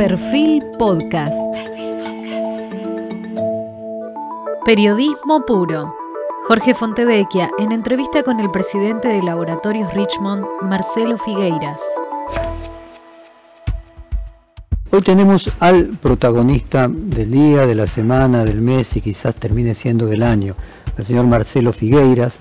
Perfil 0.00 0.62
Podcast. 0.78 1.54
Periodismo 4.64 5.44
puro. 5.46 5.94
Jorge 6.48 6.72
Fontevecchia 6.72 7.50
en 7.58 7.70
entrevista 7.70 8.22
con 8.22 8.40
el 8.40 8.50
presidente 8.50 9.08
de 9.08 9.22
Laboratorios 9.22 9.92
Richmond, 9.92 10.46
Marcelo 10.62 11.18
Figueiras. 11.18 11.82
Hoy 14.90 15.02
tenemos 15.02 15.52
al 15.60 15.88
protagonista 16.00 16.88
del 16.90 17.30
día, 17.30 17.66
de 17.66 17.74
la 17.74 17.86
semana, 17.86 18.42
del 18.46 18.62
mes 18.62 18.96
y 18.96 19.02
quizás 19.02 19.36
termine 19.36 19.74
siendo 19.74 20.06
del 20.06 20.22
año, 20.22 20.54
el 20.96 21.04
señor 21.04 21.26
Marcelo 21.26 21.74
Figueiras. 21.74 22.40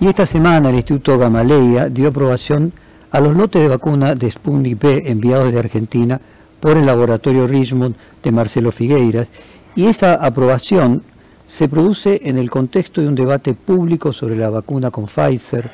Y 0.00 0.06
esta 0.06 0.24
semana 0.24 0.70
el 0.70 0.76
Instituto 0.76 1.18
Gamaleya 1.18 1.90
dio 1.90 2.08
aprobación 2.08 2.72
a 3.10 3.20
los 3.20 3.36
lotes 3.36 3.60
de 3.60 3.68
vacuna 3.68 4.14
de 4.14 4.30
Sputnik 4.30 4.80
B 4.80 5.02
enviados 5.04 5.52
de 5.52 5.58
Argentina 5.58 6.18
por 6.64 6.78
el 6.78 6.86
laboratorio 6.86 7.46
Richmond 7.46 7.94
de 8.22 8.32
Marcelo 8.32 8.72
Figueiras. 8.72 9.28
Y 9.76 9.84
esa 9.84 10.14
aprobación 10.14 11.02
se 11.46 11.68
produce 11.68 12.22
en 12.24 12.38
el 12.38 12.50
contexto 12.50 13.02
de 13.02 13.08
un 13.08 13.14
debate 13.14 13.52
público 13.52 14.14
sobre 14.14 14.34
la 14.34 14.48
vacuna 14.48 14.90
con 14.90 15.04
Pfizer 15.04 15.70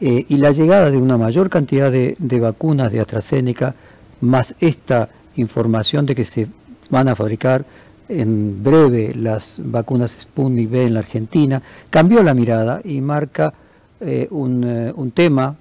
eh, 0.00 0.24
y 0.28 0.36
la 0.36 0.52
llegada 0.52 0.92
de 0.92 0.96
una 0.96 1.18
mayor 1.18 1.50
cantidad 1.50 1.90
de, 1.90 2.38
vacunas 2.40 2.92
de 2.92 3.00
AstraZeneca, 3.00 3.74
más 4.20 4.54
esta 4.60 5.08
información 5.34 6.06
de 6.06 6.14
que 6.14 6.24
se 6.24 6.46
van 6.88 7.08
a 7.08 7.16
fabricar 7.16 7.64
en 8.08 8.62
breve 8.62 9.14
las 9.16 9.56
vacunas 9.58 10.18
Sputnik 10.20 10.70
B 10.70 10.86
en 10.86 10.94
la 10.94 11.00
Argentina, 11.00 11.60
cambió 11.90 12.22
la 12.22 12.32
mirada 12.32 12.80
y 12.84 13.00
marca 13.00 13.52
eh, 14.00 14.28
un, 14.30 14.62
eh, 14.62 14.92
un, 14.94 15.10
tema 15.10 15.56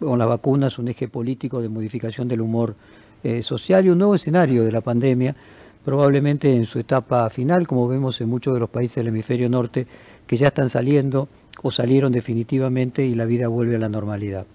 con 0.00 0.18
las 0.18 0.26
vacunas, 0.26 0.78
un 0.78 0.88
eje 0.88 1.06
político 1.06 1.60
de 1.60 1.68
modificación 1.68 2.28
del 2.28 2.40
humor 2.40 2.74
eh, 3.22 3.42
social 3.42 3.86
y 3.86 3.90
un 3.90 3.98
nuevo 3.98 4.14
escenario 4.14 4.64
de 4.64 4.72
la 4.72 4.80
pandemia, 4.80 5.34
probablemente 5.84 6.54
en 6.54 6.64
su 6.64 6.78
etapa 6.78 7.28
final, 7.30 7.66
como 7.66 7.88
vemos 7.88 8.20
en 8.20 8.28
muchos 8.28 8.54
de 8.54 8.60
los 8.60 8.70
países 8.70 8.96
del 8.96 9.08
hemisferio 9.08 9.48
norte, 9.48 9.86
que 10.26 10.36
ya 10.36 10.48
están 10.48 10.68
saliendo 10.68 11.28
o 11.62 11.70
salieron 11.70 12.12
definitivamente 12.12 13.04
y 13.04 13.14
la 13.14 13.24
vida 13.24 13.48
vuelve 13.48 13.76
a 13.76 13.78
la 13.78 13.88
normalidad. 13.88 14.46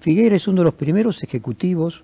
Figueira 0.00 0.36
es 0.36 0.48
uno 0.48 0.62
de 0.62 0.64
los 0.66 0.74
primeros 0.74 1.22
ejecutivos 1.22 2.02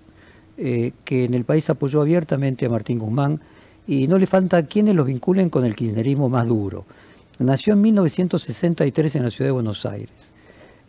eh, 0.57 0.93
que 1.05 1.25
en 1.25 1.33
el 1.33 1.45
país 1.45 1.69
apoyó 1.69 2.01
abiertamente 2.01 2.65
a 2.65 2.69
Martín 2.69 2.99
Guzmán 2.99 3.39
y 3.87 4.07
no 4.07 4.17
le 4.17 4.27
falta 4.27 4.65
quienes 4.65 4.95
los 4.95 5.05
vinculen 5.05 5.49
con 5.49 5.65
el 5.65 5.75
kirchnerismo 5.75 6.29
más 6.29 6.47
duro. 6.47 6.85
Nació 7.39 7.73
en 7.73 7.81
1963 7.81 9.15
en 9.15 9.23
la 9.23 9.31
ciudad 9.31 9.47
de 9.47 9.53
Buenos 9.53 9.85
Aires. 9.85 10.33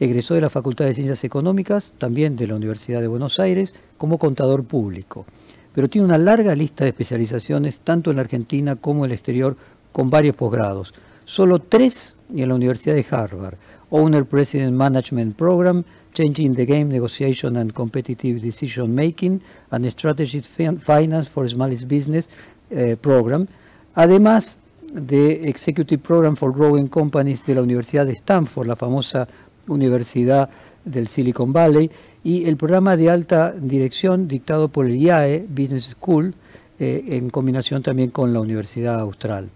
Egresó 0.01 0.35
de 0.35 0.41
la 0.41 0.51
Facultad 0.51 0.87
de 0.87 0.95
Ciencias 0.95 1.23
Económicas, 1.25 1.93
también 1.99 2.35
de 2.35 2.47
la 2.47 2.55
Universidad 2.55 3.01
de 3.01 3.07
Buenos 3.07 3.39
Aires, 3.39 3.75
como 3.99 4.19
contador 4.19 4.65
público. 4.65 5.27
Pero 5.75 5.89
tiene 5.89 6.07
una 6.07 6.19
larga 6.19 6.57
lista 6.57 6.85
de 6.85 6.91
especializaciones, 6.91 7.81
tanto 7.81 8.11
en 8.11 8.17
la 8.17 8.23
Argentina 8.23 8.77
como 8.77 9.05
en 9.05 9.11
el 9.11 9.15
exterior, 9.15 9.57
con 9.93 10.11
varios 10.11 10.35
posgrados. 10.35 10.95
Solo 11.27 11.59
tres 11.59 12.15
en 12.35 12.49
la 12.49 12.55
Universidad 12.55 12.95
de 12.95 13.07
Harvard. 13.11 13.57
Owner 13.91 14.25
President 14.25 14.73
Management 14.73 15.37
Program, 15.37 15.85
Changing 16.15 16.55
the 16.55 16.65
Game 16.65 16.87
Negotiation 16.87 17.57
and 17.57 17.73
Competitive 17.73 18.41
Decision 18.41 18.95
Making 18.95 19.41
and 19.71 19.87
Strategic 19.91 20.45
Finance 20.45 21.29
for 21.29 21.49
Smallest 21.49 21.85
Business 21.85 22.29
eh, 22.71 22.97
Program, 23.01 23.47
además 23.95 24.57
de 24.93 25.49
Executive 25.49 26.03
Program 26.03 26.37
for 26.37 26.53
Growing 26.53 26.89
Companies 26.89 27.45
de 27.47 27.55
la 27.55 27.63
Universidad 27.63 28.07
de 28.07 28.13
Stanford, 28.13 28.67
la 28.67 28.77
famosa 28.77 29.29
Universidad 29.73 30.51
del 30.85 31.09
Silicon 31.09 31.53
Valley, 31.53 31.91
y 32.23 32.47
el 32.47 32.57
programa 32.57 32.97
de 32.97 33.11
alta 33.11 33.53
dirección 33.53 34.29
dictado 34.29 34.69
por 34.69 34.87
el 34.87 34.97
IAE 34.97 35.47
Business 35.49 35.97
School, 35.99 36.35
eh, 36.79 37.05
en 37.09 37.31
combinación 37.31 37.83
también 37.83 38.11
con 38.11 38.33
la 38.33 38.41
Universidad 38.41 39.01
Austral. 39.01 39.49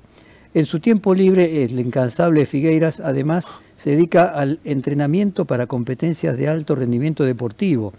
En 0.54 0.66
su 0.66 0.78
tiempo 0.80 1.14
libre, 1.14 1.64
el 1.64 1.78
incansable 1.80 2.46
Figueiras 2.46 3.00
además 3.00 3.46
se 3.76 3.90
dedica 3.90 4.26
al 4.26 4.60
entrenamiento 4.64 5.44
para 5.44 5.66
competencias 5.66 6.36
de 6.36 6.48
alto 6.48 6.74
rendimiento 6.74 7.24
deportivo 7.24 7.92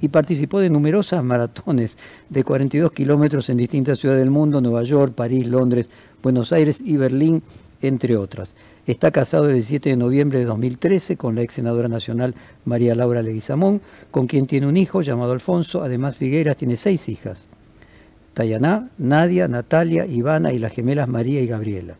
y 0.00 0.08
participó 0.08 0.60
de 0.60 0.70
numerosas 0.70 1.22
maratones 1.22 1.96
de 2.28 2.42
42 2.44 2.92
kilómetros 2.92 3.48
en 3.48 3.58
distintas 3.58 3.98
ciudades 3.98 4.22
del 4.22 4.30
mundo, 4.30 4.60
Nueva 4.60 4.82
York, 4.82 5.14
París, 5.14 5.46
Londres, 5.46 5.88
Buenos 6.22 6.52
Aires 6.52 6.80
y 6.84 6.96
Berlín, 6.96 7.42
entre 7.80 8.16
otras. 8.16 8.54
Está 8.90 9.12
casado 9.12 9.44
desde 9.44 9.58
el 9.58 9.64
7 9.64 9.90
de 9.90 9.96
noviembre 9.96 10.40
de 10.40 10.46
2013 10.46 11.16
con 11.16 11.36
la 11.36 11.42
ex 11.42 11.54
senadora 11.54 11.86
nacional 11.86 12.34
María 12.64 12.96
Laura 12.96 13.22
Leguizamón, 13.22 13.80
con 14.10 14.26
quien 14.26 14.48
tiene 14.48 14.66
un 14.66 14.76
hijo 14.76 15.00
llamado 15.00 15.30
Alfonso. 15.30 15.84
Además, 15.84 16.16
Figueras 16.16 16.56
tiene 16.56 16.76
seis 16.76 17.08
hijas. 17.08 17.46
Tayaná, 18.34 18.88
Nadia, 18.98 19.46
Natalia, 19.46 20.06
Ivana 20.06 20.52
y 20.52 20.58
las 20.58 20.72
gemelas 20.72 21.08
María 21.08 21.40
y 21.40 21.46
Gabriela. 21.46 21.94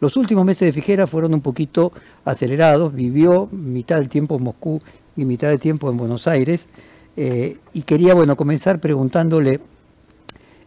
Los 0.00 0.16
últimos 0.16 0.44
meses 0.44 0.72
de 0.72 0.80
Figueras 0.80 1.10
fueron 1.10 1.34
un 1.34 1.40
poquito 1.40 1.90
acelerados, 2.24 2.94
vivió 2.94 3.48
mitad 3.50 3.96
del 3.96 4.08
tiempo 4.08 4.36
en 4.36 4.44
Moscú 4.44 4.80
y 5.16 5.24
mitad 5.24 5.48
del 5.48 5.58
tiempo 5.58 5.90
en 5.90 5.96
Buenos 5.96 6.28
Aires, 6.28 6.68
eh, 7.16 7.56
y 7.72 7.82
quería 7.82 8.14
bueno, 8.14 8.36
comenzar 8.36 8.78
preguntándole, 8.78 9.58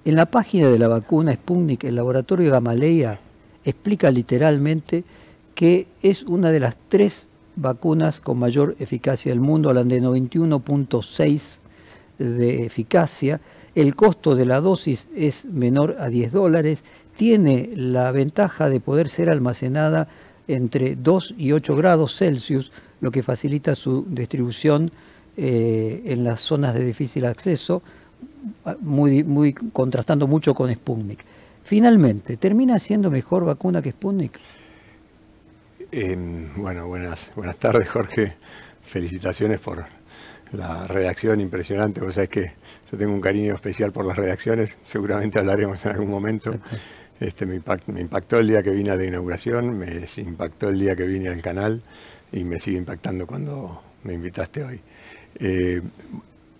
en 0.03 0.16
la 0.16 0.26
página 0.26 0.68
de 0.68 0.78
la 0.78 0.90
vacuna 0.90 1.32
Sputnik, 1.32 1.86
el 1.86 1.96
laboratorio 1.96 2.52
Gamaleya 2.52 3.22
explica 3.64 4.12
literalmente 4.12 5.06
que 5.56 5.88
es 6.02 6.24
una 6.24 6.52
de 6.52 6.60
las 6.60 6.76
tres 6.88 7.28
vacunas 7.56 8.20
con 8.20 8.40
mayor 8.40 8.76
eficacia 8.80 9.32
del 9.32 9.42
mundo, 9.42 9.70
hablan 9.70 9.90
de 9.90 10.02
91.6 10.02 11.58
de 12.18 12.66
eficacia, 12.66 13.42
el 13.76 13.96
costo 13.96 14.36
de 14.36 14.46
la 14.46 14.60
dosis 14.60 15.08
es 15.16 15.46
menor 15.46 15.96
a 16.00 16.08
10 16.08 16.32
dólares, 16.32 16.84
tiene 17.16 17.70
la 17.76 18.12
ventaja 18.12 18.70
de 18.70 18.80
poder 18.80 19.10
ser 19.10 19.30
almacenada 19.30 20.08
entre 20.48 20.96
2 20.96 21.36
y 21.38 21.52
8 21.52 21.76
grados 21.76 22.18
Celsius, 22.18 22.72
lo 23.00 23.12
que 23.12 23.24
facilita 23.24 23.76
su 23.76 24.06
distribución 24.10 24.92
eh, 25.38 26.02
en 26.06 26.24
las 26.24 26.42
zonas 26.42 26.74
de 26.74 26.84
difícil 26.84 27.26
acceso, 27.26 27.82
muy, 28.82 29.24
muy, 29.24 29.54
contrastando 29.54 30.28
mucho 30.28 30.54
con 30.54 30.74
Sputnik. 30.74 31.24
Finalmente, 31.64 32.38
¿termina 32.38 32.80
siendo 32.80 33.10
mejor 33.10 33.46
vacuna 33.46 33.82
que 33.82 33.92
Sputnik? 33.92 34.38
Eh, 35.94 36.16
bueno, 36.56 36.88
buenas, 36.88 37.34
buenas 37.35 37.57
tardes 37.57 37.90
Jorge. 37.90 38.35
Felicitaciones 38.81 39.59
por 39.59 39.85
la 40.53 40.88
redacción 40.88 41.41
impresionante. 41.41 42.00
Vos 42.00 42.13
sabés 42.13 42.29
que 42.29 42.53
yo 42.90 42.97
tengo 42.97 43.13
un 43.13 43.19
cariño 43.19 43.53
especial 43.56 43.91
por 43.91 44.06
las 44.06 44.16
redacciones, 44.16 44.78
seguramente 44.85 45.40
hablaremos 45.40 45.85
en 45.85 45.91
algún 45.91 46.09
momento. 46.09 46.56
Este, 47.19 47.46
me, 47.46 47.56
impactó 47.56 48.40
el 48.40 48.47
día 48.47 48.63
que 48.63 48.72
vine 48.72 48.91
a 48.91 48.96
la 48.96 49.03
inauguración, 49.03 49.78
me 49.78 50.07
impactó 50.16 50.69
el 50.69 50.79
día 50.79 50.96
que 50.96 51.06
vine 51.06 51.28
al 51.28 51.41
canal 51.41 51.84
y 52.31 52.46
me 52.46 52.58
sigue 52.58 52.78
impactando 52.78 53.28
cuando 53.28 53.84
me 54.03 54.13
invitaste 54.13 54.63
hoy. 54.63 54.79
Eh, 55.40 55.81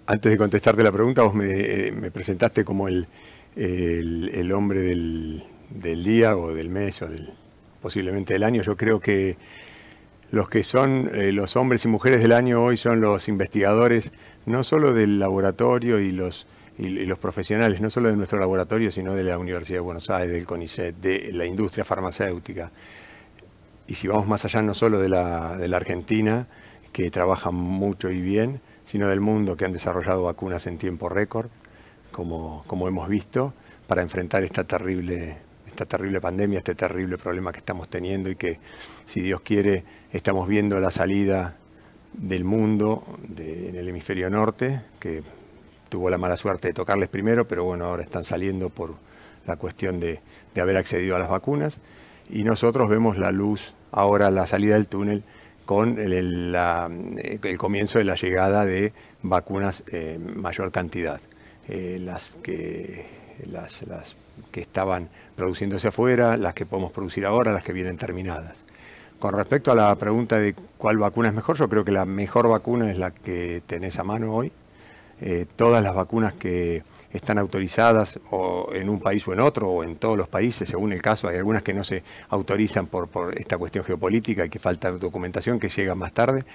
antes 0.08 0.30
de 0.30 0.38
contestarte 0.38 0.84
la 0.84 0.92
pregunta, 0.92 1.24
vos 1.24 1.34
me, 1.34 1.48
eh, 1.50 2.12
presentaste 2.12 2.66
como 2.66 2.90
el, 2.90 3.08
el, 3.56 4.52
hombre 4.52 4.82
del, 4.82 5.44
del, 5.70 6.04
día 6.04 6.36
o 6.36 6.54
del 6.54 6.70
mes 6.70 7.02
o 7.02 7.08
del, 7.08 7.34
posiblemente 7.82 8.34
del 8.34 8.44
año. 8.44 8.62
Yo 8.62 8.78
creo 8.78 9.00
que 9.00 9.38
los 10.32 10.48
que 10.48 10.64
son 10.64 11.10
eh, 11.14 11.32
los 11.34 11.56
hombres 11.58 11.84
y 11.84 11.90
mujeres 11.90 12.22
del 12.22 12.32
año 12.32 12.64
hoy 12.64 12.78
son 12.78 13.02
los 13.02 13.28
investigadores, 13.28 14.12
no 14.46 14.64
solo 14.64 14.94
del 14.94 15.20
laboratorio 15.20 16.00
y 16.00 16.12
los, 16.12 16.48
y, 16.78 16.88
los 17.06 17.20
profesionales, 17.20 17.82
no 17.82 17.90
solo 17.90 18.10
de 18.10 18.16
nuestro 18.16 18.40
laboratorio, 18.40 18.92
sino 18.92 19.14
de 19.14 19.26
la 19.26 19.38
Universidad 19.38 19.78
de 19.78 19.82
Buenos 19.82 20.10
Aires, 20.10 20.34
del 20.34 20.46
CONICET, 20.46 20.96
de 20.96 21.32
la 21.34 21.46
industria 21.46 21.84
farmacéutica. 21.84 22.72
Y 23.88 23.96
si 23.96 24.08
vamos 24.08 24.28
más 24.28 24.46
allá, 24.46 24.62
no 24.62 24.74
solo 24.74 25.00
de 25.00 25.10
la, 25.10 25.58
de 25.58 25.68
la 25.68 25.78
Argentina, 25.78 26.48
que 26.94 27.12
trabaja 27.12 27.52
mucho 27.52 28.10
y 28.10 28.22
bien, 28.22 28.62
sino 28.86 29.08
del 29.08 29.20
mundo, 29.20 29.58
que 29.58 29.66
han 29.66 29.74
desarrollado 29.74 30.24
vacunas 30.24 30.66
en 30.68 30.78
tiempo 30.78 31.10
récord, 31.10 31.50
como, 32.12 32.64
como 32.68 32.88
hemos 32.88 33.10
visto, 33.10 33.54
para 33.88 34.02
enfrentar 34.02 34.44
esta 34.44 34.64
terrible 34.64 35.38
esta 35.82 35.98
terrible 35.98 36.22
pandemia, 36.22 36.60
este 36.60 36.76
terrible 36.76 37.18
problema 37.18 37.52
que 37.52 37.58
estamos 37.58 37.90
teniendo 37.90 38.30
y 38.30 38.36
que, 38.36 38.60
si 39.08 39.22
Dios 39.22 39.42
quiere, 39.42 39.84
estamos 40.14 40.48
viendo 40.48 40.80
la 40.80 40.92
salida 40.92 41.58
del 42.14 42.44
mundo 42.44 43.04
en 43.36 43.76
el 43.76 43.88
hemisferio 43.88 44.30
norte, 44.30 44.82
que 45.00 45.24
tuvo 45.90 46.10
la 46.12 46.20
mala 46.20 46.38
suerte 46.38 46.68
de 46.68 46.74
tocarles 46.76 47.10
primero, 47.10 47.48
pero 47.48 47.64
bueno, 47.64 47.86
ahora 47.86 48.04
están 48.04 48.24
saliendo 48.24 48.70
por 48.70 48.94
la 49.48 49.56
cuestión 49.56 50.00
de, 50.00 50.20
haber 50.56 50.78
accedido 50.78 51.16
a 51.16 51.20
las 51.20 51.30
vacunas. 51.30 51.80
Y 52.30 52.44
nosotros 52.44 52.88
vemos 52.88 53.18
la 53.18 53.32
luz, 53.32 53.74
ahora 53.92 54.30
la 54.30 54.46
salida 54.46 54.76
del 54.76 54.86
túnel, 54.86 55.24
con 55.66 55.98
el, 55.98 56.56
comienzo 57.58 57.98
de 57.98 58.04
la 58.04 58.16
llegada 58.16 58.66
de 58.66 58.94
vacunas 59.24 59.84
en 59.92 60.40
mayor 60.40 60.72
cantidad. 60.72 61.22
Eh, 61.68 61.98
las 62.00 62.36
que 62.44 63.06
las 63.48 63.82
que 64.52 64.62
estaban 64.62 65.10
produciéndose 65.42 65.88
afuera, 65.88 66.38
las 66.38 66.54
que 66.54 66.68
podemos 66.68 66.92
producir 66.92 67.26
ahora, 67.26 67.52
las 67.52 67.64
que 67.64 67.74
vienen 67.74 67.98
terminadas. 67.98 68.60
Con 69.18 69.34
respecto 69.34 69.72
a 69.72 69.76
la 69.76 69.96
pregunta 69.96 70.38
de 70.38 70.54
cuál 70.78 71.00
vacuna 71.00 71.30
es 71.30 71.34
mejor, 71.34 71.58
yo 71.58 71.68
creo 71.68 71.84
que 71.84 71.92
la 71.92 72.06
mejor 72.06 72.48
vacuna 72.48 72.92
es 72.92 72.98
la 73.00 73.10
que 73.10 73.64
tenés 73.66 73.98
a 73.98 74.04
mano 74.04 74.36
hoy. 74.36 74.52
Eh, 75.20 75.48
todas 75.56 75.84
las 75.84 75.96
vacunas 75.96 76.34
que 76.34 76.84
están 77.12 77.40
autorizadas 77.40 78.20
o 78.30 78.70
en 78.72 78.88
un 78.88 79.00
país 79.00 79.28
o 79.28 79.34
en 79.34 79.40
otro, 79.40 79.68
o 79.68 79.84
en 79.84 79.96
todos 79.96 80.16
los 80.16 80.28
países, 80.28 80.70
según 80.70 80.94
el 80.94 81.02
caso. 81.02 81.28
Hay 81.28 81.38
algunas 81.38 81.64
que 81.64 81.74
no 81.74 81.84
se 81.84 82.04
autorizan 82.30 82.86
por, 82.86 83.10
esta 83.36 83.58
cuestión 83.58 83.84
geopolítica 83.84 84.46
y 84.46 84.50
que 84.50 84.60
falta 84.60 84.92
documentación 84.92 85.60
que 85.60 85.70
llega 85.70 85.96
más 85.96 86.14
tarde. 86.14 86.46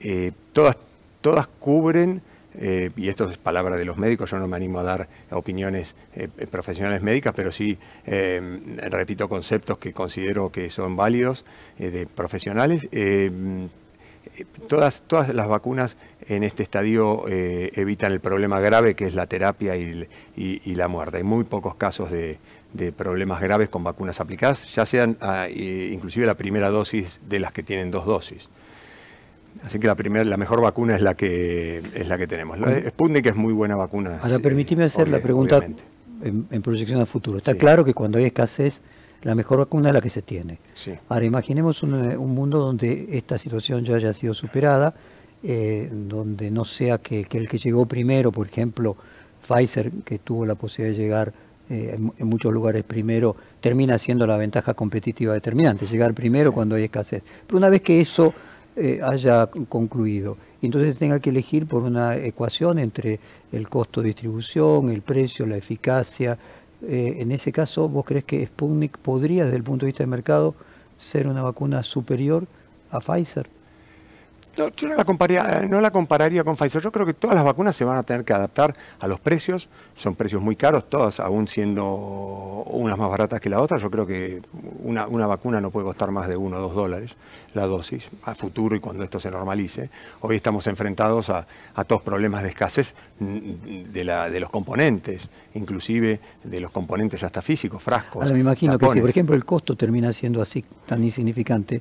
Eh, 0.00 0.32
todas, 0.52 0.76
todas 1.22 1.46
cubren 1.46 2.20
eh, 2.60 2.90
y 2.96 3.08
esto 3.08 3.30
es 3.30 3.38
palabra 3.38 3.76
de 3.76 3.84
los 3.84 3.96
médicos, 3.98 4.30
yo 4.30 4.38
no 4.38 4.48
me 4.48 4.56
animo 4.56 4.80
a 4.80 4.82
dar 4.82 5.08
opiniones 5.30 5.94
eh, 6.14 6.28
profesionales 6.50 7.02
médicas, 7.02 7.32
pero 7.34 7.52
sí 7.52 7.78
repito 8.04 9.28
conceptos 9.28 9.78
que 9.78 9.92
considero 9.92 10.50
que 10.50 10.70
son 10.70 10.96
válidos 10.96 11.44
de 11.78 12.06
profesionales. 12.06 12.88
todas, 14.66 15.02
todas 15.06 15.34
las 15.34 15.48
vacunas 15.48 15.96
en 16.26 16.42
este 16.42 16.62
estadio 16.62 17.26
evitan 17.28 18.12
el 18.12 18.20
problema 18.20 18.60
grave 18.60 18.94
que 18.94 19.04
es 19.04 19.14
la 19.14 19.26
terapia 19.26 19.76
y, 19.76 20.74
la 20.74 20.88
muerte. 20.88 21.18
Hay 21.18 21.22
muy 21.22 21.44
pocos 21.44 21.76
casos 21.76 22.10
de, 22.10 22.38
problemas 22.96 23.40
graves 23.40 23.68
con 23.68 23.84
vacunas 23.84 24.20
aplicadas, 24.20 24.66
ya 24.74 24.84
sean 24.84 25.16
ah, 25.20 25.48
inclusive 25.48 26.26
la 26.26 26.34
primera 26.34 26.70
dosis 26.70 27.20
de 27.28 27.40
las 27.40 27.52
que 27.52 27.62
tienen 27.62 27.90
dos 27.90 28.04
dosis. 28.06 28.48
Así 29.64 29.78
que 29.78 29.86
la 29.86 29.94
primera, 29.94 30.24
la 30.24 30.36
mejor 30.36 30.60
vacuna 30.60 30.94
es 30.94 31.02
la 31.02 31.14
que 31.14 31.82
es 31.94 32.08
la 32.08 32.18
que 32.18 32.26
tenemos. 32.26 32.58
La 32.58 32.80
Sputnik 32.90 33.26
es 33.26 33.36
muy 33.36 33.52
buena 33.52 33.76
vacuna. 33.76 34.18
Ahora, 34.22 34.38
permitime 34.38 34.84
hacer 34.84 35.08
la 35.08 35.20
pregunta 35.20 35.60
en, 36.22 36.62
proyección 36.62 37.00
al 37.00 37.06
futuro. 37.06 37.38
Está 37.38 37.54
claro 37.54 37.84
que 37.84 37.94
cuando 37.94 38.18
hay 38.18 38.24
escasez, 38.24 38.82
la 39.22 39.34
mejor 39.34 39.58
vacuna 39.58 39.88
es 39.88 39.94
la 39.94 40.00
que 40.00 40.10
se 40.10 40.22
tiene. 40.22 40.58
Ahora, 41.08 41.24
imaginemos 41.24 41.82
un, 41.82 42.16
mundo 42.34 42.58
donde 42.58 43.08
esta 43.12 43.38
situación 43.38 43.84
ya 43.84 43.96
haya 43.96 44.12
sido 44.12 44.34
superada, 44.34 44.94
eh, 45.42 45.88
donde 45.92 46.50
no 46.50 46.64
sea 46.64 46.98
que, 46.98 47.26
el 47.30 47.48
que 47.48 47.58
llegó 47.58 47.86
primero, 47.86 48.32
por 48.32 48.46
ejemplo, 48.46 48.96
Pfizer, 49.46 49.90
que 50.04 50.18
tuvo 50.18 50.44
la 50.46 50.54
posibilidad 50.54 50.96
de 50.96 51.02
llegar 51.02 51.32
eh, 51.70 51.94
en, 51.94 52.12
en, 52.16 52.26
muchos 52.26 52.52
lugares 52.52 52.82
primero, 52.84 53.36
termina 53.60 53.98
siendo 53.98 54.26
la 54.26 54.36
ventaja 54.36 54.74
competitiva 54.74 55.34
determinante, 55.34 55.86
llegar 55.86 56.14
primero 56.14 56.52
cuando 56.52 56.74
hay 56.74 56.84
escasez. 56.84 57.22
Pero 57.46 57.58
una 57.58 57.68
vez 57.68 57.82
que 57.82 58.00
eso 58.00 58.34
eh, 58.78 59.00
haya 59.02 59.46
concluido. 59.46 60.36
Entonces 60.62 60.96
tenga 60.96 61.20
que 61.20 61.30
elegir 61.30 61.66
por 61.66 61.82
una 61.82 62.16
ecuación 62.16 62.78
entre 62.78 63.18
el 63.52 63.68
costo 63.68 64.00
de 64.00 64.08
distribución, 64.08 64.90
el 64.90 65.02
precio, 65.02 65.46
la 65.46 65.56
eficacia. 65.56 66.38
Eh, 66.82 67.16
en 67.18 67.32
ese 67.32 67.50
caso, 67.52 67.88
¿vos 67.88 68.04
crees 68.04 68.24
que 68.24 68.46
Sputnik 68.46 68.98
podría, 68.98 69.44
desde 69.44 69.56
el 69.56 69.64
punto 69.64 69.84
de 69.84 69.88
vista 69.88 70.04
del 70.04 70.10
mercado, 70.10 70.54
ser 70.96 71.26
una 71.26 71.42
vacuna 71.42 71.82
superior 71.82 72.46
a 72.90 73.00
Pfizer? 73.00 73.57
Yo 74.66 74.88
no 74.88 74.94
la, 74.96 75.04
compararía, 75.04 75.66
no 75.68 75.80
la 75.80 75.90
compararía 75.90 76.42
con 76.42 76.56
Pfizer. 76.56 76.82
Yo 76.82 76.90
creo 76.90 77.06
que 77.06 77.14
todas 77.14 77.36
las 77.36 77.44
vacunas 77.44 77.76
se 77.76 77.84
van 77.84 77.96
a 77.96 78.02
tener 78.02 78.24
que 78.24 78.32
adaptar 78.32 78.74
a 78.98 79.06
los 79.06 79.20
precios. 79.20 79.68
Son 79.96 80.14
precios 80.14 80.42
muy 80.42 80.56
caros, 80.56 80.88
todas 80.90 81.20
aún 81.20 81.48
siendo 81.48 81.84
unas 82.66 82.98
más 82.98 83.08
baratas 83.08 83.40
que 83.40 83.48
la 83.48 83.60
otra. 83.60 83.78
Yo 83.78 83.90
creo 83.90 84.06
que 84.06 84.42
una, 84.82 85.26
vacuna 85.26 85.60
no 85.60 85.70
puede 85.70 85.86
costar 85.86 86.10
más 86.10 86.28
de 86.28 86.36
uno 86.36 86.58
o 86.58 86.60
dos 86.60 86.74
dólares 86.74 87.16
la 87.54 87.66
dosis 87.66 88.04
a 88.24 88.34
futuro 88.34 88.76
y 88.76 88.80
cuando 88.80 89.02
esto 89.04 89.18
se 89.18 89.30
normalice. 89.30 89.90
Hoy 90.20 90.36
estamos 90.36 90.66
enfrentados 90.66 91.30
a, 91.30 91.46
todos 91.86 92.02
problemas 92.02 92.42
de 92.42 92.50
escasez 92.50 92.94
de, 93.18 94.04
la, 94.04 94.28
de 94.28 94.40
los 94.40 94.50
componentes, 94.50 95.28
inclusive 95.54 96.20
de 96.44 96.60
los 96.60 96.70
componentes 96.70 97.22
hasta 97.22 97.40
físicos, 97.40 97.82
frascos. 97.82 98.22
Ahora 98.22 98.34
me 98.34 98.40
imagino 98.40 98.78
que 98.78 98.88
si, 98.90 99.00
por 99.00 99.10
ejemplo, 99.10 99.34
el 99.34 99.44
costo 99.44 99.76
termina 99.76 100.12
siendo 100.12 100.42
así 100.42 100.64
tan 100.86 101.02
insignificante, 101.02 101.80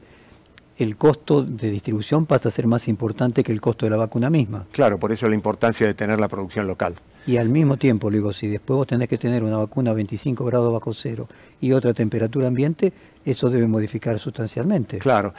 el 0.77 0.95
costo 0.95 1.43
de 1.43 1.69
distribución 1.69 2.25
pasa 2.25 2.49
a 2.49 2.51
ser 2.51 2.67
más 2.67 2.87
importante 2.87 3.43
que 3.43 3.51
el 3.51 3.61
costo 3.61 3.85
de 3.85 3.89
la 3.89 3.97
vacuna 3.97 4.29
misma. 4.29 4.65
Claro, 4.71 4.99
por 4.99 5.11
eso 5.11 5.27
la 5.27 5.35
importancia 5.35 5.87
de 5.87 5.93
tener 5.93 6.19
la 6.19 6.27
producción 6.27 6.67
local. 6.67 6.95
Y 7.25 7.37
al 7.37 7.49
mismo 7.49 7.75
tiempo, 7.77 8.09
digo, 8.09 8.31
si 8.31 8.47
después 8.47 8.77
vos 8.77 8.87
tenés 8.87 9.09
que 9.09 9.17
tener 9.17 9.43
una 9.43 9.57
vacuna 9.57 9.91
a 9.91 9.93
25 9.93 10.45
grados 10.45 10.71
bajo 10.71 10.93
cero 10.93 11.27
y 11.59 11.73
otra 11.73 11.93
temperatura 11.93 12.47
ambiente, 12.47 12.93
eso 13.25 13.49
debe 13.49 13.67
modificar 13.67 14.17
sustancialmente. 14.17 14.99
Claro. 14.99 15.33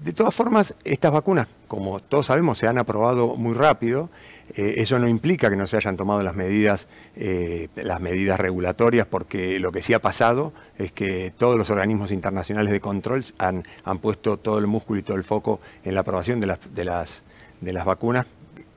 De 0.00 0.12
todas 0.12 0.34
formas, 0.34 0.74
estas 0.84 1.12
vacunas, 1.12 1.46
como 1.68 2.00
todos 2.00 2.26
sabemos, 2.26 2.58
se 2.58 2.66
han 2.66 2.78
aprobado 2.78 3.36
muy 3.36 3.54
rápido 3.54 4.08
eh, 4.56 4.74
eso 4.78 4.98
no 4.98 5.08
implica 5.08 5.50
que 5.50 5.56
no 5.56 5.66
se 5.66 5.76
hayan 5.76 5.96
tomado 5.96 6.22
las 6.22 6.34
medidas, 6.34 6.86
eh, 7.16 7.68
las 7.76 8.00
medidas 8.00 8.38
regulatorias, 8.38 9.06
porque 9.06 9.58
lo 9.58 9.72
que 9.72 9.82
sí 9.82 9.94
ha 9.94 10.00
pasado 10.00 10.52
es 10.78 10.92
que 10.92 11.32
todos 11.36 11.56
los 11.56 11.70
organismos 11.70 12.10
internacionales 12.10 12.72
de 12.72 12.80
control 12.80 13.24
han, 13.38 13.64
han 13.84 13.98
puesto 13.98 14.36
todo 14.36 14.58
el 14.58 14.66
músculo 14.66 15.00
y 15.00 15.02
todo 15.02 15.16
el 15.16 15.24
foco 15.24 15.60
en 15.84 15.94
la 15.94 16.00
aprobación 16.00 16.40
de 16.40 16.46
las, 16.46 16.58
de 16.74 16.84
las, 16.84 17.22
de 17.60 17.72
las 17.72 17.84
vacunas 17.84 18.26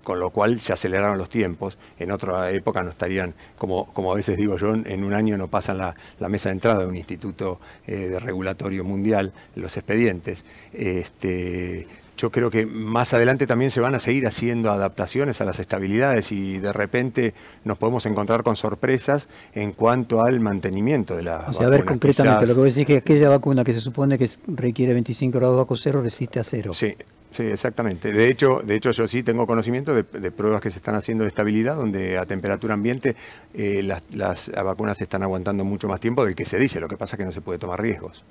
con 0.08 0.22
lo 0.22 0.30
cual 0.30 0.62
se 0.62 0.72
aceleraron 0.72 1.18
los 1.18 1.28
tiempos. 1.28 1.78
En 2.00 2.12
otra 2.12 2.50
época 2.52 2.82
no 2.82 2.92
estarían, 2.92 3.34
como, 3.58 3.92
como 3.92 4.14
a 4.14 4.16
veces 4.16 4.38
digo 4.38 4.58
yo, 4.58 4.74
en 4.74 5.04
un 5.04 5.14
año 5.14 5.38
no 5.38 5.50
pasan 5.50 5.80
la, 5.80 5.98
la 6.18 6.30
mesa 6.30 6.48
de 6.48 6.54
entrada 6.54 6.80
de 6.80 6.86
un 6.86 6.96
instituto 6.96 7.60
eh, 7.86 8.08
de 8.08 8.18
regulatorio 8.18 8.86
mundial 8.86 9.34
los 9.56 9.76
expedientes. 9.76 10.46
Este, 10.72 11.88
yo 12.18 12.32
creo 12.32 12.50
que 12.50 12.66
más 12.66 13.14
adelante 13.14 13.46
también 13.48 13.72
se 13.72 13.80
van 13.80 13.96
a 13.96 14.00
seguir 14.00 14.26
haciendo 14.26 14.72
adaptaciones 14.72 15.40
a 15.40 15.46
las 15.46 15.60
estabilidades 15.60 16.32
y 16.32 16.58
de 16.58 16.74
repente 16.74 17.34
nos 17.64 17.78
podemos 17.78 18.06
encontrar 18.08 18.44
con 18.44 18.58
sorpresas 18.58 19.28
en 19.54 19.72
cuanto 19.72 20.24
al 20.24 20.40
mantenimiento 20.40 21.16
de 21.16 21.24
la 21.24 21.46
o 21.48 21.54
sea, 21.54 21.68
a 21.68 21.70
ver 21.70 21.86
concretamente, 21.86 22.48
lo 22.48 22.54
que 22.54 22.60
voy 22.60 22.68
a 22.68 22.72
decir 22.72 22.82
es 22.82 22.88
que 22.88 22.98
aquella 22.98 23.30
vacuna 23.30 23.64
que 23.64 23.74
se 23.74 23.82
supone 23.82 24.18
que 24.18 24.28
requiere 24.48 24.94
25 24.94 25.38
grados 25.38 25.58
bajo 25.58 25.76
cero 25.76 26.02
resiste 26.02 26.40
a 26.40 26.44
cero. 26.44 26.74
Sí, 26.74 26.96
Sí, 27.38 27.44
exactamente. 27.44 28.12
De 28.12 28.30
hecho, 28.30 28.62
de 28.66 28.76
hecho 28.76 28.90
yo 28.92 29.08
sí 29.08 29.22
tengo 29.22 29.46
conocimiento 29.46 29.94
de, 29.94 30.04
pruebas 30.32 30.60
que 30.60 30.72
se 30.72 30.78
están 30.80 30.96
haciendo 30.96 31.24
de 31.24 31.28
estabilidad, 31.28 31.76
donde 31.76 32.18
a 32.18 32.26
temperatura 32.26 32.74
ambiente 32.74 33.16
eh, 33.54 33.84
las, 33.84 34.50
vacunas 34.50 35.00
están 35.02 35.22
aguantando 35.22 35.64
mucho 35.64 35.88
más 35.88 36.00
tiempo 36.00 36.26
del 36.26 36.34
que 36.34 36.46
se 36.46 36.58
dice. 36.58 36.80
Lo 36.80 36.88
que 36.88 36.98
pasa 36.98 37.16
es 37.16 37.20
que 37.20 37.26
no 37.26 37.32
se 37.32 37.42
puede 37.42 37.60
tomar 37.60 37.80
riesgos. 37.80 38.24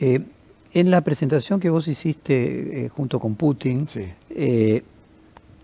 Eh, 0.00 0.20
en 0.74 0.90
la 0.90 1.00
presentación 1.02 1.60
que 1.60 1.70
vos 1.70 1.86
hiciste 1.86 2.84
eh, 2.84 2.88
junto 2.88 3.20
con 3.20 3.36
Putin, 3.36 3.86
eh, 4.30 4.82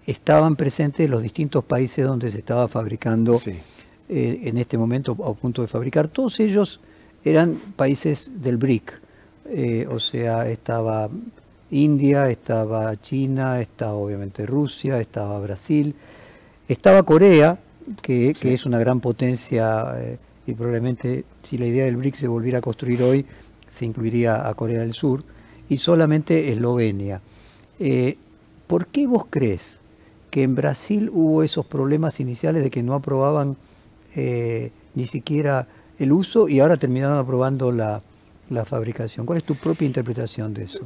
estaban 0.07 0.55
presentes 0.55 1.11
los 1.11 1.21
distintos 1.21 1.65
países 1.65 2.07
donde 2.07 2.31
se 2.31 2.39
estaba 2.39 2.69
fabricando 2.69 3.39
eh, 3.45 4.41
en 4.45 4.57
este 4.57 4.79
momento, 4.79 5.17
a 5.25 5.35
punto 5.35 5.63
de 5.63 5.69
fabricar. 5.69 6.07
Todos 6.07 6.39
ellos 6.39 6.81
eran 7.25 7.61
países 7.75 8.31
del 8.37 8.57
BRIC. 8.57 9.01
o 9.89 9.99
sea, 9.99 10.49
estaba 10.49 11.11
India, 11.73 12.31
estaba 12.31 12.97
China, 13.01 13.61
estaba 13.61 13.95
obviamente 13.95 14.47
Rusia, 14.47 15.01
estaba 15.01 15.41
Brasil, 15.41 15.93
estaba 16.69 17.03
Corea, 17.03 17.59
que, 18.01 18.33
que 18.41 18.55
es 18.55 18.65
una 18.65 18.79
gran 18.79 19.01
potencia 19.01 19.93
y 20.47 20.55
probablemente 20.55 21.25
si 21.43 21.59
la 21.59 21.67
idea 21.67 21.85
del 21.85 21.97
BRIC 21.97 22.15
se 22.15 22.29
volviera 22.29 22.59
a 22.59 22.63
construir 22.63 23.03
hoy, 23.03 23.27
se 23.71 23.87
incluiría 23.87 24.47
a 24.47 24.53
Corea 24.55 24.81
del 24.81 24.93
Sur, 24.93 25.25
y 25.71 25.79
solamente 25.79 26.51
Eslovenia. 26.51 27.23
Eh, 27.79 28.19
¿Por 28.67 28.87
qué 28.89 29.07
vos 29.07 29.25
crees 29.31 29.81
que 30.31 30.43
en 30.43 30.55
Brasil 30.55 31.09
hubo 31.13 31.43
esos 31.43 31.65
problemas 31.65 32.21
iniciales 32.21 32.63
de 32.63 32.71
que 32.71 32.83
no 32.83 32.95
aprobaban 32.95 33.57
eh, 34.15 34.71
ni 34.95 35.07
siquiera 35.07 35.67
el 35.99 36.13
uso 36.13 36.49
y 36.49 36.61
ahora 36.61 36.77
terminaron 36.77 37.17
aprobando 37.19 37.73
la, 37.73 38.03
fabricación? 38.65 39.25
¿Cuál 39.25 39.39
es 39.39 39.45
tu 39.45 39.55
propia 39.55 39.87
interpretación 39.87 40.53
de 40.53 40.65
eso? 40.65 40.81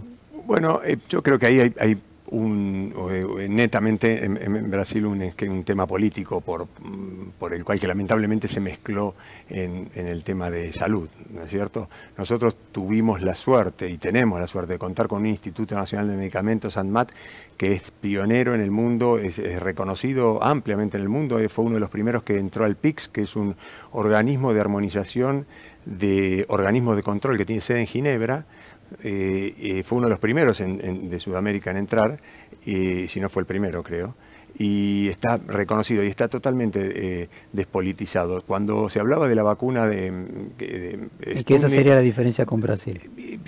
Bueno, 0.47 0.81
eh, 0.85 0.99
yo 1.09 1.23
creo 1.23 1.39
que 1.39 1.47
ahí 1.47 1.73
hay 1.81 1.99
un, 2.29 2.93
eh, 3.11 3.49
netamente 3.49 4.25
en, 4.25 4.71
Brasil 4.71 5.05
un, 5.05 5.23
un, 5.23 5.65
tema 5.65 5.87
político 5.87 6.41
por, 6.41 6.67
por, 7.39 7.53
el 7.53 7.65
cual 7.65 7.79
que 7.79 7.87
lamentablemente 7.87 8.49
se 8.49 8.61
mezcló 8.61 9.15
en, 9.51 9.91
el 9.95 10.25
tema 10.25 10.51
de 10.51 10.73
salud, 10.73 11.09
¿no 11.31 11.43
es 11.43 11.51
cierto? 11.51 11.89
Nosotros 12.17 12.57
tuvimos 12.73 13.21
la 13.21 13.35
suerte 13.35 13.91
y 13.91 13.99
tenemos 13.99 14.41
la 14.41 14.47
suerte 14.47 14.75
de 14.75 14.79
contar 14.79 15.07
con 15.07 15.21
un 15.21 15.27
Instituto 15.27 15.75
Nacional 15.75 16.09
de 16.09 16.17
Medicamentos, 16.17 16.77
ANMAT, 16.77 17.11
que 17.59 17.73
es 17.73 17.91
pionero 17.91 18.55
en 18.55 18.63
el 18.63 18.71
mundo, 18.71 19.19
es, 19.19 19.37
reconocido 19.61 20.43
ampliamente 20.43 20.97
en 20.97 21.03
el 21.03 21.09
mundo, 21.09 21.39
eh, 21.39 21.49
fue 21.49 21.67
uno 21.67 21.75
de 21.75 21.81
los 21.81 21.91
primeros 21.91 22.23
que 22.23 22.39
entró 22.39 22.65
al 22.65 22.77
PIX, 22.77 23.09
que 23.09 23.23
es 23.23 23.37
un 23.37 23.55
organismo 23.93 24.55
de 24.55 24.61
armonización 24.61 25.47
de 25.85 26.47
organismos 26.49 26.97
de 26.97 27.03
control 27.03 27.37
que 27.37 27.45
tiene 27.45 27.61
sede 27.61 27.81
en 27.81 27.87
Ginebra, 27.87 28.47
eh, 29.03 29.55
eh, 29.59 29.83
fue 29.83 29.99
uno 29.99 30.07
de 30.07 30.11
los 30.11 30.21
primeros 30.21 30.59
de 30.59 31.21
Sudamérica 31.21 31.71
en 31.71 31.79
entrar, 31.79 32.21
y, 32.65 33.09
si 33.09 33.21
no 33.21 33.29
fue 33.29 33.43
el 33.43 33.47
primero 33.47 33.83
creo, 33.83 34.15
y 34.57 35.09
está 35.09 35.37
reconocido 35.37 36.05
y 36.05 36.07
está 36.07 36.29
totalmente 36.29 37.23
eh, 37.23 37.29
despolitizado. 37.53 38.43
Cuando 38.43 38.89
se 38.89 39.01
hablaba 39.01 39.29
de 39.29 39.35
la 39.35 39.43
vacuna 39.43 39.87
de... 39.87 41.09
¿Y 41.35 41.45
que 41.45 41.57
esa 41.57 41.69
sería 41.69 41.95
la 41.95 42.01
diferencia 42.01 42.47
con 42.47 42.61
Brasil? 42.61 43.01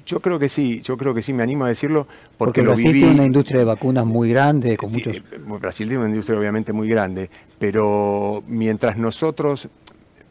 Yo 0.05 0.21
creo 0.21 0.38
que 0.38 0.49
sí, 0.49 0.81
yo 0.83 0.97
creo 0.97 1.15
que 1.15 1.23
sí, 1.23 1.33
me 1.33 1.43
animo 1.43 1.65
a 1.65 1.69
decirlo 1.69 2.09
porque, 2.37 2.62
porque 2.62 2.83
Brasil 2.83 2.93
tiene 2.93 3.12
una 3.12 3.25
industria 3.25 3.61
de 3.61 3.65
vacunas 3.65 4.05
muy 4.05 4.31
grande, 4.31 4.76
con 4.76 4.93
muchos... 4.93 5.17
Brasil 5.61 5.88
tiene 5.88 6.03
una 6.03 6.11
industria 6.11 6.38
obviamente 6.38 6.73
muy 6.73 6.88
grande, 6.88 7.31
pero 7.59 8.43
mientras 8.49 8.97
nosotros 8.97 9.69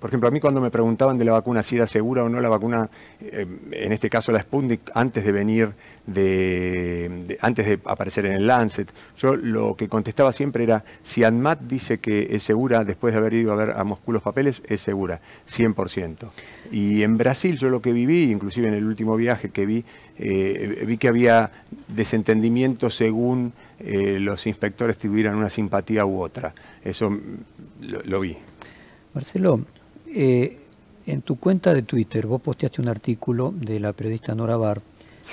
por 0.06 0.12
ejemplo, 0.12 0.30
a 0.30 0.32
mí 0.32 0.40
cuando 0.40 0.62
me 0.62 0.70
preguntaban 0.70 1.18
de 1.18 1.26
la 1.26 1.32
vacuna 1.32 1.64
si 1.64 1.78
era 1.78 1.88
segura 1.88 2.24
o 2.24 2.30
no 2.30 2.40
la 2.40 2.48
vacuna, 2.48 2.88
eh, 3.20 3.48
en 3.72 3.92
este 3.92 4.08
caso 4.08 4.32
la 4.32 4.40
Sputnik, 4.40 4.92
antes 4.94 5.26
de 5.26 5.32
venir, 5.32 5.72
de, 6.06 7.40
antes 7.42 7.66
de 7.66 7.80
aparecer 7.86 8.28
en 8.28 8.34
el 8.34 8.46
Lancet, 8.46 8.88
yo 9.18 9.36
lo 9.36 9.76
que 9.76 9.90
contestaba 9.90 10.32
siempre 10.32 10.64
era, 10.64 10.86
si 11.02 11.24
ANMAT 11.24 11.62
dice 11.62 11.98
que 11.98 12.28
es 12.30 12.44
segura, 12.44 12.84
después 12.84 13.16
de 13.16 13.18
haber 13.18 13.34
ido 13.34 13.52
a 13.52 13.56
ver 13.56 13.72
a 13.72 13.84
Moscú 13.84 14.14
los 14.14 14.22
papeles, 14.22 14.62
es 14.68 14.80
segura, 14.80 15.22
100%. 15.50 16.30
Y 16.70 17.02
en 17.02 17.18
Brasil 17.18 17.58
yo 17.58 17.72
lo 17.72 17.82
que 17.82 17.92
viví, 17.92 18.30
inclusive 18.30 18.68
en 18.68 18.76
el 18.76 18.86
último 18.86 19.16
viaje 19.16 19.50
que 19.50 19.66
vi, 19.66 19.86
eh, 20.20 20.84
vi 20.86 20.98
que 21.00 21.08
había 21.08 21.50
desentendimiento 21.88 22.92
según 22.92 23.54
eh, 23.80 24.20
los 24.20 24.46
inspectores 24.46 25.00
tuvieran 25.00 25.36
una 25.36 25.50
simpatía 25.50 26.06
u 26.06 26.22
otra. 26.22 26.54
Eso 26.84 27.10
lo, 27.82 28.20
vi. 28.20 28.38
Marcelo, 29.16 29.62
eh, 30.16 30.58
en 31.06 31.22
tu 31.22 31.38
cuenta 31.38 31.74
de 31.74 31.84
Twitter 31.84 32.26
vos 32.26 32.42
posteaste 32.42 32.82
un 32.82 32.88
artículo 32.88 33.54
de 33.56 33.80
la 33.80 33.94
periodista 33.94 34.34
Nora 34.34 34.58
Bar 34.58 34.82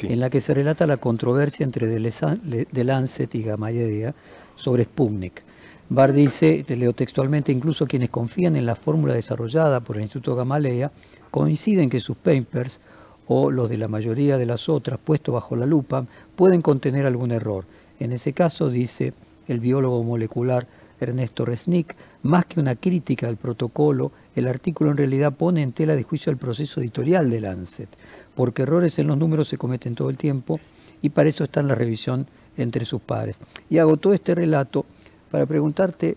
en 0.03 0.21
la 0.21 0.29
que 0.29 0.41
se 0.41 0.55
relata 0.55 0.87
la 0.87 0.97
controversia 0.97 1.65
entre 1.65 1.89
The 1.89 2.85
Lancet 2.85 3.35
y 3.35 3.43
Gamaleya 3.43 4.15
sobre 4.57 4.85
Sputnik. 4.85 5.43
Bar 5.89 6.12
dice, 6.12 6.65
te 6.67 6.77
leo 6.77 6.95
textualmente, 6.95 7.53
incluso 7.53 7.87
quienes 7.87 8.11
confían 8.11 8.57
en 8.57 8.67
la 8.67 8.75
fórmula 8.75 9.15
desarrollada 9.15 9.81
por 9.81 9.97
el 9.97 10.03
Instituto 10.03 10.35
Gamaleya 10.35 10.91
coinciden 11.31 11.91
que 11.91 12.01
sus 12.01 12.17
papers 12.17 12.81
o 13.29 13.51
los 13.51 13.71
de 13.71 13.77
la 13.77 13.89
mayoría 13.89 14.39
de 14.39 14.47
las 14.47 14.69
otras 14.69 14.99
puestos 14.99 15.35
bajo 15.35 15.55
la 15.55 15.67
lupa 15.67 16.07
pueden 16.35 16.61
contener 16.61 17.07
algún 17.07 17.31
error. 17.31 17.67
En 18.01 18.12
ese 18.12 18.33
caso, 18.33 18.69
dice 18.69 19.12
el 19.47 19.61
biólogo 19.61 20.03
molecular 20.03 20.67
Ernesto 21.05 21.45
Resnick, 21.45 21.95
más 22.23 22.47
que 22.47 22.61
una 22.61 22.77
crítica 22.77 23.29
al 23.29 23.37
protocolo, 23.37 24.13
el 24.35 24.49
artículo 24.49 24.91
en 24.91 24.97
realidad 24.97 25.33
pone 25.33 25.63
en 25.63 25.73
tela 25.73 25.97
de 25.97 26.03
juicio 26.03 26.31
el 26.31 26.39
proceso 26.39 26.81
editorial 26.81 27.31
de 27.31 27.41
Lancet, 27.41 27.89
porque 28.35 28.63
errores 28.63 28.99
en 28.99 29.09
los 29.09 29.19
números 29.19 29.49
se 29.49 29.59
cometen 29.59 29.95
todo 29.95 30.11
el 30.11 30.17
tiempo 30.17 30.61
y 31.03 31.11
para 31.11 31.29
eso 31.29 31.45
está 31.45 31.61
en 31.61 31.69
la 31.69 31.75
revisión 31.75 32.27
entre 32.57 32.85
sus 32.85 33.01
pares. 33.01 33.39
Y 33.69 33.79
hago 33.79 33.97
todo 33.97 34.15
este 34.15 34.35
relato 34.35 34.87
para 35.31 35.47
preguntarte 35.47 36.17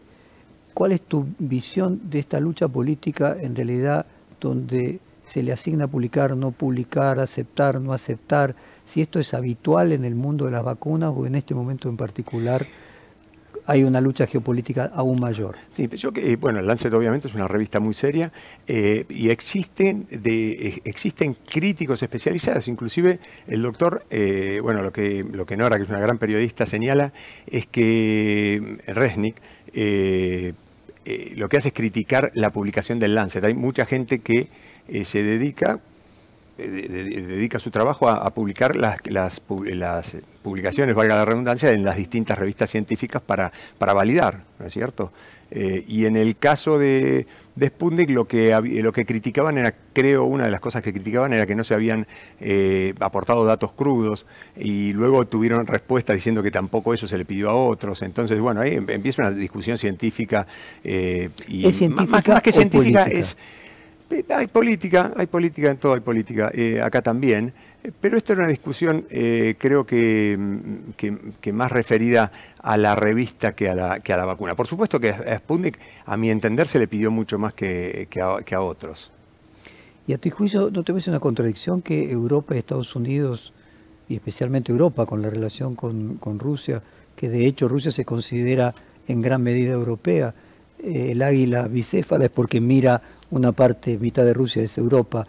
cuál 0.74 0.92
es 0.92 1.02
tu 1.02 1.26
visión 1.40 2.02
de 2.10 2.20
esta 2.20 2.40
lucha 2.40 2.68
política 2.68 3.36
en 3.40 3.56
realidad 3.56 4.06
donde 4.40 5.00
se 5.24 5.42
le 5.42 5.52
asigna 5.52 5.88
publicar, 5.88 6.36
no 6.36 6.52
publicar, 6.52 7.20
aceptar, 7.20 7.82
no 7.82 7.94
aceptar, 7.94 8.56
si 8.86 9.02
esto 9.02 9.20
es 9.20 9.34
habitual 9.34 9.92
en 9.92 10.06
el 10.06 10.14
mundo 10.14 10.46
de 10.46 10.52
las 10.52 10.64
vacunas 10.64 11.12
o 11.16 11.26
en 11.26 11.36
este 11.36 11.56
momento 11.56 11.90
en 11.90 11.98
particular 11.98 12.66
hay 13.66 13.84
una 13.84 14.02
lucha 14.02 14.28
geopolítica 14.28 14.92
aún 14.94 15.20
mayor. 15.20 15.56
Sí, 15.76 15.88
yo 15.96 16.10
eh, 16.16 16.36
bueno, 16.36 16.60
el 16.60 16.68
Lancet 16.68 16.94
obviamente 16.94 17.28
es 17.28 17.34
una 17.34 17.48
revista 17.48 17.80
muy 17.80 17.94
seria 17.94 18.32
eh, 18.68 19.06
y 19.10 19.30
existen, 19.30 20.08
eh, 20.12 20.82
existen 20.84 21.36
críticos 21.36 22.02
especializados, 22.04 22.68
inclusive 22.68 23.20
el 23.48 23.62
doctor, 23.62 24.06
bueno, 24.62 24.82
lo 24.82 24.92
que, 24.92 25.24
lo 25.24 25.46
que 25.46 25.58
Nora, 25.58 25.78
que 25.78 25.84
es 25.84 25.90
una 25.90 26.00
gran 26.00 26.18
periodista, 26.18 26.66
señala 26.66 27.14
es 27.48 27.66
que 27.66 28.78
Resnick 28.88 29.36
lo 31.36 31.50
que 31.50 31.58
hace 31.58 31.70
es 31.70 31.74
criticar 31.74 32.32
la 32.34 32.52
publicación 32.52 33.00
del 33.00 33.16
Lancet. 33.16 33.44
Hay 33.44 33.54
mucha 33.54 33.86
gente 33.86 34.20
que 34.20 34.48
se 35.04 35.24
dedica 35.24 35.80
dedica 36.58 37.60
su 37.60 37.72
trabajo 37.72 38.08
a, 38.10 38.30
publicar 38.34 38.76
las, 38.76 38.98
las, 39.06 39.42
publicaciones, 40.42 40.96
valga 40.96 41.16
la 41.16 41.26
redundancia, 41.26 41.72
en 41.72 41.84
las 41.84 41.98
distintas 41.98 42.38
revistas 42.38 42.70
científicas 42.70 43.22
para, 43.22 43.52
para 43.78 43.94
validar, 43.94 44.44
¿no 44.60 44.68
es 44.68 44.74
cierto? 44.74 45.12
Eh, 45.52 45.84
y 45.88 46.06
en 46.06 46.18
el 46.18 46.38
caso 46.38 46.80
de, 46.80 47.28
de 47.56 47.68
Sputnik 47.68 48.10
lo 48.10 48.28
que, 48.28 48.58
lo 48.82 48.92
que 48.92 49.06
criticaban 49.06 49.58
era, 49.58 49.74
creo, 49.94 50.26
una 50.26 50.46
de 50.46 50.52
las 50.52 50.60
cosas 50.60 50.82
que 50.82 50.92
criticaban 50.92 51.34
era 51.34 51.46
que 51.46 51.56
no 51.56 51.64
se 51.64 51.74
habían 51.74 52.08
eh, 52.42 52.94
aportado 53.00 53.46
datos 53.46 53.72
crudos 53.72 54.26
y 54.58 54.94
luego 54.94 55.26
tuvieron 55.26 55.66
respuesta 55.66 56.14
diciendo 56.14 56.44
que 56.44 56.52
tampoco 56.52 56.94
eso 56.94 57.08
se 57.08 57.18
le 57.18 57.26
pidió 57.26 57.50
a 57.50 57.56
otros. 57.56 58.02
Entonces, 58.02 58.40
bueno, 58.40 58.62
ahí 58.62 58.76
em, 58.76 58.90
empieza 58.90 59.22
una 59.22 59.32
discusión 59.32 59.78
científica. 59.78 60.48
Eh, 60.84 61.30
y 61.48 61.68
¿Es 61.68 61.78
científica 61.78 62.34
más, 62.34 62.42
que 62.42 62.52
científica 62.52 63.04
es 63.06 63.32
eh, 63.32 63.36
hay 64.30 64.48
política, 64.48 65.12
hay 65.16 65.28
política 65.28 65.72
en 65.72 65.78
todo, 65.78 65.94
hay 65.94 66.00
política, 66.00 66.52
eh, 66.54 66.82
acá 66.82 67.02
también, 67.02 67.54
eh, 67.84 67.92
pero 68.00 68.18
esta 68.18 68.34
era 68.34 68.44
una 68.44 68.52
discusión 68.52 69.06
creo 69.10 69.84
mm, 69.84 70.94
que, 70.98 71.18
que, 71.42 71.54
más 71.54 71.72
referida 71.72 72.32
a 72.60 72.78
la 72.78 72.96
revista 72.96 73.56
que 73.56 73.70
a 73.70 73.76
la, 73.76 74.00
que 74.00 74.14
a 74.14 74.18
la 74.18 74.26
vacuna. 74.26 74.56
Por 74.56 74.68
supuesto 74.68 75.00
que 75.00 75.10
a 75.10 75.38
Sputnik, 75.38 75.80
a 76.06 76.18
mi 76.18 76.30
entender, 76.30 76.68
se 76.68 76.80
le 76.80 76.88
pidió 76.88 77.12
mucho 77.12 77.38
más 77.40 77.54
que, 77.54 78.08
a, 78.22 78.62
otros. 78.62 79.12
¿Y 80.08 80.14
a 80.14 80.18
tu 80.18 80.30
juicio 80.30 80.70
no 80.72 80.84
te 80.84 80.92
ves 80.92 81.08
una 81.08 81.20
contradicción 81.20 81.82
que 81.82 82.12
Europa 82.12 82.56
y 82.56 82.60
Estados 82.60 82.96
Unidos, 82.96 83.54
y 84.08 84.16
especialmente 84.16 84.72
Europa 84.72 85.06
con 85.06 85.22
la 85.22 85.30
relación 85.30 85.76
con, 85.76 86.16
con 86.18 86.40
Rusia, 86.40 86.82
que 87.16 87.30
de 87.30 87.46
hecho 87.46 87.68
Rusia 87.68 87.92
se 87.92 88.06
considera 88.06 88.74
en 89.08 89.22
gran 89.22 89.42
medida 89.42 89.74
europea, 89.74 90.34
el 90.84 91.22
águila 91.22 91.68
bicéfala 91.68 92.26
es 92.26 92.32
porque 92.32 92.62
mira 92.62 93.02
una 93.32 93.52
parte, 93.52 93.98
mitad 93.98 94.24
de 94.24 94.34
Rusia 94.34 94.64
es 94.64 94.78
Europa. 94.78 95.26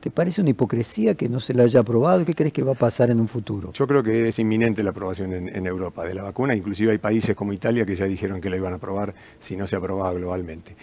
¿Te 0.00 0.10
parece 0.10 0.40
una 0.40 0.50
hipocresía 0.50 1.14
que 1.14 1.28
no 1.28 1.40
se 1.40 1.54
la 1.54 1.64
haya 1.64 1.80
aprobado? 1.80 2.24
¿Qué 2.24 2.34
crees 2.34 2.52
que 2.52 2.62
va 2.62 2.72
a 2.72 2.76
pasar 2.76 3.10
en 3.10 3.20
un 3.20 3.26
futuro? 3.26 3.72
Yo 3.72 3.86
creo 3.86 4.02
que 4.02 4.28
es 4.28 4.38
inminente 4.38 4.82
la 4.84 4.90
aprobación 4.90 5.32
en, 5.32 5.66
Europa 5.66 6.04
de 6.04 6.14
la 6.14 6.22
vacuna. 6.22 6.54
Inclusive 6.54 6.92
hay 6.92 6.98
países 6.98 7.34
como 7.34 7.52
Italia 7.52 7.84
que 7.84 7.96
ya 7.96 8.04
dijeron 8.04 8.40
que 8.40 8.48
la 8.48 8.56
iban 8.56 8.72
a 8.72 8.76
aprobar 8.76 9.12
si 9.40 9.56
no 9.56 9.66
se 9.66 9.74
aprobaba 9.74 10.12
globalmente. 10.12 10.76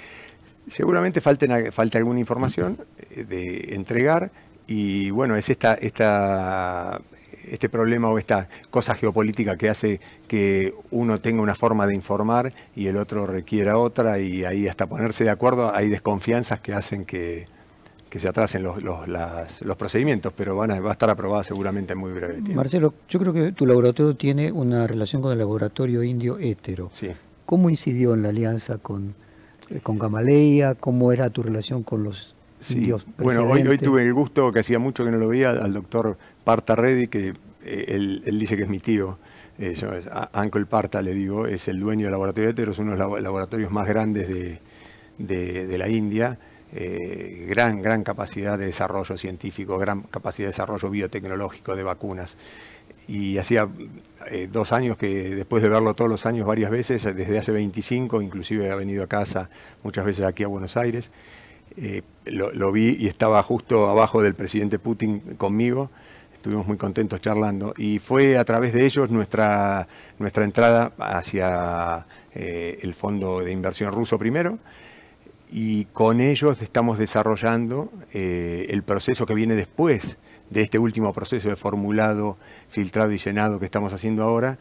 Seguramente 0.69 1.21
falten, 1.21 1.71
falta 1.71 1.97
alguna 1.97 2.19
información 2.19 2.77
eh, 3.11 3.23
de 3.23 3.75
entregar 3.75 4.31
y 4.67 5.11
bueno, 5.11 5.35
es 5.35 5.47
esta, 5.49 5.75
esta 5.75 6.99
este 7.51 7.69
problema 7.69 8.09
o 8.09 8.17
esta 8.17 8.49
cosa 8.69 8.95
geopolítica 8.95 9.57
que 9.57 9.69
hace 9.69 9.99
que 10.27 10.73
uno 10.91 11.19
tenga 11.19 11.41
una 11.41 11.55
forma 11.55 11.87
de 11.87 11.95
informar 11.95 12.53
y 12.75 12.87
el 12.87 12.97
otro 12.97 13.27
requiera 13.27 13.77
otra 13.77 14.19
y 14.19 14.45
ahí 14.45 14.67
hasta 14.67 14.87
ponerse 14.87 15.23
de 15.23 15.29
acuerdo 15.29 15.73
hay 15.73 15.89
desconfianzas 15.89 16.59
que 16.59 16.73
hacen 16.73 17.05
que, 17.05 17.47
se 18.15 18.29
atrasen 18.29 18.63
los, 18.63 18.81
los, 18.81 19.77
procedimientos, 19.77 20.31
pero 20.31 20.55
van 20.55 20.71
a, 20.71 20.79
va 20.79 20.91
a 20.91 20.93
estar 20.93 21.09
aprobada 21.09 21.43
seguramente 21.43 21.91
en 21.91 21.99
muy 21.99 22.13
breve 22.13 22.35
tiempo. 22.35 22.53
Marcelo, 22.53 22.93
yo 23.09 23.19
creo 23.19 23.33
que 23.33 23.51
tu 23.51 23.65
laboratorio 23.65 24.15
tiene 24.15 24.53
una 24.53 24.87
relación 24.87 25.21
con 25.21 25.33
el 25.33 25.39
laboratorio 25.39 26.01
indio 26.01 26.39
hétero. 26.39 26.89
Sí. 26.93 27.09
¿Cómo 27.45 27.69
incidió 27.69 28.13
en 28.13 28.23
la 28.23 28.29
alianza 28.29 28.77
con, 28.77 29.15
con 29.83 29.99
Gamaleya? 29.99 30.75
¿Cómo 30.75 31.11
era 31.11 31.29
tu 31.29 31.43
relación 31.43 31.83
con 31.83 32.05
los 32.05 32.34
Bueno, 33.17 33.47
hoy, 33.47 33.61
hoy 33.67 33.77
tuve 33.77 34.03
el 34.03 34.13
gusto, 34.13 34.51
que 34.51 34.59
hacía 34.59 34.79
mucho 34.79 35.05
que 35.05 35.11
no 35.11 35.17
lo 35.17 35.27
veía, 35.27 35.51
al 35.51 35.73
doctor 35.73 36.17
Parta 36.43 36.75
Reddy, 36.75 37.07
que 37.07 37.33
eh, 37.63 37.85
él, 37.87 38.39
dice 38.39 38.55
que 38.55 38.63
es 38.63 38.69
mi 38.69 38.79
tío, 38.79 39.17
eh, 39.57 39.75
yo, 39.75 39.89
Uncle 40.33 40.65
Parta 40.65 41.01
le 41.01 41.13
digo, 41.13 41.47
es 41.47 41.67
el 41.67 41.79
dueño 41.79 42.03
del 42.03 42.11
laboratorio 42.11 42.47
de 42.47 42.51
Etero, 42.51 42.71
es 42.71 42.79
uno 42.79 42.91
de 42.91 42.97
los 42.97 43.21
laboratorios 43.21 43.71
más 43.71 43.87
grandes 43.87 44.27
de, 45.17 45.77
la 45.77 45.87
India, 45.87 46.37
eh, 46.73 47.45
gran, 47.49 47.81
gran 47.81 48.03
capacidad 48.03 48.57
de 48.57 48.67
desarrollo 48.67 49.17
científico, 49.17 49.77
gran 49.77 50.01
capacidad 50.03 50.47
de 50.47 50.51
desarrollo 50.51 50.89
biotecnológico 50.89 51.75
de 51.75 51.83
vacunas. 51.83 52.35
Y 53.07 53.37
hacía 53.37 53.67
dos 54.51 54.71
años 54.71 54.97
que 54.97 55.35
después 55.35 55.61
de 55.61 55.69
verlo 55.69 55.93
todos 55.93 56.09
los 56.09 56.25
años 56.25 56.47
varias 56.47 56.71
veces, 56.71 57.03
desde 57.03 57.37
hace 57.37 57.51
25, 57.51 58.19
inclusive 58.19 58.71
ha 58.71 58.75
venido 58.75 59.03
a 59.03 59.07
casa 59.07 59.49
muchas 59.83 60.05
veces 60.05 60.25
aquí 60.25 60.43
a 60.43 60.47
Buenos 60.47 60.75
Aires, 60.75 61.11
lo, 62.25 62.51
lo, 62.51 62.71
vi 62.71 62.95
y 62.99 63.07
estaba 63.07 63.41
justo 63.43 63.89
abajo 63.89 64.21
del 64.21 64.35
presidente 64.35 64.79
Putin 64.79 65.19
conmigo. 65.37 65.89
Estuvimos 66.33 66.67
muy 66.67 66.77
contentos 66.77 67.21
charlando. 67.21 67.73
Y 67.77 67.99
fue 67.99 68.37
a 68.37 68.45
través 68.45 68.73
de 68.73 68.85
ellos 68.85 69.09
nuestra, 69.09 69.87
nuestra 70.19 70.43
entrada 70.43 70.93
hacia 70.99 72.05
eh, 72.33 72.77
el 72.81 72.93
fondo 72.93 73.39
de 73.39 73.51
inversión 73.51 73.91
ruso 73.91 74.19
primero. 74.19 74.59
Y 75.51 75.85
con 75.85 76.21
ellos 76.21 76.61
estamos 76.61 76.97
desarrollando 76.97 77.91
eh, 78.13 78.67
el 78.69 78.83
proceso 78.83 79.25
que 79.25 79.33
viene 79.33 79.55
después 79.55 80.17
de 80.49 80.61
este 80.61 80.77
último 80.77 81.13
proceso 81.13 81.49
de 81.49 81.55
formulado, 81.55 82.37
filtrado 82.69 83.11
y 83.11 83.17
llenado 83.17 83.59
que 83.59 83.65
estamos 83.65 83.91
haciendo 83.91 84.23
ahora, 84.23 84.59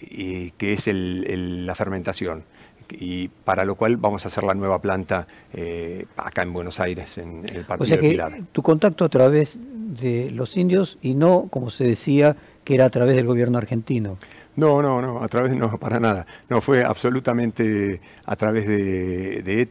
que 0.00 0.72
es 0.72 0.86
la 0.86 1.74
fermentación 1.74 2.44
y 2.90 3.28
para 3.28 3.64
lo 3.64 3.74
cual 3.74 3.96
vamos 3.96 4.24
a 4.24 4.28
hacer 4.28 4.44
la 4.44 4.54
nueva 4.54 4.80
planta 4.80 5.26
eh, 5.52 6.06
acá 6.16 6.42
en 6.42 6.52
Buenos 6.52 6.80
Aires, 6.80 7.18
en, 7.18 7.48
el 7.48 7.64
Partido 7.64 7.84
o 7.84 7.86
sea 7.86 7.98
que 7.98 8.44
Tu 8.52 8.62
contacto 8.62 9.04
a 9.04 9.08
través 9.08 9.58
de 9.60 10.30
los 10.30 10.56
indios 10.56 10.98
y 11.02 11.14
no, 11.14 11.48
como 11.50 11.70
se 11.70 11.84
decía, 11.84 12.36
que 12.64 12.74
era 12.74 12.86
a 12.86 12.90
través 12.90 13.16
del 13.16 13.26
gobierno 13.26 13.58
argentino. 13.58 14.16
No, 14.56 14.80
no, 14.80 15.02
no, 15.02 15.22
a 15.22 15.28
través 15.28 15.54
no, 15.54 15.76
para 15.78 16.00
nada. 16.00 16.26
No, 16.48 16.62
fue 16.62 16.82
absolutamente 16.82 18.00
a 18.24 18.36
través 18.36 18.66
de, 18.66 19.42
de. 19.42 19.66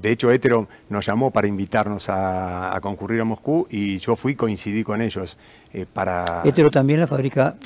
De 0.00 0.10
hecho, 0.10 0.30
Hétero 0.30 0.68
nos 0.88 1.04
llamó 1.04 1.32
para 1.32 1.48
invitarnos 1.48 2.06
a, 2.08 2.78
concurrir 2.80 3.20
a 3.20 3.24
Moscú 3.24 3.66
y 3.70 3.98
yo 3.98 4.14
fui, 4.14 4.36
coincidí 4.36 4.84
con 4.84 5.02
ellos 5.02 5.36
eh, 5.72 5.84
para... 5.92 6.42
Hétero 6.44 6.70
también 6.70 7.00
la 7.00 7.06
fábrica... 7.06 7.56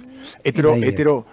Hétero 0.43 1.25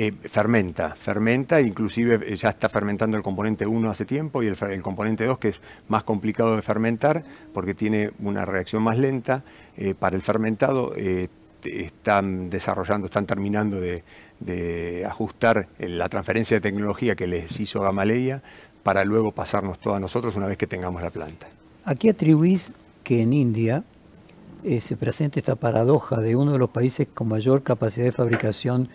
Eh, 0.00 0.12
fermenta, 0.12 0.94
fermenta, 0.94 1.60
inclusive 1.60 2.20
eh, 2.24 2.36
ya 2.36 2.50
está 2.50 2.68
fermentando 2.68 3.16
el 3.16 3.22
componente 3.24 3.66
1 3.66 3.90
hace 3.90 4.04
tiempo 4.04 4.44
y 4.44 4.46
el, 4.46 4.80
componente 4.80 5.24
2 5.24 5.38
que 5.38 5.48
es 5.48 5.60
más 5.88 6.04
complicado 6.04 6.54
de 6.54 6.62
fermentar 6.62 7.24
porque 7.52 7.74
tiene 7.74 8.12
una 8.20 8.44
reacción 8.44 8.80
más 8.80 8.96
lenta. 8.96 9.42
Eh, 9.76 9.96
para 9.98 10.14
el 10.14 10.22
fermentado 10.22 10.94
están 11.64 12.48
desarrollando, 12.48 13.06
están 13.06 13.26
terminando 13.26 13.80
de, 13.80 15.04
ajustar 15.04 15.66
la 15.80 16.08
transferencia 16.08 16.58
de 16.58 16.60
tecnología 16.60 17.16
que 17.16 17.26
les 17.26 17.58
hizo 17.58 17.80
Gamaleya 17.80 18.40
para 18.84 19.04
luego 19.04 19.32
pasarnos 19.32 19.80
todo 19.80 19.96
a 19.96 19.98
nosotros 19.98 20.36
una 20.36 20.46
vez 20.46 20.58
que 20.58 20.68
tengamos 20.68 21.02
la 21.02 21.10
planta. 21.10 21.48
¿A 21.84 21.96
qué 21.96 22.10
atribuís 22.10 22.72
que 23.02 23.22
en 23.22 23.32
India 23.32 23.82
se 24.78 24.96
presente 24.96 25.40
esta 25.40 25.56
paradoja 25.56 26.20
de 26.20 26.36
uno 26.36 26.52
de 26.52 26.58
los 26.58 26.70
países 26.70 27.08
con 27.12 27.26
mayor 27.26 27.64
capacidad 27.64 28.04
de 28.04 28.12
fabricación 28.12 28.88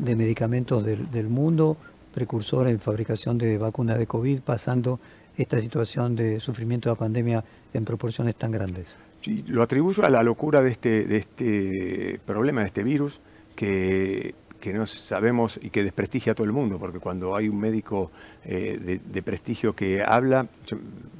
de 0.00 0.16
medicamentos 0.16 0.84
del, 0.84 1.28
mundo, 1.28 1.76
precursor 2.12 2.68
en 2.68 2.80
fabricación 2.80 3.38
de 3.38 3.58
vacunas 3.58 3.98
de 3.98 4.06
COVID, 4.06 4.40
pasando 4.40 4.98
esta 5.36 5.60
situación 5.60 6.16
de 6.16 6.40
sufrimiento 6.40 6.88
de 6.88 6.94
la 6.94 6.98
pandemia 6.98 7.44
en 7.72 7.84
proporciones 7.84 8.34
tan 8.36 8.50
grandes. 8.50 8.96
Sí, 9.20 9.44
lo 9.46 9.62
atribuyo 9.62 10.04
a 10.04 10.10
la 10.10 10.22
locura 10.22 10.62
de 10.62 10.70
este, 10.70 11.04
de 11.04 11.16
este 11.18 12.20
problema, 12.24 12.62
de 12.62 12.66
este 12.68 12.82
virus, 12.82 13.20
que, 13.54 14.34
no 14.72 14.86
sabemos 14.86 15.58
y 15.62 15.70
que 15.70 15.84
desprestigia 15.84 16.32
a 16.32 16.34
todo 16.34 16.46
el 16.46 16.52
mundo, 16.52 16.78
porque 16.78 16.98
cuando 16.98 17.36
hay 17.36 17.48
un 17.48 17.58
médico 17.58 18.10
eh, 18.44 19.00
de, 19.04 19.22
prestigio 19.22 19.74
que 19.74 20.02
habla, 20.02 20.46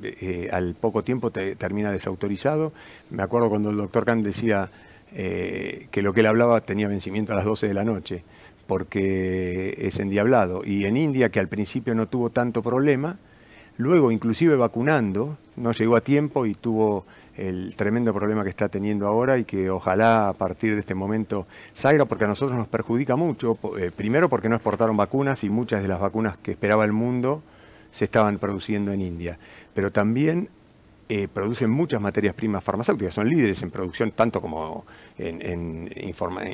eh, 0.02 0.48
al 0.50 0.74
poco 0.74 1.02
tiempo 1.02 1.30
te, 1.30 1.56
termina 1.56 1.90
desautorizado. 1.90 2.72
Me 3.10 3.22
acuerdo 3.22 3.50
cuando 3.50 3.70
el 3.70 3.76
doctor 3.76 4.06
Khan 4.06 4.22
decía 4.22 4.70
eh, 5.12 5.88
que 5.90 6.02
lo 6.02 6.12
que 6.12 6.20
él 6.20 6.26
hablaba 6.26 6.60
tenía 6.62 6.88
vencimiento 6.88 7.32
a 7.32 7.36
las 7.36 7.44
12 7.44 7.68
de 7.68 7.74
la 7.74 7.84
noche 7.84 8.24
porque 8.70 9.74
es 9.78 9.98
endiablado. 9.98 10.62
Y 10.64 10.84
en 10.84 10.96
India, 10.96 11.28
que 11.30 11.40
al 11.40 11.48
principio 11.48 11.92
no 11.96 12.06
tuvo 12.06 12.30
tanto 12.30 12.62
problema, 12.62 13.18
luego 13.78 14.12
inclusive 14.12 14.54
vacunando, 14.54 15.38
no 15.56 15.72
llegó 15.72 15.96
a 15.96 16.02
tiempo 16.02 16.46
y 16.46 16.54
tuvo 16.54 17.04
el 17.36 17.74
tremendo 17.74 18.14
problema 18.14 18.44
que 18.44 18.50
está 18.50 18.68
teniendo 18.68 19.08
ahora 19.08 19.38
y 19.38 19.44
que 19.44 19.70
ojalá 19.70 20.28
a 20.28 20.34
partir 20.34 20.74
de 20.74 20.80
este 20.80 20.94
momento 20.94 21.48
salga 21.72 22.04
porque 22.04 22.26
a 22.26 22.28
nosotros 22.28 22.56
nos 22.56 22.68
perjudica 22.68 23.16
mucho. 23.16 23.58
Eh, 23.76 23.90
primero 23.90 24.28
porque 24.28 24.48
no 24.48 24.54
exportaron 24.54 24.96
vacunas 24.96 25.42
y 25.42 25.50
muchas 25.50 25.82
de 25.82 25.88
las 25.88 25.98
vacunas 25.98 26.36
que 26.36 26.52
esperaba 26.52 26.84
el 26.84 26.92
mundo 26.92 27.42
se 27.90 28.04
estaban 28.04 28.38
produciendo 28.38 28.92
en 28.92 29.00
India. 29.00 29.36
Pero 29.74 29.90
también 29.90 30.48
eh, 31.12 31.26
producen 31.26 31.70
muchas 31.70 32.00
materias 32.00 32.36
primas 32.36 32.62
farmacéuticas, 32.62 33.14
son 33.14 33.28
líderes 33.28 33.60
en 33.64 33.72
producción 33.72 34.12
tanto 34.12 34.40
como 34.40 34.84
en, 35.18 35.90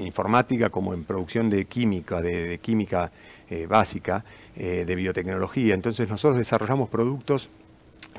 informática 0.00 0.70
como 0.70 0.94
en 0.94 1.04
producción 1.04 1.50
de 1.50 1.66
química, 1.66 2.22
de, 2.22 2.56
química 2.56 3.12
eh, 3.50 3.66
básica, 3.66 4.24
eh, 4.56 4.86
de 4.86 4.94
biotecnología. 4.94 5.74
Entonces 5.74 6.08
nosotros 6.08 6.38
desarrollamos 6.38 6.88
productos 6.88 7.50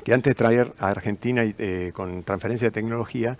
que 0.04 0.14
antes 0.14 0.30
de 0.30 0.34
traer 0.36 0.72
a 0.78 0.90
Argentina 0.90 1.42
con 1.92 2.22
transferencia 2.22 2.68
de 2.68 2.72
tecnología, 2.72 3.36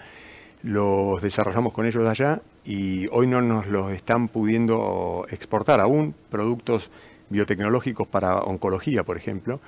los 0.64 1.23
desarrollamos 1.23 1.73
con 1.73 1.87
ellos 1.87 2.05
allá 2.05 2.43
y 2.64 3.07
hoy 3.12 3.28
no 3.28 3.40
nos 3.40 3.69
los 3.69 3.93
están 3.93 4.26
pudiendo 4.26 5.25
exportar 5.31 5.78
aún, 5.78 6.17
productos 6.31 6.90
biotecnológicos 7.31 8.09
para 8.09 8.38
oncología, 8.38 9.05
por 9.05 9.17
ejemplo, 9.17 9.61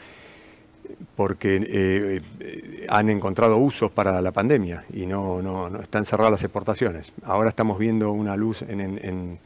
porque 1.16 1.60
eh, 1.68 2.86
han 2.88 3.10
encontrado 3.10 3.56
usos 3.58 3.90
para 3.90 4.20
la 4.20 4.32
pandemia 4.32 4.84
y 4.92 5.06
no, 5.06 5.42
no, 5.42 5.80
están 5.80 6.06
cerradas 6.06 6.32
las 6.32 6.42
exportaciones. 6.42 7.12
Ahora 7.22 7.50
estamos 7.50 7.78
viendo 7.78 8.12
una 8.12 8.36
luz 8.36 8.62
en, 8.62 9.38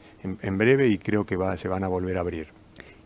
breve 0.57 0.87
y 0.87 0.97
creo 0.97 1.25
que 1.25 1.37
se 1.57 1.67
van 1.67 1.83
a 1.83 1.87
volver 1.87 2.17
a 2.17 2.21
abrir. 2.21 2.47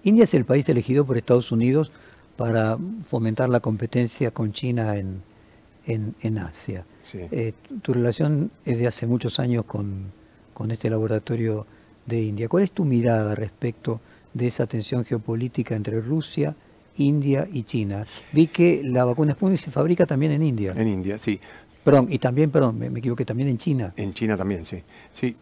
India 0.03 0.23
es 0.23 0.33
el 0.33 0.45
país 0.45 0.67
elegido 0.69 1.05
por 1.05 1.17
Estados 1.17 1.51
Unidos 1.51 1.91
para 2.37 2.77
fomentar 3.05 3.49
la 3.49 3.59
competencia 3.59 4.31
con 4.31 4.53
China 4.53 4.95
en, 4.95 6.37
Asia. 6.37 6.85
Eh, 7.13 7.53
tu 7.81 7.93
relación 7.93 8.51
es 8.65 8.77
de 8.77 8.87
hace 8.87 9.07
muchos 9.07 9.39
años 9.39 9.65
con, 9.65 10.11
con 10.53 10.71
este 10.71 10.89
laboratorio 10.89 11.65
de 12.05 12.21
India. 12.21 12.47
¿Cuál 12.47 12.63
es 12.63 12.71
tu 12.71 12.85
mirada 12.85 13.35
respecto 13.35 13.99
de 14.33 14.47
esa 14.47 14.67
tensión 14.67 15.05
geopolítica 15.05 15.75
entre 15.75 15.99
Rusia 16.01 16.55
y 16.55 16.68
India 16.99 17.47
y 17.51 17.63
China. 17.63 18.05
Vi 18.31 18.47
que 18.47 18.81
la 18.83 19.05
vacuna 19.05 19.33
Sputnik 19.33 19.59
se 19.59 19.71
fabrica 19.71 20.05
también 20.05 20.33
en 20.33 20.43
India. 20.43 20.73
En 20.75 20.87
India, 20.87 21.17
sí. 21.19 21.39
Perdón, 21.83 22.07
y 22.09 22.19
también, 22.19 22.51
perdón, 22.51 22.77
me, 22.77 22.87
equivoqué, 22.87 23.25
también 23.25 23.49
en 23.49 23.57
China. 23.57 23.93
En 23.95 24.13
China 24.13 24.37
también, 24.37 24.65
sí. 24.65 24.83
Sí, 25.13 25.35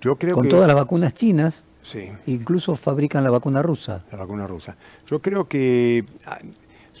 yo 0.00 0.16
creo 0.16 0.34
Con 0.34 0.48
todas 0.48 0.66
las 0.66 0.76
vacunas 0.76 1.14
chinas, 1.14 1.64
sí. 1.82 2.08
incluso 2.26 2.76
fabrican 2.76 3.24
la 3.24 3.30
vacuna 3.30 3.62
rusa. 3.62 4.04
La 4.12 4.18
vacuna 4.18 4.46
rusa. 4.46 4.76
Yo 5.06 5.20
creo 5.20 5.48
que, 5.48 6.04
ah, 6.26 6.38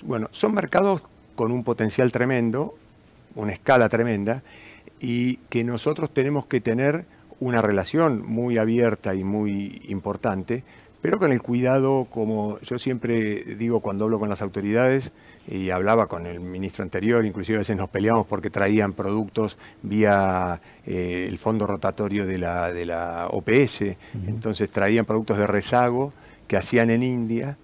bueno, 0.02 0.28
son 0.32 0.54
mercados 0.54 1.02
con 1.36 1.52
un 1.52 1.62
potencial 1.62 2.10
tremendo, 2.10 2.74
una 3.34 3.52
escala 3.52 3.88
tremenda, 3.88 4.42
y 5.00 5.36
que 5.48 5.62
nosotros 5.62 6.10
tenemos 6.10 6.46
que 6.46 6.60
tener 6.60 7.04
una 7.40 7.62
relación 7.62 8.24
muy 8.26 8.58
abierta 8.58 9.14
y 9.14 9.22
muy 9.22 9.82
importante 9.88 10.64
pero 11.00 11.18
con 11.18 11.32
el 11.32 11.42
cuidado, 11.42 12.06
como 12.10 12.58
yo 12.60 12.78
siempre 12.78 13.42
digo 13.56 13.80
cuando 13.80 14.04
hablo 14.04 14.18
con 14.18 14.28
las 14.28 14.42
autoridades, 14.42 15.12
y 15.50 15.70
hablaba 15.70 16.08
con 16.08 16.26
el 16.26 16.40
ministro 16.40 16.82
anterior, 16.82 17.24
inclusive 17.24 17.56
a 17.56 17.60
veces 17.60 17.76
nos 17.76 17.88
peleamos 17.88 18.26
porque 18.26 18.50
traían 18.50 18.92
productos 18.92 19.56
vía 19.82 20.60
eh, 20.84 21.26
el 21.26 21.38
fondo 21.38 21.66
rotatorio 21.66 22.26
de 22.26 22.38
la, 22.38 22.70
de 22.70 22.84
la 22.84 23.28
OPS, 23.30 23.96
entonces 24.26 24.68
traían 24.70 25.06
productos 25.06 25.38
de 25.38 25.46
rezago 25.46 26.12
que 26.46 26.58
hacían 26.58 26.90
en 26.90 27.02
India 27.02 27.56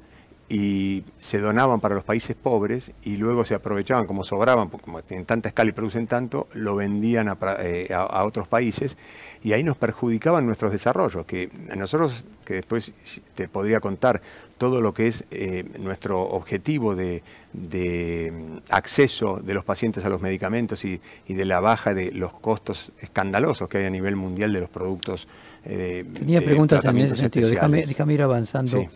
y 0.49 1.05
se 1.20 1.40
donaban 1.40 1.81
para 1.81 1.94
los 1.94 2.05
países 2.05 2.37
pobres 2.37 2.90
y 3.03 3.16
luego 3.16 3.44
se 3.44 3.55
aprovechaban, 3.55 4.07
como 4.07 4.25
sobraban, 4.25 4.68
como 4.68 5.03
tienen 5.03 5.25
tanta 5.27 5.49
escala 5.49 5.70
y 5.70 5.73
producen 5.73 6.07
tanto, 6.07 6.49
lo 6.53 6.77
vendían 6.77 7.29
a, 7.29 7.37
eh, 7.61 7.88
otros 8.23 8.47
países. 8.47 8.97
Y 9.42 9.53
ahí 9.53 9.62
nos 9.62 9.77
perjudicaban 9.77 10.47
nuestros 10.47 10.73
desarrollos, 10.73 11.25
que 11.27 11.51
nosotros, 11.77 12.25
que 12.45 12.55
después 12.55 12.93
te 13.35 13.49
podría 13.49 13.81
contar 13.81 14.21
todo 14.59 14.81
lo 14.81 14.95
que 14.95 15.09
es 15.09 15.25
eh, 15.31 15.65
nuestro 15.79 16.23
objetivo 16.23 16.95
de, 16.95 17.23
mm, 17.53 18.59
acceso 18.71 19.41
de 19.43 19.55
los 19.55 19.65
pacientes 19.65 20.05
a 20.05 20.09
los 20.09 20.21
medicamentos 20.23 20.85
y, 20.85 21.01
de 21.27 21.45
la 21.45 21.61
baja 21.61 21.95
de 21.95 22.13
los 22.13 22.33
costos 22.35 22.93
escandalosos 23.01 23.69
que 23.69 23.79
hay 23.79 23.85
a 23.85 23.91
nivel 23.91 24.17
mundial 24.17 24.53
de 24.53 24.61
los 24.61 24.71
productos. 24.71 25.27
Eh, 25.65 26.05
Tenía 26.13 26.41
preguntas 26.43 26.85
en 26.85 26.99
ese 26.99 27.17
sentido, 27.17 27.49
déjame, 27.49 28.15
ir 28.15 28.23
avanzando. 28.23 28.87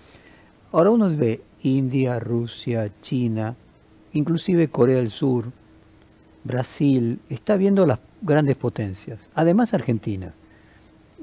Ahora 0.71 0.91
uno 0.91 1.09
ve 1.15 1.41
India, 1.63 2.21
Rusia, 2.21 2.91
China, 3.01 3.57
inclusive 4.13 4.69
Corea 4.69 4.97
del 4.97 5.11
Sur, 5.11 5.47
Brasil, 6.45 7.19
está 7.29 7.57
viendo 7.57 7.85
las 7.85 7.99
grandes 8.23 8.57
potencias, 8.57 9.29
además 9.35 9.75
Argentina. 9.75 10.33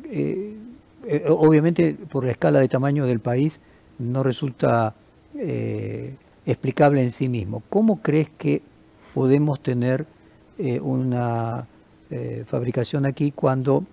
Eh, 0.03 0.55
eh, 1.07 1.25
obviamente 1.27 1.93
por 1.93 2.25
la 2.25 2.31
escala 2.31 2.59
de 2.59 2.67
tamaño 2.67 3.05
del 3.05 3.19
país 3.19 3.61
no 3.99 4.23
resulta 4.23 4.93
eh, 5.37 6.15
explicable 6.45 7.01
en 7.01 7.11
sí 7.11 7.29
mismo. 7.29 7.63
¿Cómo 7.69 8.01
crees 8.01 8.29
que 8.37 8.61
podemos 9.13 9.61
tener 9.61 10.05
una 10.81 11.67
fabricación 12.45 13.05
aquí 13.05 13.31
cuando 13.31 13.83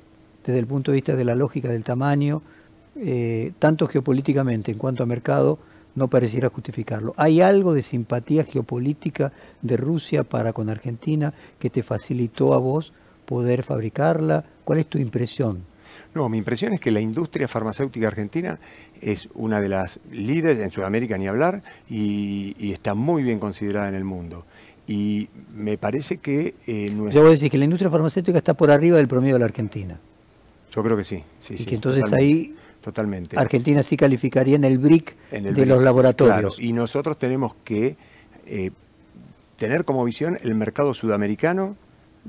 desde 0.44 0.58
el 0.58 0.66
punto 0.66 0.90
de 0.90 0.96
vista 0.96 1.16
de 1.16 1.24
la 1.24 1.34
lógica 1.34 1.68
del 1.68 1.84
tamaño, 1.84 2.42
eh, 2.96 3.52
tanto 3.58 3.86
geopolíticamente 3.86 4.72
en 4.72 4.78
cuanto 4.78 5.02
a 5.02 5.06
mercado, 5.06 5.58
no 5.94 6.08
pareciera 6.08 6.48
justificarlo. 6.48 7.14
¿Hay 7.16 7.40
algo 7.40 7.74
de 7.74 7.82
simpatía 7.82 8.44
geopolítica 8.44 9.32
de 9.60 9.76
Rusia 9.76 10.24
para 10.24 10.52
con 10.52 10.70
Argentina 10.70 11.32
que 11.58 11.70
te 11.70 11.82
facilitó 11.82 12.54
a 12.54 12.58
vos 12.58 12.92
poder 13.26 13.62
fabricarla? 13.62 14.44
¿Cuál 14.64 14.78
es 14.80 14.86
tu 14.86 14.98
impresión? 14.98 15.64
No, 16.14 16.28
mi 16.28 16.38
impresión 16.38 16.72
es 16.72 16.80
que 16.80 16.90
la 16.90 17.00
industria 17.00 17.48
farmacéutica 17.48 18.08
argentina 18.08 18.58
es 19.00 19.28
una 19.34 19.60
de 19.60 19.68
las 19.68 19.98
líderes 20.10 20.62
en 20.62 20.70
Sudamérica, 20.70 21.16
ni 21.16 21.26
hablar, 21.26 21.62
y, 21.88 22.72
está 22.72 22.94
muy 22.94 23.22
bien 23.22 23.38
considerada 23.38 23.88
en 23.88 23.94
el 23.94 24.04
mundo. 24.04 24.44
Y 24.86 25.28
me 25.54 25.78
parece 25.78 26.18
que... 26.18 26.54
Eh, 26.66 26.90
nuestra... 26.90 27.14
Yo 27.14 27.20
voy 27.20 27.28
a 27.28 27.32
decir 27.32 27.50
que 27.50 27.58
la 27.58 27.64
industria 27.64 27.90
farmacéutica 27.90 28.38
está 28.38 28.54
por 28.54 28.70
arriba 28.70 28.98
del 28.98 29.08
promedio 29.08 29.34
de 29.34 29.38
la 29.38 29.46
Argentina. 29.46 29.98
Yo 30.74 30.82
creo 30.82 30.96
que 30.96 31.04
sí. 31.04 31.22
sí 31.40 31.56
y 31.58 31.64
que 31.64 31.74
entonces 31.76 32.12
ahí 32.12 32.54
Totalmente. 32.82 33.38
Argentina 33.38 33.82
sí 33.82 33.96
calificaría 33.96 34.56
en 34.56 34.64
el 34.64 34.78
BRIC 34.78 35.16
de 35.30 35.66
los 35.66 35.82
laboratorios. 35.82 36.58
y 36.58 36.72
nosotros 36.72 37.16
tenemos 37.16 37.54
que 37.64 37.96
eh, 38.44 38.72
tener 39.56 39.84
como 39.84 40.04
visión 40.04 40.36
el 40.42 40.56
mercado 40.56 40.92
sudamericano, 40.92 41.76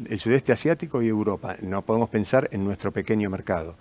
el 0.09 0.19
sudeste 0.19 0.51
asiático 0.51 1.01
y 1.01 1.07
Europa. 1.07 1.55
No 1.61 1.81
podemos 1.81 2.09
pensar 2.09 2.49
en 2.51 2.63
nuestro 2.63 2.91
pequeño 2.91 3.29
mercado. 3.29 3.75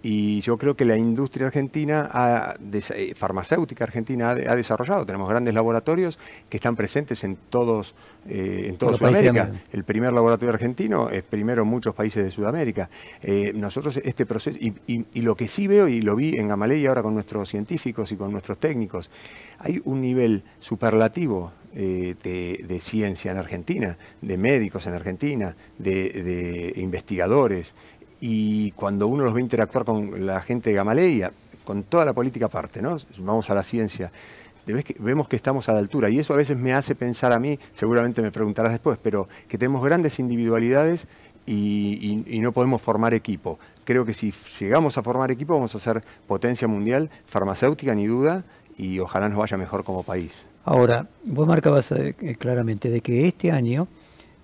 Y 0.00 0.40
yo 0.42 0.58
creo 0.58 0.76
que 0.76 0.84
la 0.84 0.96
industria 0.96 1.48
argentina, 1.48 2.56
eh, 2.94 3.14
farmacéutica 3.16 3.84
argentina, 3.84 4.30
ha, 4.30 4.34
desarrollado. 4.54 5.04
Tenemos 5.04 5.28
grandes 5.28 5.52
laboratorios 5.54 6.20
que 6.48 6.58
están 6.58 6.76
presentes 6.76 7.24
en 7.24 7.36
todos, 7.50 7.94
eh, 8.28 8.66
en 8.68 8.76
toda 8.76 8.96
Sudamérica. 8.96 9.50
El 9.72 9.82
primer 9.82 10.12
laboratorio 10.12 10.54
argentino 10.54 11.10
es 11.10 11.24
primero 11.24 11.62
en 11.62 11.68
muchos 11.68 11.96
países 11.96 12.24
de 12.24 12.30
Sudamérica. 12.30 12.88
Eh, 13.22 13.52
nosotros 13.54 13.96
este 13.96 14.24
proceso, 14.24 14.56
y, 14.60 15.20
lo 15.20 15.34
que 15.34 15.48
sí 15.48 15.66
veo, 15.66 15.88
y 15.88 16.00
lo 16.00 16.14
vi 16.14 16.36
en 16.36 16.46
Gamaley 16.48 16.86
ahora 16.86 17.02
con 17.02 17.14
nuestros 17.14 17.48
científicos 17.48 18.12
y 18.12 18.16
con 18.16 18.30
nuestros 18.30 18.58
técnicos, 18.58 19.10
hay 19.58 19.82
un 19.84 20.00
nivel 20.00 20.44
superlativo 20.60 21.52
de, 21.74 22.78
ciencia 22.80 23.32
en 23.32 23.38
Argentina, 23.38 23.98
de 24.22 24.38
médicos 24.38 24.86
en 24.86 24.94
Argentina, 24.94 25.56
de 25.78 26.72
investigadores 26.76 27.74
y 28.20 28.72
cuando 28.72 29.06
uno 29.06 29.24
los 29.24 29.34
ve 29.34 29.40
interactuar 29.40 29.84
con 29.84 30.26
la 30.26 30.40
gente 30.40 30.70
de 30.70 30.76
Gamaleya, 30.76 31.32
con 31.64 31.84
toda 31.84 32.04
la 32.04 32.12
política 32.12 32.46
aparte, 32.46 32.80
¿no? 32.80 32.96
Vamos 33.18 33.50
a 33.50 33.54
la 33.54 33.62
ciencia, 33.62 34.10
vemos 34.98 35.28
que 35.28 35.36
estamos 35.36 35.68
a 35.68 35.72
la 35.72 35.78
altura 35.78 36.10
y 36.10 36.18
eso 36.18 36.34
a 36.34 36.36
veces 36.36 36.56
me 36.56 36.72
hace 36.72 36.94
pensar 36.94 37.32
a 37.32 37.38
mí, 37.38 37.58
seguramente 37.74 38.22
me 38.22 38.30
preguntarás 38.30 38.72
después, 38.72 38.98
pero 39.02 39.28
que 39.48 39.58
tenemos 39.58 39.84
grandes 39.84 40.18
individualidades 40.18 41.06
y, 41.46 42.24
no 42.40 42.52
podemos 42.52 42.82
formar 42.82 43.14
equipo. 43.14 43.58
Creo 43.84 44.04
que 44.04 44.14
si 44.14 44.32
llegamos 44.60 44.98
a 44.98 45.02
formar 45.02 45.30
equipo 45.30 45.54
vamos 45.54 45.74
a 45.74 45.78
ser 45.78 46.02
potencia 46.26 46.68
mundial, 46.68 47.10
farmacéutica 47.26 47.94
ni 47.94 48.06
duda, 48.06 48.44
y 48.76 49.00
ojalá 49.00 49.28
nos 49.28 49.38
vaya 49.38 49.56
mejor 49.56 49.82
como 49.82 50.02
país. 50.02 50.46
Ahora, 50.64 51.06
vos 51.24 51.48
marcabas 51.48 51.90
eh, 51.92 52.14
claramente 52.38 52.90
de 52.90 53.00
que 53.00 53.26
este 53.26 53.50
año 53.50 53.88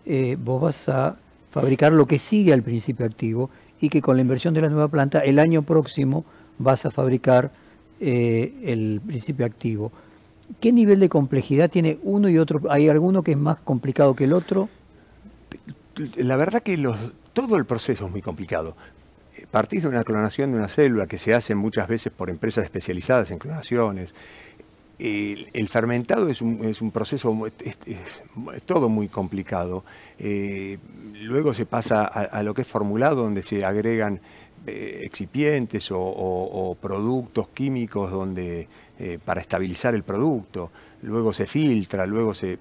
eh, 0.07 0.37
vos 0.39 0.61
vas 0.61 0.89
a 0.89 1.17
fabricar 1.51 1.93
lo 1.93 2.07
que 2.07 2.19
sigue 2.19 2.53
al 2.53 2.63
principio 2.63 3.07
activo 3.07 3.51
y 3.85 3.89
que 3.91 4.01
con 4.01 4.17
la 4.17 4.23
inversión 4.23 4.55
de 4.55 4.63
la 4.63 4.71
nueva 4.71 4.89
planta 4.89 5.21
el 5.21 5.39
año 5.39 5.63
próximo 5.63 6.25
vas 6.59 6.87
a 6.87 6.91
fabricar 6.91 7.51
eh, 8.01 8.55
el 8.65 9.03
principio 9.07 9.45
activo. 9.45 9.93
¿Qué 10.61 10.73
nivel 10.73 11.01
de 11.01 11.11
complejidad 11.11 11.71
tiene 11.71 11.99
uno 12.03 12.31
y 12.31 12.39
otro? 12.39 12.63
¿Hay 12.71 12.89
alguno 12.89 13.23
que 13.23 13.33
es 13.33 13.39
más 13.39 13.59
complicado 13.59 14.17
que 14.17 14.25
el 14.25 14.33
otro? 14.33 14.71
La 16.17 16.37
verdad 16.37 16.63
que 16.63 16.83
todo 17.35 17.57
el 17.57 17.67
proceso 17.67 18.07
es 18.07 18.11
muy 18.11 18.23
complicado. 18.23 18.75
Partís 19.51 19.83
de 19.83 19.89
una 19.89 20.03
clonación 20.03 20.53
de 20.53 20.59
una 20.59 20.69
célula 20.69 21.07
que 21.07 21.19
se 21.19 21.35
hace 21.35 21.55
muchas 21.55 21.87
veces 21.87 22.11
por 22.11 22.31
empresas 22.31 22.65
especializadas 22.65 23.31
en 23.31 23.39
clonaciones. 23.39 24.15
El, 25.05 25.69
fermentado 25.69 26.31
es 26.31 26.41
un, 26.41 26.91
proceso, 26.91 27.47
es, 27.47 27.77
todo 28.65 28.89
muy 28.89 29.09
complicado. 29.09 29.85
Eh, 30.19 30.79
luego 31.21 31.53
se 31.53 31.67
pasa 31.67 32.05
a, 32.05 32.43
lo 32.43 32.55
que 32.55 32.63
es 32.63 32.69
formulado, 32.69 33.17
donde 33.17 33.43
se 33.43 33.67
agregan 33.67 34.21
eh, 34.67 35.03
excipientes 35.03 35.89
o, 35.91 36.75
productos 36.81 37.49
químicos 37.49 38.11
donde, 38.11 38.67
eh, 38.99 39.19
para 39.23 39.43
estabilizar 39.43 39.95
el 39.95 40.05
producto. 40.05 40.71
Luego 41.03 41.35
se 41.35 41.45
filtra, 41.45 42.07
luego 42.07 42.33
se, 42.33 42.57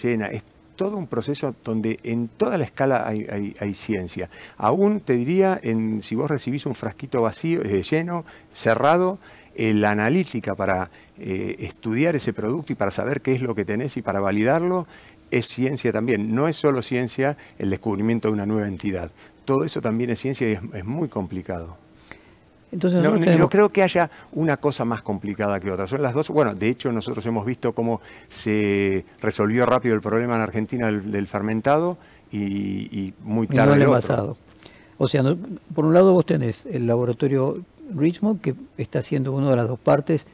llena. 0.00 0.28
Es 0.28 0.44
todo 0.76 0.96
un 0.96 1.08
proceso 1.08 1.56
donde 1.64 1.98
en 2.04 2.28
toda 2.28 2.56
la 2.56 2.64
escala 2.64 3.04
hay, 3.04 3.74
ciencia. 3.74 4.30
Aún 4.58 5.00
te 5.00 5.14
diría, 5.14 5.58
en, 5.60 6.04
si 6.04 6.14
vos 6.14 6.30
recibís 6.30 6.66
un 6.66 6.76
frasquito 6.76 7.20
vacío, 7.20 7.62
eh, 7.64 7.82
lleno, 7.82 8.24
cerrado, 8.54 9.18
la 9.58 9.90
analítica 9.90 10.54
para 10.54 10.90
estudiar 11.18 12.14
ese 12.16 12.32
producto 12.32 12.72
y 12.72 12.76
para 12.76 12.90
saber 12.90 13.20
qué 13.20 13.32
es 13.32 13.42
lo 13.42 13.54
que 13.54 13.64
tenés 13.64 13.96
y 13.96 14.02
para 14.02 14.20
validarlo 14.20 14.86
es 15.30 15.48
ciencia 15.48 15.92
también. 15.92 16.34
No 16.34 16.48
es 16.48 16.56
solo 16.56 16.82
ciencia 16.82 17.36
el 17.58 17.70
descubrimiento 17.70 18.28
de 18.28 18.34
una 18.34 18.46
nueva 18.46 18.68
entidad. 18.68 19.10
Todo 19.44 19.64
eso 19.64 19.80
también 19.80 20.10
es 20.10 20.20
ciencia 20.20 20.48
y 20.50 20.58
es, 20.74 20.84
muy 20.84 21.08
complicado. 21.08 21.76
Entonces 22.70 23.02
no, 23.02 23.48
creo 23.48 23.70
que 23.70 23.82
haya 23.82 24.10
una 24.32 24.58
cosa 24.58 24.84
más 24.84 25.02
complicada 25.02 25.58
que 25.58 25.70
otra. 25.70 25.86
Son 25.86 26.02
las 26.02 26.12
dos. 26.12 26.28
Bueno, 26.28 26.54
de 26.54 26.68
hecho 26.68 26.92
nosotros 26.92 27.24
hemos 27.24 27.46
visto 27.46 27.72
cómo 27.72 28.02
se 28.28 29.06
resolvió 29.22 29.64
rápido 29.64 29.94
el 29.94 30.02
problema 30.02 30.36
en 30.36 30.42
Argentina 30.42 30.92
del, 30.92 31.26
fermentado 31.26 31.96
y, 32.30 33.14
muy 33.22 33.46
tarde. 33.46 33.82
el 33.82 33.88
pasado. 33.88 34.36
O 34.98 35.08
sea, 35.08 35.22
por 35.74 35.86
un 35.86 35.94
lado 35.94 36.12
vos 36.12 36.26
tenés 36.26 36.66
el 36.66 36.86
laboratorio 36.86 37.62
Richmond 37.94 38.40
que 38.40 38.54
está 38.76 39.02
siendo 39.02 39.32
una 39.32 39.50
de 39.50 39.56
las 39.56 39.68
dos 39.68 39.78
partes 39.78 40.26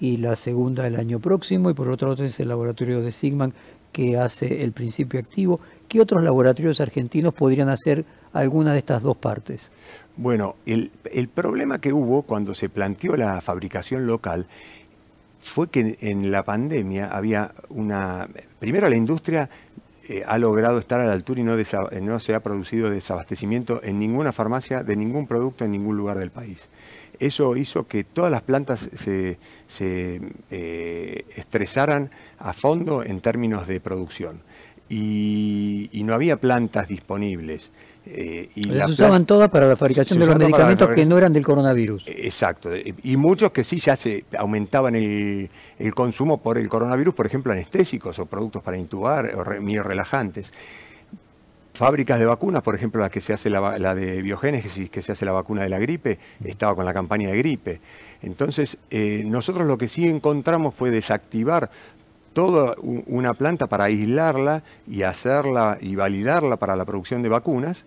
y 0.00 0.16
la 0.16 0.36
segunda 0.36 0.86
el 0.86 0.96
año 0.96 1.20
próximo 1.20 1.70
y 1.70 1.74
por 1.74 1.88
otro 1.88 2.08
lado 2.08 2.16
tenés 2.16 2.40
el 2.40 2.48
laboratorio 2.48 3.02
de 3.02 3.12
Sigman 3.12 3.52
que 3.92 4.16
hace 4.18 4.62
el 4.62 4.72
principio 4.72 5.20
activo. 5.20 5.60
¿Qué 5.88 6.00
otros 6.00 6.22
laboratorios 6.22 6.80
argentinos 6.80 7.34
podrían 7.34 7.68
hacer 7.68 8.04
alguna 8.32 8.72
de 8.72 8.78
estas 8.78 9.02
dos 9.02 9.16
partes? 9.16 9.70
Bueno, 10.16 10.56
el, 10.66 10.90
problema 11.34 11.80
que 11.80 11.92
hubo 11.92 12.22
cuando 12.22 12.54
se 12.54 12.68
planteó 12.68 13.16
la 13.16 13.40
fabricación 13.40 14.06
local 14.06 14.46
fue 15.40 15.68
que 15.68 15.96
en 16.00 16.30
la 16.30 16.42
pandemia 16.44 17.08
había 17.08 17.52
una... 17.70 18.28
Primero 18.58 18.88
la 18.88 18.96
industria 18.96 19.48
eh, 20.08 20.22
ha 20.26 20.38
logrado 20.38 20.78
estar 20.78 21.00
a 21.00 21.06
la 21.06 21.12
altura 21.12 21.40
y 21.40 21.44
no, 21.44 21.56
no, 22.02 22.20
se 22.20 22.34
ha 22.34 22.40
producido 22.40 22.90
desabastecimiento 22.90 23.82
en 23.82 23.98
ninguna 23.98 24.32
farmacia 24.32 24.82
de 24.82 24.96
ningún 24.96 25.26
producto 25.26 25.64
en 25.64 25.72
ningún 25.72 25.96
lugar 25.96 26.18
del 26.18 26.30
país. 26.30 26.68
Eso 27.20 27.54
hizo 27.56 27.86
que 27.86 28.02
todas 28.02 28.30
las 28.30 28.42
plantas 28.42 28.88
se, 28.94 29.38
eh, 30.50 31.24
estresaran 31.36 32.10
a 32.38 32.52
fondo 32.52 33.04
en 33.04 33.20
términos 33.20 33.66
de 33.68 33.78
producción. 33.78 34.40
Y, 34.88 36.02
no 36.04 36.14
había 36.14 36.36
plantas 36.38 36.88
disponibles. 36.88 37.70
Eh, 38.06 38.48
y 38.54 38.64
se 38.64 38.84
usaban 38.86 39.26
todas 39.26 39.50
para 39.50 39.68
la 39.68 39.76
fabricación 39.76 40.18
de 40.18 40.26
los 40.26 40.36
medicamentos 40.36 40.88
que 40.88 41.04
no 41.06 41.18
eran 41.18 41.32
del 41.32 41.44
coronavirus. 41.44 42.04
Exacto. 42.08 42.70
Y 42.76 43.16
muchos 43.16 43.52
que 43.52 43.62
sí 43.62 43.78
ya 43.78 43.94
se 43.96 44.24
aumentaban 44.36 44.96
el, 44.96 45.50
consumo 45.94 46.38
por 46.38 46.58
el 46.58 46.68
coronavirus, 46.68 47.14
por 47.14 47.26
ejemplo, 47.26 47.52
anestésicos 47.52 48.18
o 48.18 48.26
productos 48.26 48.62
para 48.62 48.78
intubar 48.78 49.30
o 49.36 49.44
relajantes 49.44 50.52
fábricas 51.80 52.18
de 52.18 52.26
vacunas, 52.26 52.62
por 52.62 52.74
ejemplo, 52.74 53.00
la 53.00 53.08
que 53.08 53.22
se 53.22 53.32
hace 53.32 53.48
la, 53.48 53.94
de 53.94 54.20
biogénesis, 54.20 54.90
que 54.90 55.00
se 55.00 55.12
hace 55.12 55.24
la 55.24 55.32
vacuna 55.32 55.62
de 55.62 55.70
la 55.70 55.78
gripe, 55.78 56.18
estaba 56.44 56.74
con 56.74 56.84
la 56.84 56.92
campaña 56.92 57.30
de 57.30 57.38
gripe. 57.38 57.80
Entonces, 58.20 58.76
eh, 58.90 59.22
nosotros 59.24 59.66
lo 59.66 59.78
que 59.78 59.88
sí 59.88 60.06
encontramos 60.06 60.74
fue 60.74 60.90
desactivar 60.90 61.70
toda 62.34 62.76
una 62.82 63.32
planta 63.32 63.66
para 63.66 63.84
aislarla 63.84 64.62
y 64.86 65.04
hacerla 65.04 65.78
y 65.80 65.94
validarla 65.94 66.58
para 66.58 66.76
la 66.76 66.84
producción 66.84 67.22
de 67.22 67.30
vacunas. 67.30 67.86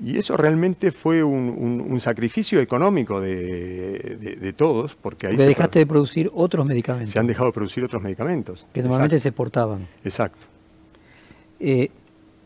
Y 0.00 0.18
eso 0.18 0.36
realmente 0.36 0.92
fue 0.92 1.24
un, 1.24 2.00
sacrificio 2.00 2.60
económico 2.60 3.20
de, 3.20 4.54
todos, 4.56 4.94
porque 4.94 5.26
ahí... 5.26 5.36
se 5.36 5.46
dejaste 5.46 5.80
de 5.80 5.86
producir 5.86 6.30
otros 6.32 6.64
medicamentos. 6.64 7.10
Se 7.10 7.18
han 7.18 7.26
dejado 7.26 7.46
de 7.46 7.52
producir 7.52 7.82
otros 7.82 8.00
medicamentos. 8.00 8.64
Que 8.72 8.80
normalmente 8.80 9.18
se 9.18 9.30
exportaban. 9.30 9.88
Exacto. 10.04 10.46
Eh, 11.58 11.90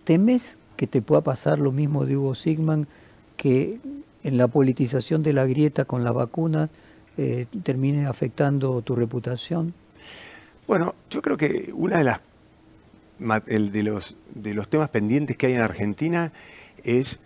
¿Temes 0.07 0.57
que 0.77 0.87
te 0.87 1.03
pueda 1.03 1.23
pasar 1.23 1.59
lo 1.59 1.73
mismo 1.73 2.07
de 2.07 2.17
Hugo 2.17 2.37
Sigman, 2.37 2.87
que 3.37 3.81
en 4.23 4.39
la 4.39 4.47
politización 4.47 5.25
de 5.25 5.33
la 5.33 5.47
grieta 5.47 5.85
con 5.85 6.05
la 6.05 6.13
vacuna 6.13 6.71
eh, 7.19 7.47
termine 7.65 8.07
afectando 8.07 8.81
tu 8.83 8.95
reputación? 8.95 9.75
Bueno, 10.69 10.95
yo 11.11 11.21
creo 11.21 11.37
que 11.37 11.73
una 11.75 11.99
de 11.99 12.05
las 12.05 12.21
de 13.19 13.83
los, 13.83 14.15
de 14.33 14.55
los 14.55 14.69
temas 14.69 14.91
pendientes 14.91 15.37
que 15.37 15.47
hay 15.47 15.55
en 15.55 15.63
Argentina 15.63 16.31
es 16.85 17.19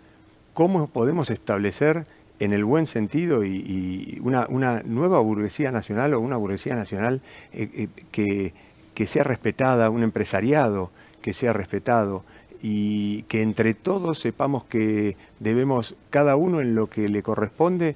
cómo 0.55 0.87
podemos 0.87 1.29
establecer 1.29 2.07
en 2.39 2.51
el 2.51 2.65
buen 2.65 2.87
sentido 2.87 3.43
y, 3.43 4.19
una, 4.23 4.81
nueva 4.85 5.19
burguesía 5.19 5.71
nacional 5.71 6.15
o 6.15 6.19
una 6.19 6.37
burguesía 6.37 6.73
nacional 6.73 7.21
eh, 7.53 7.69
eh, 7.73 7.87
que, 8.11 8.55
que, 8.95 9.05
sea 9.05 9.23
respetada, 9.23 9.91
un 9.91 10.01
empresariado 10.01 10.89
que 11.21 11.33
sea 11.33 11.53
respetado, 11.53 12.23
y 12.61 13.23
que 13.23 13.41
entre 13.41 13.73
todos 13.73 14.19
sepamos 14.19 14.63
que 14.65 15.17
debemos, 15.39 15.95
cada 16.09 16.35
uno 16.35 16.61
en 16.61 16.75
lo 16.75 16.87
que 16.87 17.09
le 17.09 17.23
corresponde, 17.23 17.95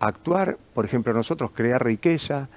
actuar, 0.00 0.58
por 0.74 0.84
ejemplo, 0.84 1.12
nosotros 1.12 1.50
crear 1.54 1.84
riqueza, 1.84 2.48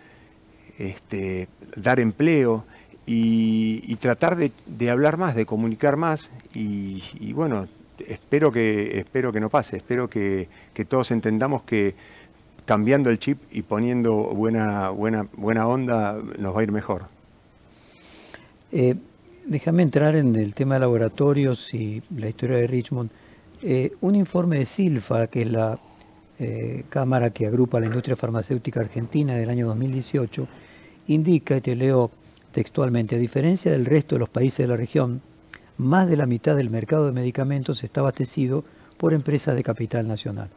este, 0.77 1.49
dar 1.75 1.99
empleo 1.99 2.63
y, 3.05 3.95
tratar 3.97 4.37
de, 4.37 4.89
hablar 4.89 5.17
más, 5.17 5.35
de 5.35 5.45
comunicar 5.45 5.97
más 5.97 6.31
y, 6.53 7.33
bueno, 7.33 7.67
espero 8.07 8.51
que, 8.51 8.99
espero 8.99 9.33
que 9.33 9.39
no 9.39 9.49
pase, 9.49 9.77
espero 9.77 10.09
que, 10.09 10.47
todos 10.87 11.11
entendamos 11.11 11.63
que 11.63 11.95
cambiando 12.65 13.09
el 13.09 13.19
chip 13.19 13.39
y 13.51 13.63
poniendo 13.63 14.13
buena, 14.13 14.89
buena, 14.91 15.27
buena 15.33 15.67
onda 15.67 16.17
nos 16.39 16.55
va 16.55 16.61
a 16.61 16.63
ir 16.63 16.71
mejor. 16.71 17.05
Eh, 18.71 18.95
Déjame 19.45 19.81
entrar 19.81 20.15
en 20.15 20.35
el 20.35 20.53
tema 20.53 20.75
de 20.75 20.81
laboratorios 20.81 21.73
y 21.73 22.03
la 22.15 22.29
historia 22.29 22.57
de 22.57 22.67
Richmond. 22.67 23.09
Eh, 23.63 23.91
un 24.01 24.15
informe 24.15 24.59
de 24.59 24.65
SILFA, 24.65 25.27
que 25.27 25.41
es 25.41 25.51
la 25.51 25.79
eh, 26.37 26.83
cámara 26.89 27.31
que 27.31 27.47
agrupa 27.47 27.79
la 27.79 27.87
industria 27.87 28.15
farmacéutica 28.15 28.81
argentina 28.81 29.35
del 29.35 29.49
año 29.49 29.67
2018, 29.67 30.47
indica, 31.07 31.57
y 31.57 31.61
te 31.61 31.75
leo 31.75 32.11
textualmente, 32.51 33.15
a 33.15 33.19
diferencia 33.19 33.71
del 33.71 33.85
resto 33.85 34.15
de 34.15 34.19
los 34.19 34.29
países 34.29 34.59
de 34.59 34.67
la 34.67 34.77
región, 34.77 35.21
más 35.77 36.07
de 36.07 36.17
la 36.17 36.27
mitad 36.27 36.55
del 36.55 36.69
mercado 36.69 37.07
de 37.07 37.11
medicamentos 37.11 37.83
está 37.83 38.01
abastecido 38.01 38.63
por 38.97 39.13
empresas 39.13 39.55
de 39.55 39.63
capital 39.63 40.07
nacional. 40.07 40.49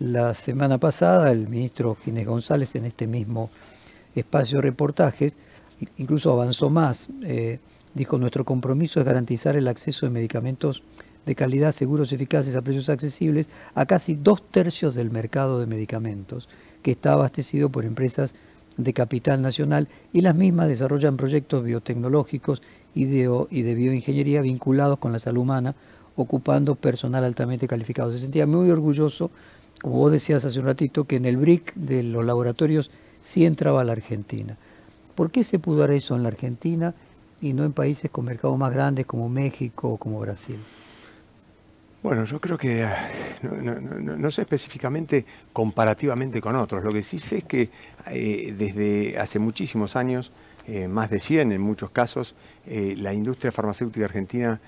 La 0.00 0.34
semana 0.34 0.78
pasada 0.78 1.30
el 1.30 1.48
ministro 1.48 1.96
Ginés 2.04 2.26
González 2.26 2.74
en 2.74 2.86
este 2.86 3.06
mismo 3.06 3.50
espacio 4.14 4.58
de 4.58 4.62
reportajes 4.62 5.38
incluso 5.96 6.32
avanzó 6.32 6.70
más. 6.70 7.08
Eh, 7.22 7.58
dijo, 7.96 8.18
nuestro 8.18 8.44
compromiso 8.44 9.00
es 9.00 9.06
garantizar 9.06 9.56
el 9.56 9.68
acceso 9.68 10.04
de 10.04 10.10
medicamentos 10.10 10.82
de 11.24 11.34
calidad, 11.34 11.72
seguros, 11.72 12.12
eficaces, 12.12 12.54
a 12.54 12.60
precios 12.62 12.90
accesibles, 12.90 13.48
a 13.74 13.86
casi 13.86 14.14
dos 14.14 14.42
tercios 14.42 14.94
del 14.94 15.10
mercado 15.10 15.58
de 15.58 15.66
medicamentos, 15.66 16.48
que 16.82 16.92
está 16.92 17.14
abastecido 17.14 17.70
por 17.70 17.84
empresas 17.84 18.34
de 18.76 18.92
capital 18.92 19.40
nacional 19.40 19.88
y 20.12 20.20
las 20.20 20.36
mismas 20.36 20.68
desarrollan 20.68 21.16
proyectos 21.16 21.64
biotecnológicos 21.64 22.60
y 22.94 23.06
de, 23.06 23.74
bioingeniería 23.74 24.42
vinculados 24.42 24.98
con 24.98 25.12
la 25.12 25.18
salud 25.18 25.42
humana, 25.42 25.74
ocupando 26.16 26.74
personal 26.74 27.24
altamente 27.24 27.66
calificado. 27.66 28.12
Se 28.12 28.18
sentía 28.18 28.46
muy 28.46 28.70
orgulloso, 28.70 29.30
como 29.80 29.96
vos 29.96 30.12
decías 30.12 30.44
hace 30.44 30.60
un 30.60 30.66
ratito, 30.66 31.04
que 31.04 31.16
en 31.16 31.24
el 31.24 31.38
BRIC 31.38 31.74
de 31.74 32.02
los 32.02 32.24
laboratorios 32.24 32.90
sí 33.20 33.46
entraba 33.46 33.84
la 33.84 33.92
Argentina. 33.92 34.56
¿Por 35.14 35.30
qué 35.30 35.42
se 35.44 35.58
pudo 35.58 35.78
dar 35.78 35.90
eso 35.92 36.14
en 36.14 36.22
la 36.22 36.28
Argentina 36.28 36.94
y 37.40 37.52
no 37.52 37.64
en 37.64 37.72
países 37.72 38.10
con 38.10 38.24
mercados 38.24 38.58
más 38.58 38.72
grandes 38.72 39.06
como 39.06 39.28
México 39.28 39.88
o 39.90 39.96
como 39.96 40.20
Brasil? 40.20 40.58
Bueno, 42.06 42.24
yo 42.24 42.40
creo 42.40 42.56
que 42.56 42.84
eh, 42.84 42.88
no, 43.42 44.30
sé 44.30 44.42
específicamente 44.42 45.24
comparativamente 45.52 46.40
con 46.40 46.54
otros. 46.54 46.84
Lo 46.84 46.92
que 46.92 47.02
sí 47.02 47.18
sé 47.18 47.38
es 47.38 47.44
que 47.44 47.70
eh, 48.12 48.54
desde 48.56 49.18
hace 49.18 49.40
muchísimos 49.40 49.96
años, 49.96 50.30
eh, 50.68 50.86
más 50.86 51.10
de 51.10 51.18
100 51.18 51.50
en 51.50 51.60
muchos 51.60 51.90
casos, 51.90 52.36
la 52.64 53.12
industria 53.12 53.52
farmacéutica 53.52 54.06
argentina 54.06 54.60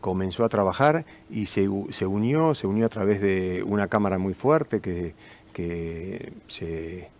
comenzó 0.00 0.44
a 0.44 0.48
trabajar 0.48 1.04
y 1.28 1.46
se, 1.46 1.68
se, 1.90 2.06
unió, 2.06 2.54
se 2.54 2.66
unió 2.66 2.86
a 2.86 2.88
través 2.88 3.20
de 3.20 3.62
una 3.62 3.88
cámara 3.88 4.16
muy 4.16 4.32
fuerte 4.32 4.80
que, 4.80 5.14
que 5.52 6.32
se 6.48 7.10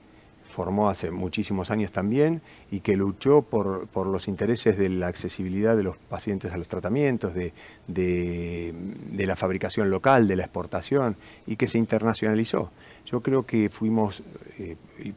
formó 0.52 0.88
hace 0.88 1.10
muchísimos 1.10 1.70
años 1.70 1.90
también 1.90 2.42
y 2.70 2.80
que 2.80 2.96
luchó 2.96 3.42
por, 3.42 3.88
los 4.06 4.28
intereses 4.28 4.78
de 4.78 4.88
la 4.88 5.08
accesibilidad 5.08 5.76
de 5.76 5.82
los 5.82 5.96
pacientes 5.96 6.52
a 6.52 6.56
los 6.58 6.68
tratamientos, 6.68 7.34
de, 7.34 8.74
la 9.16 9.36
fabricación 9.36 9.90
local, 9.90 10.28
de 10.28 10.36
la 10.36 10.44
exportación 10.44 11.16
y 11.46 11.56
que 11.56 11.66
se 11.66 11.78
internacionalizó. 11.78 12.70
Yo 13.06 13.20
creo 13.20 13.44
que 13.44 13.68
fuimos, 13.68 14.22
eh, 14.58 14.76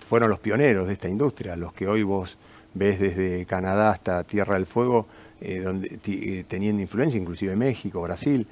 fueron 0.09 0.29
los 0.29 0.39
pioneros 0.39 0.87
de 0.87 0.93
esta 0.93 1.07
industria, 1.07 1.55
los 1.55 1.73
que 1.73 1.87
hoy 1.87 2.01
vos 2.01 2.37
ves 2.73 2.99
desde 2.99 3.45
Canadá 3.45 3.91
hasta 3.91 4.23
Tierra 4.23 4.55
del 4.55 4.65
Fuego, 4.65 5.05
eh, 5.41 5.63
eh, 6.07 6.43
teniendo 6.47 6.81
influencia, 6.81 7.19
inclusive 7.19 7.55
México, 7.55 8.01
Brasil 8.01 8.47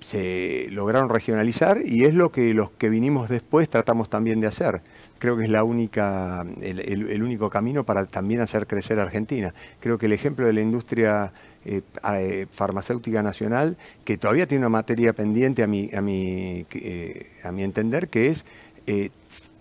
se 0.00 0.68
lograron 0.70 1.08
regionalizar 1.08 1.78
y 1.84 2.04
es 2.04 2.14
lo 2.14 2.30
que 2.30 2.54
los 2.54 2.70
que 2.72 2.88
vinimos 2.88 3.28
después 3.28 3.68
tratamos 3.68 4.10
también 4.10 4.40
de 4.40 4.46
hacer 4.46 4.82
creo 5.18 5.36
que 5.36 5.44
es 5.44 5.50
la 5.50 5.64
única, 5.64 6.44
el, 6.60 7.22
único 7.22 7.50
camino 7.50 7.84
para 7.84 8.06
también 8.06 8.40
hacer 8.40 8.66
crecer 8.66 8.98
Argentina. 8.98 9.54
Creo 9.80 9.98
que 9.98 10.06
el 10.06 10.12
ejemplo 10.12 10.46
de 10.46 10.52
la 10.52 10.60
industria 10.60 11.32
eh, 11.64 11.82
eh, 12.14 12.46
farmacéutica 12.50 13.22
nacional, 13.22 13.76
que 14.04 14.18
todavía 14.18 14.46
tiene 14.46 14.62
una 14.62 14.68
materia 14.68 15.12
pendiente 15.12 15.62
a 15.62 15.66
mi, 15.66 15.90
a 15.94 16.00
mi, 16.00 16.66
eh, 16.72 17.30
a 17.42 17.52
mi 17.52 17.62
entender, 17.62 18.08
que 18.08 18.28
es 18.28 18.44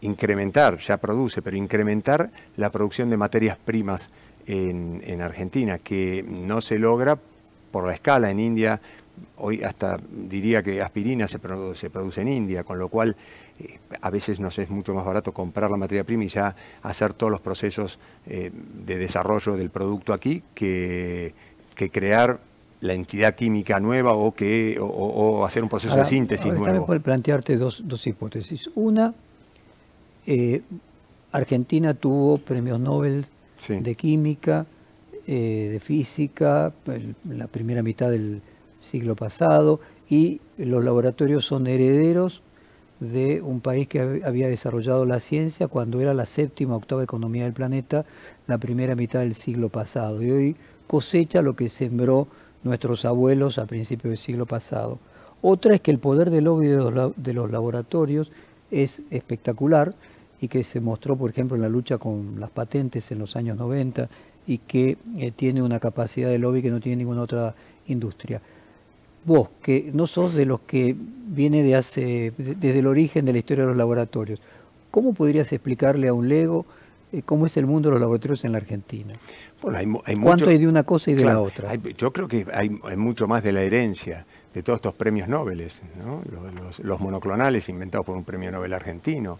incrementar, 0.01 0.77
ya 0.77 0.97
produce, 0.97 1.41
pero 1.41 1.57
incrementar 1.57 2.29
la 2.57 2.69
producción 2.69 3.09
de 3.09 3.17
materias 3.17 3.57
primas 3.57 4.09
en, 4.45 5.01
en 5.03 5.21
Argentina, 5.21 5.79
que 5.79 6.23
no 6.27 6.61
se 6.61 6.77
logra 6.77 7.17
por 7.71 7.87
la 7.87 7.93
escala 7.93 8.29
en 8.29 8.39
India 8.39 8.79
hoy 9.37 9.63
hasta 9.63 9.97
diría 10.09 10.63
que 10.63 10.81
aspirina 10.81 11.27
se 11.27 11.39
produce, 11.39 12.21
en 12.21 12.27
India, 12.27 12.63
con 12.63 12.79
lo 12.79 12.89
cual 12.89 13.15
eh, 13.57 13.79
a 14.01 14.09
veces 14.09 14.39
nos 14.39 14.59
es 14.59 14.69
mucho 14.69 14.93
más 14.93 15.05
barato 15.05 15.33
comprar 15.33 15.71
la 15.71 15.77
materia 15.77 16.03
prima 16.03 16.25
y 16.25 16.27
ya 16.27 16.55
hacer 16.83 17.13
todos 17.13 17.31
los 17.31 17.39
procesos 17.39 17.97
eh, 18.27 18.51
de 18.53 18.97
desarrollo 18.97 19.55
del 19.55 19.69
producto 19.69 20.11
aquí 20.11 20.43
que, 20.53 21.33
crear 21.91 22.39
la 22.81 22.93
entidad 22.93 23.35
química 23.35 23.79
nueva 23.79 24.13
o 24.13 24.33
que 24.33 24.77
o, 24.79 25.45
hacer 25.45 25.63
un 25.63 25.69
proceso 25.69 25.95
de 25.95 26.05
síntesis 26.05 26.53
nuevo. 26.53 26.85
Puedo 26.85 27.01
plantearte 27.01 27.55
dos, 27.57 27.83
hipótesis. 28.05 28.69
Una, 28.75 29.13
eh, 30.25 30.61
Argentina 31.31 31.93
tuvo 31.93 32.37
premios 32.37 32.79
Nobel 32.79 33.25
de 33.67 33.95
química, 33.95 34.65
de 35.25 35.79
física, 35.81 36.71
en 36.87 37.15
la 37.25 37.47
primera 37.47 37.81
mitad 37.81 38.11
del 38.11 38.41
siglo 38.79 39.15
pasado 39.15 39.79
y 40.09 40.39
los 40.57 40.83
laboratorios 40.83 41.45
son 41.45 41.67
herederos 41.67 42.43
de 42.99 43.41
un 43.41 43.59
país 43.59 43.87
que 43.87 44.21
había 44.23 44.47
desarrollado 44.47 45.05
la 45.05 45.19
ciencia 45.19 45.67
cuando 45.67 45.99
era 45.99 46.13
la 46.13 46.25
séptima 46.25 46.75
octava 46.75 47.03
economía 47.03 47.43
del 47.43 47.53
planeta, 47.53 48.05
la 48.47 48.57
primera 48.57 48.95
mitad 48.95 49.19
del 49.19 49.35
siglo 49.35 49.69
pasado. 49.69 50.21
Y 50.21 50.31
hoy 50.31 50.55
cosecha 50.87 51.41
lo 51.41 51.55
que 51.55 51.69
sembró 51.69 52.27
nuestros 52.63 53.05
abuelos 53.05 53.57
a 53.59 53.65
principios 53.65 54.11
del 54.11 54.17
siglo 54.17 54.45
pasado. 54.45 54.99
Otra 55.41 55.75
es 55.75 55.81
que 55.81 55.91
el 55.91 55.99
poder 55.99 56.29
del 56.29 56.45
lobby 56.45 56.67
de 56.67 57.33
los, 57.33 57.51
laboratorios 57.51 58.31
es 58.71 59.01
espectacular 59.11 59.93
y 60.41 60.47
que 60.47 60.63
se 60.63 60.79
mostró, 60.79 61.15
por 61.15 61.29
ejemplo, 61.29 61.55
en 61.55 61.61
la 61.61 61.69
lucha 61.69 61.97
con 61.97 62.39
las 62.39 62.49
patentes 62.49 63.11
en 63.11 63.19
los 63.19 63.35
años 63.35 63.57
90 63.57 64.09
y 64.47 64.59
que 64.59 64.97
eh, 65.17 65.31
tiene 65.31 65.61
una 65.61 65.79
capacidad 65.79 66.29
de 66.29 66.39
lobby 66.39 66.61
que 66.61 66.71
no 66.71 66.79
tiene 66.79 66.97
ninguna 66.97 67.21
otra 67.21 67.55
industria 67.87 68.41
vos, 69.25 69.49
que 69.61 69.89
no 69.93 70.07
sos 70.07 70.33
de 70.33 70.45
los 70.45 70.61
que 70.61 70.95
viene 70.97 71.63
de 71.63 71.75
hace, 71.75 72.31
desde 72.37 72.79
el 72.79 72.87
origen 72.87 73.25
de 73.25 73.33
la 73.33 73.39
historia 73.39 73.63
de 73.63 73.69
los 73.69 73.77
laboratorios, 73.77 74.39
¿cómo 74.91 75.13
podrías 75.13 75.51
explicarle 75.51 76.07
a 76.07 76.13
un 76.13 76.29
lego 76.29 76.65
eh, 77.11 77.21
cómo 77.25 77.45
es 77.45 77.57
el 77.57 77.65
mundo 77.65 77.89
de 77.89 77.93
los 77.93 78.01
laboratorios 78.01 78.45
en 78.45 78.51
la 78.51 78.59
Argentina? 78.59 79.13
Bueno, 79.61 80.01
hay, 80.05 80.15
¿Cuánto 80.15 80.49
hay 80.49 80.57
de 80.57 80.67
una 80.67 80.83
cosa 80.83 81.11
y 81.11 81.15
de 81.15 81.25
la 81.25 81.39
otra? 81.39 81.73
yo 81.75 82.13
creo 82.13 82.27
que 82.27 82.45
hay, 82.53 82.69
mucho 82.69 83.27
más 83.27 83.43
de 83.43 83.51
la 83.51 83.63
herencia 83.63 84.25
de 84.53 84.63
todos 84.63 84.77
estos 84.77 84.93
premios 84.93 85.27
Nobel, 85.27 85.69
los, 86.83 86.99
monoclonales 87.01 87.67
inventados 87.67 88.05
por 88.05 88.15
un 88.15 88.23
premio 88.23 88.51
Nobel 88.51 88.73
argentino, 88.73 89.39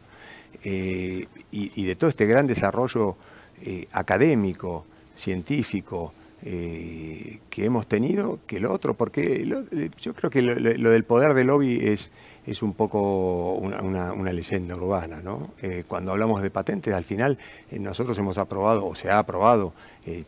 eh, 0.63 1.28
y, 1.52 1.86
de 1.86 1.95
todo 1.95 2.10
este 2.10 2.26
gran 2.26 2.48
desarrollo 2.48 3.15
eh, 3.62 3.88
académico, 3.91 4.86
científico, 5.15 6.13
eh, 6.47 7.39
que 7.49 7.65
hemos 7.65 7.88
tenido 7.88 8.38
que 8.45 8.60
lo 8.60 8.71
otro, 8.71 8.93
porque 8.93 9.47
yo 9.99 10.13
creo 10.13 10.29
que 10.29 10.43
lo, 10.43 10.91
del 10.91 11.03
poder 11.03 11.34
del 11.34 11.47
lobby 11.47 11.79
es, 11.81 12.12
es 12.45 12.62
un 12.62 12.73
poco 12.73 13.55
una, 13.55 14.31
leyenda 14.31 14.75
urbana. 14.75 15.21
¿no? 15.23 15.53
Eh, 15.63 15.86
cuando 15.88 16.12
hablamos 16.12 16.43
de 16.43 16.51
patentes, 16.51 16.93
al 16.93 17.03
final 17.03 17.39
eh, 17.71 17.79
nosotros 17.79 18.15
hemos 18.19 18.38
aprobado, 18.38 18.86
o 18.86 18.93
se 18.93 19.10
ha 19.10 19.17
aprobado, 19.17 19.73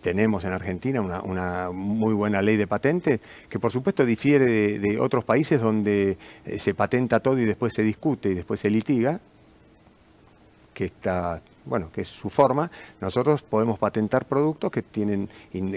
tenemos 0.01 0.43
en 0.43 0.53
Argentina 0.53 1.01
una, 1.01 1.69
muy 1.69 2.15
buena 2.15 2.41
ley 2.41 2.57
de 2.57 2.65
patentes, 2.65 3.19
que 3.47 3.59
por 3.59 3.71
supuesto 3.71 4.03
difiere 4.03 4.79
de 4.79 4.99
otros 4.99 5.23
países 5.23 5.61
donde 5.61 6.17
se 6.57 6.73
patenta 6.73 7.19
todo 7.19 7.37
y 7.37 7.45
después 7.45 7.73
se 7.75 7.83
discute 7.83 8.29
y 8.29 8.33
después 8.33 8.59
se 8.59 8.71
litiga, 8.71 9.19
que 10.73 10.85
está 10.85 11.43
bueno, 11.67 11.91
que 11.91 12.01
es 12.01 12.07
su 12.07 12.29
forma, 12.29 12.71
nosotros 13.01 13.43
podemos 13.43 13.77
patentar 13.79 14.25
productos 14.25 14.71
que 14.71 14.81
tienen 14.81 15.29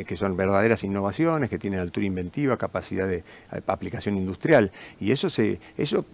que 0.07 0.17
son 0.17 0.37
verdaderas 0.37 0.85
innovaciones, 0.85 1.51
que 1.51 1.59
tienen 1.59 1.81
altura 1.81 2.07
inventiva, 2.07 2.57
capacidad 2.57 3.07
de, 3.07 3.25
aplicación 3.67 4.17
industrial. 4.17 4.73
Y 5.01 5.13
eso 5.13 5.31
se, 5.31 5.59
eso 5.77 6.05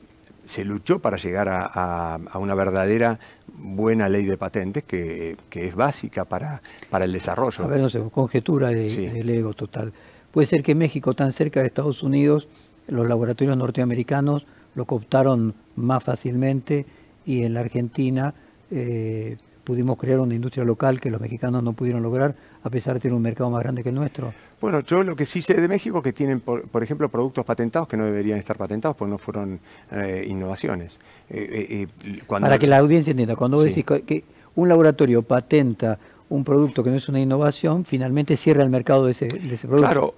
se 0.45 0.65
luchó 0.65 1.01
para 1.01 1.17
llegar 1.17 1.49
a, 1.49 2.19
una 2.35 2.55
verdadera 2.55 3.19
buena 3.47 4.09
ley 4.09 4.25
de 4.25 4.37
patentes 4.37 4.85
que, 4.85 5.37
es 5.51 5.75
básica 5.75 6.25
para, 6.25 6.63
para, 6.91 7.05
el 7.05 7.13
desarrollo. 7.13 7.65
A 7.65 7.69
ver, 7.69 7.81
no 7.81 7.91
sé, 7.91 8.01
conjetura 8.11 8.69
de, 8.69 9.11
del 9.11 9.31
ego 9.31 9.55
total. 9.55 9.93
Puede 10.31 10.47
ser 10.47 10.63
que 10.63 10.75
México, 10.75 11.15
tan 11.15 11.33
cerca 11.33 11.61
de 11.61 11.67
Estados 11.67 12.03
Unidos, 12.03 12.49
los 12.89 13.09
laboratorios 13.09 13.57
norteamericanos 13.57 14.47
lo 14.75 14.85
cooptaron 14.85 15.55
más 15.75 16.05
fácilmente 16.05 16.87
y 17.25 17.43
en 17.43 17.55
la 17.55 17.61
Argentina 17.61 18.35
eh, 18.71 19.37
pudimos 19.67 19.99
crear 19.99 20.21
una 20.21 20.33
industria 20.33 20.65
local 20.65 21.01
que 21.01 21.11
los 21.11 21.21
mexicanos 21.21 21.61
no 21.61 21.73
pudieron 21.73 22.01
lograr, 22.01 22.37
a 22.63 22.71
pesar 22.71 22.95
de 22.95 23.01
tener 23.01 23.17
un 23.17 23.23
mercado 23.23 23.51
más 23.51 23.61
grande 23.65 23.83
que 23.83 23.89
el 23.89 23.97
nuestro? 23.97 24.33
Bueno, 24.61 24.81
yo 24.81 25.03
lo 25.03 25.17
que 25.17 25.27
sí 25.27 25.43
sé 25.43 25.61
de 25.61 25.67
México 25.67 25.99
es 25.99 26.05
que 26.05 26.13
tienen, 26.13 26.41
por, 26.41 26.83
ejemplo, 26.83 27.09
productos 27.09 27.45
patentados 27.45 27.89
que 27.89 27.97
no 27.97 28.05
deberían 28.05 28.39
estar 28.39 28.57
patentados 28.57 28.97
porque 28.97 29.11
no 29.11 29.19
fueron 29.19 29.59
eh, 29.91 30.25
innovaciones. 30.29 30.99
Eh, 31.29 31.89
eh, 32.05 32.19
Para 32.29 32.59
que 32.59 32.69
la 32.69 32.79
audiencia 32.79 33.11
entienda, 33.11 33.35
cuando 33.35 33.57
vos 33.57 33.67
decís 33.67 33.85
que 33.85 34.25
un 34.55 34.69
laboratorio 34.69 35.23
patenta 35.23 35.99
un 36.29 36.45
producto 36.45 36.85
que 36.85 36.91
no 36.91 36.97
es 36.97 37.09
una 37.09 37.21
innovación, 37.21 37.85
finalmente 37.85 38.37
cierra 38.37 38.63
el 38.63 38.71
mercado 38.71 39.07
de 39.07 39.11
ese, 39.11 39.27
producto. 39.27 39.79
Claro, 39.79 40.15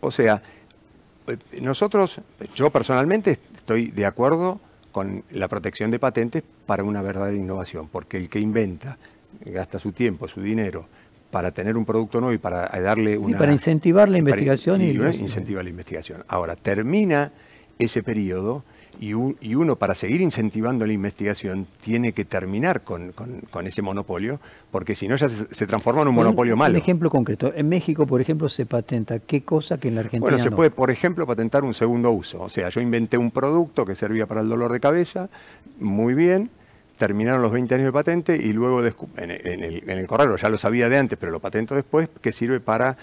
o 0.00 0.10
sea, 0.10 0.42
nosotros, 1.60 2.20
yo 2.54 2.68
personalmente 2.68 3.38
estoy 3.56 3.90
de 3.90 4.04
acuerdo 4.04 4.60
con 4.98 5.22
la 5.30 5.46
protección 5.46 5.92
de 5.92 6.00
patentes 6.00 6.42
para 6.66 6.82
una 6.82 7.02
verdadera 7.02 7.36
innovación, 7.36 7.86
porque 7.86 8.16
el 8.16 8.28
que 8.28 8.40
inventa, 8.40 8.98
gasta 9.44 9.78
su 9.78 9.92
tiempo, 9.92 10.26
su 10.26 10.42
dinero, 10.42 10.86
para 11.30 11.52
tener 11.52 11.76
un 11.76 11.84
producto 11.84 12.18
nuevo 12.18 12.34
y 12.34 12.38
para 12.38 12.66
darle 12.80 13.16
una... 13.16 13.38
para 13.38 13.52
incentivar 13.52 14.08
la 14.08 14.18
investigación 14.18 14.82
y... 14.82 14.86
y 14.86 14.96
incentivar 15.20 15.62
la 15.62 15.70
investigación. 15.70 16.24
Ahora, 16.26 16.56
termina 16.56 17.30
ese 17.78 18.02
periodo 18.02 18.64
y, 19.00 19.14
uno 19.14 19.76
para 19.76 19.94
seguir 19.94 20.20
incentivando 20.20 20.86
la 20.86 20.92
investigación 20.92 21.66
tiene 21.80 22.12
que 22.12 22.24
terminar 22.24 22.82
con, 22.82 23.12
ese 23.64 23.82
monopolio, 23.82 24.40
porque 24.70 24.96
si 24.96 25.06
no 25.06 25.16
ya 25.16 25.28
se, 25.28 25.66
transforma 25.66 26.02
en 26.02 26.08
un 26.08 26.14
monopolio 26.14 26.56
malo. 26.56 26.74
Un 26.74 26.80
ejemplo 26.80 27.10
concreto, 27.10 27.52
en 27.54 27.68
México, 27.68 28.06
por 28.06 28.20
ejemplo, 28.20 28.48
se 28.48 28.66
patenta 28.66 29.20
qué 29.20 29.42
cosa 29.42 29.78
que 29.78 29.88
en 29.88 29.94
la 29.94 30.00
Argentina 30.00 30.30
Bueno, 30.30 30.42
se 30.42 30.50
puede, 30.50 30.70
por 30.70 30.90
ejemplo, 30.90 31.26
patentar 31.26 31.64
un 31.64 31.74
segundo 31.74 32.10
uso. 32.10 32.42
O 32.42 32.48
sea, 32.48 32.70
yo 32.70 32.80
inventé 32.80 33.18
un 33.18 33.30
producto 33.30 33.86
que 33.86 33.94
servía 33.94 34.26
para 34.26 34.40
el 34.40 34.48
dolor 34.48 34.72
de 34.72 34.80
cabeza, 34.80 35.28
muy 35.78 36.14
bien, 36.14 36.50
terminaron 36.98 37.40
los 37.40 37.52
20 37.52 37.74
años 37.76 37.86
de 37.86 37.92
patente 37.92 38.36
y 38.36 38.52
luego 38.52 38.84
en, 38.84 39.30
el, 39.30 39.82
en 39.86 39.98
el 39.98 40.06
correo, 40.06 40.36
ya 40.36 40.48
lo 40.48 40.58
sabía 40.58 40.88
de 40.88 40.98
antes, 40.98 41.16
pero 41.18 41.30
lo 41.30 41.40
patento 41.40 41.74
después, 41.74 42.08
que 42.20 42.32
sirve 42.32 42.58
para 42.60 42.96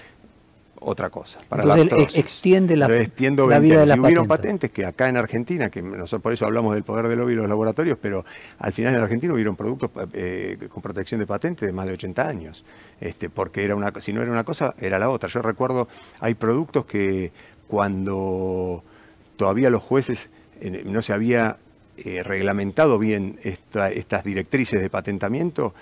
otra 0.86 1.10
cosa. 1.10 1.39
Para 1.50 1.63
Entonces, 1.63 2.15
extiende 2.15 2.76
la, 2.76 2.88
la 2.88 3.60
vida 3.60 3.80
de 3.80 3.86
la 3.88 3.95
y 3.95 4.00
hubieron 4.00 4.28
patentes 4.28 4.69
que 4.69 4.86
acá 4.86 5.10
en 5.10 5.17
Argentina, 5.17 5.69
que 5.69 5.82
nosotros 5.82 6.21
por 6.21 6.34
eso 6.34 6.45
hablamos 6.45 6.76
del 6.76 6.84
poder 6.84 7.08
del 7.08 7.17
lobby 7.17 7.34
y 7.34 7.36
los 7.36 7.50
laboratorios, 7.50 7.98
pero 8.00 8.24
al 8.60 8.71
final 8.71 8.93
en 8.93 9.02
Argentina 9.02 9.34
hubieron 9.34 9.56
productos 9.56 9.89
eh, 10.13 10.58
con 10.69 10.84
protección 10.84 11.19
de 11.19 11.26
patente 11.26 11.65
de 11.65 11.74
más 11.74 11.88
de 11.88 11.93
80 11.93 12.28
años, 12.28 12.63
este, 13.02 13.30
porque 13.30 13.63
era 13.63 13.76
una, 13.76 13.91
si 14.00 14.13
no 14.13 14.21
era 14.21 14.32
una 14.32 14.43
cosa, 14.43 14.76
era 14.80 15.00
la 15.00 15.10
otra. 15.10 15.28
Yo 15.28 15.41
recuerdo, 15.41 15.88
hay 16.19 16.36
productos 16.36 16.86
que 16.86 17.32
cuando 17.67 18.84
todavía 19.38 19.71
los 19.71 19.82
jueces 19.82 20.30
eh, 20.62 20.84
no 20.86 21.02
se 21.02 21.13
había 21.13 21.58
eh, 21.98 22.21
reglamentado 22.21 23.00
bien 23.00 23.39
estas 23.41 24.24
directrices 24.24 24.82
de 24.82 24.89
patentamiento, 24.89 25.74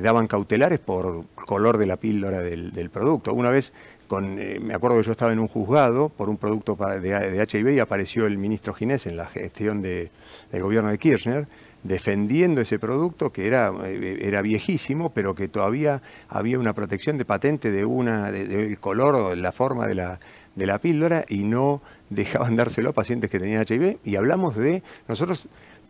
daban 0.00 0.26
cautelares 0.26 0.78
por 0.78 1.26
color 1.34 1.76
de 1.76 1.84
la 1.84 1.98
píldora 1.98 2.40
del, 2.40 2.72
del 2.72 2.88
producto. 2.88 3.34
Una 3.34 3.50
vez 3.50 3.70
eh, 4.20 4.60
me 4.60 4.74
acuerdo 4.74 4.98
que 4.98 5.04
yo 5.04 5.12
estaba 5.12 5.32
en 5.32 5.38
un 5.38 5.48
juzgado 5.48 6.08
por 6.08 6.28
un 6.28 6.36
producto 6.36 6.76
de, 6.76 7.46
HIV 7.50 7.70
y 7.70 7.78
apareció 7.78 8.26
el 8.26 8.38
ministro 8.38 8.74
Ginés 8.74 9.06
en 9.06 9.16
la 9.16 9.26
gestión 9.26 9.82
del 9.82 10.10
gobierno 10.52 10.90
de 10.90 10.98
Kirchner 10.98 11.46
defendiendo 11.82 12.60
ese 12.60 12.78
producto 12.78 13.32
que 13.32 13.46
era, 13.46 13.72
eh, 13.84 14.40
viejísimo, 14.42 15.10
pero 15.10 15.34
que 15.34 15.48
todavía 15.48 16.02
había 16.28 16.58
una 16.58 16.74
protección 16.74 17.18
de 17.18 17.24
patente 17.24 17.70
de 17.70 17.84
una 17.84 18.30
del 18.30 18.78
color 18.78 19.14
o 19.14 19.34
la 19.34 19.50
forma 19.50 19.86
de 19.86 19.94
la, 19.94 20.20
de 20.54 20.66
la 20.66 20.78
píldora 20.78 21.24
y 21.28 21.44
no 21.44 21.82
dejaban 22.10 22.56
dárselo 22.56 22.90
a 22.90 22.92
pacientes 22.92 23.30
que 23.30 23.40
tenían 23.40 23.64
HIV. 23.68 23.98
Y 24.04 24.16
hablamos 24.16 24.56
de, 24.56 24.82
nosotros 25.08 25.48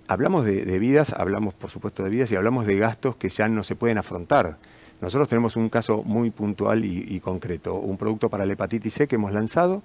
hablamos 0.08 0.44
de 0.44 0.78
vidas, 0.78 1.12
hablamos 1.12 1.54
por 1.54 1.70
supuesto 1.70 2.02
de 2.02 2.10
vidas 2.10 2.30
y 2.30 2.36
hablamos 2.36 2.66
de 2.66 2.76
gastos 2.76 3.16
que 3.16 3.28
ya 3.28 3.48
no 3.48 3.62
se 3.64 3.76
pueden 3.76 3.98
afrontar. 3.98 4.58
Nosotros 5.02 5.28
tenemos 5.28 5.56
un 5.56 5.68
caso 5.68 6.04
muy 6.04 6.30
puntual 6.30 6.84
y, 6.84 7.18
concreto, 7.18 7.74
un 7.74 7.98
producto 7.98 8.30
para 8.30 8.46
la 8.46 8.52
hepatitis 8.52 8.94
C 8.94 9.08
que 9.08 9.16
hemos 9.16 9.32
lanzado 9.32 9.82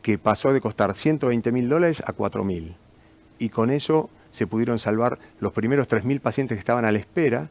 que 0.00 0.16
pasó 0.16 0.52
de 0.52 0.60
costar 0.60 0.94
120 0.94 1.50
mil 1.50 1.68
dólares 1.68 2.00
a 2.06 2.12
4 2.12 2.44
mil. 2.44 2.76
Y 3.40 3.48
con 3.48 3.68
eso 3.68 4.08
se 4.30 4.46
pudieron 4.46 4.78
salvar 4.78 5.18
los 5.40 5.52
primeros 5.52 5.88
3.000 5.88 6.20
pacientes 6.20 6.56
que 6.56 6.60
estaban 6.60 6.84
a 6.84 6.92
la 6.92 7.00
espera 7.00 7.50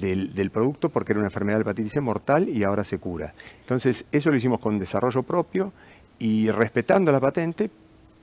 del, 0.00 0.50
producto 0.50 0.88
porque 0.88 1.12
era 1.12 1.20
una 1.20 1.28
enfermedad 1.28 1.58
de 1.58 1.62
hepatitis 1.62 1.92
C 1.92 2.00
mortal 2.00 2.48
y 2.48 2.64
ahora 2.64 2.82
se 2.82 2.98
cura. 2.98 3.34
Entonces, 3.60 4.06
eso 4.10 4.30
lo 4.30 4.38
hicimos 4.38 4.60
con 4.60 4.78
desarrollo 4.78 5.22
propio 5.22 5.72
y 6.18 6.50
respetando 6.50 7.12
la 7.12 7.20
patente, 7.20 7.70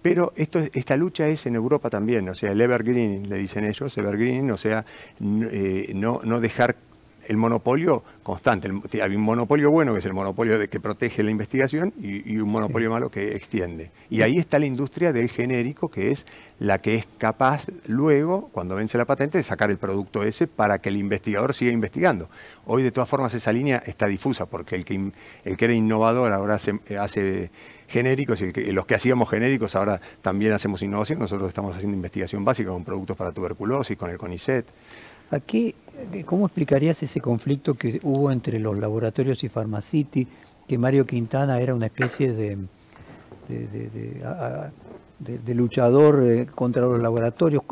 pero 0.01 0.33
esta 0.35 0.97
lucha 0.97 1.27
es 1.27 1.45
en 1.45 1.55
Europa 1.55 1.91
también, 1.91 2.27
o 2.27 2.33
sea, 2.33 2.51
el 2.51 2.61
evergreen, 2.61 3.29
le 3.29 3.37
dicen 3.37 3.65
ellos, 3.65 3.95
evergreen, 3.97 4.49
o 4.51 4.57
sea, 4.57 4.83
eh, 5.21 5.91
no 5.93 6.39
dejar 6.39 6.75
el 7.27 7.37
monopolio 7.37 8.03
constante. 8.23 8.69
hay 9.01 9.15
un 9.15 9.21
monopolio 9.21 9.71
bueno, 9.71 9.93
que 9.93 9.99
es 9.99 10.05
el 10.05 10.13
monopolio 10.13 10.57
de 10.57 10.67
que 10.67 10.79
protege 10.79 11.23
la 11.23 11.31
investigación, 11.31 11.93
y, 11.99 12.37
un 12.37 12.49
monopolio 12.49 12.91
malo 12.91 13.09
que 13.09 13.35
extiende. 13.35 13.91
Y 14.09 14.21
ahí 14.21 14.35
está 14.37 14.59
la 14.59 14.65
industria 14.65 15.13
del 15.13 15.29
genérico, 15.29 15.89
que 15.89 16.11
es 16.11 16.25
la 16.59 16.79
que 16.79 16.95
es 16.95 17.07
capaz 17.17 17.67
luego, 17.87 18.49
cuando 18.51 18.75
vence 18.75 18.97
la 18.97 19.05
patente, 19.05 19.37
de 19.37 19.43
sacar 19.43 19.69
el 19.69 19.77
producto 19.77 20.23
ese 20.23 20.47
para 20.47 20.79
que 20.79 20.89
el 20.89 20.97
investigador 20.97 21.53
siga 21.53 21.71
investigando. 21.71 22.29
Hoy, 22.65 22.83
de 22.83 22.91
todas 22.91 23.09
formas, 23.09 23.33
esa 23.33 23.51
línea 23.51 23.81
está 23.85 24.07
difusa, 24.07 24.45
porque 24.45 24.75
el 24.75 24.85
que, 24.85 25.11
el 25.43 25.57
que 25.57 25.65
era 25.65 25.73
innovador 25.73 26.31
ahora 26.31 26.55
hace, 26.55 27.51
genéricos 27.87 28.41
y 28.41 28.71
los 28.71 28.85
que 28.87 28.95
hacíamos 28.95 29.29
genéricos 29.29 29.75
ahora 29.75 30.01
también 30.21 30.53
hacemos 30.53 30.81
innovación. 30.81 31.19
Nosotros 31.19 31.47
estamos 31.49 31.75
haciendo 31.75 31.95
investigación 31.95 32.43
básica 32.43 32.71
con 32.71 32.83
productos 32.83 33.15
para 33.15 33.31
tuberculosis, 33.31 33.97
con 33.97 34.09
el 34.09 34.17
CONICET. 34.17 34.65
Aquí, 35.31 35.75
¿cómo 36.25 36.45
explicarías 36.45 37.01
ese 37.03 37.19
conflicto 37.19 37.75
que 37.75 37.99
hubo 38.03 38.31
entre 38.31 38.59
los 38.59 38.77
laboratorios 38.77 39.43
y 39.43 39.49
Pharmacity, 39.49 40.27
que 40.67 40.77
Mario 40.77 41.05
Quintana 41.05 41.59
era 41.59 41.73
una 41.73 41.87
especie 41.87 42.33
de, 42.33 42.57
de, 45.19 45.55
luchador 45.55 46.23
eh, 46.25 46.45
contra 46.53 46.83
los 46.83 46.99
laboratorios? 46.99 47.63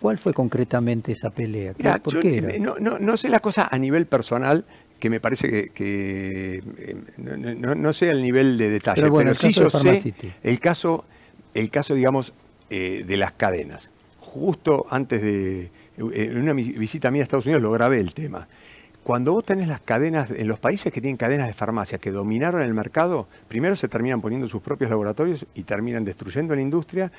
¿Cuál 0.00 0.18
fue 0.18 0.32
concretamente 0.32 1.12
esa 1.12 1.30
pelea? 1.30 1.74
¿Por 2.02 2.20
qué 2.20 2.38
era? 2.38 2.58
No, 2.58 2.76
no, 2.78 2.98
no, 2.98 3.16
sé 3.16 3.28
la 3.28 3.40
cosa 3.40 3.68
a 3.70 3.78
nivel 3.78 4.06
personal, 4.06 4.64
que 4.98 5.10
me 5.10 5.20
parece 5.20 5.70
que, 5.70 6.62
eh, 6.78 6.96
no, 7.18 7.92
sé 7.92 8.10
el 8.10 8.22
nivel 8.22 8.56
de 8.56 8.70
detalle, 8.70 9.00
pero, 9.00 9.10
bueno, 9.12 9.34
sí 9.34 9.52
yo 9.52 9.68
sé 9.68 10.14
el 10.42 10.60
caso, 10.60 11.04
el 11.52 11.70
caso, 11.70 11.94
digamos, 11.94 12.32
eh, 12.70 13.04
de 13.06 13.16
las 13.16 13.32
cadenas. 13.32 13.90
Justo 14.18 14.86
antes 14.88 15.20
de, 15.22 15.70
en 15.96 16.38
una 16.38 16.52
visita 16.52 17.10
mía 17.10 17.22
a 17.22 17.24
Estados 17.24 17.46
Unidos 17.46 17.62
lo 17.62 17.70
grabé 17.70 18.00
el 18.00 18.14
tema. 18.14 18.46
Cuando 19.04 19.32
vos 19.34 19.44
tenés 19.44 19.68
las 19.68 19.80
cadenas, 19.80 20.30
en 20.30 20.48
los 20.48 20.58
países 20.58 20.90
que 20.90 21.02
tienen 21.02 21.18
cadenas 21.18 21.46
de 21.46 21.52
farmacia 21.52 21.98
que 21.98 22.10
dominaron 22.10 22.62
el 22.62 22.72
mercado, 22.72 23.28
primero 23.48 23.76
se 23.76 23.86
terminan 23.86 24.22
poniendo 24.22 24.48
sus 24.48 24.62
propios 24.62 24.88
laboratorios 24.88 25.44
y 25.54 25.64
terminan 25.64 26.06
destruyendo 26.06 26.54
la 26.54 26.62
industria, 26.62 27.12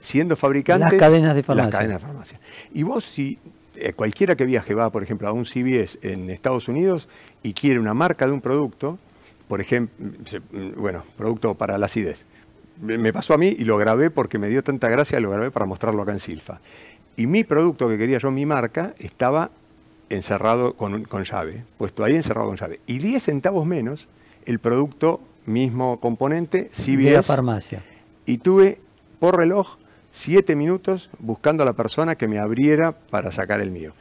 siendo 0.00 0.36
fabricantes. 0.36 0.90
Las 0.90 1.00
cadenas 1.00 1.36
de 1.36 1.44
farmacia. 1.44 1.70
Las 1.70 1.74
cadenas 1.74 2.00
de 2.00 2.06
farmacia. 2.06 2.40
Y 2.74 2.82
vos, 2.82 3.04
si 3.04 3.38
eh, 3.76 3.92
cualquiera 3.92 4.34
que 4.34 4.44
viaje 4.44 4.74
va, 4.74 4.90
por 4.90 5.04
ejemplo, 5.04 5.28
a 5.28 5.32
un 5.32 5.44
CVS 5.44 6.00
en 6.02 6.28
Estados 6.30 6.66
Unidos 6.66 7.08
y 7.44 7.52
quiere 7.52 7.78
una 7.78 7.94
marca 7.94 8.26
de 8.26 8.32
un 8.32 8.40
producto, 8.40 8.98
por 9.46 9.60
ejemplo, 9.60 9.94
bueno, 10.76 11.04
producto 11.16 11.54
para 11.54 11.78
la 11.78 11.86
acidez. 11.86 12.26
Me 12.80 13.12
pasó 13.12 13.34
a 13.34 13.38
mí 13.38 13.54
y 13.58 13.64
lo 13.64 13.76
grabé 13.76 14.10
porque 14.10 14.38
me 14.38 14.48
dio 14.48 14.64
tanta 14.64 14.88
gracia, 14.88 15.20
lo 15.20 15.30
grabé 15.30 15.52
para 15.52 15.66
mostrarlo 15.66 16.02
acá 16.02 16.12
en 16.12 16.20
Silfa. 16.20 16.60
Y 17.18 17.26
mi 17.26 17.42
producto 17.42 17.88
que 17.88 17.98
quería 17.98 18.18
yo, 18.18 18.30
mi 18.30 18.46
marca, 18.46 18.94
estaba 19.00 19.50
encerrado 20.08 20.74
con, 20.74 21.04
llave, 21.24 21.64
puesto 21.76 22.04
ahí 22.04 22.14
encerrado 22.14 22.46
con 22.46 22.56
llave. 22.56 22.78
Y 22.86 22.98
10 23.00 23.20
centavos 23.20 23.66
menos 23.66 24.06
el 24.46 24.60
producto, 24.60 25.20
mismo 25.44 25.98
componente, 25.98 26.70
CBS. 26.72 27.12
la 27.12 27.22
farmacia. 27.24 27.82
Y 28.24 28.38
tuve 28.38 28.78
por 29.18 29.36
reloj 29.36 29.78
7 30.12 30.54
minutos 30.54 31.10
buscando 31.18 31.64
a 31.64 31.66
la 31.66 31.72
persona 31.72 32.14
que 32.14 32.28
me 32.28 32.38
abriera 32.38 32.92
para 32.92 33.32
sacar 33.32 33.60
el 33.60 33.72
mío. 33.72 33.94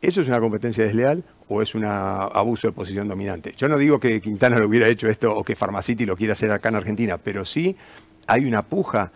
¿Eso 0.00 0.22
es 0.22 0.28
una 0.28 0.40
competencia 0.40 0.82
desleal 0.82 1.24
o 1.48 1.60
es 1.60 1.74
un 1.74 1.84
abuso 1.84 2.68
de 2.68 2.72
posición 2.72 3.06
dominante? 3.06 3.52
Yo 3.54 3.68
no 3.68 3.76
digo 3.76 4.00
que 4.00 4.22
Quintana 4.22 4.58
lo 4.58 4.66
hubiera 4.66 4.88
hecho 4.88 5.10
esto 5.10 5.36
o 5.36 5.44
que 5.44 5.56
Pharmacity 5.56 6.06
lo 6.06 6.16
quiera 6.16 6.32
hacer 6.32 6.50
acá 6.50 6.70
en 6.70 6.76
Argentina, 6.76 7.18
pero 7.18 7.44
sí 7.44 7.76
hay 8.26 8.46
una 8.46 8.62
puja 8.62 9.12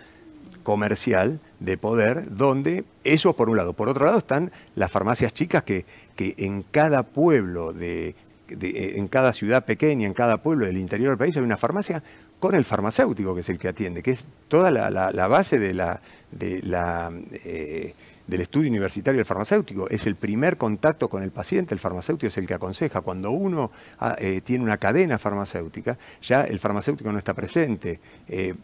comercial 0.62 1.40
de 1.60 1.78
poder, 1.78 2.34
donde 2.36 2.84
eso 3.04 3.34
por 3.34 3.48
un 3.48 3.56
lado. 3.56 3.72
Por 3.72 3.88
otro 3.88 4.04
lado 4.06 4.18
están 4.18 4.50
las 4.74 4.90
farmacias 4.90 5.32
chicas 5.32 5.62
que, 5.62 5.84
que 6.14 6.34
en 6.38 6.62
cada 6.62 7.02
pueblo, 7.02 7.72
de, 7.72 8.14
en 8.48 9.08
cada 9.08 9.32
ciudad 9.32 9.64
pequeña, 9.64 10.06
en 10.06 10.14
cada 10.14 10.38
pueblo 10.38 10.66
del 10.66 10.78
interior 10.78 11.10
del 11.10 11.18
país 11.18 11.36
hay 11.36 11.42
una 11.42 11.56
farmacia 11.56 12.02
con 12.38 12.54
el 12.54 12.64
farmacéutico 12.64 13.34
que 13.34 13.40
es 13.40 13.48
el 13.48 13.58
que 13.58 13.68
atiende, 13.68 14.02
que 14.02 14.12
es 14.12 14.24
toda 14.48 14.70
la, 14.70 14.90
la, 14.90 15.26
base 15.26 15.58
de 15.58 15.72
la, 15.72 16.00
de 16.30 16.60
la 16.62 17.10
eh, 17.44 17.94
del 18.26 18.40
estudio 18.40 18.68
universitario 18.68 19.18
del 19.18 19.26
farmacéutico. 19.26 19.88
Es 19.88 20.06
el 20.06 20.16
primer 20.16 20.56
contacto 20.56 21.08
con 21.08 21.22
el 21.22 21.30
paciente, 21.30 21.74
el 21.74 21.80
farmacéutico 21.80 22.28
es 22.28 22.38
el 22.38 22.46
que 22.46 22.54
aconseja. 22.54 23.00
Cuando 23.00 23.30
uno 23.30 23.70
ah, 24.00 24.16
eh, 24.18 24.40
tiene 24.44 24.64
una 24.64 24.78
cadena 24.78 25.18
farmacéutica, 25.18 25.96
ya 26.22 26.44
el 26.44 26.58
farmacéutico 26.58 27.12
no 27.12 27.18
está 27.18 27.34
presente. 27.34 28.00
Eh, 28.28 28.54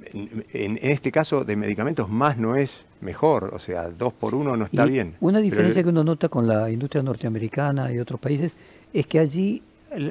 en, 0.52 0.78
este 0.82 1.12
caso 1.12 1.44
de 1.44 1.56
medicamentos 1.56 2.08
más 2.08 2.36
no 2.36 2.56
es 2.56 2.84
mejor, 3.00 3.50
o 3.54 3.58
sea, 3.58 3.88
dos 3.90 4.12
por 4.12 4.34
uno 4.34 4.56
no 4.56 4.64
está 4.64 4.84
bien. 4.84 5.14
Una 5.20 5.38
diferencia 5.38 5.82
que 5.82 5.88
uno 5.88 6.04
nota 6.04 6.28
con 6.28 6.46
la 6.46 6.70
industria 6.70 7.02
norteamericana 7.02 7.92
y 7.92 7.98
otros 7.98 8.20
países 8.20 8.56
es 8.92 9.06
que 9.06 9.18
allí 9.18 9.62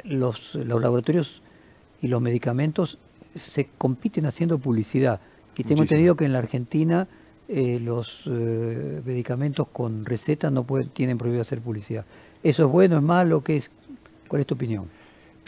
los, 0.06 0.56
los 0.56 0.82
laboratorios 0.82 1.42
y 2.02 2.08
los 2.08 2.22
medicamentos 2.22 2.98
se 3.36 3.70
compiten 3.78 4.26
haciendo 4.26 4.58
publicidad. 4.58 5.20
Y 5.56 5.64
tengo 5.64 5.84
entendido 5.84 6.16
que 6.16 6.26
en 6.26 6.34
la 6.34 6.40
Argentina 6.40 7.08
eh, 7.54 7.82
los 7.84 8.24
eh, 8.28 9.02
medicamentos 9.04 9.68
con 9.74 10.06
receta 10.06 10.50
no 10.50 10.64
pueden, 10.64 10.88
tienen 10.90 11.18
prohibido 11.18 11.42
hacer 11.42 11.60
publicidad. 11.60 12.06
¿Eso 12.42 12.66
es 12.66 12.72
bueno, 12.72 12.96
es 12.96 13.04
malo? 13.04 13.44
¿Qué 13.44 13.58
es? 13.58 13.70
¿Cuál 14.30 14.40
es 14.40 14.48
tu 14.48 14.56
opinión? 14.56 14.86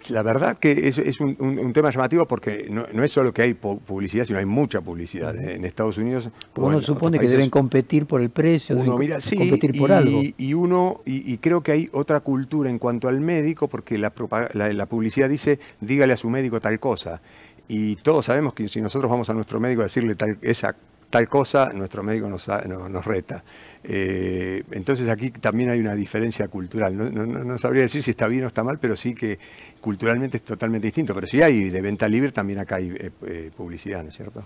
La 0.09 0.21
verdad 0.21 0.57
que 0.57 0.89
es, 0.89 1.21
un, 1.21 1.71
tema 1.71 1.91
llamativo 1.91 2.25
porque 2.25 2.67
no, 2.69 3.03
es 3.05 3.11
solo 3.13 3.33
que 3.33 3.43
hay 3.43 3.53
publicidad, 3.53 4.25
sino 4.25 4.37
hay 4.37 4.45
mucha 4.45 4.81
publicidad. 4.81 5.33
En 5.33 5.63
Estados 5.63 5.97
Unidos... 5.97 6.29
Uno 6.57 6.81
supone 6.81 7.17
que 7.17 7.29
deben 7.29 7.49
competir 7.49 8.05
por 8.05 8.21
el 8.21 8.29
precio, 8.29 8.75
uno, 8.75 8.97
deben 8.97 9.21
competir 9.37 9.77
por 9.79 9.93
algo. 9.93 10.21
Y 10.37 10.53
uno, 10.53 10.99
y, 11.05 11.37
creo 11.37 11.63
que 11.63 11.71
hay 11.71 11.89
otra 11.93 12.19
cultura 12.19 12.69
en 12.69 12.79
cuanto 12.79 13.07
al 13.07 13.21
médico, 13.21 13.69
porque 13.69 13.97
la, 13.97 14.11
la 14.53 14.85
publicidad 14.87 15.29
dice, 15.29 15.57
dígale 15.79 16.11
a 16.11 16.17
su 16.17 16.29
médico 16.29 16.59
tal 16.59 16.81
cosa. 16.81 17.21
Y 17.69 17.95
todos 17.95 18.25
sabemos 18.25 18.53
que 18.53 18.67
si 18.67 18.81
nosotros 18.81 19.09
vamos 19.09 19.29
a 19.29 19.33
nuestro 19.33 19.61
médico 19.61 19.81
a 19.81 19.85
decirle 19.85 20.15
tal, 20.15 20.37
esa 20.41 20.75
tal 21.13 21.29
cosa, 21.29 21.71
nuestro 21.73 22.01
médico 22.01 22.27
nos, 22.27 23.05
reta. 23.05 23.43
Eh, 23.83 24.63
entonces 24.71 25.07
aquí 25.07 25.29
también 25.29 25.69
hay 25.69 25.79
una 25.79 25.93
diferencia 25.93 26.47
cultural. 26.47 26.97
No, 26.97 27.55
sabría 27.59 27.83
decir 27.83 28.01
si 28.01 28.09
está 28.09 28.25
bien 28.25 28.45
o 28.45 28.47
está 28.47 28.63
mal, 28.63 28.79
pero 28.79 28.95
sí 28.95 29.13
que 29.13 29.37
culturalmente 29.79 30.37
es 30.37 30.43
totalmente 30.43 30.87
distinto. 30.87 31.13
Pero 31.13 31.27
si 31.27 31.39
hay 31.39 31.69
de 31.69 31.81
venta 31.81 32.07
libre, 32.07 32.31
también 32.31 32.57
acá 32.57 32.77
hay 32.77 32.89
eh, 32.89 33.11
eh, 33.27 33.51
publicidad, 33.55 34.01
¿no 34.01 34.09
es 34.09 34.15
cierto? 34.15 34.43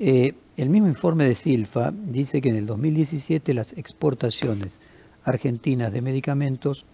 el 0.00 0.70
mismo 0.70 0.88
informe 0.88 1.24
de 1.24 1.34
Silfa 1.34 1.92
dice 1.92 2.40
que 2.40 2.48
en 2.48 2.56
el 2.56 2.64
2017 2.64 3.52
las 3.52 3.74
exportaciones 3.74 4.80
argentinas 5.24 5.92
de 5.92 6.00
medicamentos 6.00 6.86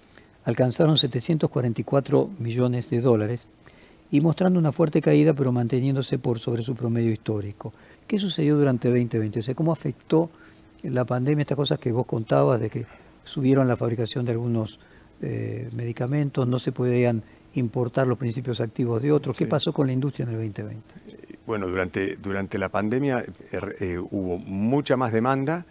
alcanzaron 0.44 0.98
744 0.98 2.30
millones 2.40 2.90
de 2.90 3.00
dólares 3.00 3.46
y 4.10 4.20
mostrando 4.20 4.58
una 4.58 4.72
fuerte 4.72 5.00
caída 5.00 5.34
pero 5.34 5.52
manteniéndose 5.52 6.18
por 6.18 6.38
sobre 6.38 6.62
su 6.62 6.74
promedio 6.74 7.12
histórico. 7.12 7.72
¿Qué 8.06 8.18
sucedió 8.18 8.56
durante 8.56 8.88
2020? 8.88 9.40
O 9.40 9.42
sea, 9.42 9.54
¿cómo 9.54 9.72
afectó 9.72 10.30
la 10.82 11.04
pandemia 11.04 11.42
estas 11.42 11.56
cosas 11.56 11.78
que 11.78 11.90
vos 11.92 12.06
contabas 12.06 12.60
de 12.60 12.70
que 12.70 12.86
subieron 13.24 13.66
la 13.66 13.76
fabricación 13.76 14.24
de 14.24 14.32
algunos 14.32 14.78
eh, 15.20 15.68
medicamentos, 15.72 16.46
no 16.46 16.58
se 16.58 16.72
podían 16.72 17.22
importar 17.54 18.06
los 18.06 18.18
principios 18.18 18.60
activos 18.60 19.02
de 19.02 19.12
otros? 19.12 19.36
¿Qué 19.36 19.46
pasó 19.46 19.72
con 19.72 19.86
la 19.86 19.92
industria 19.92 20.24
en 20.24 20.30
el 20.30 20.36
2020? 20.36 20.94
Bueno, 21.46 21.66
durante, 21.66 22.16
durante 22.16 22.58
la 22.58 22.68
pandemia 22.68 23.20
eh, 23.20 23.60
eh, 23.80 23.98
hubo 23.98 24.38
mucha 24.38 24.96
más 24.96 25.12
demanda 25.12 25.64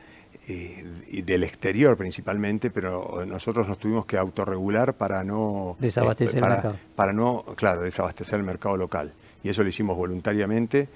y 0.48 1.22
del 1.22 1.44
exterior 1.44 1.98
principalmente, 1.98 2.70
pero 2.70 3.26
nosotros 3.26 3.68
nos 3.68 3.80
tuvimos 3.80 4.06
que 4.06 4.18
autorregular 4.18 4.94
para 4.94 5.24
no 5.24 5.76
desabastecer 5.80 6.44
el 6.44 6.50
mercado. 6.50 6.76
Para 6.96 7.14
no, 7.14 7.44
claro, 7.56 7.82
desabastecer 7.82 8.40
el 8.40 8.46
mercado 8.46 8.78
local. 8.78 9.14
Y 9.44 9.50
eso 9.50 9.64
lo 9.64 9.70
hicimos 9.70 9.96
voluntariamente 9.96 10.88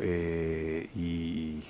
eh, 0.00 0.88
y, 0.96 1.62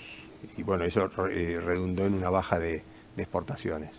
bueno, 0.63 0.85
eso 0.85 1.11
eh, 1.31 1.61
redundó 1.65 2.07
en 2.07 2.15
una 2.15 2.31
baja 2.31 2.59
de, 2.59 2.83
exportaciones. 3.17 3.91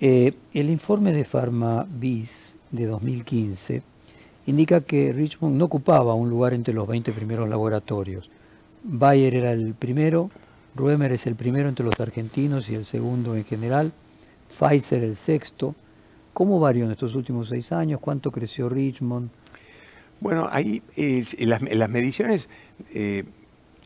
Eh, 0.00 0.32
el 0.54 0.70
informe 0.70 1.12
de 1.12 1.24
PharmaBiz 1.24 2.56
de 2.70 2.86
2015 2.86 3.82
indica 4.46 4.80
que 4.80 5.12
Richmond 5.12 5.58
no 5.58 5.66
ocupaba 5.66 6.14
un 6.14 6.30
lugar 6.30 6.54
entre 6.54 6.72
los 6.72 6.88
20 6.88 7.12
primeros 7.12 7.48
laboratorios. 7.48 8.30
Bayer 8.82 9.34
era 9.34 9.52
el 9.52 9.74
primero, 9.74 10.30
Ruemer 10.74 11.12
es 11.12 11.26
el 11.26 11.34
primero 11.34 11.68
entre 11.68 11.84
los 11.84 11.98
argentinos 12.00 12.70
y 12.70 12.74
el 12.74 12.84
segundo 12.84 13.36
en 13.36 13.44
general, 13.44 13.92
Pfizer 14.48 15.02
el 15.02 15.16
sexto. 15.16 15.74
¿Cómo 16.32 16.60
varió 16.60 16.86
en 16.86 16.92
estos 16.92 17.14
últimos 17.14 17.48
seis 17.48 17.72
años? 17.72 18.00
¿Cuánto 18.00 18.30
creció 18.30 18.68
Richmond? 18.68 19.30
Bueno, 20.20 20.48
ahí 20.50 20.82
en, 20.96 21.48
las, 21.50 21.90
mediciones 21.90 22.48
eh, 22.94 23.24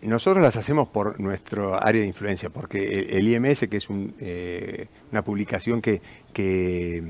nosotros 0.02 0.42
las 0.42 0.56
hacemos 0.56 0.86
por 0.88 1.18
nuestro 1.18 1.82
área 1.82 2.02
de 2.02 2.06
influencia, 2.06 2.50
porque 2.50 3.06
el, 3.10 3.26
IMS, 3.26 3.66
que 3.68 3.78
es 3.78 3.86
eh, 4.20 4.86
una 5.10 5.22
publicación 5.22 5.80
que, 5.80 6.02
que, 6.32 7.02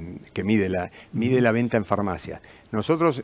mide, 0.45 0.68
la, 0.68 0.91
mide 1.12 1.41
la 1.41 1.53
venta 1.53 1.77
en 1.77 1.85
farmacia. 1.85 2.41
Nosotros, 2.72 3.22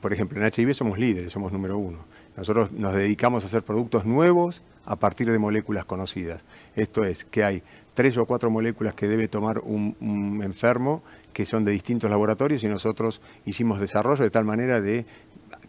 por 0.00 0.12
ejemplo, 0.12 0.44
en 0.44 0.52
HIV 0.52 0.74
somos 0.74 0.98
líderes, 0.98 1.32
somos 1.32 1.52
número 1.52 1.78
uno. 1.78 1.98
Nosotros 2.36 2.72
nos 2.72 2.92
dedicamos 2.94 3.44
a 3.44 3.46
hacer 3.46 3.62
productos 3.62 4.04
nuevos 4.04 4.62
a 4.86 4.96
partir 4.96 5.30
de 5.30 5.38
moléculas 5.38 5.84
conocidas. 5.84 6.40
Esto 6.74 7.04
es, 7.04 7.24
que 7.24 7.44
hay 7.44 7.62
tres 7.94 8.16
o 8.16 8.24
cuatro 8.26 8.50
moléculas 8.50 8.94
que 8.94 9.08
debe 9.08 9.28
tomar 9.28 9.58
un, 9.58 10.40
enfermo 10.42 11.02
que 11.32 11.44
son 11.44 11.64
de 11.64 11.72
distintos 11.72 12.08
laboratorios 12.08 12.62
y 12.62 12.68
nosotros 12.68 13.20
hicimos 13.44 13.80
desarrollo 13.80 14.22
de 14.22 14.30
tal 14.30 14.44
manera 14.44 14.80
de 14.80 15.04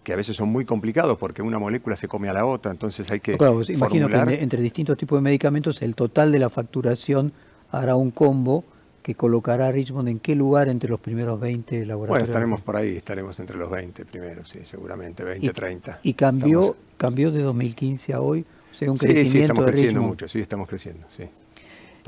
que 0.04 0.14
a 0.14 0.16
veces 0.16 0.38
son 0.38 0.50
muy 0.50 0.64
complicados 0.64 1.18
porque 1.18 1.42
una 1.42 1.60
molécula 1.60 1.98
se 1.98 2.08
come 2.08 2.30
a 2.30 2.34
la 2.34 2.46
otra, 2.46 2.72
entonces 2.72 3.10
hay 3.12 3.20
que... 3.20 3.38
Claro, 3.38 3.62
imagino 3.68 4.08
que 4.08 4.16
entre 4.42 4.62
distintos 4.62 4.98
tipos 4.98 5.18
de 5.18 5.24
medicamentos 5.24 5.82
el 5.82 5.96
total 5.96 6.32
de 6.32 6.40
la 6.40 6.50
facturación 6.50 7.34
hará 7.72 7.96
un 7.96 8.12
combo 8.12 8.64
que 9.02 9.16
colocará 9.16 9.68
a 9.68 9.72
Richmond 9.72 10.10
en 10.10 10.20
qué 10.20 10.36
lugar 10.36 10.68
entre 10.68 10.90
los 10.90 11.00
primeros 11.00 11.40
20 11.40 11.86
laboratorios. 11.86 12.10
Bueno, 12.10 12.26
estaremos 12.26 12.62
por 12.62 12.76
ahí, 12.76 12.98
estaremos 12.98 13.40
entre 13.40 13.58
los 13.58 13.70
20 13.70 14.06
primeros, 14.06 14.50
sí, 14.50 14.60
seguramente, 14.70 15.24
20, 15.24 15.54
30. 15.54 16.00
¿Y 16.04 16.14
cambió, 16.14 16.76
cambió 16.98 17.32
de 17.32 17.42
2015 17.42 18.14
a 18.14 18.22
hoy? 18.22 18.46
Un 18.86 18.98
crecimiento 18.98 19.32
sí, 19.32 19.40
estamos 19.40 19.66
creciendo 19.66 20.02
mucho, 20.02 20.28
sí, 20.28 20.40
estamos 20.40 20.68
creciendo, 20.68 21.08
sí. 21.10 21.24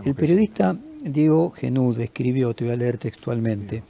el 0.06 0.16
periodista 0.16 0.76
Diego 1.02 1.52
Genud 1.52 2.00
escribió, 2.00 2.54
te 2.54 2.66
voy 2.66 2.74
a 2.74 2.78
leer 2.78 2.98
textualmente, 2.98 3.84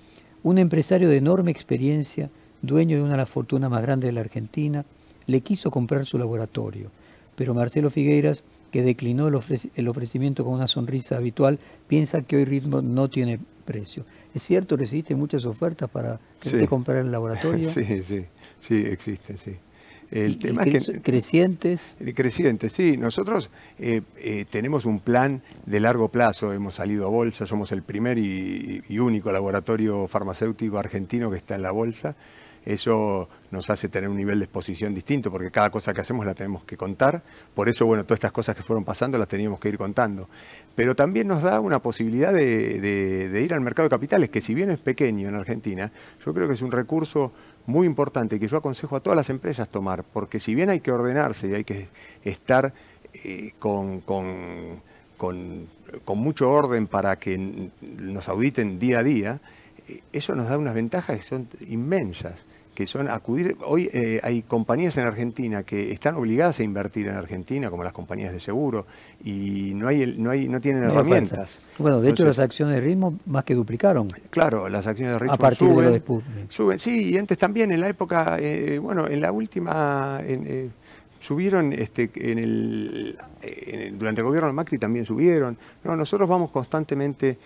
un 0.44 0.58
empresario 0.58 1.10
de 1.10 1.18
enorme 1.18 1.52
experiencia, 1.52 2.30
dueño 2.62 2.98
de 2.98 3.04
una 3.04 3.14
de 3.14 3.18
las 3.18 3.30
fortunas 3.30 3.70
más 3.70 3.82
grandes 3.82 4.08
de 4.08 4.14
la 4.14 4.22
Argentina, 4.22 4.86
le 5.26 5.42
quiso 5.42 5.70
comprar 5.72 6.06
su 6.06 6.18
laboratorio, 6.18 6.90
pero 7.36 7.54
Marcelo 7.54 7.90
Figueiras, 7.90 8.44
que 8.72 8.84
declinó 8.84 9.28
el, 9.28 9.88
ofrecimiento 9.88 10.44
con 10.44 10.54
una 10.54 10.68
sonrisa 10.68 11.18
habitual, 11.18 11.60
piensa 11.88 12.22
que 12.22 12.38
hoy 12.38 12.46
Ritmo 12.46 12.82
no 12.82 13.10
tiene 13.10 13.40
precio. 13.66 14.06
¿Es 14.34 14.44
cierto? 14.44 14.78
¿Recibiste 14.78 15.16
muchas 15.16 15.46
ofertas 15.46 15.90
para 15.90 16.20
que 16.40 16.52
te 16.52 16.68
comprara 16.68 17.02
el 17.02 17.12
laboratorio? 17.12 17.70
Sí, 17.74 18.04
sí, 18.04 18.26
sí, 18.60 18.76
existe, 18.76 19.38
sí. 19.38 19.56
El 20.12 20.40
tema 20.40 20.64
que, 20.64 21.02
crecientes. 21.04 21.96
Crecientes, 22.16 22.74
sí. 22.74 22.98
Nosotros 22.98 23.50
eh, 23.78 24.02
eh, 24.18 24.46
tenemos 24.50 24.86
un 24.86 25.00
plan 25.00 25.42
de 25.66 25.80
largo 25.80 26.10
plazo. 26.10 26.52
Hemos 26.52 26.76
salido 26.76 27.06
a 27.06 27.10
bolsa, 27.10 27.46
somos 27.46 27.72
el 27.72 27.84
primer 27.84 28.18
y, 28.18 28.82
único 29.00 29.32
laboratorio 29.32 30.08
farmacéutico 30.08 30.80
argentino 30.80 31.30
que 31.30 31.38
está 31.38 31.56
en 31.56 31.62
la 31.62 31.72
bolsa. 31.72 32.16
Eso 32.66 33.30
nos 33.52 33.70
hace 33.70 33.88
tener 33.88 34.10
un 34.10 34.18
nivel 34.18 34.40
de 34.40 34.46
exposición 34.46 34.94
distinto 34.94 35.32
porque 35.32 35.50
cada 35.50 35.70
cosa 35.70 35.94
que 35.94 36.02
hacemos 36.02 36.26
la 36.26 36.34
tenemos 36.34 36.66
que 36.66 36.76
contar. 36.76 37.22
Por 37.56 37.70
eso, 37.70 37.86
bueno, 37.86 38.04
todas 38.04 38.18
estas 38.18 38.32
cosas 38.32 38.56
que 38.56 38.64
fueron 38.64 38.84
pasando 38.84 39.18
las 39.18 39.28
teníamos 39.28 39.60
que 39.60 39.70
ir 39.70 39.78
contando. 39.78 40.28
Pero 40.76 40.96
también 40.96 41.28
nos 41.28 41.42
da 41.44 41.60
una 41.60 41.80
posibilidad 41.80 42.34
de, 42.34 42.80
de 42.80 43.42
ir 43.42 43.54
al 43.54 43.62
mercado 43.62 43.88
de 43.88 43.92
capitales, 43.92 44.30
que 44.30 44.42
si 44.42 44.54
bien 44.54 44.72
es 44.72 44.80
pequeño 44.80 45.30
en 45.30 45.36
Argentina, 45.36 45.92
yo 46.26 46.34
creo 46.34 46.48
que 46.48 46.56
es 46.56 46.62
un 46.62 46.72
recurso 46.72 47.32
muy 47.70 47.86
importante 47.86 48.40
que 48.40 48.48
yo 48.48 48.58
aconsejo 48.58 48.96
a 48.96 49.00
todas 49.00 49.16
las 49.16 49.30
empresas 49.30 49.70
tomar, 49.70 50.04
porque 50.04 50.40
si 50.40 50.56
bien 50.56 50.70
hay 50.70 50.80
que 50.80 50.92
ordenarse 50.92 51.48
y 51.48 51.54
hay 51.54 51.64
que 51.64 51.88
estar 52.24 52.74
eh, 53.24 53.54
con, 53.60 54.02
con, 54.02 54.82
mucho 56.08 56.50
orden 56.50 56.88
para 56.88 57.18
que 57.18 57.70
nos 57.82 58.28
auditen 58.28 58.80
día 58.80 59.00
a 59.00 59.04
día, 59.04 59.40
eh, 59.88 60.02
eso 60.12 60.36
nos 60.36 60.50
da 60.50 60.58
unas 60.58 60.74
ventajas 60.74 61.18
que 61.18 61.24
son 61.24 61.48
inmensas 61.68 62.46
que 62.80 62.88
son 62.88 63.10
acudir. 63.10 63.58
Hoy 63.66 63.90
eh, 63.92 64.22
hay 64.24 64.42
compañías 64.42 64.96
en 64.96 65.06
Argentina 65.06 65.64
que 65.64 65.92
están 65.92 66.16
obligadas 66.16 66.62
a 66.62 66.64
invertir 66.64 67.08
en 67.08 67.16
Argentina, 67.16 67.70
como 67.70 67.84
las 67.84 67.92
compañías 67.92 68.32
de 68.32 68.40
seguro, 68.40 68.86
y 69.22 69.74
no 69.76 69.90
hay, 69.90 70.16
no 70.18 70.30
hay, 70.30 70.48
no 70.48 70.62
tienen 70.62 70.84
herramientas. 70.84 71.60
Bueno, 71.78 72.00
de 72.00 72.10
hecho 72.10 72.24
las 72.24 72.40
acciones 72.40 72.76
de 72.76 72.82
ritmo 72.82 73.20
más 73.26 73.44
que 73.44 73.54
duplicaron. 73.54 74.08
Claro, 74.30 74.70
las 74.70 74.88
acciones 74.88 75.16
de 75.16 75.20
ritmo 75.20 75.34
a 75.34 75.38
partir 75.38 75.68
suben, 75.68 75.92
de 75.92 76.00
lo 76.00 76.24
suben, 76.48 76.80
sí, 76.80 77.10
y 77.10 77.18
antes 77.18 77.38
también 77.38 77.70
en 77.74 77.82
la 77.82 77.90
época, 77.90 78.38
eh, 78.40 78.80
bueno, 78.80 79.10
en 79.10 79.20
la 79.20 79.34
última. 79.34 80.22
Eh, 80.24 80.70
subieron 81.20 81.74
este, 81.74 82.10
en 82.16 82.40
el, 82.40 83.18
durante 84.00 84.22
el 84.22 84.26
gobierno 84.26 84.48
de 84.48 84.54
Macri 84.54 84.78
también 84.78 85.06
subieron. 85.06 85.58
No, 85.84 85.98
nosotros 85.98 86.30
vamos 86.30 86.50
constantemente 86.50 87.38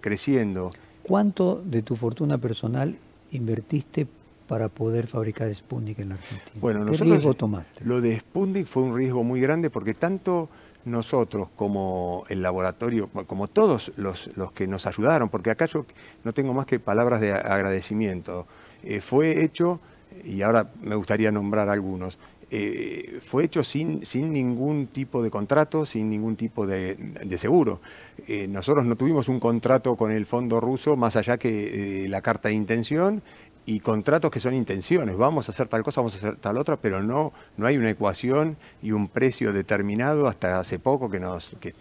creciendo. 0.00 0.70
¿Cuánto 1.02 1.60
de 1.62 1.82
tu 1.82 1.96
fortuna 1.96 2.38
personal 2.38 2.96
invertiste 3.32 4.06
para 4.52 4.68
poder 4.68 5.06
fabricar 5.06 5.54
Sputnik 5.54 6.00
en 6.00 6.10
la 6.10 6.16
Argentina? 6.16 6.60
Bueno, 6.60 6.84
¿Qué 6.84 6.98
riesgo 6.98 7.32
tomaste? 7.32 7.86
Lo 7.86 8.02
de 8.02 8.18
Sputnik 8.18 8.66
fue 8.66 8.82
un 8.82 8.94
riesgo 8.94 9.24
muy 9.24 9.40
grande 9.40 9.70
porque 9.70 9.94
tanto 9.94 10.50
nosotros 10.84 11.48
como 11.56 12.24
el 12.28 12.42
laboratorio, 12.42 13.08
como 13.26 13.48
todos 13.48 13.92
los, 13.96 14.28
los 14.36 14.52
que 14.52 14.66
nos 14.66 14.84
ayudaron, 14.84 15.30
porque 15.30 15.48
acá 15.48 15.64
yo 15.64 15.86
no 16.22 16.34
tengo 16.34 16.52
más 16.52 16.66
que 16.66 16.78
palabras 16.78 17.22
de 17.22 17.32
agradecimiento, 17.32 18.46
eh, 18.82 19.00
fue 19.00 19.42
hecho, 19.42 19.80
y 20.22 20.42
ahora 20.42 20.68
me 20.82 20.96
gustaría 20.96 21.32
nombrar 21.32 21.70
algunos, 21.70 22.18
eh, 22.50 23.20
fue 23.24 23.44
hecho 23.44 23.64
sin, 23.64 24.04
sin 24.04 24.34
ningún 24.34 24.88
tipo 24.88 25.22
de 25.22 25.30
contrato, 25.30 25.86
sin 25.86 26.10
ningún 26.10 26.36
tipo 26.36 26.66
de, 26.66 26.98
seguro. 27.38 27.80
Eh, 28.28 28.46
nosotros 28.48 28.84
no 28.84 28.96
tuvimos 28.96 29.30
un 29.30 29.40
contrato 29.40 29.96
con 29.96 30.12
el 30.12 30.26
fondo 30.26 30.60
ruso 30.60 30.94
más 30.94 31.16
allá 31.16 31.38
que 31.38 32.04
la 32.10 32.20
carta 32.20 32.50
de 32.50 32.54
intención 32.54 33.22
y 33.64 33.80
contratos 33.80 34.30
que 34.30 34.40
son 34.40 34.54
intenciones, 34.54 35.16
vamos 35.16 35.48
a 35.48 35.52
hacer 35.52 35.68
tal 35.68 35.82
cosa, 35.82 36.00
vamos 36.00 36.14
a 36.14 36.18
hacer 36.18 36.36
tal 36.36 36.58
otra, 36.58 36.76
pero 36.76 37.02
no, 37.02 37.32
no 37.56 37.66
hay 37.66 37.76
una 37.76 37.90
ecuación 37.90 38.56
y 38.82 38.92
un 38.92 39.08
precio 39.08 39.52
determinado 39.52 40.26
hasta 40.26 40.58
hace 40.58 40.78
poco 40.78 41.10
que 41.10 41.20
nos 41.20 41.56
que 41.60 41.74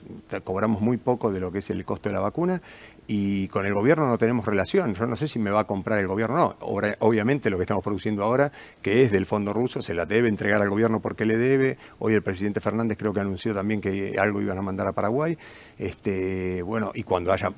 cobramos 0.44 0.82
muy 0.82 0.98
poco 0.98 1.32
de 1.32 1.40
lo 1.40 1.52
que 1.52 1.60
es 1.60 1.70
el 1.70 1.84
costo 1.84 2.10
de 2.10 2.14
la 2.14 2.22
vacuna 2.22 2.62
y 3.08 3.48
con 3.50 3.66
el 3.66 3.74
gobierno 3.74 4.08
no 4.08 4.18
tenemos 4.18 4.46
relación. 4.46 4.94
Yo 4.96 5.06
no 5.06 5.16
sé 5.16 5.28
si 5.28 5.40
me 5.40 5.52
va 5.52 5.62
a 5.62 5.64
comprar 5.68 6.00
el 6.00 6.08
gobierno 6.08 6.36
no. 6.36 6.56
Obviamente 6.62 7.50
lo 7.50 7.58
que 7.58 7.64
estamos 7.64 7.84
produciendo 7.84 8.24
ahora, 8.24 8.52
que 8.82 9.04
es 9.04 9.12
del 9.12 9.26
fondo 9.26 9.54
ruso, 9.54 9.82
se 9.82 9.94
la 9.94 10.06
debe 10.06 10.30
entregar 10.30 10.62
al 10.62 10.70
gobierno 10.70 11.02
porque 11.02 11.26
le 11.26 11.38
debe. 11.38 11.78
Hoy 12.00 12.14
el 12.14 12.22
presidente 12.22 12.62
Fernández 12.62 12.98
creo 12.98 13.12
que 13.12 13.20
anunció 13.20 13.54
también 13.54 13.82
que 13.82 14.16
algo 14.18 14.42
iban 14.42 14.58
a 14.58 14.62
mandar 14.62 14.88
a 14.88 14.94
Paraguay. 14.94 15.38
Este, 15.78 16.62
bueno, 16.62 16.92
y 16.94 17.04
cuando 17.04 17.34
haya 17.34 17.52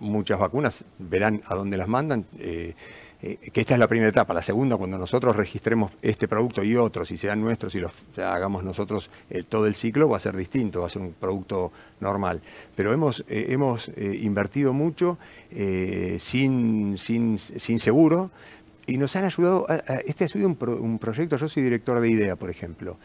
muchas 0.00 0.38
vacunas 0.38 0.84
verán 0.98 1.40
a 1.46 1.54
dónde 1.54 1.76
las 1.76 1.88
mandan. 1.88 2.26
Eh, 2.38 2.74
eh, 3.22 3.36
que 3.52 3.60
esta 3.60 3.74
es 3.74 3.80
la 3.80 3.86
primera 3.86 4.08
etapa. 4.08 4.32
La 4.32 4.42
segunda, 4.42 4.76
cuando 4.76 4.96
nosotros 4.96 5.36
registremos 5.36 5.92
este 6.00 6.26
producto 6.26 6.62
y 6.62 6.76
otros, 6.76 7.10
y 7.10 7.18
sean 7.18 7.40
nuestros 7.40 7.74
y 7.74 7.80
los 7.80 7.92
hagamos 8.16 8.64
nosotros 8.64 9.10
eh, 9.28 9.42
todo 9.42 9.66
el 9.66 9.74
ciclo, 9.74 10.08
va 10.08 10.16
a 10.16 10.20
ser 10.20 10.36
distinto, 10.36 10.80
va 10.80 10.86
a 10.86 10.90
ser 10.90 11.02
un 11.02 11.12
producto 11.12 11.72
normal. 12.00 12.40
Pero 12.74 12.92
hemos, 12.92 13.20
eh, 13.28 13.46
hemos 13.50 13.90
invertido 13.96 14.72
mucho 14.72 15.18
sin, 16.20 16.96
sin, 16.96 17.38
sin 17.38 17.80
seguro 17.80 18.30
y 18.86 18.96
nos 18.96 19.14
han 19.16 19.24
ayudado, 19.24 19.66
este 20.06 20.24
ha 20.24 20.28
sido 20.28 20.48
un, 20.48 20.56
un 20.80 20.98
proyecto, 20.98 21.36
yo 21.36 21.48
soy 21.48 21.62
director 21.62 22.00
de 22.00 22.08
IDEA, 22.08 22.36
por 22.36 22.50
ejemplo, 22.50 22.96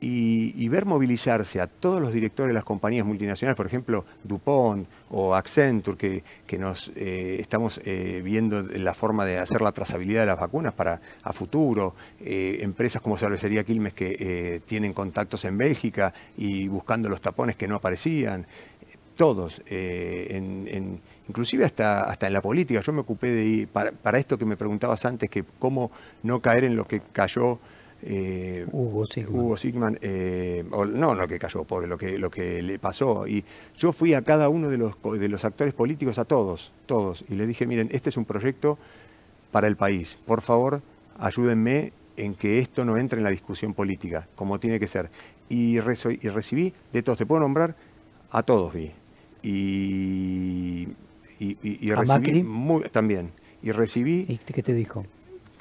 y, 0.00 0.68
ver 0.68 0.84
movilizarse 0.84 1.60
a 1.60 1.66
todos 1.66 2.02
los 2.02 2.12
directores 2.12 2.50
de 2.50 2.54
las 2.54 2.64
compañías 2.64 3.06
multinacionales, 3.06 3.56
por 3.56 3.66
ejemplo, 3.66 4.04
DuPont 4.24 4.86
o 5.10 5.34
Accenture, 5.34 5.96
que, 5.96 6.22
que 6.46 6.58
nos 6.58 6.92
eh, 6.96 7.38
estamos 7.40 7.80
eh, 7.84 8.20
viendo 8.22 8.62
la 8.62 8.92
forma 8.92 9.24
de 9.24 9.38
hacer 9.38 9.62
la 9.62 9.72
trazabilidad 9.72 10.20
de 10.20 10.26
las 10.26 10.38
vacunas 10.38 10.74
para 10.74 11.00
a 11.22 11.32
futuro, 11.32 11.94
eh, 12.20 12.58
empresas 12.60 13.00
como 13.00 13.16
Cervecería 13.16 13.64
Quilmes 13.64 13.94
que 13.94 14.60
tienen 14.66 14.92
contactos 14.92 15.44
en 15.44 15.56
Bélgica 15.56 16.12
y 16.36 16.68
buscando 16.68 17.08
los 17.08 17.20
tapones 17.20 17.56
que 17.56 17.66
no 17.66 17.76
aparecían, 17.76 18.46
todos, 19.16 19.62
inclusive 21.28 21.64
hasta, 21.64 22.02
hasta 22.02 22.26
en 22.26 22.34
la 22.34 22.42
política. 22.42 22.80
Yo 22.80 22.92
me 22.92 23.00
ocupé 23.00 23.30
de, 23.30 23.66
para, 23.66 23.92
para 23.92 24.18
esto 24.18 24.36
que 24.36 24.44
me 24.44 24.58
preguntabas 24.58 25.06
antes, 25.06 25.30
que 25.30 25.42
cómo 25.58 25.90
no 26.22 26.40
caer 26.40 26.64
en 26.64 26.76
lo 26.76 26.86
que 26.86 27.00
cayó 27.12 27.58
eh, 28.02 28.66
Hugo 28.70 29.56
Sigman. 29.56 29.98
Eh, 30.00 30.64
no, 30.70 31.14
no 31.14 31.28
que 31.28 31.38
cayó, 31.38 31.64
pobre, 31.64 31.86
lo 31.86 31.98
que, 31.98 32.18
lo 32.18 32.30
que 32.30 32.62
le 32.62 32.78
pasó. 32.78 33.26
Y 33.26 33.44
yo 33.76 33.92
fui 33.92 34.14
a 34.14 34.22
cada 34.22 34.48
uno 34.48 34.68
de 34.68 34.78
los, 34.78 34.94
de 35.18 35.28
los 35.28 35.44
actores 35.44 35.74
políticos, 35.74 36.18
a 36.18 36.24
todos, 36.24 36.72
todos, 36.86 37.24
y 37.28 37.34
les 37.34 37.48
dije, 37.48 37.66
miren, 37.66 37.88
este 37.92 38.10
es 38.10 38.16
un 38.16 38.24
proyecto 38.24 38.78
para 39.50 39.66
el 39.66 39.76
país. 39.76 40.18
Por 40.26 40.42
favor, 40.42 40.82
ayúdenme 41.18 41.92
en 42.16 42.34
que 42.34 42.58
esto 42.58 42.84
no 42.84 42.96
entre 42.96 43.18
en 43.18 43.24
la 43.24 43.30
discusión 43.30 43.74
política, 43.74 44.28
como 44.36 44.58
tiene 44.58 44.78
que 44.80 44.88
ser. 44.88 45.10
Y, 45.48 45.76
y 45.76 45.80
recibí 45.80 46.72
de 46.92 47.02
todos, 47.02 47.18
te 47.18 47.26
puedo 47.26 47.40
nombrar, 47.40 47.76
a 48.30 48.42
todos 48.42 48.72
vi. 48.74 48.90
Y, 49.42 50.88
y, 51.38 51.90
recibí 51.90 52.44
también. 52.90 53.30
Y 53.62 53.70
recibí... 53.72 54.24
¿Y 54.28 54.38
qué 54.38 54.62
te 54.62 54.74
dijo? 54.74 55.04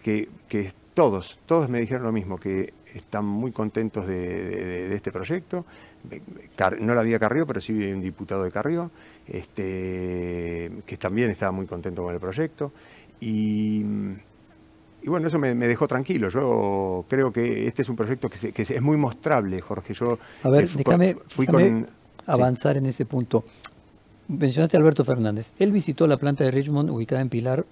Que, 0.01 0.29
que 0.47 0.71
todos, 0.95 1.37
todos 1.45 1.69
me 1.69 1.79
dijeron 1.79 2.03
lo 2.03 2.11
mismo, 2.11 2.39
que 2.39 2.73
están 2.95 3.25
muy 3.25 3.51
contentos 3.51 4.07
de, 4.07 4.95
este 4.95 5.11
proyecto. 5.11 5.65
No 6.79 6.93
lo 6.93 6.99
había 6.99 7.19
Carrió, 7.19 7.45
pero 7.45 7.61
sí 7.61 7.73
un 7.73 8.01
diputado 8.01 8.43
de 8.43 8.51
Carrió, 8.51 8.89
este, 9.27 10.71
que 10.85 10.97
también 10.97 11.29
estaba 11.29 11.51
muy 11.51 11.67
contento 11.67 12.01
con 12.01 12.13
el 12.13 12.19
proyecto. 12.19 12.71
Y, 13.19 13.83
bueno, 15.05 15.27
eso 15.27 15.37
me, 15.37 15.53
dejó 15.53 15.87
tranquilo. 15.87 16.29
Yo 16.29 17.05
creo 17.09 17.31
que 17.31 17.67
este 17.67 17.81
es 17.81 17.89
un 17.89 17.97
proyecto 17.97 18.29
que, 18.29 18.53
es 18.55 18.81
muy 18.81 18.97
mostrable, 18.97 19.59
Jorge. 19.59 19.93
Yo 19.93 20.17
a 20.43 20.49
ver, 20.49 20.69
déjame, 20.69 21.17
fui 21.27 21.45
con, 21.45 21.87
avanzar 22.25 22.77
en 22.77 22.85
ese 22.85 23.05
punto. 23.05 23.43
Mencionaste 24.29 24.77
a 24.77 24.79
Alberto 24.79 25.03
Fernández. 25.03 25.51
Él 25.59 25.71
visitó 25.71 26.07
la 26.07 26.15
planta 26.17 26.45
de 26.45 26.51
Richmond 26.51 26.89
ubicada 26.89 27.21
en 27.21 27.29
Pilar. 27.29 27.65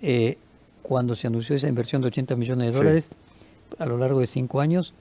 Eh, 0.00 0.38
cuando 0.86 1.16
se 1.16 1.26
anunció 1.26 1.56
esa 1.56 1.66
inversión 1.66 2.00
de 2.00 2.08
80 2.08 2.36
millones 2.36 2.72
de 2.72 2.78
dólares 2.78 3.10
a 3.76 3.86
lo 3.86 3.98
largo 3.98 4.20
de 4.20 4.28
cinco 4.28 4.60
años. 4.60 4.94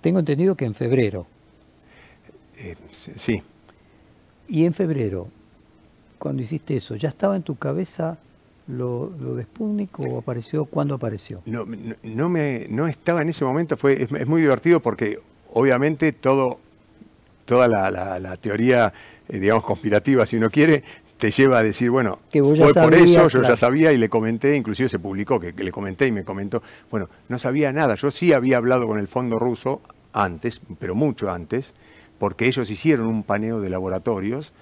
Tengo 0.00 0.20
entendido 0.20 0.54
que 0.54 0.64
en 0.64 0.74
febrero. 0.74 1.26
Eh, 2.56 2.76
sí. 3.14 3.42
Y 4.48 4.64
en 4.64 4.72
febrero, 4.72 5.28
cuando 6.18 6.40
hiciste 6.40 6.76
eso, 6.76 6.96
¿ya 6.96 7.10
estaba 7.10 7.36
en 7.36 7.42
tu 7.42 7.56
cabeza 7.56 8.16
lo, 8.68 9.10
de 9.10 9.42
Sputnik 9.42 10.00
o 10.00 10.16
apareció? 10.16 10.64
¿Cuándo 10.64 10.94
apareció? 10.94 11.42
No, 11.44 11.66
no, 12.02 12.28
me, 12.30 12.66
no 12.70 12.88
estaba 12.88 13.20
en 13.20 13.28
ese 13.28 13.44
momento, 13.44 13.76
fue, 13.76 14.04
es, 14.04 14.26
muy 14.26 14.40
divertido 14.40 14.80
porque 14.80 15.20
obviamente 15.52 16.12
todo, 16.12 16.58
toda 17.44 17.68
la, 17.68 18.36
teoría, 18.38 18.94
eh, 19.28 19.38
digamos, 19.38 19.62
conspirativa, 19.62 20.24
si 20.24 20.36
uno 20.36 20.48
quiere, 20.48 20.84
te 21.18 21.32
lleva 21.32 21.58
a 21.58 21.62
decir, 21.62 21.90
bueno, 21.90 22.20
fue 22.30 22.72
por 22.72 22.94
eso, 22.94 23.28
yo 23.28 23.42
ya 23.42 23.56
sabía 23.56 23.92
y 23.92 23.98
le 23.98 24.08
comenté, 24.08 24.56
inclusive 24.56 24.88
se 24.88 25.00
publicó 25.00 25.40
que, 25.40 25.52
le 25.52 25.72
comenté 25.72 26.06
y 26.06 26.12
me 26.12 26.24
comentó, 26.24 26.62
bueno, 26.90 27.08
no 27.28 27.38
sabía 27.38 27.72
nada, 27.72 27.96
yo 27.96 28.10
sí 28.10 28.32
había 28.32 28.56
hablado 28.56 28.86
con 28.86 28.98
el 28.98 29.08
fondo 29.08 29.38
ruso 29.38 29.82
antes, 30.12 30.60
pero 30.78 30.94
mucho 30.94 31.30
antes, 31.30 31.72
porque 32.18 32.46
ellos 32.46 32.70
hicieron 32.70 33.06
un 33.06 33.24
paneo 33.24 33.60
de 33.60 33.68
laboratorios 33.68 34.52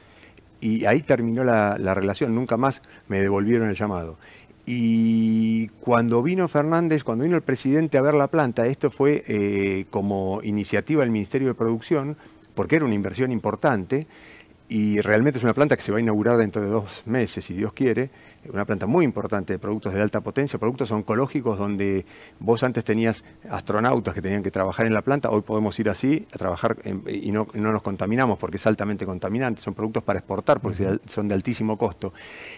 y 0.60 0.86
ahí 0.86 1.02
terminó 1.02 1.44
la, 1.44 1.76
relación, 1.94 2.34
nunca 2.34 2.56
más 2.56 2.80
me 3.08 3.20
devolvieron 3.20 3.68
el 3.68 3.76
llamado. 3.76 4.16
Y 4.64 5.68
cuando 5.80 6.22
vino 6.22 6.48
Fernández, 6.48 7.04
cuando 7.04 7.24
vino 7.24 7.36
el 7.36 7.42
presidente 7.42 7.98
a 7.98 8.02
ver 8.02 8.14
la 8.14 8.26
planta, 8.28 8.66
esto 8.66 8.90
fue 8.90 9.22
eh, 9.28 9.84
como 9.90 10.40
iniciativa 10.42 11.02
del 11.02 11.12
Ministerio 11.12 11.48
de 11.48 11.54
Producción, 11.54 12.16
porque 12.54 12.76
era 12.76 12.84
una 12.84 12.94
inversión 12.94 13.30
importante, 13.30 14.08
y 14.68 15.00
realmente 15.00 15.38
es 15.38 15.44
una 15.44 15.54
planta 15.54 15.76
que 15.76 15.82
se 15.82 15.92
va 15.92 15.98
a 15.98 16.00
inaugurar 16.00 16.36
dentro 16.36 16.60
de 16.60 16.68
dos 16.68 17.02
meses, 17.06 17.44
si 17.44 17.54
Dios 17.54 17.72
quiere, 17.72 18.10
una 18.52 18.64
planta 18.64 18.86
muy 18.86 19.04
importante 19.04 19.52
de 19.52 19.58
productos 19.58 19.94
de 19.94 20.02
alta 20.02 20.20
potencia, 20.20 20.58
productos 20.58 20.90
oncológicos 20.90 21.58
donde 21.58 22.04
vos 22.40 22.62
antes 22.62 22.84
tenías 22.84 23.22
astronautas 23.48 24.14
que 24.14 24.22
tenían 24.22 24.42
que 24.42 24.50
trabajar 24.50 24.86
en 24.86 24.94
la 24.94 25.02
planta, 25.02 25.30
hoy 25.30 25.42
podemos 25.42 25.78
ir 25.78 25.88
así 25.88 26.26
a 26.32 26.38
trabajar 26.38 26.76
y 27.06 27.30
no, 27.30 27.46
nos 27.54 27.82
contaminamos 27.82 28.38
porque 28.38 28.56
es 28.56 28.66
altamente 28.66 29.06
contaminante, 29.06 29.62
son 29.62 29.74
productos 29.74 30.02
para 30.02 30.18
exportar 30.18 30.60
porque 30.60 30.98
son 31.06 31.28
de 31.28 31.34
altísimo 31.34 31.78
costo. 31.78 32.12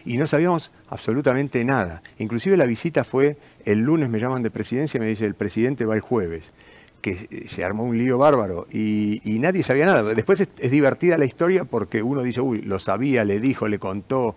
Y 0.05 0.17
no 0.17 0.27
sabíamos 0.27 0.71
absolutamente 0.89 1.65
nada. 1.65 2.03
Inclusive 2.19 2.57
la 2.57 2.65
visita 2.65 3.05
fue, 3.05 3.37
el 3.65 3.81
lunes 3.81 4.09
me 4.09 4.19
llaman 4.19 4.43
de 4.43 4.51
presidencia 4.51 4.99
y 4.99 5.01
me 5.01 5.07
dice, 5.07 5.27
el 5.27 5.35
presidente 5.35 5.85
va 5.85 5.95
el 5.95 6.01
jueves 6.01 6.53
que 7.01 7.46
se 7.49 7.64
armó 7.64 7.84
un 7.84 7.96
lío 7.96 8.18
bárbaro 8.18 8.66
y, 8.72 9.20
nadie 9.40 9.62
sabía 9.62 9.86
nada. 9.86 10.03
Después 10.03 10.40
es, 10.40 10.70
divertida 10.70 11.16
la 11.16 11.24
historia 11.24 11.64
porque 11.64 12.03
uno 12.03 12.22
dice, 12.22 12.40
uy, 12.40 12.62
lo 12.62 12.78
sabía, 12.78 13.24
le 13.24 13.40
dijo, 13.40 13.68
le 13.68 13.78
contó, 13.78 14.34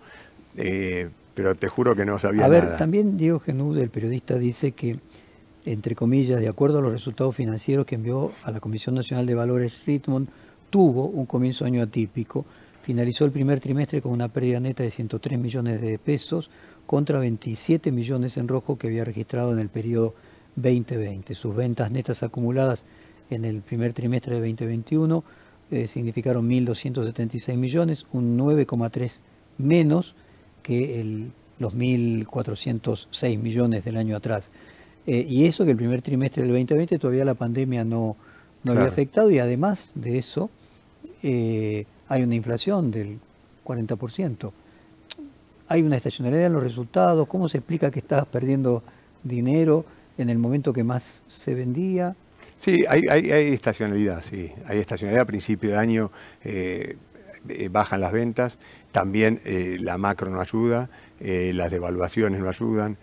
eh, 0.56 1.08
pero 1.34 1.54
te 1.54 1.68
juro 1.68 1.96
que 1.96 2.04
no 2.04 2.18
sabía 2.18 2.42
nada. 2.42 2.56
A 2.56 2.60
ver, 2.60 2.76
también 2.76 3.16
Diego 3.16 3.40
Genud, 3.40 3.78
el 3.78 3.90
periodista, 3.90 4.38
dice 4.38 4.72
que, 4.72 4.98
entre 5.64 5.94
comillas, 5.94 6.40
de 6.40 6.48
acuerdo 6.48 6.78
a 6.78 6.82
los 6.82 6.92
resultados 6.92 7.34
financieros 7.34 7.86
que 7.86 7.96
envió 7.96 8.32
a 8.44 8.50
la 8.50 8.60
Comisión 8.60 8.94
Nacional 8.94 9.26
de 9.26 9.34
Valores 9.34 9.82
Richmond, 9.86 10.28
tuvo 10.70 11.06
un 11.06 11.26
comienzo 11.26 11.64
año 11.64 11.82
atípico. 11.82 12.46
Finalizó 12.82 13.24
el 13.24 13.30
primer 13.30 13.60
trimestre 13.60 14.02
con 14.02 14.12
una 14.12 14.28
pérdida 14.28 14.58
neta 14.58 14.82
de 14.82 14.90
103 14.90 15.38
millones 15.38 15.80
de 15.80 15.98
pesos 15.98 16.50
contra 16.86 17.18
27 17.18 17.92
millones 17.92 18.36
en 18.36 18.48
rojo 18.48 18.76
que 18.76 18.88
había 18.88 19.04
registrado 19.04 19.52
en 19.52 19.60
el 19.60 19.68
periodo 19.68 20.14
2020. 20.56 21.34
Sus 21.34 21.54
ventas 21.54 21.90
netas 21.90 22.22
acumuladas 22.22 22.84
en 23.30 23.44
el 23.44 23.62
primer 23.62 23.92
trimestre 23.92 24.34
de 24.34 24.40
2021 24.40 25.24
eh, 25.70 25.86
significaron 25.86 26.48
1.276 26.48 27.56
millones, 27.56 28.06
un 28.12 28.38
9,3 28.38 29.20
menos 29.58 30.14
que 30.62 31.00
el, 31.00 31.32
los 31.58 31.74
1.406 31.74 33.38
millones 33.38 33.84
del 33.84 33.96
año 33.96 34.16
atrás. 34.16 34.50
Eh, 35.06 35.26
y 35.28 35.46
eso 35.46 35.64
que 35.64 35.72
el 35.72 35.76
primer 35.76 36.02
trimestre 36.02 36.42
del 36.42 36.52
2020 36.52 36.98
todavía 36.98 37.24
la 37.24 37.34
pandemia 37.34 37.84
no, 37.84 38.16
no 38.62 38.72
había 38.72 38.84
afectado 38.84 39.30
y 39.30 39.38
además 39.38 39.90
de 39.94 40.18
eso 40.18 40.50
eh, 41.22 41.86
hay 42.08 42.22
una 42.22 42.34
inflación 42.34 42.90
del 42.90 43.18
40%. 43.64 44.52
Hay 45.68 45.82
una 45.82 45.96
estacionalidad 45.96 46.46
en 46.46 46.52
los 46.52 46.62
resultados. 46.62 47.26
¿Cómo 47.28 47.48
se 47.48 47.58
explica 47.58 47.90
que 47.90 48.00
estás 48.00 48.26
perdiendo 48.26 48.82
dinero? 49.22 49.84
En 50.18 50.30
el 50.30 50.38
momento 50.38 50.72
que 50.72 50.84
más 50.84 51.22
se 51.28 51.54
vendía. 51.54 52.14
Sí, 52.58 52.84
hay, 52.88 53.04
estacionalidad, 53.52 54.22
sí. 54.28 54.52
Hay 54.66 54.78
estacionalidad 54.78 55.22
a 55.22 55.26
principio 55.26 55.70
de 55.70 55.76
año, 55.76 56.12
eh, 56.44 56.96
eh, 57.48 57.68
bajan 57.68 58.00
las 58.00 58.12
ventas, 58.12 58.56
también 58.92 59.40
eh, 59.44 59.78
la 59.80 59.98
macro 59.98 60.30
no 60.30 60.40
ayuda, 60.40 60.88
las 61.18 61.70
devaluaciones 61.70 62.40
no 62.40 62.48
ayudan. 62.48 62.96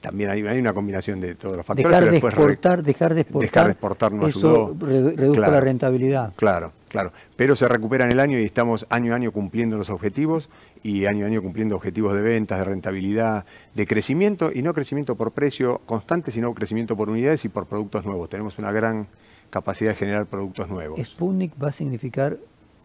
también 0.00 0.30
hay, 0.30 0.42
una 0.58 0.72
combinación 0.72 1.20
de 1.20 1.34
todos 1.34 1.56
los 1.56 1.66
factores. 1.66 1.90
Dejar 1.90 2.10
de 2.10 2.16
exportar, 2.18 2.82
dejar 2.82 3.14
de 3.14 3.20
exportar, 3.22 3.50
dejar 3.50 3.66
de 3.66 3.72
exportar 3.72 4.12
no 4.12 4.28
eso 4.28 4.76
redujo 4.78 5.40
la 5.40 5.60
rentabilidad. 5.60 6.32
Claro, 6.36 6.72
claro. 6.88 7.12
Pero 7.36 7.56
se 7.56 7.66
recupera 7.66 8.04
en 8.04 8.12
el 8.12 8.20
año 8.20 8.38
y 8.38 8.44
estamos 8.44 8.86
año 8.90 9.12
a 9.12 9.16
año 9.16 9.32
cumpliendo 9.32 9.78
los 9.78 9.88
objetivos 9.88 10.50
y 10.84 11.06
año 11.06 11.24
a 11.24 11.28
año 11.28 11.42
cumpliendo 11.42 11.74
objetivos 11.74 12.14
de 12.14 12.20
ventas, 12.20 12.58
de 12.58 12.64
rentabilidad, 12.64 13.46
de 13.74 13.86
crecimiento 13.86 14.52
y 14.54 14.62
no 14.62 14.74
crecimiento 14.74 15.16
por 15.16 15.32
precio 15.32 15.80
constante, 15.86 16.30
sino 16.30 16.52
crecimiento 16.54 16.94
por 16.94 17.08
unidades 17.08 17.44
y 17.46 17.48
por 17.48 17.66
productos 17.66 18.04
nuevos. 18.04 18.28
Tenemos 18.28 18.58
una 18.58 18.70
gran 18.70 19.08
capacidad 19.48 19.90
de 19.92 19.96
generar 19.96 20.26
productos 20.26 20.68
nuevos. 20.68 21.00
¿Sputnik 21.00 21.52
va 21.60 21.70
a 21.70 21.72
significar 21.72 22.36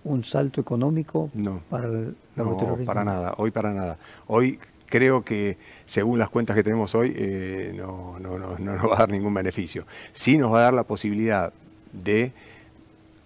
un 0.06 0.24
salto 0.24 0.62
económico 0.62 1.30
para 1.70 1.88
el 1.88 2.16
No, 2.38 2.58
para 2.86 3.04
nada, 3.04 3.34
hoy 3.38 3.52
para 3.52 3.74
nada. 3.74 3.98
Hoy 4.28 4.60
creo 4.86 5.26
que 5.26 5.58
según 5.86 6.20
las 6.20 6.30
cuentas 6.30 6.56
que 6.56 6.64
tenemos 6.64 6.96
hoy 6.96 7.14
eh, 7.14 7.74
no, 7.76 8.18
no, 8.18 8.40
no, 8.40 8.58
no 8.58 8.76
nos 8.76 8.90
va 8.90 8.96
a 8.96 9.00
dar 9.00 9.10
ningún 9.10 9.34
beneficio. 9.34 9.86
Sí 10.14 10.38
nos 10.38 10.54
va 10.54 10.60
a 10.60 10.62
dar 10.64 10.74
la 10.74 10.84
posibilidad 10.84 11.52
de 11.92 12.32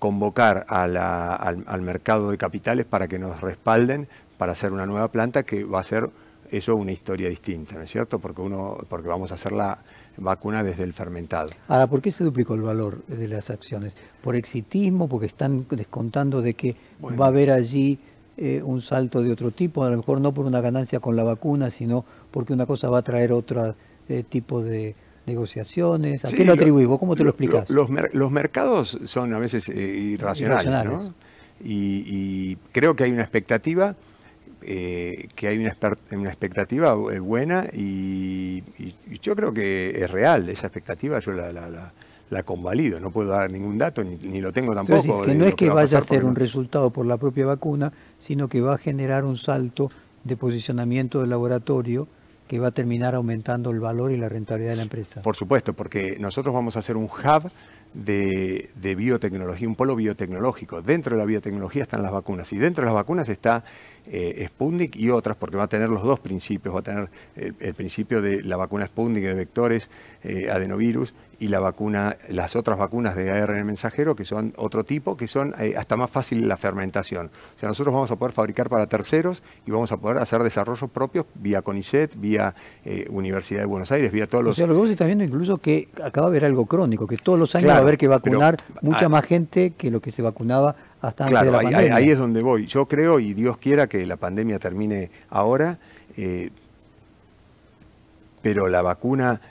convocar 0.04 0.66
al, 0.68 0.98
al, 0.98 1.82
mercado 1.82 2.30
de 2.30 2.38
capitales 2.38 2.86
para 2.86 3.08
que 3.08 3.18
nos 3.18 3.40
respalden 3.40 4.10
para 4.38 4.54
hacer 4.54 4.72
una 4.72 4.86
nueva 4.86 5.10
planta 5.10 5.44
que 5.44 5.64
va 5.64 5.80
a 5.80 5.84
ser 5.84 6.10
eso 6.58 6.76
una 6.76 6.92
historia 6.92 7.30
distinta, 7.30 7.76
¿no 7.76 7.82
es 7.82 7.92
cierto? 7.92 8.20
Porque 8.20 8.42
uno, 8.42 8.78
porque 8.88 9.08
vamos 9.08 9.32
a 9.32 9.36
hacer 9.36 9.52
la 9.52 9.80
vacuna 10.18 10.64
desde 10.64 10.84
el 10.84 10.94
fermentado. 10.94 11.48
Ahora, 11.68 11.88
¿por 11.88 12.02
qué 12.02 12.12
se 12.12 12.24
duplicó 12.24 12.54
el 12.54 12.62
valor 12.62 13.04
de 13.08 13.28
las 13.28 13.50
acciones? 13.50 13.96
¿Por 14.22 14.36
exitismo? 14.36 15.08
¿Porque 15.08 15.26
están 15.26 15.66
descontando 15.70 16.42
de 16.42 16.54
que 16.54 16.76
va 17.02 17.26
a 17.26 17.28
haber 17.30 17.52
allí 17.52 17.98
eh, 18.38 18.62
un 18.64 18.82
salto 18.82 19.22
de 19.22 19.32
otro 19.32 19.52
tipo? 19.52 19.84
A 19.84 19.90
lo 19.90 19.98
mejor 19.98 20.22
no 20.22 20.32
por 20.32 20.46
una 20.46 20.62
ganancia 20.62 21.00
con 21.00 21.16
la 21.16 21.24
vacuna, 21.24 21.70
sino 21.70 22.06
porque 22.30 22.54
una 22.54 22.66
cosa 22.66 22.90
va 22.90 23.00
a 23.00 23.04
traer 23.04 23.32
otro 23.32 23.76
eh, 24.08 24.24
tipo 24.28 24.62
de 24.62 24.96
negociaciones. 25.26 26.26
¿A 26.26 26.30
qué 26.30 26.46
lo 26.46 26.54
atribuís 26.54 26.86
vos? 26.86 27.00
¿Cómo 27.00 27.16
te 27.16 27.24
lo, 27.24 27.32
explicas? 27.32 27.70
Los, 27.70 27.90
mercados 28.32 29.00
son 29.06 29.34
a 29.34 29.40
veces 29.40 29.70
eh, 29.70 29.74
irracionales, 29.74 31.12
y 31.66 32.58
creo 32.74 32.94
que 32.96 33.06
hay 33.06 33.12
una 33.12 33.22
expectativa 33.22 33.96
eh, 34.66 35.28
que 35.36 35.48
hay 35.48 35.58
una, 35.58 35.76
una 36.12 36.30
expectativa 36.30 36.96
eh, 37.12 37.20
buena 37.20 37.68
y, 37.74 38.64
yo 39.22 39.36
creo 39.36 39.54
que 39.54 39.92
es 40.04 40.10
real 40.10 40.50
esa 40.50 40.68
expectativa, 40.68 41.20
yo 41.20 41.32
la, 41.32 41.52
la, 41.52 42.44
convalido, 42.44 43.00
no 43.00 43.12
puedo 43.12 43.30
dar 43.30 43.52
ningún 43.52 43.78
dato 43.78 44.04
ni, 44.04 44.42
lo 44.42 44.52
tengo 44.52 44.74
tampoco. 44.74 45.22
que 45.24 45.36
no 45.36 45.46
es 45.46 45.56
que, 45.56 45.70
vaya 45.70 46.00
a 46.00 46.02
ser 46.02 46.26
un 46.26 46.36
resultado 46.36 46.90
por 46.90 47.06
la 47.06 47.18
propia 47.18 47.46
vacuna, 47.46 47.94
sino 48.20 48.48
que 48.50 48.60
va 48.60 48.76
a 48.76 48.78
generar 48.78 49.24
un 49.24 49.38
salto 49.38 49.92
de 50.24 50.36
posicionamiento 50.36 51.22
del 51.22 51.30
laboratorio 51.30 52.08
que 52.48 52.60
va 52.60 52.68
a 52.68 52.72
terminar 52.72 53.16
aumentando 53.16 53.72
el 53.72 53.80
valor 53.80 54.12
y 54.12 54.18
la 54.18 54.30
rentabilidad 54.30 54.72
de 54.72 54.78
la 54.78 54.84
empresa. 54.84 55.22
Por 55.22 55.36
supuesto, 55.36 55.74
porque 55.74 56.18
nosotros 56.20 56.54
vamos 56.54 56.76
a 56.76 56.80
hacer 56.80 56.98
un 56.98 57.06
hub 57.06 57.52
de, 57.94 58.96
biotecnología, 58.96 59.68
un 59.68 59.76
polo 59.76 59.96
biotecnológico. 59.96 60.82
Dentro 60.82 61.16
de 61.16 61.20
la 61.20 61.26
biotecnología 61.26 61.84
están 61.84 62.02
las 62.02 62.12
vacunas 62.12 62.52
y 62.54 62.58
dentro 62.58 62.84
de 62.84 62.86
las 62.88 62.96
vacunas 62.96 63.30
está 63.30 63.64
eh, 64.08 64.46
Sputnik 64.48 64.96
y 64.96 65.10
otras, 65.10 65.38
porque 65.38 65.58
va 65.58 65.64
a 65.64 65.68
tener 65.68 65.90
los 65.90 66.04
dos 66.04 66.20
principios, 66.20 66.76
va 66.76 66.80
a 66.80 66.84
tener 66.84 67.10
el, 67.36 67.74
principio 67.74 68.22
de 68.22 68.44
la 68.44 68.58
vacuna 68.58 68.86
Sputnik 68.88 69.24
de 69.24 69.34
vectores, 69.34 69.90
eh, 70.24 70.50
adenovirus, 70.50 71.14
y 71.44 71.50
la 71.50 71.60
vacuna, 71.60 72.16
las 72.30 72.56
otras 72.56 72.80
vacunas 72.80 73.18
de 73.18 73.30
ARN 73.30 73.66
mensajero, 73.66 74.16
que 74.16 74.24
son 74.24 74.54
otro 74.56 74.86
tipo, 74.86 75.18
que 75.18 75.28
son 75.28 75.54
eh, 75.60 75.76
hasta 75.78 75.98
más 75.98 76.10
fácil 76.10 76.48
la 76.48 76.56
fermentación. 76.56 77.32
O 77.58 77.60
sea, 77.60 77.68
nosotros 77.68 77.94
vamos 77.94 78.10
a 78.12 78.16
poder 78.16 78.32
fabricar 78.32 78.70
para 78.70 78.88
terceros 78.88 79.44
y 79.68 79.72
vamos 79.72 79.92
a 79.92 79.98
poder 79.98 80.20
hacer 80.20 80.42
desarrollos 80.42 80.90
propios 80.90 81.26
vía 81.36 81.62
CONICET, 81.62 82.16
vía 82.16 82.56
Universidad 83.10 83.60
de 83.60 83.66
Buenos 83.66 83.92
Aires, 83.92 84.14
vía 84.14 84.26
todos 84.26 84.42
los... 84.42 84.52
O 84.52 84.56
sea, 84.56 84.68
lo 84.68 84.74
que 84.74 84.80
vos 84.80 84.90
estás 84.90 85.06
viendo 85.06 85.26
incluso 85.26 85.58
que 85.58 85.90
acaba 86.02 86.28
de 86.28 86.38
haber 86.38 86.46
algo 86.46 86.66
crónico, 86.66 87.08
que 87.08 87.18
todos 87.18 87.38
los 87.38 87.54
años 87.56 87.72
va 87.72 87.76
a 87.76 87.80
haber 87.80 87.98
que 87.98 88.08
vacunar 88.08 88.56
mucha 88.82 89.10
más 89.10 89.26
gente 89.26 89.74
que 89.78 89.92
lo 89.92 90.00
que 90.00 90.12
se 90.12 90.22
vacunaba 90.22 90.78
hasta 91.02 91.26
antes 91.26 91.42
de 91.42 91.52
la 91.52 91.58
pandemia. 91.58 91.78
Ahí, 91.78 92.06
ahí 92.06 92.10
es 92.12 92.18
donde 92.18 92.42
voy. 92.42 92.68
Yo 92.68 92.86
creo, 92.86 93.20
y 93.20 93.34
Dios 93.34 93.58
quiera 93.58 93.88
que 93.88 94.06
la 94.06 94.16
pandemia 94.16 94.60
termine 94.60 95.12
ahora, 95.30 95.78
eh, 96.16 96.52
pero 98.42 98.70
la 98.70 98.82
vacuna 98.82 99.42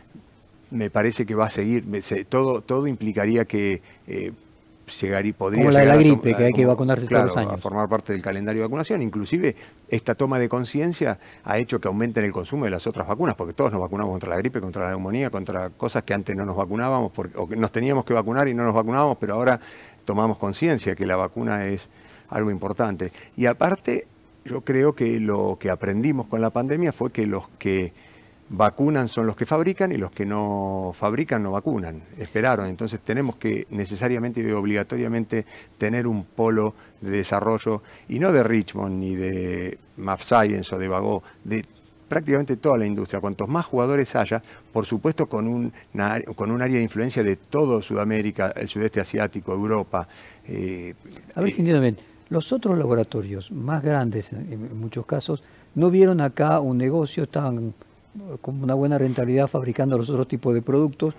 me 0.73 0.91
parece 0.91 1.27
que 1.27 1.35
va 1.35 1.47
a 1.47 1.51
seguir, 1.51 1.85
todo, 2.29 2.63
todo 2.63 2.87
implicaría 2.87 3.45
que 3.45 3.83
eh, 4.07 4.33
llegar 5.01 5.35
podría 5.35 5.61
como 5.61 5.71
la 5.71 5.81
de 5.81 5.87
la 5.87 5.97
gripe, 5.97 6.35
que 6.35 6.45
hay 6.45 6.53
que 6.53 6.67
vacunarse 6.67 7.07
todos 7.07 7.27
los 7.27 7.37
años. 7.37 7.55
a 7.55 7.59
formar 7.59 7.89
parte 7.89 8.13
del 8.13 8.23
calendario 8.23 8.63
de 8.63 8.69
vacunación. 8.69 9.03
Inclusive 9.03 9.55
esta 9.89 10.15
toma 10.15 10.39
de 10.39 10.49
conciencia 10.49 11.19
ha 11.45 11.59
hecho 11.59 11.81
que 11.81 11.89
aumenten 11.89 12.25
el 12.25 12.33
consumo 12.33 12.65
de 12.65 12.71
las 12.71 12.87
otras 12.87 13.07
vacunas, 13.07 13.35
porque 13.35 13.53
todos 13.55 13.73
nos 13.73 13.81
vacunamos 13.81 14.13
contra 14.13 14.31
la 14.31 14.37
gripe, 14.37 14.61
contra 14.61 14.85
la 14.85 14.91
neumonía, 14.91 15.31
contra 15.31 15.71
cosas 15.71 16.03
que 16.03 16.15
antes 16.15 16.35
no 16.37 16.45
nos 16.45 16.57
vacunábamos, 16.57 17.13
porque, 17.13 17.39
o 17.39 17.49
que 17.49 17.57
nos 17.57 17.71
teníamos 17.73 18.05
que 18.05 18.15
vacunar 18.15 18.49
y 18.49 18.55
no 18.55 18.65
nos 18.65 18.75
vacunábamos, 18.75 19.17
pero 19.19 19.35
ahora 19.35 19.61
tomamos 20.05 20.39
conciencia 20.39 20.95
que 20.95 21.07
la 21.07 21.17
vacuna 21.17 21.67
es 21.67 21.89
algo 22.29 22.51
importante. 22.51 23.13
Y 23.37 23.47
aparte, 23.47 24.07
yo 24.45 24.63
creo 24.63 24.95
que 24.95 25.21
lo 25.21 25.57
que 25.61 25.71
aprendimos 25.71 26.27
con 26.27 26.41
la 26.41 26.51
pandemia 26.51 26.93
fue 26.93 27.13
que 27.13 27.27
los 27.27 27.49
que 27.59 27.93
vacunan 28.53 29.09
son 29.09 29.27
los 29.27 29.35
que 29.35 29.47
fabrican 29.47 29.93
y 29.93 29.97
los 29.97 30.13
que 30.13 30.27
no 30.27 30.95
fabrican 30.97 31.43
no 31.43 31.53
vacunan. 31.53 32.03
Esperaron. 32.19 32.69
Entonces 32.69 33.01
tenemos 33.01 33.37
que 33.37 33.67
necesariamente 33.71 34.41
y 34.41 34.51
obligatoriamente 34.53 35.45
tener 35.79 36.07
un 36.07 36.25
polo 36.25 36.75
de 37.01 37.11
desarrollo, 37.11 37.83
y 38.09 38.19
no 38.19 38.33
de 38.33 38.43
Richmond 38.43 39.01
ni 39.01 39.17
de 39.17 39.79
Map 39.97 40.21
Science 40.21 40.75
o 40.75 40.79
de 40.79 40.89
Vago, 40.89 41.23
de 41.43 41.65
prácticamente 42.09 42.57
toda 42.59 42.77
la 42.77 42.87
industria. 42.87 43.21
Cuantos 43.21 43.49
más 43.49 43.65
jugadores 43.65 44.15
haya, 44.15 44.43
por 44.73 44.85
supuesto 44.85 45.27
con 45.27 45.49
un, 45.49 45.73
con 46.37 46.51
un 46.51 46.61
área 46.61 46.77
de 46.77 46.83
influencia 46.83 47.23
de 47.23 47.37
todo 47.37 47.81
Sudamérica, 47.81 48.53
el 48.55 48.69
sudeste 48.69 49.01
asiático, 49.01 49.53
Europa. 49.53 50.07
Eh, 50.47 50.95
a 51.35 51.41
ver 51.41 51.53
si 51.53 51.61
entiendo 51.61 51.81
bien. 51.81 51.97
Los 52.29 52.53
otros 52.53 52.79
laboratorios 52.79 53.51
más 53.51 53.83
grandes, 53.83 54.33
en 54.33 54.79
muchos 54.79 55.05
casos, 55.05 55.43
no 55.75 55.91
vieron 55.91 56.21
acá 56.21 56.61
un 56.61 56.79
negocio, 56.79 57.25
estaban 57.25 57.75
con 58.41 58.63
una 58.63 58.75
buena 58.75 58.99
rentabilidad 58.99 59.47
fabricando 59.47 59.97
los 59.97 60.09
otros 60.11 60.29
tipos 60.29 60.55
de 60.55 60.63
productos 60.63 61.15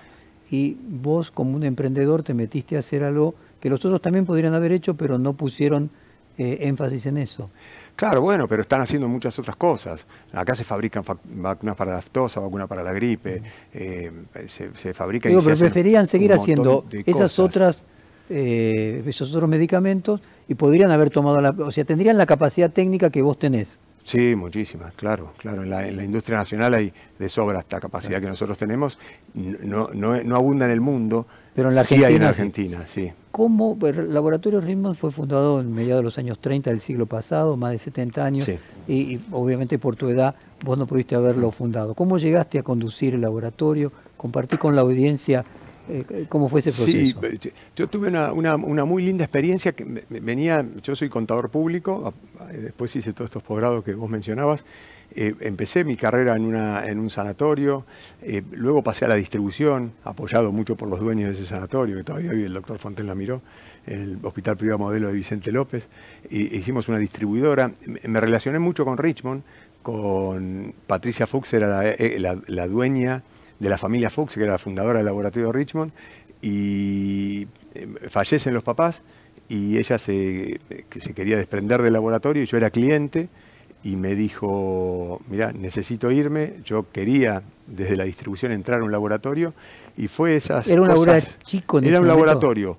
y 0.52 0.78
vos 0.88 1.32
como 1.32 1.56
un 1.56 1.64
emprendedor 1.64 2.24
te 2.24 2.34
metiste 2.34 2.76
a 2.76 2.80
hacer 2.80 3.04
algo 3.04 3.34
que 3.60 3.70
los 3.70 3.84
otros 3.84 4.02
también 4.02 4.26
podrían 4.26 4.54
haber 4.54 4.72
hecho, 4.72 4.94
pero 4.94 5.18
no 5.18 5.34
pusieron 5.34 5.90
eh, 6.38 6.58
énfasis 6.62 7.06
en 7.06 7.18
eso. 7.18 7.50
Claro, 7.96 8.22
bueno, 8.22 8.48
pero 8.48 8.64
están 8.64 8.82
haciendo 8.82 9.08
muchas 9.08 9.38
otras 9.40 9.56
cosas. 9.56 10.06
Acá 10.32 10.56
se 10.56 10.64
fabrican 10.64 11.04
vacunas 11.24 11.76
para 11.76 11.94
la 11.94 12.00
aftosa, 12.00 12.40
vacunas 12.40 12.68
para 12.68 12.84
la 12.84 12.92
gripe, 12.92 13.42
eh, 13.74 14.12
se, 14.48 14.94
fabrican... 14.94 15.32
Digo, 15.32 15.44
pero 15.44 15.58
preferían 15.58 16.08
seguir 16.08 16.34
haciendo 16.34 16.86
esas 17.06 17.38
otras, 17.40 17.86
eh, 18.30 19.04
esos 19.06 19.34
otros 19.34 19.50
medicamentos 19.50 20.22
y 20.48 20.56
podrían 20.56 20.92
haber 20.92 21.10
tomado 21.10 21.40
la... 21.40 21.52
O 21.52 21.72
sea, 21.72 21.86
tendrían 21.86 22.18
la 22.18 22.26
capacidad 22.26 22.72
técnica 22.72 23.10
que 23.12 23.22
vos 23.22 23.38
tenés. 23.38 23.78
Sí, 24.04 24.36
muchísimas, 24.36 24.94
claro, 24.96 25.32
claro. 25.38 25.64
En 25.64 25.70
la, 25.70 26.04
industria 26.04 26.38
nacional 26.38 26.74
hay 26.74 26.94
de 27.18 27.30
sobra 27.30 27.60
esta 27.60 27.80
capacidad 27.80 28.20
que 28.20 28.28
nosotros 28.28 28.58
tenemos. 28.58 29.00
No, 29.34 29.90
no, 29.94 30.36
abunda 30.36 30.66
en 30.66 30.72
el 30.72 30.82
mundo, 30.82 31.26
pero 31.56 31.70
en 31.70 31.76
la 31.76 31.82
Argentina, 31.82 32.08
sí 32.08 32.12
hay 32.12 32.16
en 32.18 32.24
Argentina, 32.24 32.86
sí. 32.88 33.12
¿Cómo? 33.32 33.78
El 33.82 34.14
Laboratorio 34.14 34.60
Ritmond 34.60 34.96
fue 34.96 35.10
fundado 35.10 35.62
en 35.62 35.74
mediados 35.74 36.02
de 36.02 36.04
los 36.04 36.18
años 36.18 36.40
30 36.40 36.70
del 36.70 36.82
siglo 36.82 37.06
pasado, 37.06 37.56
más 37.56 37.72
de 37.72 37.80
70 37.80 38.26
años, 38.26 38.48
y, 38.88 39.20
obviamente 39.32 39.80
por 39.80 39.96
tu 39.96 40.10
edad 40.10 40.36
vos 40.64 40.78
no 40.78 40.86
pudiste 40.86 41.16
haberlo 41.16 41.52
fundado. 41.52 41.94
¿Cómo 41.94 42.18
llegaste 42.18 42.60
a 42.60 42.64
conducir 42.64 43.16
el 43.16 43.22
laboratorio? 43.22 43.92
Compartí 44.18 44.58
con 44.58 44.76
la 44.76 44.82
audiencia 44.82 45.46
¿Cómo 46.30 46.48
fue 46.48 46.62
ese 46.62 46.72
proceso? 46.72 47.20
Sí, 47.42 47.52
yo 47.76 47.88
tuve 47.88 48.08
una, 48.08 48.86
muy 48.86 49.04
linda 49.04 49.26
experiencia. 49.26 49.74
que 49.74 49.86
venía, 50.10 50.66
Yo 50.82 50.96
soy 50.96 51.10
contador 51.10 51.50
público, 51.50 52.14
después 52.52 52.96
hice 52.96 53.12
todos 53.12 53.30
estos 53.30 53.44
posgrados 53.44 53.84
que 53.84 53.94
vos 53.94 54.10
mencionabas. 54.10 54.64
Eh, 55.16 55.36
empecé 55.42 55.84
mi 55.84 55.96
carrera 55.96 56.36
en, 56.36 56.46
una, 56.46 56.88
en 56.88 57.00
un 57.00 57.10
sanatorio, 57.12 57.86
eh, 58.24 58.42
luego 58.52 58.82
pasé 58.82 59.06
a 59.06 59.08
la 59.08 59.16
distribución, 59.16 59.92
apoyado 60.04 60.52
mucho 60.52 60.76
por 60.76 60.90
los 60.90 61.00
dueños 61.00 61.30
de 61.30 61.36
ese 61.36 61.48
sanatorio, 61.48 61.98
que 61.98 62.04
todavía 62.04 62.32
vive 62.32 62.48
el 62.48 62.54
doctor 62.54 62.80
Fonten 62.80 63.06
la 63.06 63.14
miró, 63.14 63.42
en 63.86 64.02
el 64.02 64.20
Hospital 64.24 64.58
Privado 64.58 64.80
Modelo 64.80 65.10
de 65.10 65.14
Vicente 65.14 65.52
López. 65.52 65.88
Y, 66.32 66.56
hicimos 66.56 66.88
una 66.88 66.98
distribuidora. 66.98 67.72
Me 68.08 68.20
relacioné 68.20 68.58
mucho 68.58 68.86
con 68.86 68.98
Richmond, 68.98 69.44
con 69.84 70.74
Patricia 70.88 71.28
Fuchs, 71.28 71.54
era 71.54 71.84
la 72.48 72.68
dueña 72.68 73.22
de 73.64 73.70
la 73.70 73.78
familia 73.78 74.10
Fuchs, 74.10 74.36
que 74.36 74.44
era 74.44 74.52
la 74.52 74.58
fundadora 74.58 75.00
del 75.00 75.06
laboratorio 75.06 75.48
de 75.48 75.54
Richmond, 75.54 75.92
y 76.42 77.48
eh, 77.74 77.88
fallecen 78.10 78.54
los 78.54 78.64
papás 78.64 79.02
y 79.48 79.78
ella 79.78 79.98
se, 79.98 80.60
se 81.00 81.14
quería 81.14 81.38
desprender 81.38 81.82
del 81.82 81.94
laboratorio 81.94 82.44
y 82.44 82.46
yo 82.46 82.58
era 82.58 82.70
cliente 82.70 83.30
y 83.82 83.96
me 83.96 84.16
dijo, 84.16 85.22
mira, 85.30 85.54
necesito 85.54 86.12
irme, 86.12 86.56
yo 86.66 86.86
quería 86.92 87.42
desde 87.66 87.96
la 87.96 88.04
distribución 88.04 88.52
entrar 88.52 88.82
a 88.82 88.84
un 88.84 88.92
laboratorio 88.92 89.54
y 89.98 90.08
fue 90.08 90.36
esas... 90.36 90.68
Era 90.68 90.82
un 90.82 90.88
laboratorio 90.90 91.38
chico. 91.44 91.80
era 91.80 92.00
un 92.00 92.08
laboratorio 92.08 92.78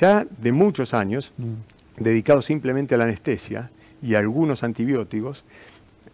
ya 0.00 0.26
de 0.38 0.52
muchos 0.52 0.94
años, 0.94 1.32
mm. 1.38 2.02
dedicado 2.02 2.42
simplemente 2.42 2.94
a 2.94 2.98
la 2.98 3.04
anestesia 3.04 3.70
y 4.02 4.14
a 4.14 4.18
algunos 4.18 4.62
antibióticos, 4.62 5.44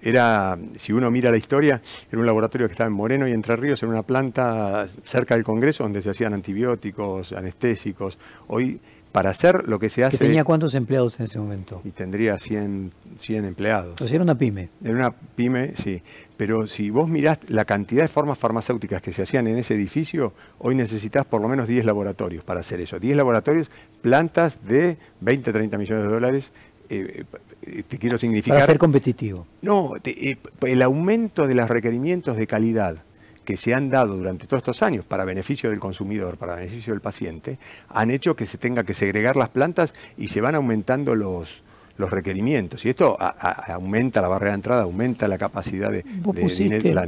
era, 0.04 0.58
si 0.76 0.92
uno 0.92 1.10
mira 1.10 1.30
la 1.30 1.38
historia, 1.38 1.80
era 2.10 2.20
un 2.20 2.26
laboratorio 2.26 2.66
que 2.66 2.72
estaba 2.72 2.88
en 2.88 2.94
Moreno 2.94 3.26
y 3.26 3.32
Entre 3.32 3.56
Ríos, 3.56 3.82
en 3.82 3.88
una 3.88 4.02
planta 4.02 4.86
cerca 5.02 5.34
del 5.34 5.44
Congreso 5.44 5.82
donde 5.82 6.02
se 6.02 6.10
hacían 6.10 6.34
antibióticos, 6.34 7.32
anestésicos. 7.32 8.18
Hoy, 8.48 8.80
para 9.12 9.30
hacer 9.30 9.66
lo 9.66 9.78
que 9.78 9.88
se 9.88 10.04
hace... 10.04 10.18
¿Tenía 10.18 10.44
cuántos 10.44 10.74
empleados 10.74 11.18
en 11.20 11.24
ese 11.24 11.38
momento? 11.38 11.80
Y 11.84 11.90
tendría 11.92 12.38
100, 12.38 12.92
100 13.18 13.44
empleados. 13.46 13.90
Entonces 13.90 14.12
era 14.12 14.24
una 14.24 14.36
pyme. 14.36 14.68
Era 14.84 14.94
una 14.94 15.10
pyme, 15.10 15.72
sí. 15.76 16.02
Pero 16.36 16.66
si 16.66 16.90
vos 16.90 17.08
mirás 17.08 17.38
la 17.48 17.64
cantidad 17.64 18.02
de 18.02 18.08
formas 18.08 18.38
farmacéuticas 18.38 19.00
que 19.00 19.12
se 19.12 19.22
hacían 19.22 19.46
en 19.46 19.56
ese 19.56 19.74
edificio, 19.74 20.34
hoy 20.58 20.74
necesitas 20.74 21.24
por 21.24 21.40
lo 21.40 21.48
menos 21.48 21.66
10 21.66 21.86
laboratorios 21.86 22.44
para 22.44 22.60
hacer 22.60 22.80
eso. 22.80 22.98
10 22.98 23.16
laboratorios, 23.16 23.70
plantas 24.02 24.66
de 24.66 24.98
20, 25.20 25.50
30 25.50 25.78
millones 25.78 26.04
de 26.04 26.10
dólares 26.10 26.50
eh, 26.90 27.24
te 27.88 27.98
quiero 27.98 28.18
significar... 28.18 28.58
Para 28.58 28.66
ser 28.66 28.78
competitivo. 28.78 29.46
No, 29.62 29.94
eh, 30.04 30.36
el 30.62 30.82
aumento 30.82 31.46
de 31.46 31.54
los 31.54 31.68
requerimientos 31.68 32.36
de 32.36 32.46
calidad 32.46 32.96
que 33.44 33.56
se 33.56 33.74
han 33.74 33.90
dado 33.90 34.16
durante 34.16 34.46
todos 34.46 34.62
estos 34.62 34.82
años 34.82 35.04
para 35.04 35.24
beneficio 35.24 35.70
del 35.70 35.78
consumidor, 35.78 36.36
para 36.36 36.56
beneficio 36.56 36.92
del 36.92 37.00
paciente, 37.00 37.58
han 37.88 38.10
hecho 38.10 38.34
que 38.34 38.46
se 38.46 38.58
tenga 38.58 38.84
que 38.84 38.94
segregar 38.94 39.36
las 39.36 39.50
plantas 39.50 39.94
y 40.16 40.28
se 40.28 40.40
van 40.40 40.54
aumentando 40.54 41.14
los, 41.14 41.62
los 41.96 42.10
requerimientos. 42.10 42.84
Y 42.84 42.88
esto 42.88 43.16
aumenta 43.20 44.20
la 44.20 44.28
barrera 44.28 44.52
de 44.52 44.56
entrada, 44.56 44.82
aumenta 44.82 45.28
la 45.28 45.38
capacidad 45.38 45.90
de, 45.90 46.04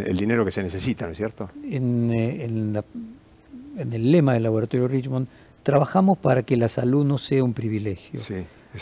el 0.06 0.16
dinero 0.16 0.44
que 0.44 0.50
se 0.50 0.62
necesita, 0.62 1.06
¿no 1.06 1.12
es 1.12 1.16
cierto? 1.16 1.50
En, 1.64 2.10
eh, 2.12 2.44
en, 2.44 3.92
el 3.92 4.12
lema 4.12 4.34
del 4.34 4.44
laboratorio 4.44 4.88
Richmond, 4.88 5.26
trabajamos 5.62 6.18
para 6.18 6.42
que 6.42 6.56
la 6.56 6.68
salud 6.68 7.04
no 7.04 7.18
sea 7.18 7.42
un 7.42 7.52
privilegio. 7.52 8.20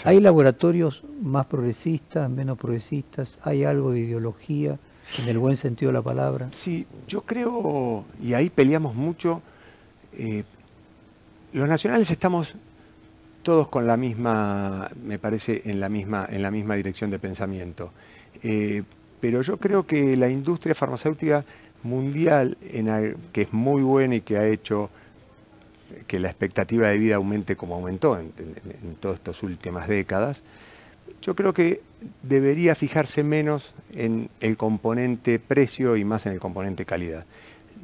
¿Hay 0.05 0.21
laboratorios 0.21 1.03
más 1.23 1.47
progresistas, 1.47 2.29
menos 2.29 2.59
progresistas? 2.59 3.39
¿Hay 3.43 3.65
algo 3.65 3.93
de 3.93 4.01
ideología 4.01 4.79
en 5.19 5.29
el 5.29 5.39
buen 5.39 5.57
sentido 5.57 5.91
de 5.91 5.99
la 5.99 6.03
palabra? 6.03 6.49
Sí, 6.53 6.87
yo 7.07 7.23
creo, 7.23 8.05
y 8.23 8.35
ahí 8.35 8.51
peleamos 8.51 8.95
mucho, 8.95 9.43
eh, 10.13 10.45
los 11.53 11.69
nacionales 11.69 12.11
estamos 12.11 12.55
todos 13.43 13.69
con 13.69 13.87
la 13.87 13.97
misma, 13.97 14.89
me 15.05 15.19
parece, 15.19 15.63
en 15.67 15.79
la 15.79 15.89
misma, 15.89 16.27
en 16.29 16.43
la 16.43 16.51
misma 16.51 16.75
dirección 16.75 17.11
de 17.11 17.19
pensamiento. 17.19 17.93
Eh, 18.43 18.83
pero 19.21 19.43
yo 19.43 19.59
creo 19.59 19.87
que 19.87 20.17
la 20.17 20.29
industria 20.29 20.75
farmacéutica 20.75 21.45
mundial, 21.83 22.57
en, 22.63 23.17
que 23.33 23.43
es 23.43 23.53
muy 23.53 23.83
buena 23.83 24.17
y 24.17 24.21
que 24.23 24.39
ha 24.39 24.47
hecho 24.47 24.91
que 26.07 26.19
la 26.19 26.29
expectativa 26.29 26.89
de 26.89 26.99
vida 26.99 27.17
aumente 27.17 27.57
como 27.57 27.75
aumentó 27.75 28.19
en, 28.19 28.33
todas 29.01 29.19
estas 29.19 29.43
últimas 29.43 29.89
décadas, 29.89 30.43
yo 31.23 31.35
creo 31.35 31.53
que 31.53 31.81
debería 32.23 32.75
fijarse 32.75 33.23
menos 33.23 33.75
en 33.93 34.31
el 34.41 34.57
componente 34.57 35.39
precio 35.39 35.97
y 35.97 36.05
más 36.05 36.27
en 36.27 36.33
el 36.33 36.41
componente 36.41 36.85
calidad. 36.85 37.25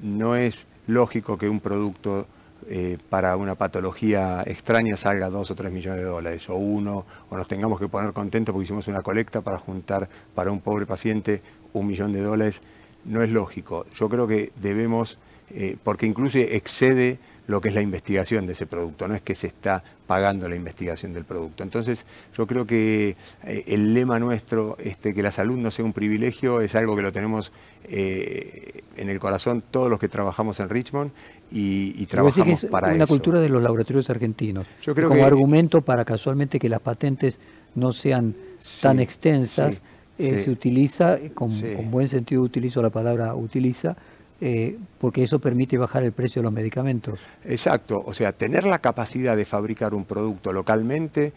No 0.03 0.37
es 0.37 0.67
lógico 0.87 1.39
que 1.39 1.49
un 1.49 1.61
producto 1.61 2.27
eh, 2.69 2.99
para 3.09 3.37
una 3.37 3.55
patología 3.55 4.43
extraña 4.47 4.97
salga 4.97 5.31
dos 5.31 5.51
o 5.51 5.55
tres 5.55 5.73
millones 5.73 6.03
de 6.03 6.07
dólares, 6.07 6.49
o 6.51 6.57
uno, 6.57 7.07
o 7.29 7.37
nos 7.37 7.49
tengamos 7.49 7.81
que 7.81 7.89
poner 7.89 8.13
contentos 8.13 8.53
porque 8.53 8.65
hicimos 8.65 8.87
una 8.89 9.03
colecta 9.03 9.41
para 9.41 9.59
juntar 9.59 10.09
para 10.35 10.51
un 10.51 10.61
pobre 10.61 10.87
paciente 10.87 11.43
un 11.73 11.87
millón 11.87 12.13
de 12.13 12.21
dólares, 12.21 12.61
no 13.05 13.23
es 13.23 13.31
lógico. 13.31 13.87
Yo 13.95 14.09
creo 14.09 14.27
que 14.27 14.53
debemos, 14.61 15.19
eh, 15.51 15.77
porque 15.83 16.07
incluso 16.07 16.39
excede 16.39 17.19
lo 17.47 17.61
que 17.61 17.68
es 17.68 17.74
la 17.74 17.80
investigación 17.80 18.47
de 18.47 18.53
ese 18.53 18.66
producto, 18.66 19.09
no 19.09 19.14
es 19.14 19.22
que 19.22 19.34
se 19.34 19.49
está 19.49 19.82
pagando 20.07 20.49
la 20.49 20.57
investigación 20.57 21.12
del 21.12 21.24
producto. 21.24 21.62
Entonces, 21.62 22.05
yo 22.36 22.47
creo 22.47 22.66
que 22.66 23.16
eh, 23.45 23.64
el 23.66 23.95
lema 23.95 24.18
nuestro, 24.18 24.76
este, 24.78 25.14
que 25.14 25.22
la 25.22 25.32
salud 25.32 25.57
no 25.57 25.70
sea 25.70 25.84
un 25.84 25.93
privilegio, 25.93 26.61
es 26.61 26.74
algo 26.74 26.97
que 26.97 27.03
lo 27.03 27.12
tenemos 27.12 27.53
eh, 27.84 28.82
en 28.97 29.09
el 29.09 29.18
corazón 29.18 29.62
todos 29.70 29.91
los 29.91 29.99
que 29.99 30.09
trabajamos 30.09 30.61
en 30.61 30.68
Richmond 30.68 31.11
y, 31.51 32.07
trabajamos 32.07 32.47
que 32.47 32.53
es 32.53 32.70
para 32.70 32.93
una 32.93 33.07
cultura 33.07 33.41
de 33.41 33.49
los 33.49 33.62
laboratorios 33.62 34.09
argentinos. 34.11 34.66
Yo 34.82 34.95
creo 34.95 35.09
como 35.09 35.24
argumento 35.24 35.80
para 35.80 36.05
casualmente 36.05 36.59
que 36.59 36.68
las 36.68 36.80
patentes 36.80 37.41
no 37.74 37.93
sean 37.93 38.34
tan 38.80 39.01
extensas, 39.01 39.82
eh, 40.18 40.38
se 40.38 40.51
utiliza, 40.51 41.18
con, 41.34 41.51
con 41.61 41.91
buen 41.91 42.09
sentido 42.09 42.43
utilizo 42.43 42.82
la 42.82 42.91
palabra 42.91 43.34
utiliza, 43.34 43.97
eh, 44.41 44.78
porque 44.99 45.22
eso 45.22 45.38
permite 45.38 45.76
bajar 45.76 46.03
el 46.03 46.12
precio 46.12 46.41
de 46.41 46.45
los 46.45 46.53
medicamentos. 46.53 47.20
Exacto, 47.45 48.03
o 48.05 48.14
sea, 48.14 48.32
tener 48.32 48.64
la 48.64 48.78
capacidad 48.78 49.36
de 49.36 49.45
fabricar 49.45 49.95
un 49.95 50.05
producto 50.05 50.53
localmente, 50.53 51.32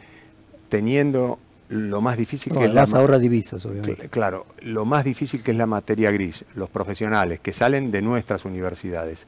teniendo 0.69 1.39
lo 1.69 2.01
más 2.01 2.17
difícil 2.17 2.53
que 2.53 2.65
es 2.65 2.73
la 2.73 2.83
ahorra 2.83 3.19
divisas, 3.19 3.65
obviamente. 3.65 4.09
Claro, 4.09 4.45
lo 4.61 4.85
más 4.85 5.03
difícil 5.03 5.43
que 5.43 5.51
es 5.51 5.57
la 5.57 5.65
materia 5.65 6.11
gris, 6.11 6.45
los 6.55 6.69
profesionales 6.69 7.39
que 7.39 7.51
salen 7.51 7.91
de 7.91 8.01
nuestras 8.01 8.45
universidades. 8.45 9.27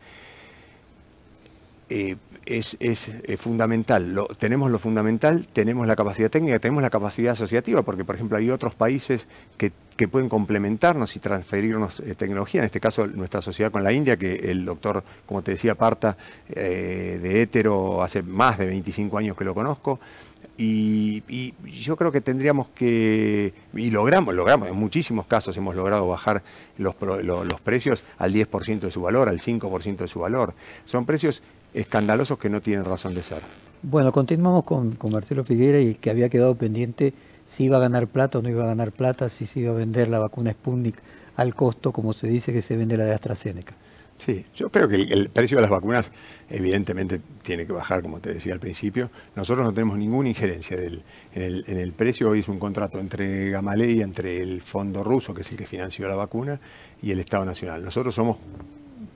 Eh, 1.90 2.16
es, 2.46 2.78
eh, 2.80 3.38
fundamental. 3.38 4.28
tenemos 4.38 4.72
lo 4.72 4.80
fundamental, 4.80 5.48
tenemos 5.52 5.88
la 5.88 5.96
capacidad 5.96 6.30
técnica, 6.30 6.60
tenemos 6.60 6.82
la 6.82 6.90
capacidad 6.90 7.34
asociativa, 7.34 7.82
porque 7.82 8.06
por 8.06 8.16
ejemplo 8.16 8.38
hay 8.38 8.50
otros 8.50 8.76
países 8.76 9.28
que, 9.58 9.72
pueden 10.12 10.28
complementarnos 10.28 11.16
y 11.16 11.20
transferirnos 11.20 12.02
eh, 12.02 12.16
tecnología, 12.16 12.62
en 12.62 12.66
este 12.66 12.82
caso 12.82 13.08
nuestra 13.08 13.42
sociedad 13.42 13.72
con 13.72 13.82
la 13.82 13.94
India, 13.94 14.18
que 14.18 14.36
el 14.52 14.66
doctor, 14.66 15.04
como 15.26 15.42
te 15.42 15.52
decía, 15.52 15.76
Parta 15.76 16.18
de 16.48 17.42
Hétero, 17.42 18.04
hace 18.04 18.22
más 18.22 18.58
de 18.58 18.66
25 18.66 19.18
años 19.18 19.38
que 19.38 19.46
lo 19.46 19.54
conozco, 19.54 20.00
y, 20.58 21.54
yo 21.64 21.98
creo 21.98 22.12
que 22.12 22.22
tendríamos 22.22 22.70
que, 22.70 23.54
y 23.74 23.90
logramos, 23.90 24.34
logramos, 24.34 24.70
en 24.70 24.76
muchísimos 24.76 25.26
casos 25.28 25.56
hemos 25.58 25.76
logrado 25.76 26.08
bajar 26.08 26.44
los, 26.78 26.96
los 27.02 27.62
precios 27.62 28.04
al 28.18 28.34
10% 28.34 28.80
de 28.80 28.92
su 28.92 29.02
valor, 29.02 29.28
al 29.28 29.40
5% 29.40 29.98
de 29.98 30.08
su 30.08 30.20
valor. 30.20 30.54
Son 30.86 31.06
precios 31.06 31.42
escandalosos 31.76 32.40
que 32.40 32.50
no 32.50 32.62
tienen 32.62 32.86
razón 32.86 33.14
de 33.14 33.22
ser. 33.22 33.42
Bueno, 33.84 34.12
continuamos 34.12 34.64
con, 34.64 34.98
Marcelo 35.12 35.44
Figuera 35.44 35.80
y 35.80 35.96
que 35.96 36.10
había 36.10 36.30
quedado 36.30 36.56
pendiente 36.56 37.14
si 37.46 37.66
iba 37.66 37.78
a 37.78 37.80
ganar 37.80 38.08
plata 38.08 38.40
o 38.40 38.42
no 38.42 38.50
iba 38.50 38.64
a 38.64 38.68
ganar 38.68 38.92
plata, 38.92 39.30
si 39.30 39.46
se 39.46 39.60
iba 39.60 39.72
a 39.72 39.76
vender 39.76 40.10
la 40.10 40.18
vacuna 40.18 40.52
Sputnik 40.52 40.96
al 41.36 41.54
costo, 41.54 41.92
como 41.92 42.14
se 42.14 42.28
dice 42.28 42.52
que 42.52 42.62
se 42.62 42.76
vende 42.76 42.98
la 42.98 43.06
de 43.06 43.14
AstraZeneca. 43.14 43.76
Sí, 44.18 44.46
yo 44.56 44.70
creo 44.70 44.88
que 44.88 44.96
el, 44.96 45.30
precio 45.30 45.58
de 45.58 45.62
las 45.62 45.70
vacunas 45.70 46.10
evidentemente 46.50 47.20
tiene 47.44 47.68
que 47.68 47.74
bajar, 47.74 48.02
como 48.02 48.20
te 48.20 48.34
decía 48.34 48.54
al 48.54 48.60
principio. 48.60 49.10
Nosotros 49.36 49.66
no 49.66 49.74
tenemos 49.74 49.98
ninguna 49.98 50.30
injerencia 50.30 50.78
en, 50.78 51.04
el, 51.34 51.94
precio. 51.94 52.30
Hoy 52.30 52.40
es 52.40 52.48
un 52.48 52.58
contrato 52.58 52.98
entre 53.00 53.50
Gamaleya, 53.52 54.06
entre 54.06 54.42
el 54.42 54.62
fondo 54.62 55.04
ruso, 55.04 55.34
que 55.34 55.42
es 55.42 55.52
el 55.52 55.58
que 55.58 55.66
financió 55.66 56.08
la 56.08 56.16
vacuna, 56.16 56.60
y 57.02 57.12
el 57.12 57.20
Estado 57.20 57.44
Nacional. 57.44 57.84
Nosotros 57.84 58.16
somos 58.16 58.38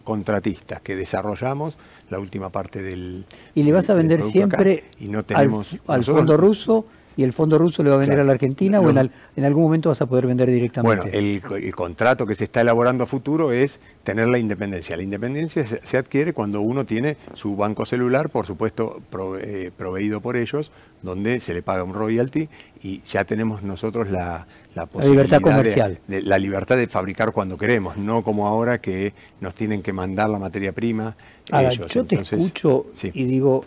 contratistas 0.04 0.82
que 0.82 0.96
desarrollamos 0.96 1.78
la 2.10 2.20
última 2.20 2.50
parte 2.50 2.82
del... 2.82 3.26
¿Y 3.56 3.64
le 3.64 3.72
vas 3.72 3.90
a 3.90 3.94
vender 3.94 4.24
siempre 4.24 4.86
y 5.00 5.08
no 5.08 5.24
tenemos, 5.24 5.80
al, 5.88 6.04
fondo 6.04 6.38
ruso 6.38 6.86
y 7.20 7.24
el 7.24 7.34
fondo 7.34 7.58
ruso 7.58 7.84
le 7.84 7.90
va 7.90 7.98
a 7.98 8.00
vender 8.00 8.22
a 8.22 8.24
la 8.24 8.32
Argentina 8.32 8.80
o 8.80 8.90
en, 8.90 9.44
algún 9.44 9.64
momento 9.64 9.90
vas 9.90 10.02
a 10.02 10.06
poder 10.06 10.26
vender 10.26 10.50
directamente? 10.50 11.10
Bueno, 11.10 11.56
el, 11.58 11.76
contrato 11.76 12.26
que 12.26 12.34
se 12.34 12.46
está 12.46 12.62
elaborando 12.62 13.04
a 13.04 13.08
futuro 13.08 13.52
es 13.52 13.82
tener 14.04 14.30
la 14.30 14.38
independencia. 14.38 14.96
La 14.96 15.04
independencia 15.04 15.66
se, 15.66 15.98
adquiere 15.98 16.32
cuando 16.32 16.62
uno 16.62 16.86
tiene 16.86 17.18
su 17.34 17.58
banco 17.58 17.86
celular, 17.86 18.30
por 18.30 18.46
supuesto 18.46 19.02
eh, 19.42 19.72
proveído 19.76 20.22
por 20.22 20.38
ellos, 20.38 20.72
donde 21.02 21.42
se 21.42 21.54
le 21.54 21.62
paga 21.62 21.84
un 21.84 21.94
royalty 21.94 22.48
y 22.82 23.02
ya 23.02 23.26
tenemos 23.26 23.64
nosotros 23.64 24.10
la, 24.10 24.48
la, 24.76 24.88
libertad 25.04 25.42
comercial. 25.42 26.00
De, 26.08 26.22
la 26.22 26.38
libertad 26.38 26.78
de 26.78 26.88
fabricar 26.88 27.34
cuando 27.34 27.58
queremos, 27.58 27.98
no 27.98 28.24
como 28.24 28.48
ahora 28.48 28.80
que 28.80 29.14
nos 29.42 29.56
tienen 29.56 29.82
que 29.82 29.92
mandar 29.92 30.30
la 30.30 30.40
materia 30.40 30.72
prima. 30.72 31.18
Ellos. 31.52 31.92
yo 31.92 32.06
te 32.06 32.16
escucho 32.22 32.88
y 33.02 33.26
digo, 33.26 33.66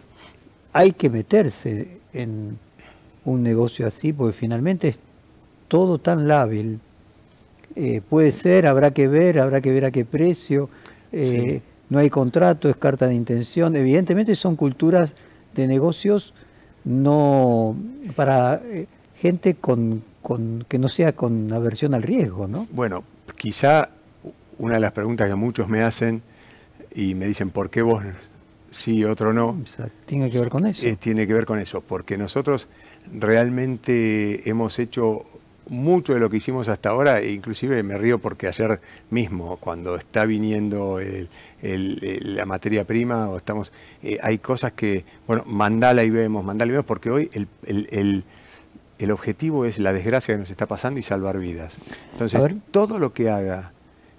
hay 0.72 0.92
que 0.92 1.10
meterse 1.10 1.98
en 2.12 2.58
un 3.24 3.42
negocio 3.42 3.86
así, 3.86 4.12
porque 4.12 4.32
finalmente 4.32 4.88
es 4.88 4.98
todo 5.68 5.98
tan 5.98 6.28
lábil. 6.28 6.80
Eh, 7.74 8.02
puede 8.08 8.32
ser, 8.32 8.66
habrá 8.66 8.92
que 8.92 9.08
ver, 9.08 9.38
habrá 9.38 9.60
que 9.60 9.72
ver 9.72 9.84
a 9.84 9.90
qué 9.90 10.04
precio. 10.04 10.68
Eh, 11.12 11.60
no 11.88 11.98
hay 11.98 12.10
contrato, 12.10 12.68
es 12.68 12.76
carta 12.76 13.06
de 13.06 13.14
intención. 13.14 13.76
Evidentemente 13.76 14.34
son 14.34 14.56
culturas 14.56 15.14
de 15.54 15.66
negocios 15.66 16.34
no 16.84 17.76
para 18.16 18.56
eh, 18.64 18.86
gente 19.14 19.54
con, 19.54 20.02
con, 20.20 20.64
que 20.68 20.78
no 20.78 20.88
sea 20.88 21.12
con 21.12 21.52
aversión 21.52 21.94
al 21.94 22.02
riesgo, 22.02 22.48
¿no? 22.48 22.66
Bueno, 22.72 23.04
quizá 23.36 23.90
una 24.58 24.74
de 24.74 24.80
las 24.80 24.92
preguntas 24.92 25.28
que 25.28 25.34
muchos 25.34 25.68
me 25.68 25.82
hacen 25.82 26.22
y 26.94 27.14
me 27.14 27.26
dicen 27.26 27.50
por 27.50 27.70
qué 27.70 27.82
vos 27.82 28.02
sí 28.72 28.96
y 28.98 29.04
otro 29.04 29.32
no. 29.32 29.62
tiene 30.06 30.30
que 30.30 30.40
ver 30.40 30.48
con 30.48 30.66
eso. 30.66 30.86
tiene 30.98 31.26
que 31.26 31.34
ver 31.34 31.44
con 31.44 31.58
eso, 31.58 31.80
porque 31.80 32.16
nosotros 32.16 32.68
realmente 33.12 34.48
hemos 34.48 34.78
hecho 34.78 35.26
mucho 35.68 36.14
de 36.14 36.20
lo 36.20 36.28
que 36.28 36.38
hicimos 36.38 36.68
hasta 36.68 36.90
ahora, 36.90 37.20
e 37.20 37.32
inclusive 37.32 37.82
me 37.82 37.96
río 37.96 38.18
porque 38.18 38.48
ayer 38.48 38.80
mismo, 39.10 39.56
cuando 39.58 39.96
está 39.96 40.24
viniendo 40.24 40.98
la 41.60 42.46
materia 42.46 42.84
prima, 42.84 43.28
o 43.28 43.36
estamos, 43.36 43.72
eh, 44.02 44.18
hay 44.22 44.38
cosas 44.38 44.72
que, 44.72 45.04
bueno, 45.26 45.44
mandala 45.46 46.02
y 46.02 46.10
vemos, 46.10 46.44
mandala 46.44 46.70
y 46.70 46.72
vemos, 46.72 46.86
porque 46.86 47.10
hoy 47.10 47.30
el, 47.32 48.24
objetivo 49.10 49.64
es 49.64 49.78
la 49.78 49.92
desgracia 49.92 50.34
que 50.34 50.40
nos 50.40 50.50
está 50.50 50.66
pasando 50.66 50.98
y 50.98 51.02
salvar 51.02 51.38
vidas. 51.38 51.74
Entonces, 52.12 52.40
todo 52.70 52.98
lo 52.98 53.12
que 53.12 53.30
haga 53.30 53.72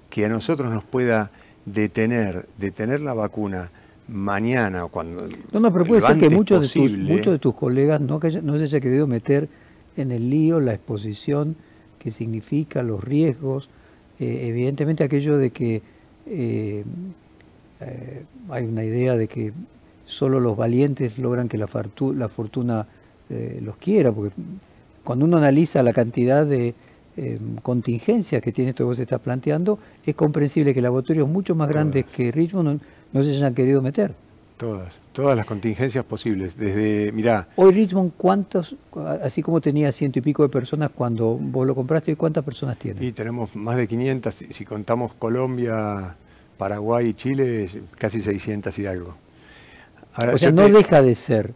que 0.09 0.25
a 0.25 0.29
nosotros 0.29 0.71
nos 0.71 0.83
pueda 0.83 1.31
detener, 1.65 2.47
detener 2.57 3.01
la 3.01 3.13
vacuna, 3.13 3.71
mañana 4.07 4.85
o 4.85 4.89
cuando... 4.89 5.27
No, 5.51 5.59
no, 5.59 5.71
pero 5.71 5.85
puede 5.85 6.01
ser 6.01 6.17
que 6.17 6.29
muchos 6.29 6.61
de, 6.61 6.81
tus, 6.81 6.97
muchos 6.97 7.33
de 7.33 7.39
tus 7.39 7.53
colegas 7.53 8.01
no, 8.01 8.19
no 8.43 8.57
se 8.57 8.63
haya 8.63 8.79
querido 8.79 9.07
meter 9.07 9.47
en 9.95 10.11
el 10.11 10.29
lío 10.29 10.59
la 10.59 10.73
exposición 10.73 11.55
que 11.99 12.11
significa, 12.11 12.83
los 12.83 13.03
riesgos, 13.03 13.69
eh, 14.19 14.47
evidentemente 14.49 15.03
aquello 15.03 15.37
de 15.37 15.51
que 15.51 15.81
eh, 16.25 16.83
eh, 17.79 18.23
hay 18.49 18.65
una 18.65 18.83
idea 18.83 19.15
de 19.15 19.27
que 19.27 19.53
solo 20.05 20.39
los 20.39 20.57
valientes 20.57 21.17
logran 21.17 21.47
que 21.47 21.57
la, 21.57 21.67
la 22.15 22.27
fortuna 22.27 22.87
los 23.61 23.77
quiera, 23.77 24.11
porque 24.11 24.31
cuando 25.03 25.25
uno 25.25 25.37
analiza 25.37 25.81
la 25.81 25.91
cantidad 25.91 26.45
de 26.45 26.75
contingencias 27.61 28.41
que 28.41 28.51
tiene 28.51 28.71
esto 28.71 28.83
que 28.83 28.87
vos 28.87 28.99
estás 28.99 29.21
planteando, 29.21 29.79
es 30.05 30.15
comprensible 30.15 30.73
que 30.73 30.81
laboratorios 30.81 31.27
mucho 31.27 31.55
más 31.55 31.69
grandes 31.69 32.05
que 32.05 32.31
Richmond 32.31 32.81
no 33.11 33.23
se 33.23 33.29
hayan 33.29 33.53
querido 33.53 33.81
meter. 33.81 34.13
todas, 34.57 34.99
todas 35.11 35.37
las 35.37 35.45
contingencias 35.45 36.03
posibles. 36.05 36.57
Desde, 36.57 37.11
mirá. 37.11 37.49
Hoy 37.55 37.71
Richmond, 37.71 38.13
¿cuántos, 38.17 38.75
así 39.21 39.41
como 39.41 39.61
tenía 39.61 39.91
ciento 39.91 40.19
y 40.19 40.21
pico 40.21 40.43
de 40.43 40.49
personas 40.49 40.89
cuando 40.93 41.37
vos 41.39 41.67
lo 41.67 41.75
compraste, 41.75 42.15
cuántas 42.15 42.43
personas 42.43 42.77
tiene? 42.77 43.03
Y 43.05 43.11
tenemos 43.11 43.55
más 43.55 43.77
de 43.77 43.87
500, 43.87 44.35
si 44.49 44.65
contamos 44.65 45.13
Colombia, 45.13 46.15
Paraguay 46.57 47.09
y 47.09 47.13
Chile, 47.13 47.69
casi 47.97 48.21
600 48.21 48.77
y 48.79 48.85
algo. 48.85 49.15
o 50.17 50.37
sea, 50.37 50.51
no 50.51 50.67
deja 50.67 51.01
de 51.01 51.15
ser 51.15 51.53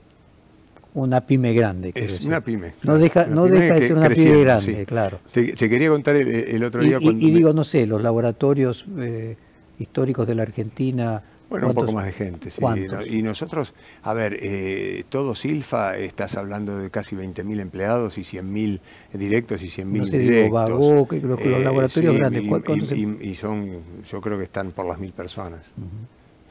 una 1.03 1.21
pyme 1.21 1.53
grande. 1.53 1.91
Es 1.95 2.21
una 2.25 2.41
pyme. 2.41 2.73
no 2.83 2.97
deja, 2.97 3.25
no 3.25 3.45
deja 3.45 3.75
de 3.75 3.87
ser 3.87 3.97
una 3.97 4.09
pyme 4.09 4.41
grande, 4.41 4.85
claro. 4.85 5.19
Te, 5.31 5.53
quería 5.55 5.89
contar 5.89 6.15
el, 6.15 6.63
otro 6.63 6.81
día 6.81 6.99
cuando... 6.99 7.25
Y, 7.25 7.31
digo, 7.31 7.53
no 7.53 7.63
sé, 7.63 7.85
los 7.85 8.01
laboratorios 8.01 8.85
eh, 8.97 9.35
históricos 9.79 10.27
de 10.27 10.35
la 10.35 10.43
Argentina 10.43 11.23
bueno, 11.49 11.69
un 11.69 11.75
poco 11.75 11.93
más 11.93 12.05
de 12.05 12.11
gente, 12.11 12.51
sí. 12.51 12.61
Y 13.09 13.21
nosotros, 13.21 13.73
a 14.03 14.13
ver, 14.13 14.37
eh, 14.41 15.05
todo 15.07 15.33
Silfa, 15.33 15.97
estás 15.97 16.35
hablando 16.35 16.77
de 16.77 16.89
casi 16.89 17.15
20.000 17.15 17.61
empleados 17.61 18.17
y 18.17 18.21
100.000 18.21 18.79
directos 19.13 19.61
y 19.61 19.67
100.000 19.67 19.85
no 19.85 20.07
sé, 20.07 20.17
indirectos. 20.17 21.09
Digo, 21.09 21.27
los, 21.27 21.41
los, 21.45 21.63
laboratorios 21.63 22.15
eh, 22.15 22.17
grandes, 22.17 22.91
y, 22.91 23.29
y, 23.29 23.35
son, 23.35 23.79
yo 24.11 24.19
creo 24.19 24.37
que 24.37 24.43
están 24.43 24.71
por 24.71 24.85
las 24.85 24.99
mil 24.99 25.13
personas, 25.13 25.61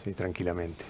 sí, 0.03 0.12
tranquilamente. 0.12 0.82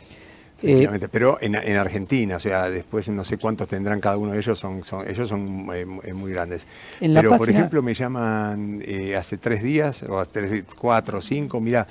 Eh, 0.62 0.88
pero 1.12 1.38
en, 1.40 1.54
en, 1.54 1.76
Argentina, 1.76 2.36
o 2.36 2.40
sea, 2.40 2.70
después 2.70 3.08
no 3.10 3.24
sé 3.24 3.36
cuántos 3.36 3.68
tendrán 3.68 4.00
cada 4.00 4.16
uno 4.16 4.32
de 4.32 4.38
ellos, 4.38 4.58
son, 4.58 4.84
son 4.84 5.08
ellos 5.08 5.28
son 5.28 5.44
muy 5.44 6.32
grandes. 6.32 6.66
pero, 6.98 7.36
por 7.36 7.50
ejemplo, 7.50 7.82
me 7.82 7.92
llaman 7.92 8.82
hace 9.16 9.36
tres 9.36 9.62
días, 9.62 10.02
o 10.04 10.18
hace 10.18 10.64
cuatro 10.78 11.18
o 11.18 11.20
cinco, 11.20 11.60
mira, 11.60 11.86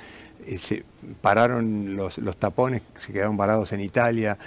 eh, 0.46 0.58
se 0.58 0.84
pararon 1.20 1.96
los, 1.96 2.18
los, 2.18 2.36
tapones, 2.36 2.82
se 2.98 3.12
quedaron 3.12 3.36
parados 3.36 3.72
en 3.72 3.80
Italia, 3.80 4.38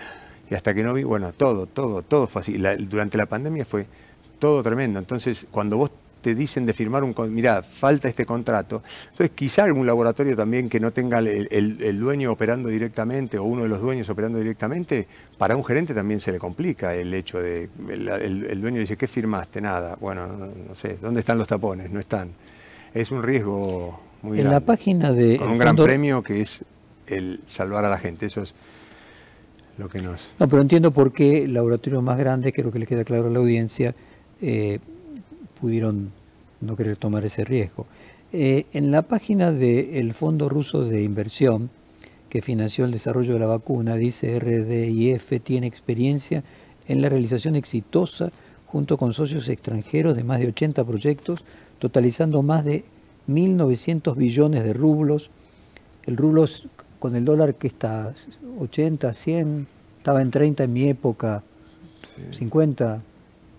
y 0.50 0.56
hasta 0.56 0.74
que 0.74 0.84
no 0.84 0.94
vi, 0.94 1.04
bueno, 1.04 1.34
todo, 1.34 1.66
todo, 1.68 2.04
todo 2.04 2.28
fue 2.28 2.42
así. 2.42 2.58
durante 2.80 3.18
la 3.18 3.26
pandemia 3.26 3.66
fue 3.66 3.86
todo 4.40 4.64
tremendo. 4.64 5.00
Entonces, 5.00 5.46
cuando 5.52 5.78
vos 5.78 5.92
te 6.22 6.36
dicen 6.36 6.66
de 6.66 6.74
firmar 6.74 7.04
un, 7.04 7.14
mira, 7.34 7.64
falta 7.64 8.08
este 8.08 8.26
contrato, 8.26 8.82
entonces 9.12 9.32
quizá 9.36 9.64
algún 9.64 9.86
laboratorio 9.86 10.36
también 10.36 10.70
que 10.70 10.80
no 10.80 10.92
tenga 10.92 11.20
el, 11.20 12.00
dueño 12.00 12.32
operando 12.32 12.70
directamente 12.70 13.38
o 13.38 13.44
uno 13.44 13.64
de 13.64 13.70
los 13.70 13.82
dueños 13.82 14.10
operando 14.10 14.40
directamente, 14.40 15.08
para 15.38 15.56
un 15.56 15.64
gerente 15.64 15.94
también 15.94 16.20
se 16.20 16.32
le 16.32 16.40
complica 16.40 16.94
el 16.94 17.14
hecho 17.14 17.40
de, 17.40 17.70
el, 17.90 18.62
dueño 18.62 18.80
dice, 18.80 18.98
¿qué 18.98 19.08
firmaste? 19.08 19.62
Nada, 19.62 19.98
bueno, 20.00 20.28
no 20.28 20.76
sé, 20.76 20.98
¿dónde 21.02 21.22
están 21.22 21.38
los 21.38 21.48
tapones? 21.48 21.90
No 21.92 22.00
están. 22.00 22.32
Es 22.94 23.12
un 23.12 23.22
riesgo 23.22 24.00
en 24.24 24.50
la 24.50 24.60
página 24.60 25.12
de. 25.12 25.38
Con 25.38 25.52
un 25.52 25.58
gran 25.58 25.76
premio 25.76 26.24
que 26.24 26.42
es 26.42 26.62
el 27.08 27.40
salvar 27.48 27.86
a 27.86 27.90
la 27.90 27.98
gente. 27.98 28.26
Eso 28.28 28.42
es 28.42 28.54
lo 29.78 29.90
que 29.90 30.02
nos. 30.02 30.32
No, 30.40 30.48
pero 30.48 30.62
entiendo 30.62 30.92
por 30.92 31.12
qué 31.12 31.48
laboratorios 31.48 32.04
más 32.04 32.18
grandes, 32.18 32.54
creo 32.54 32.72
que 32.72 32.80
le 32.80 32.86
queda 32.86 33.04
claro 33.04 33.28
a 33.28 33.30
la 33.30 33.40
audiencia, 33.40 33.96
eh, 34.42 34.80
pudieron 35.60 36.12
no 36.62 36.76
querer 36.76 36.98
tomar 36.98 37.26
ese 37.26 37.44
riesgo. 37.44 37.86
Eh, 38.32 38.66
en 38.74 38.92
la 38.92 39.02
página 39.04 39.52
del 39.52 40.14
Fondo 40.14 40.50
Ruso 40.50 40.86
de 40.86 41.02
Inversión, 41.02 41.70
que 42.30 42.42
financió 42.42 42.86
el 42.86 42.92
desarrollo 42.92 43.34
de 43.34 43.40
la 43.40 43.48
vacuna, 43.48 43.96
dice 43.96 44.40
RDIF 44.40 45.42
tiene 45.42 45.68
experiencia 45.68 46.44
en 46.88 47.02
la 47.02 47.10
realización 47.10 47.56
exitosa 47.56 48.32
junto 48.68 48.98
con 48.98 49.14
socios 49.14 49.50
extranjeros 49.50 50.16
de 50.16 50.24
más 50.24 50.40
de 50.40 50.48
80 50.48 50.84
proyectos, 50.84 51.44
totalizando 51.80 52.44
más 52.44 52.64
de 52.64 52.84
1.900 53.28 54.16
billones 54.16 54.64
de 54.64 54.74
rublos. 54.74 55.32
El 56.06 56.18
rublo 56.18 56.46
con 57.00 57.16
el 57.16 57.26
dólar 57.26 57.56
que 57.56 57.68
está 57.68 58.14
80, 58.60 59.14
100, 59.14 59.68
estaba 59.98 60.22
en 60.22 60.30
30 60.30 60.66
en 60.66 60.74
mi 60.74 60.88
época, 60.88 61.44
50. 62.32 63.02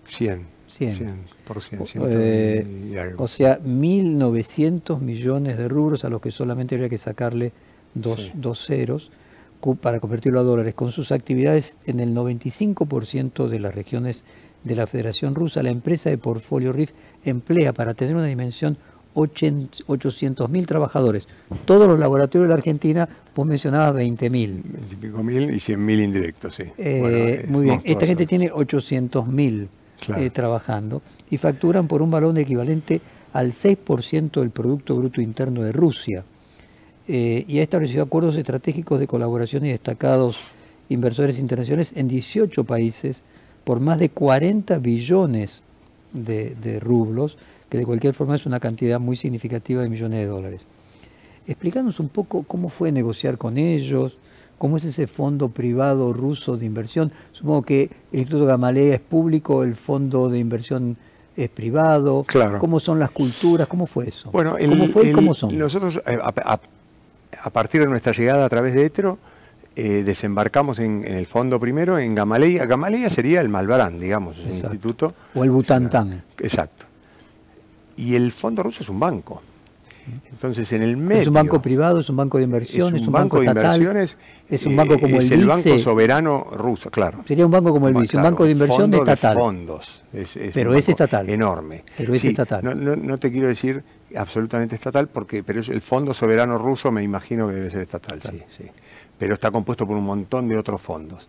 100. 0.05 0.60
100. 0.71 1.13
por 1.45 1.61
100, 1.61 1.83
eh, 2.07 3.15
O 3.17 3.27
sea, 3.27 3.59
1.900 3.59 4.99
millones 4.99 5.57
de 5.57 5.67
rublos 5.67 6.05
a 6.05 6.09
los 6.09 6.21
que 6.21 6.31
solamente 6.31 6.75
habría 6.75 6.89
que 6.89 6.97
sacarle 6.97 7.51
dos, 7.93 8.31
dos 8.33 8.65
ceros 8.65 9.11
para 9.81 9.99
convertirlo 9.99 10.39
a 10.39 10.43
dólares. 10.43 10.73
Con 10.73 10.91
sus 10.91 11.11
actividades 11.11 11.77
en 11.85 11.99
el 11.99 12.15
95% 12.15 13.47
de 13.47 13.59
las 13.59 13.75
regiones 13.75 14.23
de 14.63 14.75
la 14.75 14.87
Federación 14.87 15.35
Rusa, 15.35 15.63
la 15.63 15.69
empresa 15.69 16.09
de 16.09 16.17
portfolio 16.17 16.71
RIF 16.73 16.91
emplea 17.23 17.73
para 17.73 17.93
tener 17.93 18.15
una 18.15 18.25
dimensión 18.25 18.77
800 19.13 20.49
mil 20.49 20.65
trabajadores. 20.65 21.27
Todos 21.65 21.87
los 21.87 21.99
laboratorios 21.99 22.45
de 22.45 22.49
la 22.49 22.55
Argentina, 22.55 23.09
vos 23.35 23.45
mencionabas 23.45 23.93
20 23.95 24.29
mil. 24.29 24.63
20 25.01 25.23
mil 25.23 25.53
y 25.53 25.59
100 25.59 25.85
mil 25.85 26.01
indirectos, 26.01 26.55
sí. 26.55 26.63
Eh, 26.77 27.45
muy 27.49 27.65
bien, 27.65 27.81
esta 27.83 28.05
gente 28.05 28.25
tiene 28.25 28.51
800 28.53 29.27
eh, 30.09 30.29
trabajando 30.29 31.01
y 31.29 31.37
facturan 31.37 31.87
por 31.87 32.01
un 32.01 32.11
valor 32.11 32.37
equivalente 32.37 33.01
al 33.33 33.51
6% 33.51 34.39
del 34.39 34.49
Producto 34.49 34.95
Bruto 34.95 35.21
Interno 35.21 35.61
de 35.61 35.71
Rusia. 35.71 36.23
Eh, 37.07 37.45
y 37.47 37.59
ha 37.59 37.63
establecido 37.63 38.03
acuerdos 38.03 38.35
estratégicos 38.35 38.99
de 38.99 39.07
colaboración 39.07 39.65
y 39.65 39.69
destacados 39.69 40.37
inversores 40.89 41.39
internacionales 41.39 41.93
en 41.95 42.07
18 42.07 42.63
países 42.63 43.21
por 43.63 43.79
más 43.79 43.99
de 43.99 44.09
40 44.09 44.77
billones 44.79 45.63
de 46.13 46.79
rublos 46.81 47.37
que 47.71 47.77
de 47.77 47.85
cualquier 47.85 48.13
forma 48.13 48.35
es 48.35 48.45
una 48.45 48.59
cantidad 48.59 48.99
muy 48.99 49.15
significativa 49.15 49.81
de 49.81 49.87
millones 49.87 50.19
de 50.19 50.25
dólares. 50.25 50.67
Explícanos 51.47 52.01
un 52.01 52.09
poco 52.09 52.43
cómo 52.43 52.67
fue 52.67 52.91
negociar 52.91 53.37
con 53.37 53.57
ellos, 53.57 54.17
cómo 54.61 54.77
es 54.77 54.85
ese 54.85 55.07
fondo 55.07 55.49
privado 55.49 56.13
ruso 56.13 56.55
de 56.55 56.67
inversión. 56.67 57.11
Supongo 57.31 57.63
que 57.63 57.89
el 58.11 58.19
Instituto 58.19 58.45
Gamaleya 58.45 58.93
es 58.93 58.99
público, 58.99 59.63
el 59.63 59.75
fondo 59.75 60.29
de 60.29 60.37
inversión 60.37 60.97
es 61.35 61.49
privado. 61.49 62.23
Claro. 62.27 62.59
¿Cómo 62.59 62.79
son 62.79 62.99
las 62.99 63.09
culturas? 63.09 63.67
¿Cómo 63.67 63.87
fue 63.87 64.09
eso? 64.09 64.29
Bueno, 64.29 64.55
¿Cómo 64.59 64.85
fue 64.85 65.09
y 65.09 65.13
cómo 65.13 65.33
son? 65.33 65.57
Nosotros, 65.57 65.99
eh, 66.05 66.15
a, 66.21 67.49
partir 67.49 67.81
de 67.81 67.87
nuestra 67.87 68.13
llegada 68.13 68.45
a 68.45 68.49
través 68.49 68.75
de 68.75 68.85
ETRO, 68.85 69.17
eh, 69.75 70.03
desembarcamos 70.05 70.77
en, 70.77 71.05
el 71.05 71.25
fondo 71.25 71.59
primero 71.59 71.97
en 71.97 72.13
Gamaleya. 72.13 72.67
Gamaleya 72.67 73.09
sería 73.09 73.41
el 73.41 73.49
Malbarán, 73.49 73.99
digamos, 73.99 74.37
el 74.37 74.51
instituto. 74.51 75.15
O 75.33 75.43
el 75.43 75.49
Butantán. 75.49 76.21
Exacto 76.37 76.85
y 77.97 78.15
el 78.15 78.31
fondo 78.31 78.63
ruso 78.63 78.83
es 78.83 78.89
un 78.89 78.99
banco. 78.99 79.41
Entonces, 80.31 80.71
en 80.73 80.81
el 80.81 80.97
medio. 80.97 81.21
¿Es 81.21 81.27
un 81.27 81.33
banco 81.33 81.61
privado, 81.61 81.99
es 81.99 82.09
un 82.09 82.17
banco 82.17 82.37
de 82.37 82.45
inversiones, 82.45 83.01
es 83.01 83.07
un, 83.07 83.13
banco, 83.13 83.39
de 83.39 83.45
inversiones? 83.45 84.17
¿Es 84.49 84.65
un 84.65 84.75
banco 84.75 84.99
como 84.99 85.19
el, 85.19 85.31
el 85.31 85.45
Banco 85.45 85.79
Soberano 85.79 86.43
Ruso, 86.51 86.89
claro. 86.89 87.23
Sería 87.27 87.45
un 87.45 87.51
banco 87.51 87.71
como 87.71 87.87
el 87.87 87.93
BICE, 87.93 88.17
un 88.17 88.23
banco 88.23 88.45
de 88.45 88.51
inversión 88.51 88.93
estatal. 88.93 89.35
fondos. 89.35 90.03
pero 90.53 90.73
es 90.73 90.89
estatal. 90.89 91.29
Enorme. 91.29 91.83
Pero 91.97 92.13
es 92.13 92.25
estatal. 92.25 92.63
No, 92.63 92.95
no, 92.95 93.17
te 93.17 93.31
quiero 93.31 93.47
decir 93.47 93.83
absolutamente 94.15 94.75
estatal, 94.75 95.07
porque 95.07 95.43
pero 95.43 95.61
el 95.61 95.81
Fondo 95.81 96.13
Soberano 96.13 96.57
Ruso 96.57 96.91
me 96.91 97.03
imagino 97.03 97.47
que 97.47 97.55
debe 97.55 97.69
ser 97.69 97.81
estatal, 97.81 98.19
sí, 98.21 98.43
sí. 98.57 98.65
Pero 99.17 99.35
está 99.35 99.51
compuesto 99.51 99.85
por 99.85 99.95
un 99.95 100.03
montón 100.03 100.47
de 100.49 100.57
otros 100.57 100.81
fondos, 100.81 101.27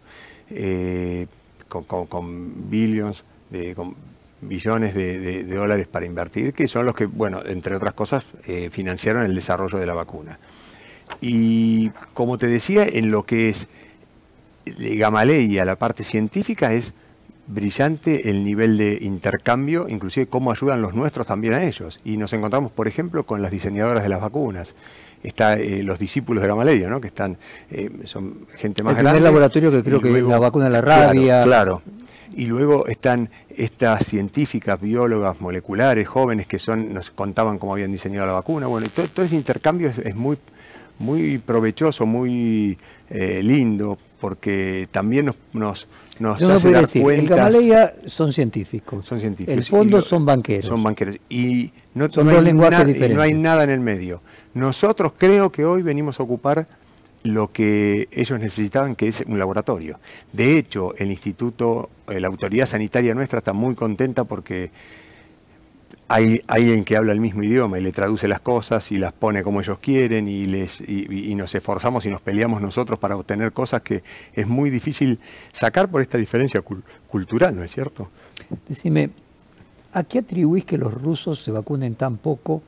eh, 0.49 1.27
con, 1.69 1.85
con, 1.85 2.71
billions, 2.71 3.23
de, 3.51 3.75
billones 4.43 4.95
de, 4.95 5.45
dólares 5.45 5.87
para 5.87 6.05
invertir, 6.05 6.53
que 6.53 6.69
son 6.69 6.85
los 6.85 6.95
que, 6.95 7.07
bueno, 7.07 7.41
entre 7.47 7.77
otras 7.77 7.95
cosas, 7.95 8.25
eh, 8.47 8.69
financiaron 8.71 9.25
el 9.25 9.35
desarrollo 9.35 9.79
de 9.79 9.87
la 9.87 9.95
vacuna. 9.95 10.39
Y 11.21 11.91
como 12.15 12.39
te 12.39 12.47
decía, 12.47 12.85
en 12.85 13.11
lo 13.11 13.25
que 13.25 13.49
es 13.49 13.69
Gamaleya, 14.65 15.65
la 15.65 15.77
parte 15.77 16.05
científica, 16.05 16.73
es 16.73 16.93
brillante 17.47 18.31
el 18.31 18.45
nivel 18.45 18.79
de 18.79 18.99
intercambio, 19.01 19.89
inclusive 19.89 20.27
cómo 20.27 20.53
ayudan 20.53 20.81
los 20.81 20.95
nuestros 20.95 21.27
también 21.27 21.55
a 21.55 21.65
ellos. 21.65 22.01
Y 22.05 22.17
nos 22.17 22.33
encontramos, 22.33 22.73
por 22.73 22.89
ejemplo, 22.89 23.25
con 23.25 23.43
las 23.43 23.51
diseñadoras 23.51 24.03
de 24.03 24.09
las 24.09 24.21
vacunas. 24.21 24.75
Está 25.23 25.57
eh, 25.57 25.85
los 25.85 26.01
discípulos 26.01 26.43
de 26.43 26.49
Gamaleya, 26.49 26.89
¿no? 26.89 27.01
que 27.01 27.07
están, 27.07 27.39
eh, 27.71 27.91
son 28.05 28.47
gente 28.59 28.83
más 28.83 28.97
grande. 28.97 29.19
El 29.19 29.25
laboratorio 29.25 29.71
que 29.71 29.85
creo 29.85 30.01
que 30.01 30.23
la 30.23 30.39
vacuna 30.41 30.65
de 30.65 30.71
la 30.71 30.81
rabia. 30.81 31.43
claro 31.45 31.83
y 32.35 32.47
luego 32.47 32.87
están 32.87 33.31
estas 33.51 34.07
científicas, 34.07 34.81
biólogas 34.81 35.41
moleculares, 35.41 36.07
jóvenes 36.07 36.47
que 36.47 36.59
son, 36.59 36.93
nos 36.93 37.11
contaban 37.11 37.59
cómo 37.59 37.75
habían 37.75 37.93
diseñado 37.93 38.27
la 38.27 38.33
vacuna. 38.33 38.67
Bueno, 38.67 38.87
todo, 38.95 39.07
todo 39.09 39.27
ese 39.27 39.37
intercambio 39.37 39.93
es, 40.03 40.15
muy, 40.15 40.39
muy 40.99 41.39
provechoso, 41.39 42.07
muy 42.07 42.79
eh, 43.11 43.41
lindo, 43.43 43.99
porque 44.21 44.89
también 44.91 45.27
nos, 45.27 45.37
nos, 45.53 45.87
nos 46.19 46.43
hace 46.43 46.71
dar 46.71 46.83
decir, 46.83 47.09
El 47.11 47.29
Gamaleya 47.29 47.95
son 48.07 48.33
científicos. 48.33 49.07
Son 49.07 49.21
científicos. 49.21 49.55
El 49.55 49.65
fondo 49.65 50.01
son 50.01 50.25
banqueros. 50.25 50.69
Son 50.69 50.83
banqueros. 50.83 51.17
Y 51.29 51.73
no, 51.95 52.11
son 52.11 52.27
no, 52.27 52.39
hay 52.39 52.45
diferentes. 52.53 53.11
no 53.15 53.23
hay 53.23 53.35
nada 53.35 53.65
en 53.65 53.71
el 53.71 53.81
medio. 53.81 54.21
Nosotros 54.55 55.13
creo 55.17 55.51
que 55.51 55.65
hoy 55.65 55.83
venimos 55.83 56.21
a 56.21 56.23
ocupar 56.23 56.67
lo 57.23 57.51
que 57.51 58.09
ellos 58.13 58.39
necesitaban, 58.41 58.97
que 58.97 59.09
es 59.09 59.23
un 59.27 59.39
laboratorio. 59.39 60.01
De 60.33 60.59
hecho, 60.59 60.95
el 60.97 61.11
instituto, 61.11 61.91
eh, 62.09 62.21
la 62.21 62.29
autoridad 62.29 62.67
sanitaria 62.67 63.15
nuestra 63.15 63.39
está 63.39 63.53
muy 63.53 63.75
contenta 63.75 64.25
porque 64.25 64.71
hay 66.09 66.43
alguien 66.47 66.85
que 66.85 66.97
habla 66.97 67.13
el 67.13 67.21
mismo 67.21 67.43
idioma 67.43 67.79
y 67.79 67.83
le 67.83 67.91
traduce 67.91 68.29
las 68.29 68.41
cosas 68.41 68.93
y 68.93 68.99
las 68.99 69.15
pone 69.15 69.43
como 69.43 69.61
ellos 69.61 69.79
quieren 69.79 70.29
y, 70.29 70.47
les, 70.47 70.81
y, 70.81 71.35
nos 71.35 71.55
esforzamos 71.55 72.05
y 72.05 72.11
nos 72.11 72.21
peleamos 72.21 72.61
nosotros 72.61 72.99
para 72.99 73.17
obtener 73.17 73.53
cosas 73.53 73.81
que 73.81 74.03
es 74.35 74.47
muy 74.47 74.69
difícil 74.69 75.21
sacar 75.53 75.91
por 75.91 76.03
esta 76.03 76.19
diferencia 76.19 76.63
cultural, 77.09 77.57
¿no 77.57 77.63
es 77.63 77.73
cierto? 77.73 78.11
Decime, 78.69 79.11
¿a 79.95 80.05
qué 80.05 80.19
atribuís 80.19 80.67
que 80.67 80.77
los 80.77 80.93
rusos 80.93 81.43
se 81.43 81.51
vacunen 81.51 81.95
tan 81.95 82.19
poco 82.19 82.63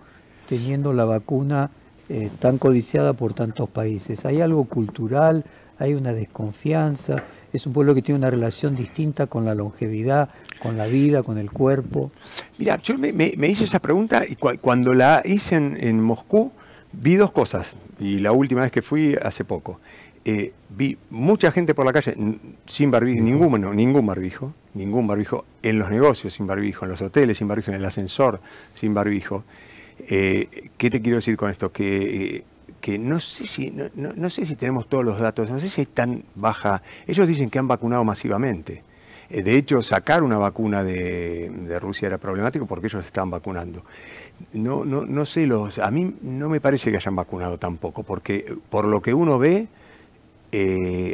teniendo 0.49 0.95
la 0.95 1.05
vacuna 1.05 1.71
eh, 2.09 2.31
tan 2.39 2.59
codiciada 2.59 3.13
por 3.13 3.35
tantos 3.35 3.69
países? 3.69 4.25
¿Hay 4.25 4.41
algo 4.41 4.65
cultural? 4.65 5.45
¿Hay 5.79 5.95
una 5.95 6.13
desconfianza? 6.13 7.25
es 7.57 7.67
un 7.67 7.73
pueblo 7.73 7.95
que 7.95 8.03
tiene 8.03 8.19
una 8.19 8.31
relación 8.31 8.75
distinta 8.75 9.29
con 9.29 9.45
la 9.45 9.55
longevidad, 9.55 10.29
con 10.61 10.77
la 10.77 10.87
vida, 10.87 11.23
con 11.23 11.39
el 11.39 11.53
cuerpo. 11.53 12.11
Mira, 12.59 12.81
yo 12.83 12.99
me, 12.99 13.33
hice 13.49 13.65
esa 13.65 13.79
pregunta 13.79 14.25
y 14.29 14.35
cuando 14.35 14.93
la 14.93 15.23
hice 15.25 15.55
en, 15.55 16.01
Moscú 16.01 16.51
vi 16.93 17.15
dos 17.15 17.31
cosas, 17.31 17.75
y 18.01 18.19
la 18.19 18.33
última 18.33 18.63
vez 18.63 18.73
que 18.73 18.83
fui 18.83 19.15
hace 19.15 19.45
poco. 19.45 19.81
Eh, 20.25 20.53
vi 20.71 20.99
mucha 21.11 21.53
gente 21.53 21.75
por 21.75 21.87
la 21.87 21.93
calle 21.93 22.17
sin 22.67 22.91
barbijo, 22.91 23.23
ningún, 23.23 23.77
ningún 23.77 24.07
barbijo, 24.07 24.53
ningún 24.75 25.07
barbijo, 25.07 25.45
en 25.63 25.79
los 25.79 25.91
negocios 25.91 26.35
sin 26.35 26.49
barbijo, 26.49 26.87
en 26.87 26.91
los 26.91 27.03
hoteles 27.03 27.39
sin 27.39 27.47
barbijo, 27.47 27.71
en 27.71 27.77
el 27.77 27.85
ascensor 27.85 28.41
sin 28.75 28.95
barbijo. 28.95 29.45
Eh, 29.99 30.71
¿Qué 30.77 30.91
te 30.91 31.01
quiero 31.01 31.17
decir 31.17 31.37
con 31.37 31.51
esto? 31.51 31.73
Que 31.73 32.37
eh, 32.37 32.45
que 32.81 32.99
no 32.99 33.19
sé 33.19 33.47
si 33.47 33.71
no, 33.71 33.89
no, 34.15 34.29
sé 34.29 34.45
si 34.45 34.57
tenemos 34.57 34.89
todos 34.89 35.05
los 35.07 35.19
datos, 35.19 35.49
no 35.49 35.59
sé 35.59 35.71
si 35.71 35.81
es 35.81 35.89
tan 35.89 36.23
baja. 36.35 36.83
Ellos 37.07 37.27
dicen 37.27 37.49
que 37.49 37.59
han 37.59 37.67
vacunado 37.67 38.05
masivamente. 38.05 38.83
Eh, 39.31 39.43
de 39.43 39.57
hecho, 39.57 39.83
sacar 39.83 40.23
una 40.23 40.37
vacuna 40.37 40.85
de, 40.85 41.79
Rusia 41.81 42.09
era 42.09 42.19
problemático 42.19 42.67
porque 42.67 42.89
ellos 42.89 43.07
estaban 43.07 43.31
vacunando. 43.31 43.85
No, 44.53 44.85
no, 44.85 45.07
no 45.07 45.25
sé 45.25 45.47
los. 45.47 45.79
A 45.79 45.91
mí 45.91 46.15
no 46.21 46.51
me 46.51 46.61
parece 46.61 46.91
que 46.91 46.99
hayan 46.99 47.17
vacunado 47.17 47.57
tampoco, 47.57 48.03
porque 48.03 48.55
por 48.69 48.85
lo 48.85 49.01
que 49.01 49.15
uno 49.15 49.39
ve, 49.39 49.67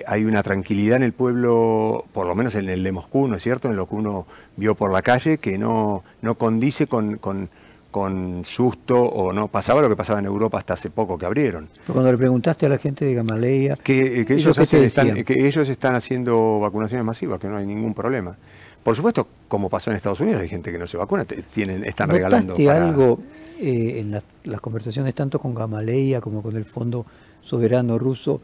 hay 0.07 0.25
una 0.25 0.43
tranquilidad 0.43 0.97
en 0.97 1.05
el 1.05 1.13
pueblo, 1.13 2.05
por 2.13 2.27
lo 2.27 2.35
menos 2.35 2.57
en 2.57 2.69
el 2.69 2.83
de 2.83 2.91
Moscú, 2.91 3.29
¿no 3.29 3.37
es 3.37 3.43
cierto? 3.45 3.69
En 3.69 3.77
lo 3.77 3.89
que 3.89 3.95
uno 3.95 4.27
vio 4.57 4.75
por 4.75 4.93
la 4.93 5.03
calle, 5.03 5.39
que 5.39 5.57
no, 5.57 6.03
no 6.21 6.35
condice 6.35 6.89
con, 6.89 7.17
con 7.17 7.49
con 7.91 8.45
susto 8.45 9.01
o 9.01 9.33
no 9.33 9.49
pasaba 9.49 9.83
lo 9.83 9.89
que 9.89 9.97
pasaba 9.97 10.21
en 10.21 10.27
Europa 10.27 10.59
hasta 10.59 10.75
hace 10.75 10.91
poco 10.91 11.19
que 11.19 11.27
abrieron. 11.27 11.69
cuando 11.87 12.11
le 12.11 12.19
preguntaste 12.19 12.67
a 12.67 12.69
la 12.69 12.79
gente 12.79 13.05
de 13.05 13.15
Gamaleya, 13.15 13.77
que, 13.77 14.25
ellos, 14.29 14.57
están, 14.59 15.25
que 15.25 15.47
ellos 15.47 15.69
están 15.69 15.95
haciendo 15.95 16.61
vacunaciones 16.61 17.05
masivas, 17.05 17.41
que 17.41 17.49
no 17.49 17.57
hay 17.57 17.67
ningún 17.67 17.95
problema. 17.95 18.37
Por 18.83 18.97
supuesto, 18.97 19.27
como 19.49 19.69
pasó 19.69 19.91
en 19.91 19.97
Estados 19.97 20.21
Unidos, 20.21 20.41
hay 20.41 20.49
gente 20.49 20.73
que 20.73 20.79
no 20.79 20.87
se 20.87 20.97
vacuna, 20.97 21.25
tienen, 21.25 21.85
están 21.85 22.09
regalando. 22.09 22.55
Para... 22.55 22.89
algo 22.89 23.21
eh, 23.59 24.01
en 24.01 24.11
las 24.45 24.61
conversaciones 24.61 25.15
tanto 25.15 25.39
con 25.39 25.55
Gamaleya 25.55 26.21
como 26.21 26.43
con 26.43 26.57
el 26.57 26.65
Fondo 26.65 27.05
Soberano 27.43 27.99
Ruso? 27.99 28.41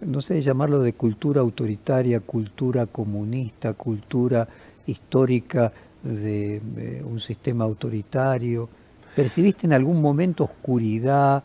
No 0.00 0.20
sé 0.20 0.40
llamarlo 0.42 0.80
de 0.80 0.92
cultura 0.92 1.40
autoritaria, 1.40 2.20
cultura 2.20 2.86
comunista, 2.86 3.72
cultura 3.72 4.46
histórica 4.86 5.72
de 6.04 6.60
eh, 6.76 7.02
un 7.04 7.18
sistema 7.18 7.64
autoritario? 7.64 8.68
¿Percibiste 9.16 9.66
en 9.66 9.72
algún 9.72 10.00
momento 10.00 10.44
oscuridad, 10.44 11.42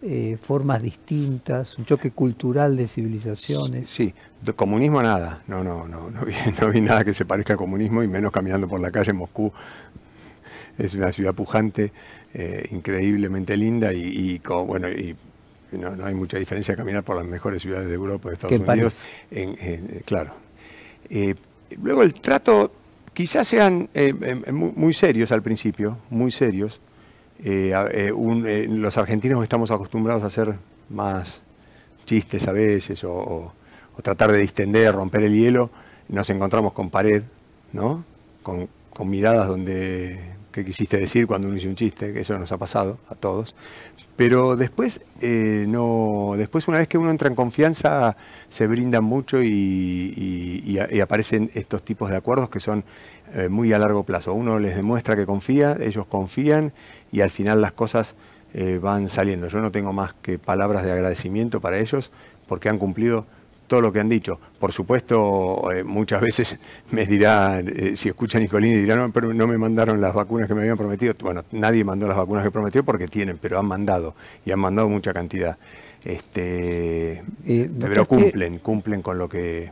eh, 0.00 0.38
formas 0.40 0.82
distintas, 0.82 1.76
un 1.78 1.84
choque 1.84 2.12
cultural 2.12 2.76
de 2.76 2.88
civilizaciones? 2.88 3.88
Sí, 3.88 4.14
de 4.40 4.52
comunismo 4.54 5.02
nada, 5.02 5.42
no, 5.46 5.62
no, 5.62 5.86
no, 5.86 6.10
no 6.10 6.24
vi, 6.24 6.34
no 6.60 6.70
vi 6.70 6.80
nada 6.80 7.04
que 7.04 7.12
se 7.14 7.24
parezca 7.24 7.52
al 7.52 7.58
comunismo 7.58 8.02
y 8.02 8.08
menos 8.08 8.32
caminando 8.32 8.66
por 8.66 8.80
la 8.80 8.90
calle 8.90 9.10
en 9.10 9.16
Moscú. 9.16 9.52
Es 10.78 10.94
una 10.94 11.12
ciudad 11.12 11.34
pujante, 11.34 11.92
eh, 12.32 12.66
increíblemente 12.70 13.56
linda 13.56 13.92
y, 13.92 14.40
bueno, 14.64 14.88
y 14.88 15.16
no, 15.72 16.04
hay 16.04 16.14
mucha 16.14 16.38
diferencia 16.38 16.76
caminar 16.76 17.02
por 17.02 17.16
las 17.16 17.26
mejores 17.26 17.60
ciudades 17.60 17.88
de 17.88 17.94
Europa, 17.94 18.28
de 18.28 18.34
Estados 18.36 18.60
Unidos. 18.60 19.02
claro. 20.06 20.34
luego 21.82 22.04
el 22.04 22.14
trato 22.14 22.77
quizás 23.18 23.48
sean 23.48 23.88
eh, 23.94 24.14
eh, 24.20 24.52
muy 24.52 24.94
serios 24.94 25.32
al 25.32 25.42
principio, 25.42 25.98
muy 26.08 26.30
serios. 26.30 26.80
Eh, 27.42 28.12
los 28.68 28.96
argentinos 28.96 29.42
estamos 29.42 29.72
acostumbrados 29.72 30.22
a 30.22 30.28
hacer 30.28 30.54
más 30.88 31.40
chistes 32.06 32.46
a 32.46 32.52
veces 32.52 33.02
o, 33.02 33.52
tratar 34.04 34.30
de 34.30 34.38
distender, 34.38 34.94
romper 34.94 35.24
el 35.24 35.34
hielo, 35.34 35.68
nos 36.08 36.30
encontramos 36.30 36.72
con 36.72 36.90
pared, 36.90 37.24
¿no? 37.72 38.04
Con, 38.44 38.68
con 38.90 39.10
miradas 39.10 39.48
donde, 39.48 40.20
¿qué 40.52 40.64
quisiste 40.64 40.98
decir 40.98 41.26
cuando 41.26 41.48
uno 41.48 41.56
hizo 41.56 41.68
un 41.68 41.76
chiste? 41.76 42.12
Que 42.12 42.20
eso 42.20 42.38
nos 42.38 42.50
ha 42.52 42.58
pasado 42.58 42.98
a 43.08 43.14
todos. 43.14 43.54
Pero 44.16 44.56
después, 44.56 45.00
eh, 45.20 45.64
no, 45.68 46.34
después 46.36 46.66
una 46.66 46.78
vez 46.78 46.88
que 46.88 46.98
uno 46.98 47.10
entra 47.10 47.28
en 47.28 47.36
confianza, 47.36 48.16
se 48.48 48.66
brindan 48.66 49.04
mucho 49.04 49.42
y, 49.42 50.78
aparecen 51.00 51.50
estos 51.54 51.84
tipos 51.84 52.10
de 52.10 52.16
acuerdos 52.16 52.50
que 52.50 52.58
son 52.58 52.84
eh, 53.34 53.48
muy 53.48 53.72
a 53.72 53.78
largo 53.78 54.02
plazo. 54.04 54.34
Uno 54.34 54.58
les 54.58 54.74
demuestra 54.74 55.14
que 55.14 55.24
confía, 55.24 55.76
ellos 55.80 56.06
confían 56.06 56.72
y 57.12 57.20
al 57.20 57.30
final 57.30 57.60
las 57.60 57.72
cosas 57.72 58.16
eh, 58.54 58.78
van 58.82 59.08
saliendo. 59.08 59.48
Yo 59.48 59.60
no 59.60 59.70
tengo 59.70 59.92
más 59.92 60.14
que 60.14 60.38
palabras 60.38 60.84
de 60.84 60.92
agradecimiento 60.92 61.60
para 61.60 61.78
ellos 61.78 62.10
porque 62.48 62.68
han 62.68 62.78
cumplido 62.78 63.26
todo 63.68 63.80
lo 63.80 63.92
que 63.92 64.00
han 64.00 64.08
dicho. 64.08 64.40
Por 64.58 64.72
supuesto, 64.72 65.70
eh, 65.70 65.84
muchas 65.84 66.20
veces 66.20 66.56
me 66.90 67.06
dirá, 67.06 67.60
eh, 67.60 67.96
si 67.96 68.08
escucha 68.08 68.40
Nicolini, 68.40 68.74
dirá, 68.74 68.96
no, 68.96 69.12
pero 69.12 69.32
no 69.32 69.46
me 69.46 69.56
mandaron 69.56 70.00
las 70.00 70.12
vacunas 70.12 70.48
que 70.48 70.54
me 70.54 70.62
habían 70.62 70.76
prometido. 70.76 71.14
Bueno, 71.20 71.44
nadie 71.52 71.84
mandó 71.84 72.08
las 72.08 72.16
vacunas 72.16 72.42
que 72.42 72.50
prometió 72.50 72.82
porque 72.82 73.06
tienen, 73.06 73.38
pero 73.38 73.58
han 73.58 73.66
mandado, 73.66 74.14
y 74.44 74.50
han 74.50 74.58
mandado 74.58 74.88
mucha 74.88 75.12
cantidad. 75.12 75.56
Este, 76.04 77.22
eh, 77.46 77.70
pero 77.80 78.06
cumplen, 78.06 78.58
cumplen 78.58 79.02
con 79.02 79.18
lo 79.18 79.28
que... 79.28 79.70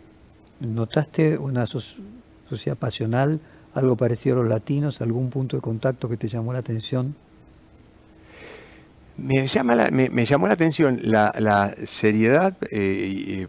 ¿Notaste 0.60 1.36
una 1.36 1.66
sociedad 1.66 2.76
pasional, 2.76 3.40
algo 3.74 3.96
parecido 3.96 4.36
a 4.36 4.38
los 4.40 4.48
latinos, 4.48 5.00
algún 5.00 5.30
punto 5.30 5.56
de 5.56 5.62
contacto 5.62 6.08
que 6.08 6.16
te 6.16 6.28
llamó 6.28 6.52
la 6.52 6.60
atención? 6.60 7.14
Me, 9.18 9.46
llama 9.46 9.88
me, 9.90 10.26
llamó 10.26 10.46
la 10.46 10.52
atención 10.52 11.00
la, 11.02 11.32
la 11.38 11.74
seriedad 11.86 12.54
eh, 12.70 13.46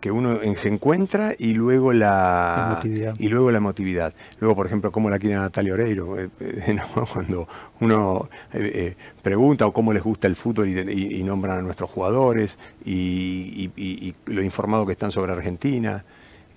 que 0.00 0.10
uno 0.10 0.38
se 0.58 0.68
encuentra 0.68 1.34
y 1.38 1.52
luego 1.52 1.92
la, 1.92 2.80
y 3.18 3.28
luego 3.28 3.50
la 3.50 3.58
emotividad. 3.58 4.14
Luego, 4.40 4.56
por 4.56 4.66
ejemplo, 4.66 4.90
cómo 4.90 5.10
la 5.10 5.18
quiere 5.18 5.36
Natalia 5.36 5.74
Oreiro, 5.74 6.18
eh, 6.18 6.30
eh, 6.40 6.78
cuando 7.12 7.46
uno 7.80 8.28
eh, 8.52 8.94
pregunta 9.22 9.66
o 9.66 9.72
cómo 9.72 9.92
les 9.92 10.02
gusta 10.02 10.26
el 10.26 10.36
fútbol 10.36 10.68
y, 10.68 11.22
nombran 11.22 11.58
a 11.58 11.62
nuestros 11.62 11.90
jugadores 11.90 12.56
y, 12.84 13.70
lo 14.26 14.42
informado 14.42 14.86
que 14.86 14.92
están 14.92 15.12
sobre 15.12 15.32
Argentina. 15.32 16.04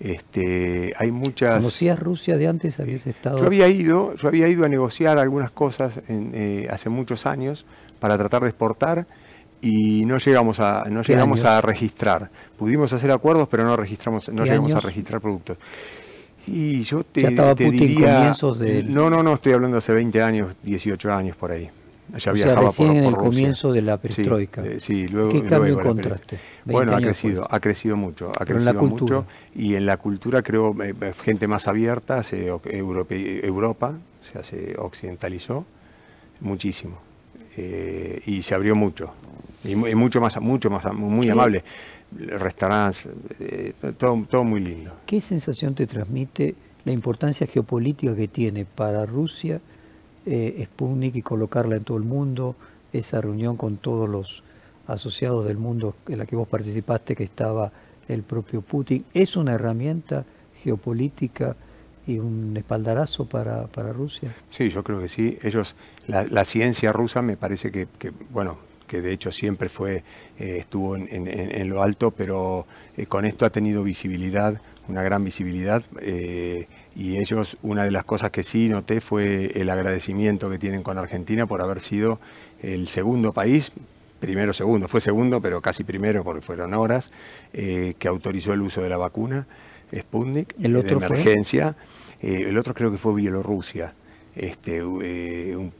Este, 0.00 0.92
hay 0.98 1.12
muchas. 1.12 1.56
¿Conocías 1.56 1.98
Rusia 1.98 2.36
de 2.36 2.48
antes? 2.48 2.80
¿Habías 2.80 3.06
estado? 3.06 3.38
Yo 3.38 3.46
había 3.46 3.68
ido, 3.68 4.14
yo 4.16 4.26
había 4.28 4.48
ido 4.48 4.64
a 4.64 4.68
negociar 4.68 5.18
algunas 5.18 5.50
cosas 5.50 6.00
hace 6.70 6.88
muchos 6.88 7.26
años 7.26 7.64
para 8.00 8.18
tratar 8.18 8.42
de 8.42 8.48
exportar 8.48 9.06
y 9.64 10.04
no 10.04 10.18
llegamos 10.18 10.60
a 10.60 10.84
no 10.90 11.02
llegamos 11.02 11.42
a 11.44 11.60
registrar. 11.62 12.30
Pudimos 12.58 12.92
hacer 12.92 13.10
acuerdos, 13.10 13.48
pero 13.48 13.64
no 13.64 13.76
registramos 13.76 14.28
no 14.28 14.44
llegamos 14.44 14.74
a 14.74 14.80
registrar 14.80 15.20
productos. 15.20 15.56
Y 16.46 16.82
yo 16.82 17.02
te, 17.04 17.22
ya 17.22 17.28
estaba 17.30 17.54
te 17.54 17.70
diría, 17.70 18.34
No, 18.86 19.08
no, 19.08 19.22
no, 19.22 19.34
estoy 19.34 19.54
hablando 19.54 19.78
hace 19.78 19.94
20 19.94 20.22
años, 20.22 20.54
18 20.62 21.10
años 21.10 21.36
por 21.36 21.50
ahí. 21.50 21.70
Ya 22.18 22.32
o 22.32 22.36
sea, 22.36 22.54
recién 22.54 22.96
en 22.96 23.04
el 23.04 23.16
comienzo 23.16 23.72
de 23.72 23.80
la 23.80 23.96
perestroika. 23.96 24.62
Sí, 24.78 25.08
luego, 25.08 25.30
¿Qué 25.30 25.42
cambio 25.42 25.80
encontraste? 25.80 26.38
Bueno, 26.66 26.94
ha 26.94 27.00
crecido, 27.00 27.48
ha 27.50 27.58
crecido 27.60 27.96
mucho, 27.96 28.30
ha 28.38 28.44
crecido 28.44 28.58
en 28.58 28.64
la 28.66 28.74
cultura. 28.74 29.16
mucho 29.20 29.30
y 29.54 29.74
en 29.74 29.86
la 29.86 29.96
cultura 29.96 30.42
creo 30.42 30.76
eh, 30.84 30.94
eh, 31.00 31.14
gente 31.24 31.48
más 31.48 31.66
abierta, 31.66 32.22
se 32.22 32.48
Europa, 32.48 33.94
se 34.42 34.76
occidentalizó 34.76 35.64
muchísimo 36.40 36.98
eh, 37.56 38.20
y 38.26 38.42
se 38.42 38.54
abrió 38.54 38.76
mucho 38.76 39.14
y, 39.64 39.74
mucho 39.74 40.20
más, 40.20 40.40
mucho 40.40 40.70
más, 40.70 40.92
muy 40.92 41.28
amable. 41.30 41.64
Restaurantes, 42.12 43.08
eh, 43.40 43.72
todo, 43.98 44.24
todo 44.30 44.44
muy 44.44 44.60
lindo. 44.60 44.94
¿Qué 45.06 45.20
sensación 45.20 45.74
te 45.74 45.86
transmite 45.86 46.54
la 46.84 46.92
importancia 46.92 47.46
geopolítica 47.46 48.14
que 48.14 48.28
tiene 48.28 48.64
para 48.64 49.06
Rusia 49.06 49.60
eh, 50.26 50.66
Sputnik 50.66 51.16
y 51.16 51.22
colocarla 51.22 51.76
en 51.76 51.84
todo 51.84 51.98
el 51.98 52.04
mundo, 52.04 52.56
esa 52.92 53.20
reunión 53.20 53.56
con 53.56 53.76
todos 53.76 54.08
los 54.08 54.42
asociados 54.86 55.46
del 55.46 55.58
mundo 55.58 55.94
en 56.08 56.18
la 56.18 56.26
que 56.26 56.36
vos 56.36 56.48
participaste, 56.48 57.14
que 57.14 57.24
estaba 57.24 57.72
el 58.08 58.22
propio 58.22 58.62
Putin, 58.62 59.04
¿es 59.14 59.36
una 59.36 59.54
herramienta 59.54 60.24
geopolítica 60.62 61.56
y 62.06 62.18
un 62.18 62.54
espaldarazo 62.56 63.26
para, 63.26 63.66
para 63.66 63.92
Rusia? 63.92 64.34
Sí, 64.50 64.68
yo 64.68 64.84
creo 64.84 65.00
que 65.00 65.08
sí. 65.08 65.38
Ellos, 65.42 65.74
la, 66.06 66.24
la 66.24 66.44
ciencia 66.44 66.92
rusa 66.92 67.22
me 67.22 67.36
parece 67.36 67.70
que, 67.70 67.88
que 67.98 68.12
bueno, 68.30 68.58
que 68.94 69.02
de 69.02 69.12
hecho 69.12 69.32
siempre 69.32 69.68
fue, 69.68 70.04
eh, 70.38 70.58
estuvo 70.60 70.94
en, 70.94 71.68
lo 71.68 71.82
alto, 71.82 72.12
pero 72.12 72.64
eh, 72.96 73.06
con 73.06 73.24
esto 73.24 73.44
ha 73.44 73.50
tenido 73.50 73.82
visibilidad 73.82 74.60
una 74.86 75.02
gran 75.02 75.24
visibilidad 75.24 75.82
eh, 76.02 76.66
y 76.94 77.16
ellos, 77.16 77.56
una 77.62 77.84
de 77.84 77.90
las 77.90 78.04
cosas 78.04 78.30
que 78.30 78.44
sí 78.44 78.68
noté 78.68 79.00
fue 79.00 79.50
el 79.54 79.68
agradecimiento 79.70 80.48
que 80.48 80.58
tienen 80.58 80.82
con 80.82 80.98
Argentina 80.98 81.46
por 81.46 81.60
haber 81.60 81.80
sido 81.80 82.20
el 82.62 82.86
segundo 82.86 83.32
país, 83.32 83.72
primero 84.20 84.52
segundo, 84.52 84.86
fue 84.86 85.00
segundo, 85.00 85.40
pero 85.40 85.60
casi 85.60 85.82
primero 85.82 86.22
porque 86.22 86.42
fueron 86.42 86.74
horas, 86.74 87.10
eh, 87.52 87.94
que 87.98 88.06
autorizó 88.06 88.52
el 88.52 88.60
uso 88.60 88.80
de 88.80 88.90
la 88.90 88.98
vacuna 88.98 89.46
Sputnik 89.92 90.54
¿El 90.62 90.76
otro 90.76 91.00
de 91.00 91.06
emergencia. 91.06 91.74
el 92.20 92.56
otro 92.58 92.74
creo 92.74 92.92
que 92.92 92.98
fue 92.98 93.14
Bielorrusia, 93.14 93.94
este, 94.36 94.84
un 94.84 95.72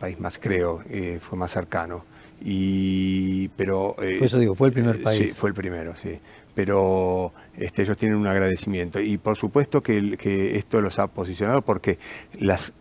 país 0.00 0.18
más 0.20 0.36
creo, 0.36 0.82
fue 1.20 1.38
más 1.38 1.52
cercano. 1.52 2.04
Y, 2.40 3.48
pero, 3.56 3.94
Por 3.96 4.04
eso 4.04 4.38
digo, 4.38 4.54
fue 4.54 4.68
el 4.68 4.74
primer 4.74 5.02
país. 5.02 5.28
Sí, 5.28 5.34
fue 5.34 5.50
el 5.50 5.54
primero, 5.54 5.94
sí 5.96 6.18
pero 6.58 7.30
este, 7.56 7.82
ellos 7.82 7.96
tienen 7.96 8.18
un 8.18 8.26
agradecimiento. 8.26 8.98
Y 8.98 9.16
por 9.16 9.36
supuesto 9.36 9.80
que, 9.80 10.56
esto 10.56 10.80
los 10.80 10.98
ha 10.98 11.06
posicionado 11.06 11.62
porque 11.62 12.00
las, 12.40 12.72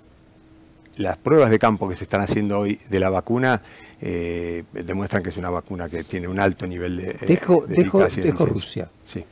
las 0.95 1.15
pruebas 1.17 1.51
de 1.51 1.59
campo 1.59 1.87
que 1.87 1.95
se 1.95 2.05
están 2.05 2.21
haciendo 2.21 2.57
hoy 2.57 2.79
de 2.89 2.99
la 2.99 3.11
vacuna 3.11 3.61
eh, 4.01 4.63
demuestran 4.73 5.21
que 5.21 5.29
es 5.29 5.37
una 5.37 5.51
vacuna 5.51 5.89
que 5.89 6.03
tiene 6.03 6.27
un 6.27 6.39
alto 6.39 6.65
nivel 6.65 6.97
de, 6.97 7.13
dejo, 7.27 7.67
dejo, 7.67 8.03
dejo 8.03 8.47
Rusia 8.47 8.89
sí. 9.05 9.23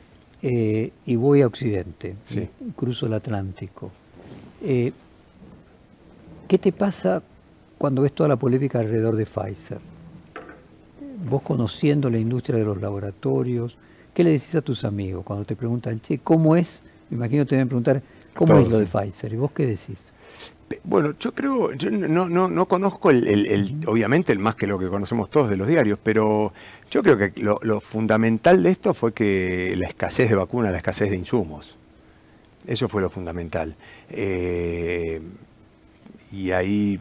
Eh, 0.42 0.92
y 1.06 1.16
voy 1.16 1.42
a 1.42 1.48
Occidente, 1.48 2.14
sí. 2.26 2.48
cruzo 2.76 3.06
el 3.06 3.14
Atlántico. 3.14 3.90
Eh, 4.62 4.92
¿Qué 6.46 6.58
te 6.58 6.70
pasa 6.70 7.20
cuando 7.76 8.02
ves 8.02 8.12
toda 8.12 8.28
la 8.28 8.36
polémica 8.36 8.78
alrededor 8.78 9.16
de 9.16 9.26
Pfizer? 9.26 9.80
Vos 11.28 11.42
conociendo 11.42 12.10
la 12.10 12.18
industria 12.18 12.58
de 12.58 12.64
los 12.64 12.80
laboratorios, 12.80 13.76
¿Qué 14.16 14.24
le 14.24 14.30
decís 14.30 14.54
a 14.54 14.62
tus 14.62 14.82
amigos 14.86 15.22
cuando 15.26 15.44
te 15.44 15.54
preguntan, 15.54 16.00
che, 16.00 16.20
¿cómo 16.20 16.56
es? 16.56 16.82
Me 17.10 17.18
imagino 17.18 17.44
te 17.44 17.54
deben 17.54 17.68
preguntar, 17.68 18.02
¿cómo 18.34 18.56
es 18.56 18.66
lo 18.66 18.78
de 18.78 18.86
Pfizer? 18.86 19.34
¿Y 19.34 19.36
vos 19.36 19.52
qué 19.52 19.66
decís? 19.66 20.14
Bueno, 20.84 21.12
yo 21.20 21.34
creo, 21.34 21.74
yo 21.74 21.90
no, 21.90 22.26
no, 22.26 22.48
no 22.48 22.66
conozco 22.66 23.10
el, 23.10 23.78
obviamente 23.86 24.32
el 24.32 24.38
más 24.38 24.54
que 24.54 24.66
lo 24.66 24.78
que 24.78 24.88
conocemos 24.88 25.28
todos 25.28 25.50
de 25.50 25.58
los 25.58 25.68
diarios, 25.68 25.98
pero 26.02 26.54
yo 26.90 27.02
creo 27.02 27.18
que 27.18 27.34
lo, 27.42 27.58
fundamental 27.82 28.62
de 28.62 28.70
esto 28.70 28.94
fue 28.94 29.12
que 29.12 29.74
la 29.76 29.86
escasez 29.86 30.30
de 30.30 30.36
vacunas, 30.36 30.72
la 30.72 30.78
escasez 30.78 31.10
de 31.10 31.16
insumos. 31.16 31.76
Eso 32.66 32.88
fue 32.88 33.02
lo 33.02 33.10
fundamental. 33.10 33.76
Eh, 34.08 35.20
y 36.32 36.52
ahí 36.52 36.98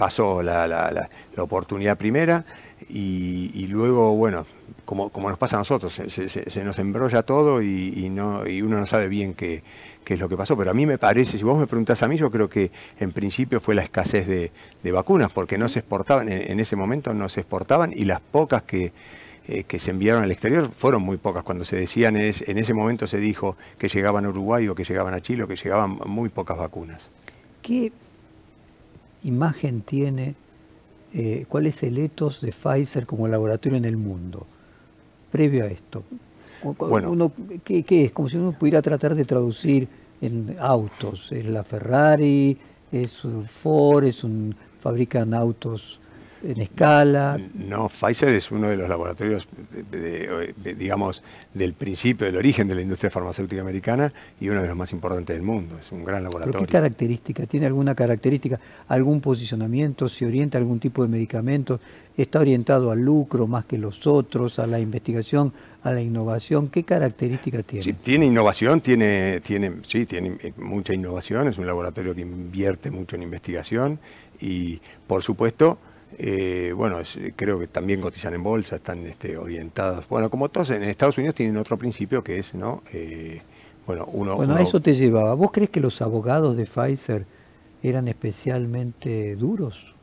pasó 0.00 0.42
la, 0.42 0.66
la, 0.66 0.90
la 1.36 1.42
oportunidad 1.42 1.98
primera 1.98 2.42
y, 2.88 3.66
luego, 3.68 4.16
bueno, 4.16 4.46
como, 4.86 5.10
como, 5.10 5.28
nos 5.28 5.38
pasa 5.38 5.56
a 5.56 5.58
nosotros, 5.58 5.92
se, 5.92 6.64
nos 6.64 6.78
embrolla 6.78 7.22
todo 7.22 7.62
y, 7.62 8.08
no, 8.10 8.46
y 8.46 8.62
uno 8.62 8.78
no 8.78 8.86
sabe 8.86 9.08
bien 9.08 9.34
qué, 9.34 9.62
qué, 10.02 10.14
es 10.14 10.20
lo 10.20 10.28
que 10.28 10.36
pasó. 10.36 10.56
Pero 10.56 10.70
a 10.70 10.74
mí 10.74 10.86
me 10.86 10.96
parece, 10.96 11.36
si 11.36 11.44
vos 11.44 11.58
me 11.58 11.66
preguntás 11.66 12.02
a 12.02 12.08
mí, 12.08 12.16
yo 12.16 12.30
creo 12.30 12.48
que 12.48 12.70
en 12.98 13.12
principio 13.12 13.60
fue 13.60 13.74
la 13.74 13.82
escasez 13.82 14.26
de, 14.26 14.92
vacunas, 14.92 15.30
porque 15.30 15.58
no 15.58 15.68
se 15.68 15.80
exportaban, 15.80 16.28
en, 16.30 16.58
ese 16.58 16.76
momento 16.76 17.12
no 17.12 17.28
se 17.28 17.40
exportaban 17.40 17.92
y 17.94 18.06
las 18.06 18.20
pocas 18.20 18.62
que, 18.62 18.92
eh, 19.46 19.64
que 19.64 19.78
se 19.78 19.90
enviaron 19.90 20.22
al 20.22 20.32
exterior 20.32 20.70
fueron 20.76 21.02
muy 21.02 21.18
pocas. 21.18 21.44
Cuando 21.44 21.64
se 21.64 21.76
decían, 21.76 22.16
en 22.16 22.58
ese 22.58 22.74
momento 22.74 23.06
se 23.06 23.18
dijo 23.18 23.56
que 23.78 23.88
llegaban 23.88 24.24
a 24.24 24.30
Uruguay 24.30 24.66
o 24.68 24.74
que 24.74 24.84
llegaban 24.84 25.12
a 25.12 25.20
Chile 25.20 25.44
o 25.44 25.46
que 25.46 25.56
llegaban 25.56 25.98
muy 26.06 26.30
pocas 26.30 26.56
vacunas. 26.56 27.08
¿Qué 27.62 27.92
imagen 29.22 29.82
tiene 29.82 30.34
eh, 31.12 31.44
cuál 31.48 31.66
es 31.66 31.82
el 31.82 31.98
etos 31.98 32.40
de 32.40 32.52
Pfizer 32.52 33.06
como 33.06 33.26
laboratorio 33.28 33.78
en 33.78 33.84
el 33.84 33.96
mundo, 33.96 34.46
previo 35.30 35.64
a 35.64 35.68
esto. 35.68 36.04
Bueno. 36.62 37.32
¿qué, 37.64 37.84
es? 37.88 38.12
Como 38.12 38.28
si 38.28 38.36
uno 38.36 38.52
pudiera 38.52 38.82
tratar 38.82 39.14
de 39.14 39.24
traducir 39.24 39.88
en 40.20 40.56
autos. 40.60 41.32
Es 41.32 41.46
la 41.46 41.64
Ferrari, 41.64 42.56
es 42.92 43.24
un 43.24 43.46
Ford, 43.46 44.04
es 44.04 44.24
un, 44.24 44.54
fabrican 44.80 45.32
autos 45.34 45.99
en 46.42 46.60
escala. 46.60 47.38
No, 47.54 47.88
Pfizer 47.88 48.30
es 48.30 48.50
uno 48.50 48.68
de 48.68 48.76
los 48.76 48.88
laboratorios, 48.88 49.46
digamos, 50.76 51.22
del 51.54 51.74
principio, 51.74 52.26
del 52.26 52.36
origen 52.36 52.68
de 52.68 52.74
la 52.74 52.80
industria 52.80 53.10
farmacéutica 53.10 53.60
americana 53.60 54.12
y 54.40 54.48
uno 54.48 54.62
de 54.62 54.68
los 54.68 54.76
más 54.76 54.92
importantes 54.92 55.36
del 55.36 55.44
mundo. 55.44 55.78
Es 55.78 55.92
un 55.92 56.04
gran 56.04 56.22
laboratorio. 56.22 56.66
qué 56.66 56.72
característica? 56.72 57.46
¿Tiene 57.46 57.66
alguna 57.66 57.94
característica? 57.94 58.58
¿Algún 58.88 59.20
posicionamiento? 59.20 60.08
¿Se 60.08 60.26
orienta 60.26 60.58
a 60.58 60.60
algún 60.60 60.80
tipo 60.80 61.02
de 61.02 61.08
medicamento? 61.08 61.80
¿Está 62.16 62.40
orientado 62.40 62.90
al 62.90 63.00
lucro 63.00 63.46
más 63.46 63.64
que 63.64 63.78
los 63.78 64.06
otros, 64.06 64.58
a 64.58 64.66
la 64.66 64.78
investigación, 64.78 65.52
a 65.82 65.92
la 65.92 66.00
innovación? 66.00 66.68
¿Qué 66.68 66.84
característica 66.84 67.62
tiene? 67.62 67.82
Sí, 67.82 67.92
tiene 67.94 68.26
innovación, 68.26 68.80
tiene, 68.80 69.40
tiene, 69.40 69.72
sí, 69.86 70.06
tiene 70.06 70.36
mucha 70.58 70.92
innovación, 70.92 71.48
es 71.48 71.58
un 71.58 71.66
laboratorio 71.66 72.14
que 72.14 72.20
invierte 72.22 72.90
mucho 72.90 73.16
en 73.16 73.22
investigación 73.22 73.98
y, 74.40 74.80
por 75.06 75.22
supuesto, 75.22 75.78
eh, 76.18 76.72
bueno, 76.76 76.98
creo 77.36 77.58
que 77.58 77.66
también 77.66 78.00
cotizan 78.00 78.34
en 78.34 78.42
bolsa, 78.42 78.76
están 78.76 79.06
este, 79.06 79.36
orientados. 79.36 80.08
Bueno, 80.08 80.30
como 80.30 80.48
todos 80.48 80.70
en 80.70 80.82
Estados 80.82 81.18
Unidos 81.18 81.34
tienen 81.34 81.56
otro 81.56 81.76
principio 81.78 82.22
que 82.22 82.38
es, 82.38 82.54
¿no? 82.54 82.82
Eh, 82.92 83.40
bueno, 83.86 84.06
uno. 84.12 84.36
Bueno, 84.36 84.58
eso 84.58 84.80
te 84.80 84.94
llevaba. 84.94 85.34
¿Vos 85.34 85.50
crees 85.52 85.70
que 85.70 85.80
los 85.80 86.02
abogados 86.02 86.56
de 86.56 86.66
Pfizer 86.66 87.26
eran 87.82 88.08
especialmente 88.08 89.36
duros? 89.36 89.94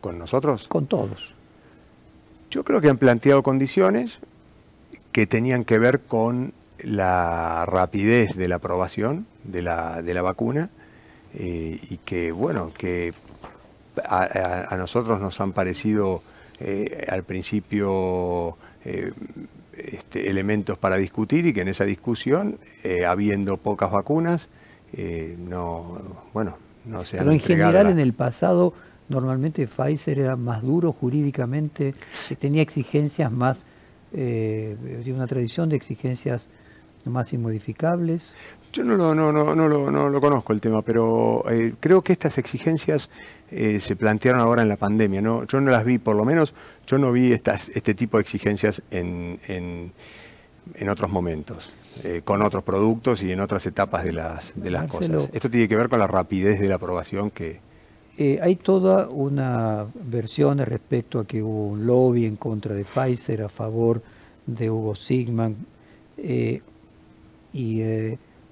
¿Con 0.00 0.18
nosotros? 0.18 0.66
Con 0.68 0.86
todos. 0.86 1.30
Yo 2.50 2.64
creo 2.64 2.80
que 2.80 2.88
han 2.88 2.98
planteado 2.98 3.42
condiciones 3.42 4.18
que 5.12 5.26
tenían 5.26 5.64
que 5.64 5.78
ver 5.78 6.00
con 6.00 6.52
la 6.82 7.64
rapidez 7.66 8.34
de 8.36 8.48
la 8.48 8.56
aprobación 8.56 9.26
de 9.44 9.62
la, 9.62 10.02
de 10.02 10.14
la 10.14 10.22
vacuna 10.22 10.70
eh, 11.34 11.78
y 11.90 11.98
que, 11.98 12.32
bueno, 12.32 12.72
que 12.76 13.14
a, 14.04 14.76
nosotros 14.76 15.20
nos 15.20 15.40
han 15.40 15.52
parecido 15.52 16.22
eh, 16.60 17.06
al 17.08 17.24
principio 17.24 18.56
eh, 18.84 19.12
este, 19.76 20.30
elementos 20.30 20.78
para 20.78 20.96
discutir 20.96 21.46
y 21.46 21.52
que 21.52 21.62
en 21.62 21.68
esa 21.68 21.84
discusión, 21.84 22.58
eh, 22.84 23.04
habiendo 23.04 23.56
pocas 23.56 23.90
vacunas, 23.90 24.48
no, 25.48 25.98
bueno, 26.34 26.58
no 26.84 27.02
se 27.04 27.16
Pero 27.16 27.32
en 27.32 27.40
general 27.40 27.86
en 27.86 27.98
el 27.98 28.12
pasado 28.12 28.74
normalmente 29.08 29.66
Pfizer 29.66 30.18
era 30.18 30.36
más 30.36 30.62
duro 30.62 30.92
jurídicamente, 30.92 31.92
tenía 32.38 32.62
exigencias 32.62 33.30
más, 33.30 33.66
eh, 34.12 34.76
una 35.14 35.26
tradición 35.26 35.68
de 35.68 35.76
exigencias 35.76 36.48
más 37.10 37.32
inmodificables. 37.32 38.32
Yo 38.72 38.84
no 38.84 38.96
lo, 38.96 39.14
no, 39.14 39.32
no, 39.32 39.54
no, 39.54 39.90
no 39.90 40.08
lo 40.08 40.20
conozco 40.20 40.52
el 40.52 40.60
tema, 40.60 40.82
pero 40.82 41.44
eh, 41.50 41.74
creo 41.78 42.02
que 42.02 42.12
estas 42.12 42.38
exigencias 42.38 43.10
eh, 43.50 43.80
se 43.80 43.96
plantearon 43.96 44.40
ahora 44.40 44.62
en 44.62 44.68
la 44.68 44.76
pandemia. 44.76 45.20
¿no? 45.20 45.44
Yo 45.46 45.60
no 45.60 45.70
las 45.70 45.84
vi, 45.84 45.98
por 45.98 46.16
lo 46.16 46.24
menos, 46.24 46.54
yo 46.86 46.98
no 46.98 47.12
vi 47.12 47.32
estas, 47.32 47.68
este 47.70 47.94
tipo 47.94 48.16
de 48.16 48.22
exigencias 48.22 48.82
en, 48.90 49.38
en, 49.48 50.88
otros 50.88 51.10
momentos, 51.10 51.72
eh, 52.02 52.22
con 52.24 52.40
otros 52.40 52.62
productos 52.62 53.22
y 53.22 53.32
en 53.32 53.40
otras 53.40 53.66
etapas 53.66 54.04
de 54.04 54.12
las, 54.12 54.58
de 54.60 54.70
las 54.70 54.86
cosas. 54.86 55.28
Esto 55.32 55.50
tiene 55.50 55.68
que 55.68 55.76
ver 55.76 55.88
con 55.88 55.98
la 55.98 56.06
rapidez 56.06 56.58
de 56.58 56.68
la 56.68 56.76
aprobación 56.76 57.30
que... 57.30 57.60
hay 58.40 58.56
toda 58.56 59.08
una 59.08 59.84
versión 59.94 60.58
respecto 60.58 61.20
a 61.20 61.26
que 61.26 61.42
hubo 61.42 61.68
un 61.68 61.86
lobby 61.86 62.24
en 62.24 62.36
contra 62.36 62.74
de 62.74 62.84
Pfizer 62.84 63.42
a 63.42 63.48
favor 63.50 64.02
de 64.46 64.70
Hugo 64.70 64.94
Sigman 64.94 65.56
y 67.52 67.82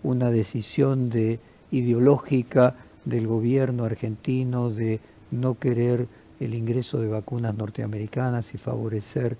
una 0.02 0.30
decisión 0.30 1.10
de, 1.10 1.38
ideológica 1.70 2.74
del 3.04 3.26
gobierno 3.26 3.84
argentino 3.84 4.70
de 4.70 5.00
no 5.30 5.58
querer 5.58 6.08
el 6.38 6.54
ingreso 6.54 6.98
de 7.00 7.08
vacunas 7.08 7.54
norteamericanas 7.54 8.54
y 8.54 8.58
favorecer 8.58 9.36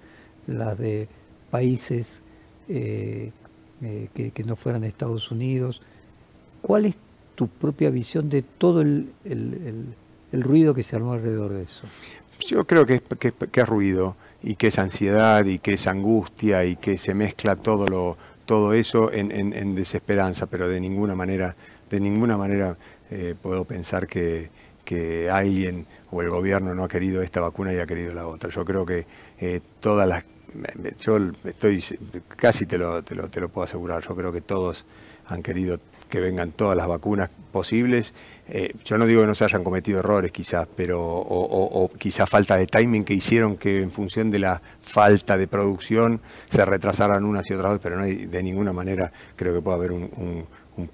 las 0.46 0.78
de 0.78 1.08
países 1.50 2.22
eh, 2.68 3.32
eh, 3.82 4.08
que, 4.14 4.44
no 4.44 4.56
fueran 4.56 4.84
Estados 4.84 5.30
Unidos. 5.30 5.80
¿Cuál 6.62 6.86
es 6.86 6.98
tu 7.34 7.48
propia 7.48 7.90
visión 7.90 8.28
de 8.28 8.42
todo 8.42 8.82
el, 8.82 9.08
ruido 10.32 10.74
que 10.74 10.82
se 10.82 10.96
armó 10.96 11.14
alrededor 11.14 11.52
de 11.52 11.62
eso? 11.62 11.84
Yo 12.46 12.66
creo 12.66 12.86
que 12.86 13.00
que, 13.00 13.32
que 13.32 13.60
es 13.60 13.68
ruido 13.68 14.16
y 14.42 14.56
que 14.56 14.68
es 14.68 14.78
ansiedad 14.78 15.44
y 15.44 15.58
que 15.58 15.74
es 15.74 15.86
angustia 15.86 16.64
y 16.64 16.76
que 16.76 16.98
se 16.98 17.14
mezcla 17.14 17.56
todo 17.56 17.86
lo 17.86 18.16
todo 18.50 18.72
eso 18.72 19.12
en, 19.12 19.76
desesperanza, 19.76 20.46
pero 20.46 20.66
de 20.66 20.80
ninguna 20.80 21.14
manera, 21.14 21.54
de 21.88 22.00
ninguna 22.00 22.36
manera 22.36 22.76
eh, 23.08 23.36
puedo 23.40 23.64
pensar 23.64 24.08
que, 24.08 24.50
alguien 25.30 25.86
o 26.10 26.20
el 26.20 26.30
gobierno 26.30 26.74
no 26.74 26.82
ha 26.82 26.88
querido 26.88 27.22
esta 27.22 27.40
vacuna 27.40 27.72
y 27.72 27.78
ha 27.78 27.86
querido 27.86 28.12
la 28.12 28.26
otra. 28.26 28.50
Yo 28.50 28.64
creo 28.64 28.84
que 28.84 29.06
eh, 29.38 29.60
todas 29.78 30.08
las, 30.08 30.24
yo 30.98 31.18
estoy, 31.44 31.84
casi 32.34 32.66
te 32.66 32.76
lo, 32.76 33.04
te 33.04 33.14
lo, 33.14 33.30
te 33.30 33.40
lo 33.40 33.50
puedo 33.50 33.66
asegurar, 33.66 34.02
yo 34.02 34.16
creo 34.16 34.32
que 34.32 34.40
todos 34.40 34.84
han 35.28 35.44
querido 35.44 35.78
que 36.10 36.20
vengan 36.20 36.50
todas 36.52 36.76
las 36.76 36.86
vacunas 36.86 37.30
posibles. 37.52 38.12
Eh, 38.48 38.74
yo 38.84 38.98
no 38.98 39.06
digo 39.06 39.22
que 39.22 39.28
no 39.28 39.34
se 39.34 39.44
hayan 39.44 39.64
cometido 39.64 40.00
errores 40.00 40.32
quizás, 40.32 40.66
pero 40.76 41.00
o, 41.00 41.90
quizás 41.96 42.28
falta 42.28 42.56
de 42.56 42.66
timing 42.66 43.04
que 43.04 43.14
hicieron 43.14 43.56
que 43.56 43.80
en 43.80 43.90
función 43.90 44.30
de 44.30 44.40
la 44.40 44.60
falta 44.82 45.38
de 45.38 45.46
producción 45.46 46.20
se 46.50 46.64
retrasaran 46.64 47.24
unas 47.24 47.48
y 47.48 47.54
otras, 47.54 47.78
pero 47.82 47.96
no 47.96 48.02
hay, 48.02 48.26
de 48.26 48.42
ninguna 48.42 48.72
manera 48.72 49.12
creo 49.36 49.54
que 49.54 49.62
pueda 49.62 49.76
haber 49.76 49.92
un, 49.92 50.44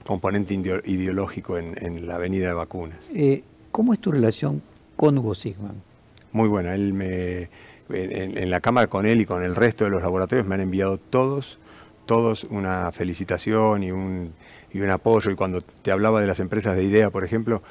componente 0.05 0.53
ideológico 0.55 1.59
en, 1.59 2.07
la 2.07 2.19
venida 2.19 2.49
de 2.49 2.55
vacunas. 2.55 2.99
Eh, 3.15 3.45
¿Cómo 3.71 3.93
es 3.93 4.01
tu 4.01 4.11
relación 4.11 4.61
con 4.97 5.17
Hugo 5.17 5.35
Sigman? 5.35 5.81
Muy 6.33 6.49
buena, 6.49 6.75
él 6.75 6.93
me, 6.93 7.49
en 7.89 8.51
la 8.51 8.61
cámara 8.61 8.89
con 8.89 9.07
él 9.07 9.21
y 9.21 9.27
con 9.27 9.45
el 9.45 9.55
resto 9.55 9.85
de 9.85 9.91
los 9.91 10.03
laboratorios 10.03 10.47
me 10.47 10.57
han 10.57 10.63
enviado 10.63 10.99
todos 10.99 11.59
todos 12.07 12.45
una 12.45 12.91
felicitación 12.93 13.83
y 13.83 13.91
un, 13.91 14.33
y 14.73 14.81
un 14.81 14.91
apoyo. 14.91 15.31
Y 15.31 15.35
cuando 15.35 15.61
te 15.61 15.93
hablaba 15.93 16.21
de 16.21 16.27
las 16.27 16.41
empresas 16.41 16.77
de 16.77 16.85
IDEA, 16.85 17.11
por 17.11 17.25
ejemplo, 17.25 17.63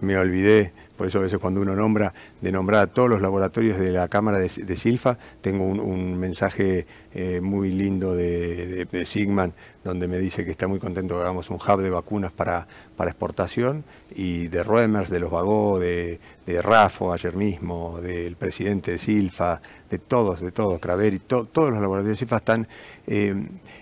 me 0.00 0.18
olvidé, 0.18 0.72
por 0.96 1.06
eso 1.06 1.18
a 1.18 1.22
veces 1.22 1.38
cuando 1.38 1.60
uno 1.60 1.74
nombra, 1.74 2.12
de 2.40 2.52
nombrar 2.52 2.82
a 2.82 2.86
todos 2.86 3.08
los 3.08 3.20
laboratorios 3.20 3.78
de 3.78 3.92
la 3.92 4.08
Cámara 4.08 4.38
de, 4.38 4.76
Silfa, 4.76 5.18
tengo 5.40 5.64
un, 5.64 6.18
mensaje 6.18 6.86
eh, 7.14 7.40
muy 7.40 7.70
lindo 7.70 8.14
de, 8.14 8.86
Sigman, 9.06 9.52
donde 9.84 10.08
me 10.08 10.18
dice 10.18 10.44
que 10.44 10.50
está 10.50 10.66
muy 10.66 10.78
contento 10.78 11.14
que 11.14 11.20
hagamos 11.22 11.50
un 11.50 11.56
hub 11.56 11.80
de 11.80 11.90
vacunas 11.90 12.32
para, 12.32 12.66
para 12.96 13.10
exportación, 13.10 13.84
y 14.14 14.48
de 14.48 14.62
Roemers, 14.62 15.10
de 15.10 15.20
los 15.20 15.30
Vagó, 15.30 15.78
de, 15.78 16.20
de 16.46 16.62
Rafo 16.62 17.12
ayer 17.12 17.34
mismo, 17.34 18.00
del 18.00 18.36
presidente 18.36 18.92
de 18.92 18.98
Silfa, 18.98 19.60
de 19.90 19.98
todos, 19.98 20.40
de 20.40 20.52
todos, 20.52 20.80
Craveri, 20.80 21.20
todos 21.20 21.48
los 21.54 21.80
laboratorios 21.80 22.16
de 22.16 22.18
Silfa 22.18 22.36
están... 22.36 22.66
Eh, 23.06 23.34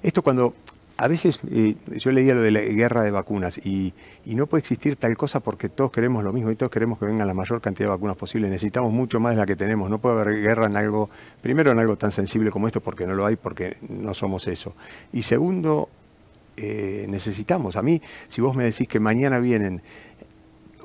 esto 0.02 0.22
cuando 0.22 0.54
a 0.96 1.08
veces 1.08 1.40
eh, 1.50 1.74
yo 1.96 2.12
leía 2.12 2.34
lo 2.34 2.42
de 2.42 2.52
la 2.52 2.60
guerra 2.60 3.02
de 3.02 3.10
vacunas 3.10 3.58
y, 3.58 3.92
no 4.26 4.46
puede 4.46 4.60
existir 4.60 4.96
tal 4.96 5.16
cosa 5.16 5.40
porque 5.40 5.68
todos 5.68 5.90
queremos 5.90 6.24
lo 6.24 6.32
mismo 6.32 6.50
y 6.50 6.56
todos 6.56 6.70
queremos 6.70 6.98
que 6.98 7.06
vengan 7.06 7.26
la 7.26 7.34
mayor 7.34 7.60
cantidad 7.60 7.88
de 7.88 7.90
vacunas 7.90 8.16
posible. 8.16 8.48
Necesitamos 8.48 8.92
mucho 8.92 9.20
más 9.20 9.34
de 9.34 9.40
la 9.40 9.46
que 9.46 9.54
tenemos. 9.54 9.90
No 9.90 9.98
puede 9.98 10.20
haber 10.20 10.40
guerra 10.40 10.66
en 10.66 10.76
algo, 10.76 11.10
primero 11.40 11.72
en 11.72 11.78
algo 11.78 11.96
tan 11.96 12.10
sensible 12.10 12.50
como 12.50 12.66
esto 12.66 12.80
porque 12.80 13.06
no 13.06 13.14
lo 13.14 13.26
hay, 13.26 13.36
porque 13.36 13.76
no 13.88 14.14
somos 14.14 14.46
eso. 14.48 14.74
Y 15.12 15.22
segundo, 15.22 15.88
eh, 16.56 17.06
necesitamos. 17.08 17.76
A 17.76 17.82
mí, 17.82 18.00
si 18.28 18.40
vos 18.40 18.56
me 18.56 18.64
decís 18.64 18.88
que 18.88 18.98
mañana 18.98 19.38
vienen 19.38 19.82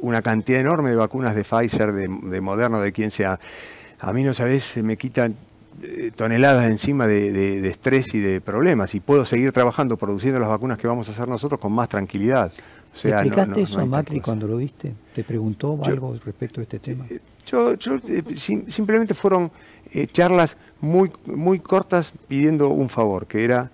una 0.02 0.22
cantidad 0.22 0.60
enorme 0.60 0.90
de 0.90 0.96
vacunas 0.96 1.36
de 1.36 1.44
Pfizer, 1.44 1.92
de, 1.92 2.08
de 2.08 2.42
Moderna, 2.42 2.80
de 2.80 2.92
quien 2.92 3.12
sea, 3.12 3.40
a 4.00 4.14
mí 4.14 4.24
no 4.24 4.34
sabés, 4.34 4.78
me 4.78 4.98
quitan 4.98 5.36
toneladas 6.16 6.66
encima 6.66 7.08
de, 7.08 7.68
estrés 7.68 8.14
y 8.14 8.20
de 8.20 8.42
problemas 8.42 8.96
y 8.96 9.00
puedo 9.00 9.26
seguir 9.26 9.52
trabajando, 9.52 9.98
produciendo 9.98 10.40
las 10.40 10.50
vacunas 10.50 10.78
que 10.78 10.88
vamos 10.88 11.08
a 11.10 11.12
hacer 11.12 11.28
nosotros 11.28 11.60
con 11.60 11.72
más 11.72 11.90
tranquilidad. 11.90 12.52
O 12.94 12.98
sea, 12.98 13.22
explicaste 13.22 13.62
eso 13.62 13.80
a 13.80 13.86
Macri 13.86 14.20
cuando 14.20 14.48
lo 14.48 14.58
viste? 14.58 14.94
¿Te 15.14 15.24
preguntó 15.24 15.80
algo 15.84 16.16
respecto 16.26 16.60
a 16.60 16.64
este 16.64 16.80
tema? 16.80 17.06
Eh, 17.10 17.20
yo, 17.46 17.74
eh, 17.74 18.24
simplemente 18.68 19.14
fueron 19.14 19.52
charlas 20.12 20.58
muy, 20.82 21.12
muy 21.26 21.60
cortas 21.60 22.12
pidiendo 22.28 22.70
un 22.70 22.90
favor, 22.90 23.28
que 23.28 23.44
era 23.44 23.72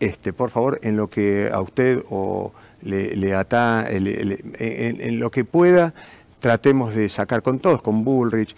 este, 0.00 0.32
por 0.32 0.50
favor, 0.50 0.78
en 0.82 0.96
lo 0.96 1.08
que 1.08 1.50
a 1.52 1.60
usted 1.60 2.04
o 2.10 2.52
le, 2.82 3.34
ata, 3.34 3.86
en, 3.88 5.18
lo 5.18 5.30
que 5.30 5.44
pueda, 5.44 5.94
tratemos 6.38 6.94
de 6.94 7.08
sacar 7.08 7.42
con 7.42 7.58
todos, 7.58 7.82
con 7.82 8.04
Bullrich, 8.04 8.54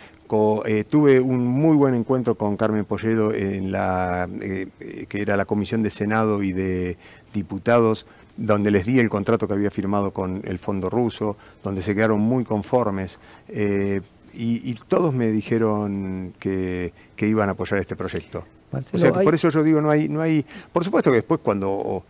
eh, 0.67 0.85
tuve 0.85 1.21
un 1.21 1.47
muy 1.47 1.77
buen 1.77 1.95
encuentro 1.95 2.35
con 2.35 2.57
Carmen 2.57 2.85
Polledo 2.85 3.33
en 3.33 3.73
la 3.73 4.29
eh, 4.41 4.69
que 5.09 5.23
era 5.23 5.37
la 5.37 5.47
comisión 5.47 5.83
de 5.83 5.91
Senado 5.91 6.43
y 6.43 6.53
de 6.53 6.99
diputados 7.33 8.05
donde 8.37 8.71
les 8.71 8.85
di 8.85 8.99
el 8.99 9.09
contrato 9.09 9.49
que 9.49 9.55
había 9.55 9.71
firmado 9.71 10.13
con 10.13 10.43
el 10.45 10.59
fondo 10.59 10.91
ruso, 10.91 11.37
donde 11.65 11.83
se 11.83 11.95
quedaron 11.95 12.21
muy 12.21 12.45
conformes 12.45 13.19
eh, 13.49 14.01
y, 14.35 14.75
todos 14.87 15.13
me 15.15 15.33
dijeron 15.33 16.35
que, 16.39 16.93
iban 17.17 17.49
a 17.49 17.53
apoyar 17.53 17.81
este 17.81 17.97
proyecto. 17.97 18.45
Por 18.71 19.35
eso 19.35 19.49
yo 19.51 19.63
digo, 19.65 19.81
no 19.81 19.91
hay, 19.91 20.09
no 20.09 20.21
hay, 20.21 20.45
por 20.73 20.85
supuesto 20.85 21.11
que 21.11 21.17
después 21.17 21.41
cuando 21.43 22.05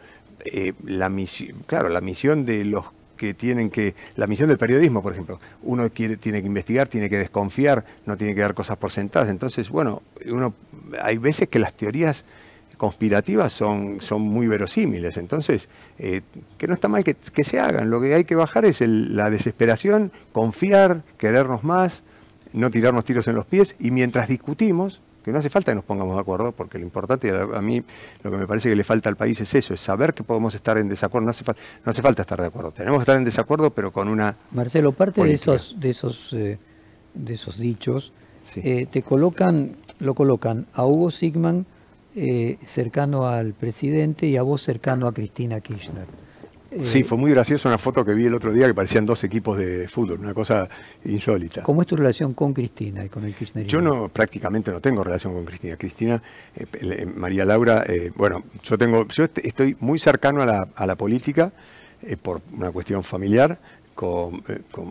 la 0.85 1.09
misión, 1.09 1.59
claro, 1.67 1.89
la 1.89 2.01
misión 2.01 2.45
de 2.45 2.65
los 2.65 2.85
que 3.19 3.35
tienen 3.35 3.69
que, 3.69 3.95
la 4.17 4.27
misión 4.27 4.49
del 4.49 4.57
periodismo, 4.57 5.03
por 5.03 5.13
ejemplo, 5.13 5.39
uno 5.63 5.91
quiere, 5.91 6.17
tiene 6.17 6.41
que 6.41 6.47
investigar, 6.47 6.89
tiene 6.89 7.11
que 7.11 7.19
desconfiar, 7.19 7.85
no 8.07 8.17
tiene 8.17 8.35
que 8.35 8.41
dar 8.41 8.55
cosas 8.55 8.79
por 8.79 8.91
sentadas. 8.91 9.29
Entonces, 9.29 9.69
bueno, 9.69 10.03
uno, 10.25 10.55
hay 11.03 11.19
veces 11.19 11.49
que 11.49 11.59
las 11.59 11.75
teorías 11.75 12.25
conspirativas 12.79 13.53
son, 13.53 14.01
son 14.01 14.23
muy 14.23 14.47
verosímiles. 14.47 15.19
Entonces, 15.19 15.69
eh, 15.99 16.23
que 16.57 16.67
no 16.67 16.75
está 16.75 16.89
mal 16.89 17.05
que, 17.05 17.45
se 17.45 17.61
hagan. 17.61 17.91
Lo 17.91 18.01
que 18.01 18.15
hay 18.15 18.25
que 18.25 18.35
bajar 18.35 18.65
es 18.65 18.81
la 18.81 19.29
desesperación, 19.29 20.11
confiar, 20.33 21.03
querernos 21.19 21.65
más, 21.65 22.05
no 22.55 22.71
tirarnos 22.71 23.05
tiros 23.05 23.29
en 23.29 23.35
los 23.35 23.45
pies 23.45 23.75
y 23.79 23.91
mientras 23.91 24.29
discutimos, 24.29 25.03
que 25.29 25.33
no 25.33 25.39
hace 25.39 25.51
falta 25.51 25.73
que 25.73 25.77
nos 25.77 25.85
pongamos 25.85 26.15
de 26.15 26.21
acuerdo, 26.21 26.53
porque 26.53 26.79
lo 26.79 26.85
importante 26.85 27.31
a, 27.31 27.61
mí, 27.61 27.83
lo 28.23 28.31
que 28.31 28.37
me 28.37 28.47
parece 28.47 28.69
que 28.69 28.77
le 28.77 28.85
falta 28.85 29.09
al 29.09 29.17
país 29.17 29.41
es 29.41 29.55
eso, 29.55 29.75
es 29.75 29.81
saber 29.81 30.15
que 30.15 30.23
podemos 30.23 30.55
estar 30.55 30.79
en 30.79 30.89
desacuerdo, 30.89 31.27
no 31.27 31.31
hace, 31.31 31.45
no 31.45 31.91
hace 31.91 32.03
falta 32.03 32.23
estar 32.23 32.41
de 32.41 32.47
acuerdo, 32.47 32.73
tenemos 32.73 32.99
que 32.99 33.03
estar 33.03 33.17
en 33.17 33.25
desacuerdo, 33.25 33.71
pero 33.71 33.93
con 33.93 34.09
una... 34.09 34.37
Marcelo, 34.51 34.93
parte 34.93 35.23
de 35.23 35.33
esos, 35.33 35.77
de 35.79 35.91
esos, 35.91 36.33
eh, 36.33 36.59
de 37.15 37.35
esos 37.35 37.59
dichos, 37.59 38.13
eh, 38.57 38.87
te 38.91 39.03
colocan, 39.03 39.77
lo 39.99 40.15
colocan 40.15 40.67
a 40.73 40.87
Hugo 40.87 41.11
Sigman 41.11 41.67
eh, 42.17 42.59
cercano 42.65 43.29
al 43.29 43.53
presidente 43.53 44.27
y 44.27 44.37
a 44.37 44.43
vos 44.43 44.63
cercano 44.63 45.07
a 45.07 45.13
Cristina 45.13 45.61
Kirchner. 45.61 46.07
Sí, 46.85 47.03
fue 47.03 47.17
muy 47.17 47.31
gracioso 47.31 47.69
una 47.69 47.79
foto 47.79 48.05
que 48.05 48.13
vi 48.13 48.27
el 48.27 48.35
otro 48.35 48.53
día 48.53 48.67
que 48.67 48.75
parecían 48.75 49.07
dos 49.07 49.25
equipos 49.25 49.57
de 49.57 49.89
fútbol, 49.89 50.21
una 50.21 50.35
cosa 50.35 50.69
insólita. 51.05 51.63
¿Cómo 51.63 51.81
es 51.81 51.89
tu 51.89 51.97
relación 51.97 52.35
con 52.35 52.53
Cristina 52.53 53.03
y 53.05 53.09
con 53.09 53.25
el 53.25 53.35
kirchnerismo? 53.35 53.71
Yo 53.71 53.81
no, 53.81 54.09
prácticamente 54.09 54.71
no 54.71 54.81
tengo 54.81 55.03
relación 55.03 55.33
con 55.33 55.47
Cristina. 55.47 55.77
Cristina, 55.77 56.23
eh, 56.55 56.67
eh, 56.81 57.07
María 57.07 57.47
Laura, 57.47 57.85
eh, 57.89 58.13
bueno, 58.15 58.45
yo 58.63 58.77
tengo, 58.77 59.09
yo 59.09 59.25
estoy 59.25 59.77
muy 59.81 59.99
cercano 59.99 60.43
a 60.43 60.47
la, 60.47 60.69
a 60.75 60.87
la 60.87 60.95
política 60.95 61.53
por 62.23 62.43
una 62.53 62.71
cuestión 62.71 63.03
familiar 63.03 63.59
con, 63.95 64.43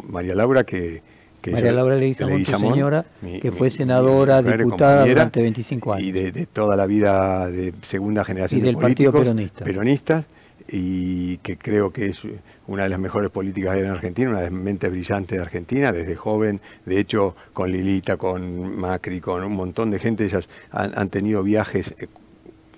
María 0.10 0.36
Laura 0.36 0.64
que, 0.66 1.02
María 1.50 1.72
Laura 1.72 1.96
Leguizamón, 1.96 2.44
tu 2.44 2.52
señora, 2.60 3.06
que 3.42 3.52
fue 3.54 3.70
senadora, 3.70 4.42
diputada 4.42 5.06
durante 5.06 5.42
25 5.42 5.94
años. 5.94 6.08
Y 6.08 6.12
de, 6.12 6.46
toda 6.48 6.76
la 6.76 6.86
vida 6.86 7.50
de 7.50 7.74
segunda 7.84 8.26
generación 8.26 8.60
y 8.60 8.64
del 8.64 8.76
Partido 8.76 9.14
Peronista. 9.14 9.64
peronistas 9.64 10.26
y 10.70 11.38
que 11.38 11.58
creo 11.58 11.92
que 11.92 12.08
es 12.08 12.22
una 12.68 12.84
de 12.84 12.90
las 12.90 13.00
mejores 13.00 13.30
políticas 13.30 13.78
en 13.78 13.88
Argentina, 13.88 14.30
una 14.30 14.40
de 14.40 14.46
las 14.46 14.54
mentes 14.54 14.92
brillantes 14.92 15.38
de 15.38 15.44
Argentina, 15.44 15.92
desde 15.92 16.16
joven, 16.16 16.60
de 16.86 17.00
hecho 17.00 17.36
con 17.54 17.72
Lilita, 17.72 18.18
con 18.18 18.78
Macri, 18.78 19.22
con 19.22 19.44
un 19.44 19.56
montón 19.56 19.92
de 19.92 20.00
gente, 20.00 20.26
ellas 20.26 20.48
han, 20.72 21.10
tenido 21.10 21.44
viajes, 21.44 21.96
eh, 22.00 22.08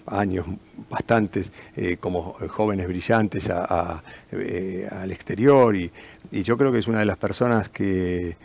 años 0.06 0.46
bastantes, 0.90 1.52
eh, 1.76 1.98
como 1.98 2.34
jóvenes 2.50 2.88
brillantes 2.88 3.50
eh, 4.32 4.88
al 4.92 5.12
exterior. 5.12 5.76
Y, 5.76 5.92
yo 6.32 6.58
creo 6.58 6.72
que 6.72 6.80
es 6.80 6.88
una 6.88 7.00
de 7.00 7.06
las 7.06 7.18
personas 7.18 7.70
que, 7.70 8.38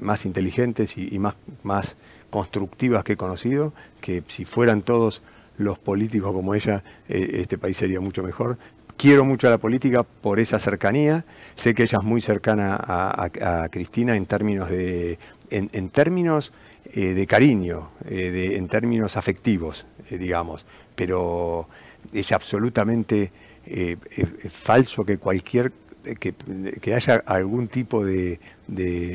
más 0.00 0.24
inteligentes 0.24 0.96
y, 0.96 1.18
más, 1.18 1.34
más 1.62 1.96
constructivas 2.30 3.04
que 3.04 3.14
he 3.14 3.16
conocido, 3.16 3.72
que 4.00 4.22
si 4.28 4.44
fueran 4.44 4.82
todos 4.82 5.20
los 5.58 5.78
políticos 5.78 6.32
como 6.32 6.54
ella, 6.54 6.82
eh, 7.08 7.30
este 7.34 7.58
país 7.58 7.76
sería 7.76 8.00
mucho 8.00 8.22
mejor. 8.22 8.58
Quiero 8.96 9.24
mucho 9.24 9.46
a 9.46 9.50
la 9.50 9.58
política 9.58 10.02
por 10.02 10.40
esa 10.40 10.58
cercanía. 10.58 11.24
Sé 11.54 11.74
que 11.74 11.84
ella 11.84 11.98
es 12.00 12.04
muy 12.04 12.20
cercana 12.20 12.76
a, 12.80 13.68
Cristina 13.70 14.16
en 14.16 14.26
términos 14.26 14.70
de, 14.70 15.18
en, 15.50 15.90
términos, 15.90 16.52
eh, 16.94 17.14
de 17.14 17.26
cariño, 17.26 17.90
eh, 18.08 18.54
en 18.56 18.66
términos 18.68 19.16
afectivos, 19.16 19.86
digamos. 20.10 20.66
Pero 20.96 21.68
es 22.12 22.32
absolutamente 22.32 23.30
falso 24.50 25.04
que 25.04 25.18
cualquier 25.18 25.70
que, 26.16 26.94
haya 26.94 27.22
algún 27.26 27.68
tipo 27.68 28.04
de, 28.04 28.40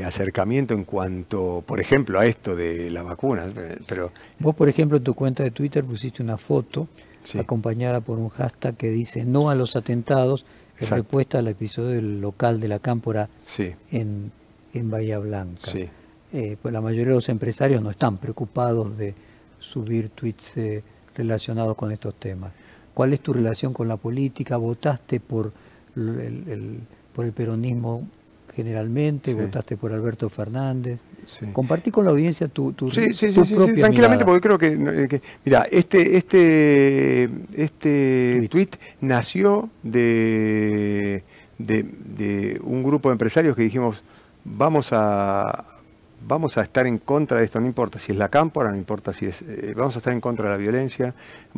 acercamiento 0.06 0.74
en 0.74 0.84
cuanto, 0.84 1.64
por 1.66 1.80
ejemplo, 1.80 2.20
a 2.20 2.26
esto 2.26 2.56
de 2.56 2.90
las 2.90 3.04
vacunas. 3.04 3.52
Pero 3.88 4.12
vos, 4.40 4.56
por 4.56 4.70
ejemplo, 4.70 4.98
en 4.98 5.04
tu 5.04 5.14
cuenta 5.14 5.44
de 5.44 5.52
Twitter 5.52 5.84
pusiste 5.84 6.22
una 6.22 6.38
foto 6.38 6.88
acompañada 7.40 8.02
por 8.02 8.20
un 8.20 8.30
hashtag 8.30 8.76
que 8.76 8.90
dice 8.90 9.24
no 9.24 9.50
a 9.50 9.56
los 9.56 9.76
atentados, 9.76 10.46
en 10.80 10.90
respuesta 10.90 11.40
al 11.40 11.48
episodio 11.48 11.90
del 11.90 12.20
local 12.20 12.60
de 12.60 12.68
la 12.68 12.80
Cámpora 12.80 13.30
en, 13.92 14.32
en, 14.74 14.90
Bahía 14.90 15.20
Blanca. 15.20 15.72
Eh, 16.34 16.58
pues 16.60 16.74
la 16.74 16.82
mayoría 16.82 17.10
de 17.10 17.16
los 17.16 17.30
empresarios 17.30 17.82
no 17.82 17.92
están 17.92 18.18
preocupados 18.18 18.98
de 18.98 19.14
subir 19.60 20.10
tweets 20.10 20.58
eh, 20.58 20.84
relacionados 21.16 21.78
con 21.78 21.92
estos 21.92 22.16
temas. 22.16 22.52
¿Cuál 22.94 23.14
es 23.14 23.22
tu 23.22 23.34
relación 23.34 23.72
con 23.74 23.88
la 23.88 23.98
política? 23.98 24.58
¿Votaste 24.58 25.20
por 25.20 25.52
el, 25.96 26.80
por 27.14 27.26
el 27.26 27.32
peronismo 27.32 28.08
generalmente, 28.56 29.34
votaste 29.34 29.78
por 29.78 29.92
Alberto 29.94 30.30
Fernández. 30.30 31.02
Compartí 31.54 31.90
con 31.90 32.06
la 32.06 32.12
audiencia 32.12 32.48
tu, 32.48 32.74
tu, 32.74 32.92
sí, 32.92 33.14
sí, 33.14 33.34
sí, 33.34 33.56
tranquilamente, 33.76 34.26
porque 34.26 34.42
creo 34.42 34.58
que, 34.60 35.08
que, 35.08 35.22
mira, 35.44 35.66
este, 35.72 36.18
este, 36.18 37.30
este 37.56 38.48
tweet. 38.52 38.70
nació 39.02 39.70
de, 39.82 41.24
de, 41.58 42.60
un 42.64 42.84
grupo 42.84 43.10
de 43.10 43.14
empresarios 43.14 43.56
que 43.56 43.64
dijimos, 43.64 44.04
vamos 44.44 44.90
a, 44.92 45.66
vamos 46.28 46.58
a 46.58 46.62
estar 46.62 46.86
en 46.86 47.00
contra 47.00 47.40
de 47.40 47.46
esto, 47.46 47.60
no 47.60 47.66
importa 47.66 47.98
si 47.98 48.12
es 48.12 48.18
la 48.18 48.30
cámpora, 48.30 48.70
no 48.70 48.78
importa 48.78 49.14
si 49.14 49.26
es, 49.26 49.42
eh, 49.42 49.74
vamos 49.76 49.96
a 49.96 50.00
estar 50.00 50.14
en 50.14 50.22
contra 50.22 50.46
de 50.46 50.52
la 50.52 50.58
violencia. 50.58 51.16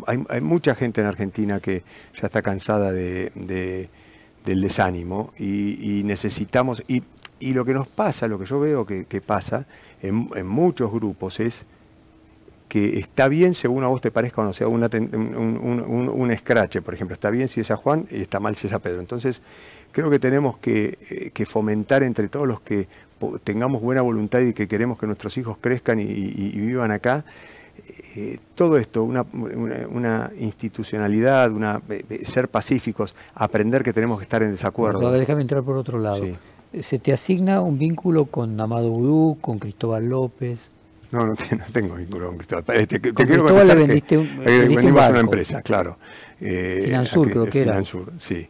Hay, 0.07 0.41
mucha 0.41 0.76
gente 0.76 1.02
en 1.02 1.07
Argentina 1.07 1.60
que 1.60 1.84
ya 2.20 2.28
está 2.28 2.41
cansada 2.41 2.91
de, 2.91 3.90
del 4.46 4.62
desánimo 4.62 5.34
y, 5.38 6.02
necesitamos, 6.06 6.84
y, 6.88 7.04
lo 7.54 7.66
que 7.66 7.74
nos 7.74 7.88
pasa, 7.88 8.28
lo 8.28 8.40
que 8.40 8.46
yo 8.46 8.60
veo 8.60 8.86
que, 8.86 9.22
pasa 9.26 9.68
en, 10.02 10.48
muchos 10.48 10.92
grupos 10.92 11.40
es 11.40 11.66
que 12.68 12.98
está 12.98 13.28
bien 13.28 13.54
según 13.54 13.84
a 13.84 13.88
vos 13.88 14.02
te 14.02 14.10
parezca 14.12 14.42
o 14.42 14.46
no 14.46 14.54
sea 14.54 14.68
una, 14.68 14.90
un, 14.92 16.12
un, 16.14 16.32
escrache, 16.32 16.82
por 16.82 16.94
ejemplo, 16.94 17.14
está 17.14 17.30
bien 17.30 17.48
si 17.48 17.62
es 17.62 17.70
a 17.72 17.76
Juan 17.76 18.06
y 18.10 18.22
está 18.22 18.40
mal 18.40 18.56
si 18.56 18.68
es 18.68 18.74
a 18.74 18.80
Pedro. 18.80 19.00
Entonces, 19.00 19.42
creo 19.92 20.10
que 20.10 20.20
tenemos 20.20 20.58
que, 20.58 20.98
eh, 21.10 21.32
que 21.32 21.46
fomentar 21.46 22.04
entre 22.04 22.28
todos 22.28 22.48
los 22.48 22.62
que 22.62 22.88
tengamos 23.44 23.82
buena 23.82 24.02
voluntad 24.02 24.40
y 24.42 24.54
que 24.54 24.68
queremos 24.68 25.00
que 25.00 25.08
nuestros 25.08 25.38
hijos 25.38 25.58
crezcan 25.60 26.00
y, 26.00 26.06
vivan 26.60 26.92
acá, 26.92 27.26
eh, 28.16 28.40
todo 28.56 28.78
esto, 28.78 29.03
una, 29.03 30.32
institucionalidad, 30.40 31.52
una, 31.52 31.82
eh, 31.90 32.03
eh, 32.10 32.26
ser 32.26 32.48
pacíficos, 32.48 33.14
aprender 33.34 33.84
que 33.84 33.94
tenemos 33.94 34.20
que 34.20 34.24
estar 34.24 34.41
en 34.41 34.52
desacuerdo. 34.52 35.12
déjame 35.12 35.41
entrar 35.41 35.64
por 35.64 35.78
otro 35.78 35.99
lado. 35.99 36.26
¿Se 36.82 36.99
te 36.99 37.14
asigna 37.14 37.62
un 37.62 37.78
vínculo 37.78 38.26
con 38.26 38.60
Amado 38.60 38.90
Vudú, 38.90 39.38
con 39.40 39.60
Cristóbal 39.60 40.10
López? 40.10 40.70
No, 41.12 41.26
no, 41.26 41.36
tengo 41.72 41.95
vínculo 41.95 42.28
con 42.28 42.38
Cristóbal. 42.38 42.88
Te, 42.88 42.99
con 43.14 43.26
Cristóbal 43.26 43.68
le 43.68 43.76
vendiste, 43.76 44.18
un, 44.18 44.30
una 44.40 45.20
empresa, 45.20 45.62
claro. 45.62 45.98
Finansur, 46.40 47.32
creo 47.32 47.45
que 47.45 47.62
era. 47.62 47.74
Finansur, 47.74 48.12
sí. 48.20 48.48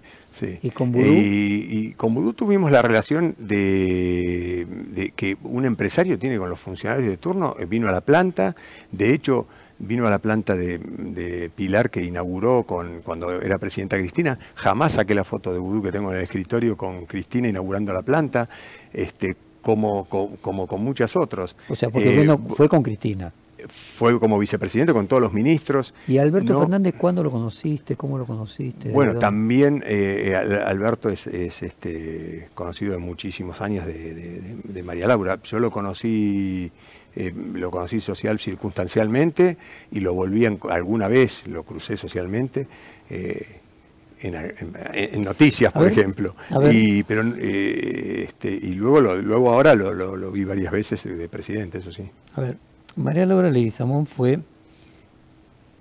¿Y 0.61 0.69
con 0.71 0.91
Vudú? 0.91 1.05
Y, 1.05 1.93
con 1.95 2.13
Vudú 2.13 2.33
tuvimos 2.33 2.71
la 2.71 2.81
relación 2.81 3.35
de, 3.37 5.04
que 5.15 5.37
un 5.43 5.65
empresario 5.65 6.19
tiene 6.19 6.37
con 6.37 6.49
los 6.49 6.59
funcionarios 6.59 7.07
de 7.07 7.17
turno. 7.17 7.55
Eh, 7.59 7.65
vino 7.65 7.87
a 7.87 7.91
la 7.91 8.01
planta, 8.01 8.55
de 8.91 9.13
hecho, 9.13 9.47
vino 9.79 10.07
a 10.07 10.09
la 10.09 10.19
planta 10.19 10.55
de, 10.55 11.49
Pilar 11.55 11.89
que 11.89 12.03
inauguró 12.03 12.63
con, 12.63 13.01
cuando 13.01 13.41
era 13.41 13.57
presidenta 13.57 13.97
Cristina. 13.97 14.37
Jamás 14.55 14.93
saqué 14.93 15.15
la 15.15 15.23
foto 15.23 15.51
de 15.53 15.59
Vudú 15.59 15.81
que 15.81 15.91
tengo 15.91 16.11
en 16.11 16.17
el 16.17 16.23
escritorio 16.23 16.77
con 16.77 17.05
Cristina 17.05 17.47
inaugurando 17.47 17.93
la 17.93 18.01
planta, 18.01 18.49
este, 18.93 19.35
como, 19.61 20.05
como, 20.05 20.67
con 20.67 20.83
muchas 20.83 21.15
otros. 21.15 21.55
O 21.69 21.75
sea, 21.75 21.89
porque 21.89 22.21
eh, 22.21 22.37
fue 22.49 22.69
con 22.69 22.83
Cristina 22.83 23.31
fue 23.69 24.19
como 24.19 24.37
vicepresidente 24.37 24.93
con 24.93 25.07
todos 25.07 25.21
los 25.21 25.33
ministros. 25.33 25.93
¿Y 26.07 26.17
Alberto 26.17 26.59
Fernández 26.59 26.95
cuándo 26.97 27.23
lo 27.23 27.31
conociste? 27.31 27.95
¿Cómo 27.95 28.17
lo 28.17 28.25
conociste? 28.25 28.89
Bueno, 28.89 29.15
también 29.15 29.83
eh, 29.85 30.33
eh, 30.33 30.35
Alberto 30.35 31.09
es, 31.09 31.27
este, 31.27 32.49
conocido 32.53 32.93
de 32.93 32.99
muchísimos 32.99 33.61
años 33.61 33.85
de, 33.85 34.83
María 34.83 35.07
Laura. 35.07 35.39
Yo 35.43 35.59
lo 35.59 35.71
conocí, 35.71 36.71
eh, 37.15 37.33
lo 37.53 37.71
conocí 37.71 37.99
social 37.99 38.39
circunstancialmente 38.39 39.57
y 39.91 39.99
lo 39.99 40.13
volví 40.13 40.45
alguna 40.45 41.07
vez, 41.07 41.47
lo 41.47 41.63
crucé 41.63 41.97
socialmente. 41.97 42.67
En, 43.09 45.21
noticias, 45.21 45.71
por 45.71 45.87
ejemplo. 45.87 46.35
Y, 46.71 47.03
pero, 47.03 47.21
este, 47.21 48.49
y 48.49 48.73
luego, 48.73 49.01
luego 49.01 49.51
ahora 49.51 49.75
lo, 49.75 49.93
lo, 49.93 50.31
vi 50.31 50.43
varias 50.43 50.71
veces 50.71 51.03
de 51.03 51.29
presidente, 51.29 51.79
eso 51.79 51.91
sí. 51.91 52.09
A 52.33 52.41
ver, 52.41 52.57
María 52.95 53.25
Laura 53.25 53.51
Leguizamón 53.51 54.05
fue 54.05 54.39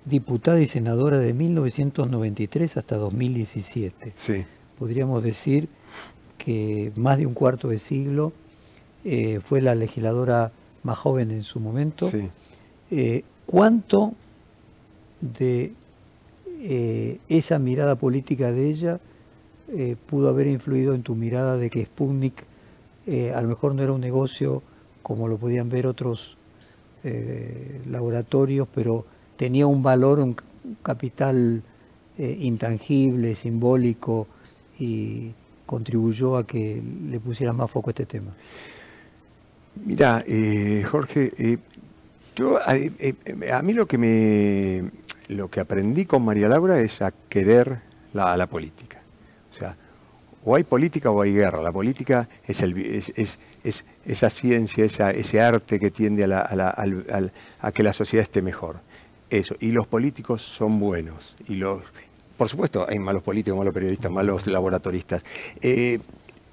diputada 0.03 0.59
y 0.59 0.67
senadora 0.67 1.17
de 1.17 1.33
1993 1.33 2.77
hasta 2.77 2.97
2017. 2.97 4.13
Sí. 4.15 4.45
Podríamos 4.77 5.23
decir 5.23 5.69
que 6.37 6.91
más 6.95 7.17
de 7.17 7.25
un 7.25 7.33
cuarto 7.33 7.69
de 7.69 7.79
siglo 7.79 8.33
eh, 9.05 9.39
fue 9.41 9.61
la 9.61 9.75
legisladora 9.75 10.51
más 10.83 10.97
joven 10.97 11.31
en 11.31 11.43
su 11.43 11.59
momento. 11.59 12.11
Sí. 12.11 12.29
Eh, 12.91 13.23
¿Cuánto 13.45 14.13
de 15.21 15.73
eh, 16.59 17.19
esa 17.29 17.59
mirada 17.59 17.95
política 17.95 18.51
de 18.51 18.69
ella 18.69 18.99
pudo 20.05 20.29
haber 20.29 20.45
influido 20.45 20.93
en 20.93 21.01
tu 21.01 21.15
mirada 21.15 21.57
de 21.57 21.71
que 21.71 21.85
Sputnik 21.85 22.45
a 23.33 23.41
lo 23.41 23.47
mejor 23.47 23.73
no 23.73 23.81
era 23.81 23.93
un 23.93 23.99
negocio 23.99 24.61
como 25.01 25.27
lo 25.27 25.37
podían 25.37 25.69
ver 25.69 25.87
otros 25.87 26.34
eh, 27.07 27.81
laboratorios, 27.89 28.67
pero 28.73 29.05
tenía 29.37 29.67
un 29.67 29.83
valor, 29.83 30.19
un 30.19 30.35
capital 30.81 31.61
eh, 32.17 32.37
intangible, 32.41 33.35
simbólico 33.35 34.27
y 34.79 35.31
contribuyó 35.65 36.37
a 36.37 36.47
que 36.47 36.81
le 37.09 37.19
pusiera 37.19 37.53
más 37.53 37.69
foco 37.69 37.89
a 37.89 37.91
este 37.91 38.05
tema. 38.05 38.31
Mira, 39.85 40.23
eh, 40.25 40.83
Jorge, 40.89 41.59
yo 42.35 42.57
a, 42.61 43.61
mí 43.61 43.73
lo 43.73 43.87
que 43.87 43.97
me 43.97 44.91
lo 45.29 45.49
que 45.49 45.59
aprendí 45.59 46.05
con 46.05 46.25
María 46.25 46.47
Laura 46.47 46.79
es 46.81 47.01
a 47.01 47.13
querer 47.29 47.81
la, 48.13 48.35
la 48.35 48.47
política. 48.47 48.99
O 49.51 49.53
sea, 49.53 49.75
o 50.45 50.55
hay 50.55 50.63
política 50.63 51.09
o 51.11 51.21
hay 51.21 51.33
guerra. 51.33 51.61
La 51.61 51.71
política 51.71 52.29
es, 52.47 52.61
el, 52.61 52.77
es, 53.15 53.37
esa 54.05 54.29
ciencia, 54.29 54.85
ese 54.85 55.41
arte 55.41 55.79
que 55.79 55.91
tiende 55.91 56.23
a, 56.23 57.71
que 57.73 57.83
la 57.83 57.93
sociedad 57.93 58.23
esté 58.23 58.41
mejor. 58.41 58.77
Eso. 59.29 59.55
Y 59.59 59.71
los 59.71 59.87
políticos 59.87 60.43
son 60.43 60.79
buenos. 60.79 61.35
Y 61.47 61.55
los, 61.55 61.81
por 62.37 62.49
supuesto, 62.49 62.85
hay 62.87 62.99
malos 62.99 63.23
políticos, 63.23 63.57
malos 63.57 63.73
periodistas, 63.73 64.11
malos 64.11 64.45
laboratoristas. 64.47 65.23
Eh, 65.61 65.99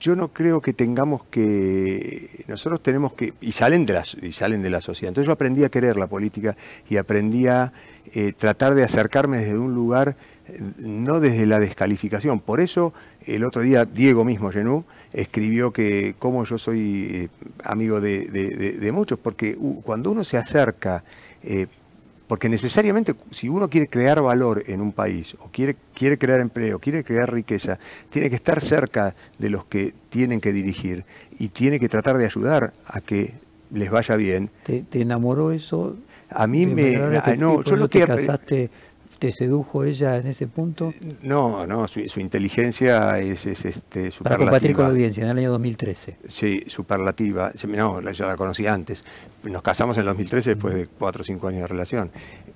yo 0.02 0.16
no 0.16 0.28
creo 0.28 0.60
que 0.60 0.72
tengamos 0.72 1.22
que, 1.30 2.44
nosotros 2.48 2.82
tenemos 2.82 3.12
que, 3.12 3.34
y 3.40 3.52
salen 3.52 3.86
de 3.86 3.92
la, 3.92 4.04
y 4.20 4.32
salen 4.32 4.60
de 4.60 4.68
la 4.68 4.80
sociedad. 4.80 5.10
Entonces 5.10 5.28
yo 5.28 5.32
aprendí 5.32 5.62
a 5.62 5.68
querer 5.68 5.96
la 5.96 6.08
política 6.08 6.56
y 6.90 6.96
aprendí 6.96 7.46
a 7.46 7.72
eh, 8.12 8.32
tratar 8.36 8.74
de 8.74 8.82
acercarme 8.82 9.38
desde 9.38 9.56
un 9.56 9.74
lugar, 9.74 10.16
eh, 10.48 10.58
no 10.78 11.20
desde 11.20 11.46
la 11.46 11.60
descalificación. 11.60 12.40
Por 12.40 12.58
eso 12.58 12.92
el 13.26 13.44
otro 13.44 13.62
día 13.62 13.84
Diego 13.84 14.24
mismo, 14.24 14.50
Genú, 14.50 14.84
escribió 15.12 15.72
que 15.72 16.14
como 16.18 16.44
yo 16.44 16.58
soy 16.58 17.08
eh, 17.12 17.28
amigo 17.64 18.00
de, 18.00 18.90
muchos, 18.92 19.18
porque 19.18 19.56
cuando 19.84 20.10
uno 20.10 20.24
se 20.24 20.36
acerca, 20.36 21.04
eh, 21.42 21.66
porque 22.26 22.48
necesariamente 22.48 23.14
si 23.30 23.48
uno 23.48 23.68
quiere 23.68 23.88
crear 23.88 24.22
valor 24.22 24.62
en 24.66 24.80
un 24.80 24.92
país, 24.92 25.34
o 25.40 25.48
quiere, 25.48 25.76
quiere 25.94 26.18
crear 26.18 26.40
empleo, 26.40 26.78
quiere 26.78 27.04
crear 27.04 27.32
riqueza, 27.32 27.78
tiene 28.10 28.30
que 28.30 28.36
estar 28.36 28.60
cerca 28.60 29.14
de 29.38 29.50
los 29.50 29.64
que 29.66 29.92
tienen 30.08 30.40
que 30.40 30.52
dirigir 30.52 31.04
y 31.38 31.48
tiene 31.48 31.78
que 31.78 31.88
tratar 31.88 32.16
de 32.16 32.24
ayudar 32.24 32.72
a 32.86 33.00
que 33.00 33.34
les 33.70 33.90
vaya 33.90 34.16
bien. 34.16 34.50
¿Te, 34.64 34.84
enamoró 34.92 35.52
eso? 35.52 35.96
A 36.30 36.46
mí 36.46 36.64
me... 36.64 36.92
no, 37.36 37.62
yo 37.62 37.76
lo 37.76 37.88
que... 37.88 38.06
Casaste 38.06 38.70
¿Te 39.22 39.30
sedujo 39.30 39.84
ella 39.84 40.16
en 40.16 40.26
ese 40.26 40.48
punto? 40.48 40.92
No, 41.22 41.64
no, 41.64 41.86
su, 41.86 42.18
inteligencia 42.18 43.20
es, 43.20 43.46
es 43.46 43.64
este, 43.64 44.10
superlativa. 44.10 44.22
Para 44.24 44.36
compartir 44.36 44.74
con 44.74 44.82
la 44.82 44.90
audiencia, 44.90 45.22
en 45.22 45.30
el 45.30 45.38
año 45.38 45.52
2013. 45.52 46.18
Sí, 46.26 46.64
superlativa. 46.66 47.52
No, 47.68 48.00
ya 48.10 48.26
la 48.26 48.36
conocí 48.36 48.66
antes. 48.66 49.04
Nos 49.44 49.62
casamos 49.62 49.96
en 49.96 50.00
el 50.00 50.06
2013 50.06 50.50
después 50.56 50.74
de 50.74 50.88
cuatro 50.88 51.22
o 51.22 51.24
cinco 51.24 51.46
años 51.46 51.60
de 51.60 51.66
relación. 51.68 52.10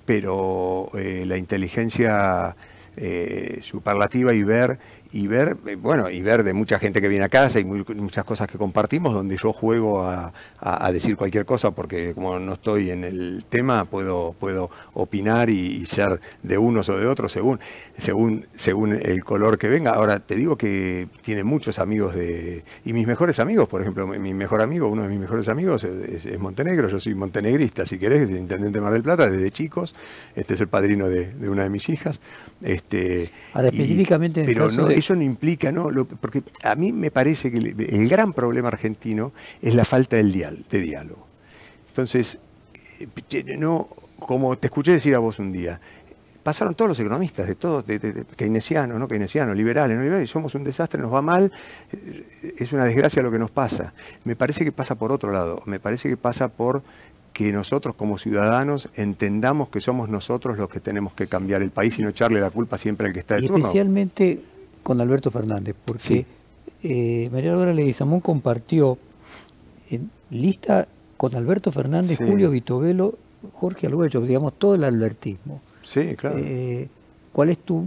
Pero 0.05 0.89
eh, 0.95 1.23
la 1.25 1.37
inteligencia 1.37 2.53
eh, 2.97 3.61
superlativa 3.63 4.33
y 4.33 4.43
ver 4.43 4.77
y 5.11 5.27
ver, 5.27 5.57
eh, 5.65 5.75
bueno, 5.75 6.09
y 6.09 6.21
ver 6.21 6.43
de 6.43 6.53
mucha 6.53 6.79
gente 6.79 7.01
que 7.01 7.07
viene 7.07 7.25
a 7.25 7.29
casa 7.29 7.59
y 7.59 7.65
muchas 7.65 8.25
cosas 8.25 8.47
que 8.47 8.57
compartimos, 8.57 9.13
donde 9.13 9.37
yo 9.37 9.53
juego 9.53 10.03
a, 10.03 10.33
decir 10.91 11.15
cualquier 11.15 11.45
cosa, 11.45 11.71
porque 11.71 12.13
como 12.13 12.39
no 12.39 12.53
estoy 12.53 12.91
en 12.91 13.03
el 13.03 13.45
tema, 13.49 13.85
puedo, 13.85 14.35
puedo 14.39 14.69
opinar 14.93 15.49
y, 15.49 15.85
ser 15.85 16.19
de 16.43 16.57
unos 16.57 16.89
o 16.89 16.97
de 16.97 17.07
otros 17.07 17.31
según, 17.31 17.59
según, 17.97 18.45
según 18.55 18.93
el 18.93 19.23
color 19.23 19.57
que 19.57 19.69
venga. 19.69 19.91
Ahora, 19.91 20.19
te 20.19 20.35
digo 20.35 20.57
que 20.57 21.07
tiene 21.21 21.43
muchos 21.43 21.79
amigos 21.79 22.15
de. 22.15 22.63
Y 22.83 22.93
mis 22.93 23.07
mejores 23.07 23.39
amigos, 23.39 23.69
por 23.69 23.81
ejemplo, 23.81 24.07
mi 24.07 24.33
mejor 24.33 24.61
amigo, 24.61 24.87
uno 24.87 25.03
de 25.03 25.09
mis 25.09 25.19
mejores 25.19 25.47
amigos 25.47 25.83
es, 25.83 26.39
Montenegro, 26.39 26.89
yo 26.89 26.99
soy 26.99 27.15
montenegrista, 27.15 27.85
si 27.85 27.97
querés, 27.97 28.29
es 28.29 28.29
intendente 28.31 28.79
de 28.79 28.81
Mar 28.81 28.93
del 28.93 29.03
Plata 29.03 29.29
desde 29.29 29.51
chicos, 29.51 29.95
este 30.35 30.55
es 30.55 30.61
el 30.61 30.67
padrino 30.67 31.07
de, 31.07 31.31
una 31.47 31.63
de 31.63 31.69
mis 31.69 31.89
hijas. 31.89 32.19
Este, 32.61 33.29
Ahora, 33.53 33.69
específicamente 33.69 34.41
en 34.41 34.45
pero 34.47 34.71
no, 34.71 34.89
eso 34.97 35.15
no 35.15 35.21
implica, 35.21 35.71
¿no? 35.71 35.89
porque 36.19 36.43
a 36.63 36.75
mí 36.75 36.91
me 36.91 37.11
parece 37.11 37.51
que 37.51 37.57
el, 37.57 38.09
gran 38.09 38.33
problema 38.33 38.69
argentino 38.69 39.31
es 39.61 39.75
la 39.75 39.85
falta 39.85 40.15
del 40.15 40.31
de 40.31 40.81
diálogo. 40.81 41.27
Entonces, 41.89 42.39
eh, 42.99 43.57
no, 43.57 43.87
como 44.19 44.57
te 44.57 44.67
escuché 44.67 44.91
decir 44.91 45.13
a 45.15 45.19
vos 45.19 45.39
un 45.39 45.51
día, 45.51 45.79
pasaron 46.41 46.75
todos 46.75 46.89
los 46.89 46.99
economistas, 46.99 47.47
de 47.47 47.55
todos, 47.55 47.85
de, 47.85 47.99
de, 47.99 48.25
keynesianos, 48.35 48.97
no 48.99 49.07
keynesianos, 49.07 49.55
liberales, 49.55 49.97
no 49.97 50.03
liberales, 50.03 50.29
somos 50.29 50.55
un 50.55 50.63
desastre, 50.63 51.01
nos 51.01 51.13
va 51.13 51.21
mal, 51.21 51.51
eh, 51.91 52.55
es 52.57 52.71
una 52.71 52.85
desgracia 52.85 53.21
lo 53.21 53.31
que 53.31 53.39
nos 53.39 53.51
pasa. 53.51 53.93
Me 54.23 54.35
parece 54.35 54.63
que 54.63 54.71
pasa 54.71 54.95
por 54.95 55.11
otro 55.11 55.31
lado, 55.31 55.61
me 55.65 55.79
parece 55.79 56.09
que 56.09 56.17
pasa 56.17 56.47
por 56.47 56.81
que 57.33 57.51
nosotros 57.51 57.93
como 57.95 58.17
ciudadanos 58.17 58.89
entendamos 58.95 59.69
que 59.69 59.79
somos 59.79 60.09
nosotros 60.09 60.57
los 60.57 60.69
que 60.69 60.79
tenemos 60.79 61.13
que 61.13 61.27
cambiar 61.27 61.61
el 61.61 61.69
país 61.69 61.99
y 61.99 62.01
no 62.01 62.09
echarle 62.09 62.41
la 62.41 62.49
culpa 62.49 62.79
siempre 62.79 63.05
al 63.05 63.13
que 63.13 63.19
está 63.19 63.35
de 63.35 63.41
y 63.41 63.47
turno. 63.47 63.59
Especialmente 63.59 64.41
con 64.87 65.01
Alberto 65.01 65.29
Fernández, 65.31 65.75
porque 65.83 66.25
eh, 66.81 67.29
María 67.29 67.51
Laura 67.51 67.73
Leguizamón 67.73 68.21
compartió 68.21 68.97
en 69.89 70.09
lista 70.29 70.87
con 71.17 71.35
Alberto 71.35 71.73
Fernández, 71.73 72.17
Sí. 72.17 72.23
Julio 72.25 72.49
Vitovelo, 72.49 73.15
Jorge 73.51 73.87
Arguello, 73.87 74.21
digamos, 74.21 74.53
todo 74.57 74.75
el 74.75 74.85
albertismo. 74.85 75.59
Sí, 75.83 76.15
claro. 76.15 76.37
Eh, 76.39 76.87
¿Cuál 77.33 77.49
es 77.49 77.57
tu 77.57 77.83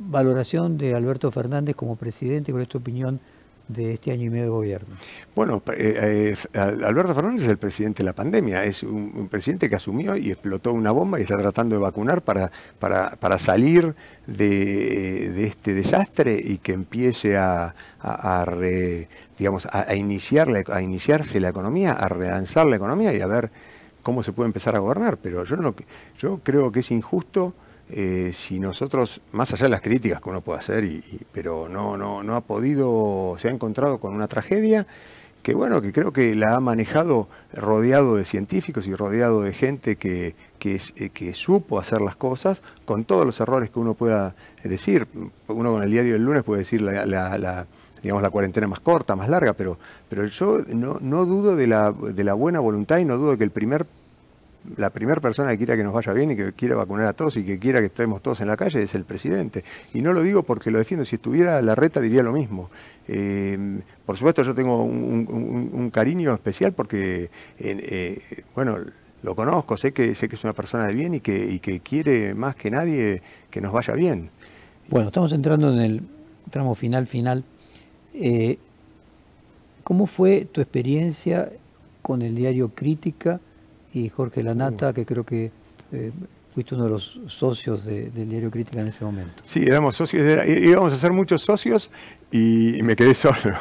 valoración 0.00 0.76
de 0.76 0.96
Alberto 0.96 1.30
Fernández 1.30 1.76
como 1.76 1.94
presidente? 1.94 2.50
¿Cuál 2.50 2.64
es 2.64 2.68
tu 2.68 2.78
opinión 2.78 3.20
de 3.68 3.94
este 3.94 4.12
año 4.12 4.24
y 4.24 4.30
medio 4.30 4.44
de 4.44 4.50
gobierno? 4.50 4.94
Bueno, 5.34 5.62
eh, 5.76 6.34
eh, 6.54 6.58
Alberto 6.58 7.14
Fernández 7.14 7.44
es 7.44 7.50
el 7.50 7.58
presidente 7.58 8.02
de 8.02 8.04
la 8.04 8.12
pandemia, 8.12 8.64
es 8.64 8.82
un, 8.82 9.28
presidente 9.30 9.68
que 9.68 9.76
asumió 9.76 10.16
y 10.16 10.30
explotó 10.30 10.72
una 10.72 10.90
bomba 10.90 11.18
y 11.18 11.22
está 11.22 11.36
tratando 11.36 11.76
de 11.76 11.82
vacunar 11.82 12.22
para, 12.22 12.50
para, 12.78 13.10
para 13.10 13.38
salir 13.38 13.94
de, 14.26 15.30
de, 15.30 15.46
este 15.46 15.74
desastre 15.74 16.40
y 16.42 16.58
que 16.58 16.72
empiece 16.72 17.36
a, 17.36 17.74
a, 18.00 18.44
re, 18.44 19.08
digamos, 19.38 19.66
a, 19.66 19.90
a, 19.90 19.94
iniciar 19.94 20.48
la, 20.48 20.62
a 20.72 20.82
iniciarse 20.82 21.40
la 21.40 21.48
economía, 21.48 21.92
a 21.92 22.08
relanzar 22.08 22.66
la 22.66 22.76
economía 22.76 23.12
y 23.14 23.20
a 23.20 23.26
ver 23.26 23.50
cómo 24.02 24.22
se 24.22 24.32
puede 24.32 24.48
empezar 24.48 24.76
a 24.76 24.78
gobernar. 24.78 25.16
Pero 25.16 25.44
yo, 25.44 25.56
no, 25.56 25.74
yo 26.18 26.40
creo 26.42 26.70
que 26.70 26.80
es 26.80 26.90
injusto 26.90 27.54
eh, 27.90 28.32
si 28.34 28.58
nosotros, 28.58 29.20
más 29.32 29.52
allá 29.52 29.64
de 29.64 29.70
las 29.70 29.80
críticas 29.80 30.20
que 30.20 30.30
uno 30.30 30.40
puede 30.40 30.58
hacer, 30.58 30.84
y, 30.84 31.02
pero 31.32 31.68
no, 31.68 31.96
no, 31.96 32.22
no 32.22 32.36
ha 32.36 32.40
podido, 32.40 33.36
se 33.38 33.48
ha 33.48 33.50
encontrado 33.50 33.98
con 33.98 34.14
una 34.14 34.28
tragedia 34.28 34.86
que 35.42 35.54
bueno, 35.54 35.82
que 35.82 35.92
creo 35.92 36.10
que 36.10 36.34
la 36.34 36.56
ha 36.56 36.60
manejado 36.60 37.28
rodeado 37.52 38.16
de 38.16 38.24
científicos 38.24 38.86
y 38.86 38.94
rodeado 38.94 39.42
de 39.42 39.52
gente 39.52 39.96
que, 39.96 40.34
que, 40.58 40.80
eh, 40.96 41.10
que, 41.10 41.34
supo 41.34 41.78
hacer 41.78 42.00
las 42.00 42.16
cosas 42.16 42.62
con 42.86 43.04
todos 43.04 43.26
los 43.26 43.38
errores 43.40 43.68
que 43.68 43.78
uno 43.78 43.92
pueda 43.92 44.34
decir. 44.64 45.06
Uno 45.46 45.72
con 45.72 45.82
el 45.82 45.90
diario 45.90 46.14
del 46.14 46.24
lunes 46.24 46.44
puede 46.44 46.60
decir 46.60 46.80
la, 46.80 47.04
la, 47.04 47.36
la 47.36 47.66
digamos, 48.02 48.22
la 48.22 48.30
cuarentena 48.30 48.66
más 48.66 48.80
corta, 48.80 49.16
más 49.16 49.28
larga, 49.28 49.52
pero, 49.52 49.78
pero 50.08 50.26
yo 50.26 50.60
no, 50.68 50.96
no 51.00 51.26
dudo 51.26 51.56
de 51.56 51.66
la, 51.66 51.92
de 51.92 52.24
la 52.24 52.32
buena 52.32 52.60
voluntad 52.60 52.96
y 52.98 53.04
no 53.04 53.18
dudo 53.18 53.32
de 53.32 53.38
que 53.38 53.44
el 53.44 53.50
primer 53.50 53.86
la 54.76 54.90
primera 54.90 55.20
persona 55.20 55.50
que 55.50 55.58
quiera 55.58 55.76
que 55.76 55.84
nos 55.84 55.92
vaya 55.92 56.12
bien 56.12 56.30
y 56.30 56.36
que 56.36 56.52
quiera 56.52 56.76
vacunar 56.76 57.06
a 57.06 57.12
todos 57.12 57.36
y 57.36 57.44
que 57.44 57.58
quiera 57.58 57.80
que 57.80 57.86
estemos 57.86 58.22
todos 58.22 58.40
en 58.40 58.48
la 58.48 58.56
calle 58.56 58.82
es 58.82 58.94
el 58.94 59.04
presidente. 59.04 59.64
Y 59.92 60.00
no 60.00 60.12
lo 60.12 60.22
digo 60.22 60.42
porque 60.42 60.70
lo 60.70 60.78
defiendo, 60.78 61.04
si 61.04 61.16
estuviera 61.16 61.60
la 61.62 61.74
reta 61.74 62.00
diría 62.00 62.22
lo 62.22 62.32
mismo. 62.32 62.70
Eh, 63.06 63.80
por 64.06 64.16
supuesto 64.16 64.42
yo 64.42 64.54
tengo 64.54 64.82
un, 64.82 65.90
cariño 65.92 66.34
especial 66.34 66.72
porque, 66.72 67.30
eh, 67.58 68.18
bueno, 68.54 68.78
lo 69.22 69.34
conozco, 69.34 69.76
sé 69.76 69.92
que, 69.92 70.14
sé 70.14 70.28
que 70.28 70.36
es 70.36 70.44
una 70.44 70.52
persona 70.52 70.86
de 70.86 70.94
bien 70.94 71.14
y 71.14 71.20
que, 71.20 71.50
y 71.50 71.58
que 71.58 71.80
quiere 71.80 72.34
más 72.34 72.56
que 72.56 72.70
nadie 72.70 73.22
que 73.50 73.60
nos 73.60 73.72
vaya 73.72 73.94
bien. 73.94 74.30
Bueno, 74.88 75.08
estamos 75.08 75.32
entrando 75.32 75.72
en 75.72 75.78
el 75.78 76.02
tramo 76.50 76.74
final, 76.74 77.06
final. 77.06 77.42
Eh, 78.12 78.58
¿Cómo 79.82 80.06
fue 80.06 80.46
tu 80.50 80.60
experiencia 80.60 81.50
con 82.02 82.22
el 82.22 82.34
diario 82.34 82.70
Crítica? 82.74 83.40
Y 83.94 84.08
Jorge 84.08 84.42
Lanata, 84.42 84.92
que 84.92 85.06
creo 85.06 85.24
que 85.24 85.50
eh, 85.92 86.10
fuiste 86.52 86.74
uno 86.74 86.84
de 86.84 86.90
los 86.90 87.20
socios 87.26 87.84
de, 87.84 88.10
del 88.10 88.28
diario 88.28 88.50
Crítica 88.50 88.80
en 88.80 88.88
ese 88.88 89.04
momento. 89.04 89.34
Sí, 89.42 89.64
éramos 89.66 89.96
socios, 89.96 90.22
era, 90.22 90.46
íbamos 90.46 90.92
a 90.92 90.96
ser 90.96 91.12
muchos 91.12 91.42
socios 91.42 91.90
y, 92.30 92.80
me 92.82 92.96
quedé 92.96 93.14
solo, 93.14 93.54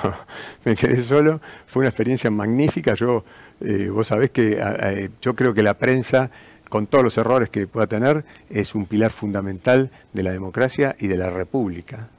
me 0.66 0.76
quedé 0.76 1.02
solo, 1.02 1.40
fue 1.68 1.82
una 1.82 1.90
experiencia 1.90 2.32
magnífica, 2.32 2.96
yo, 2.96 3.24
eh, 3.62 3.90
vos 3.90 4.08
sabés 4.08 4.32
que 4.32 5.10
yo 5.22 5.36
creo 5.36 5.54
que 5.54 5.64
la 5.64 5.76
prensa, 5.76 6.32
con 6.70 6.88
todos 6.88 7.04
los 7.04 7.18
errores 7.20 7.50
que 7.50 7.68
pueda 7.68 7.86
tener, 7.86 8.26
es 8.50 8.74
un 8.74 8.88
pilar 8.88 9.12
fundamental 9.12 9.92
de 10.12 10.24
la 10.24 10.32
democracia 10.32 10.96
y 11.00 11.08
de 11.08 11.18
la 11.18 11.30
república. 11.30 12.10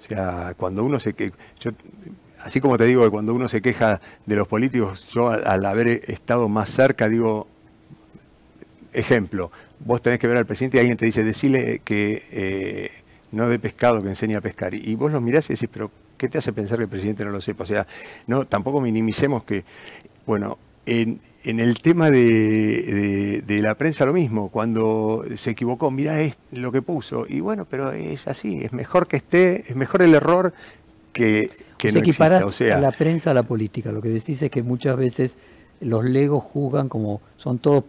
O 0.00 0.06
sea, 0.08 0.54
cuando 0.56 0.84
uno 0.84 0.98
se... 0.98 1.12
que 1.12 1.32
yo, 1.60 1.72
Así 2.40 2.60
como 2.60 2.78
te 2.78 2.84
digo 2.84 3.02
que 3.02 3.10
cuando 3.10 3.34
uno 3.34 3.48
se 3.48 3.60
queja 3.60 4.00
de 4.26 4.36
los 4.36 4.46
políticos, 4.46 5.08
yo 5.08 5.28
al 5.30 5.64
haber 5.64 5.88
estado 5.88 6.48
más 6.48 6.70
cerca, 6.70 7.08
digo, 7.08 7.48
ejemplo, 8.92 9.50
vos 9.80 10.02
tenés 10.02 10.18
que 10.18 10.26
ver 10.26 10.36
al 10.36 10.46
presidente 10.46 10.78
y 10.78 10.80
alguien 10.80 10.96
te 10.96 11.06
dice, 11.06 11.22
decirle 11.22 11.80
que 11.84 12.22
eh, 12.32 12.90
no 13.32 13.48
de 13.48 13.58
pescado, 13.58 14.02
que 14.02 14.08
enseña 14.08 14.38
a 14.38 14.40
pescar. 14.40 14.74
Y 14.74 14.94
vos 14.94 15.12
lo 15.12 15.20
mirás 15.20 15.48
y 15.50 15.54
decís, 15.54 15.68
pero 15.72 15.90
¿qué 16.16 16.28
te 16.28 16.38
hace 16.38 16.52
pensar 16.52 16.78
que 16.78 16.84
el 16.84 16.90
presidente 16.90 17.24
no 17.24 17.30
lo 17.30 17.40
sepa? 17.40 17.64
O 17.64 17.66
sea, 17.66 17.86
no, 18.26 18.46
tampoco 18.46 18.80
minimicemos 18.80 19.44
que, 19.44 19.64
bueno, 20.26 20.58
en, 20.86 21.20
en 21.44 21.60
el 21.60 21.80
tema 21.80 22.10
de, 22.10 22.20
de, 22.20 23.42
de, 23.42 23.62
la 23.62 23.74
prensa 23.74 24.06
lo 24.06 24.14
mismo, 24.14 24.48
cuando 24.48 25.24
se 25.36 25.50
equivocó, 25.50 25.90
mirá 25.90 26.20
es 26.22 26.36
lo 26.52 26.72
que 26.72 26.80
puso. 26.80 27.26
Y 27.28 27.40
bueno, 27.40 27.66
pero 27.68 27.92
es 27.92 28.26
así, 28.26 28.62
es 28.62 28.72
mejor 28.72 29.06
que 29.06 29.16
esté, 29.16 29.60
es 29.70 29.76
mejor 29.76 30.02
el 30.02 30.14
error 30.14 30.54
que, 31.12 31.50
que 31.76 31.88
o 31.88 31.92
sea, 31.92 32.00
no 32.00 32.06
exista. 32.06 32.46
O 32.46 32.52
sea, 32.52 32.80
la 32.80 32.92
prensa 32.92 33.32
a 33.32 33.34
la 33.34 33.42
política. 33.42 33.92
Lo 33.92 34.00
que 34.00 34.08
decís 34.08 34.40
es 34.40 34.50
que 34.50 34.62
muchas 34.62 34.96
veces 34.96 35.36
los 35.80 36.04
legos 36.04 36.42
juzgan 36.42 36.88
como 36.88 37.20
son 37.36 37.58
todos 37.58 37.84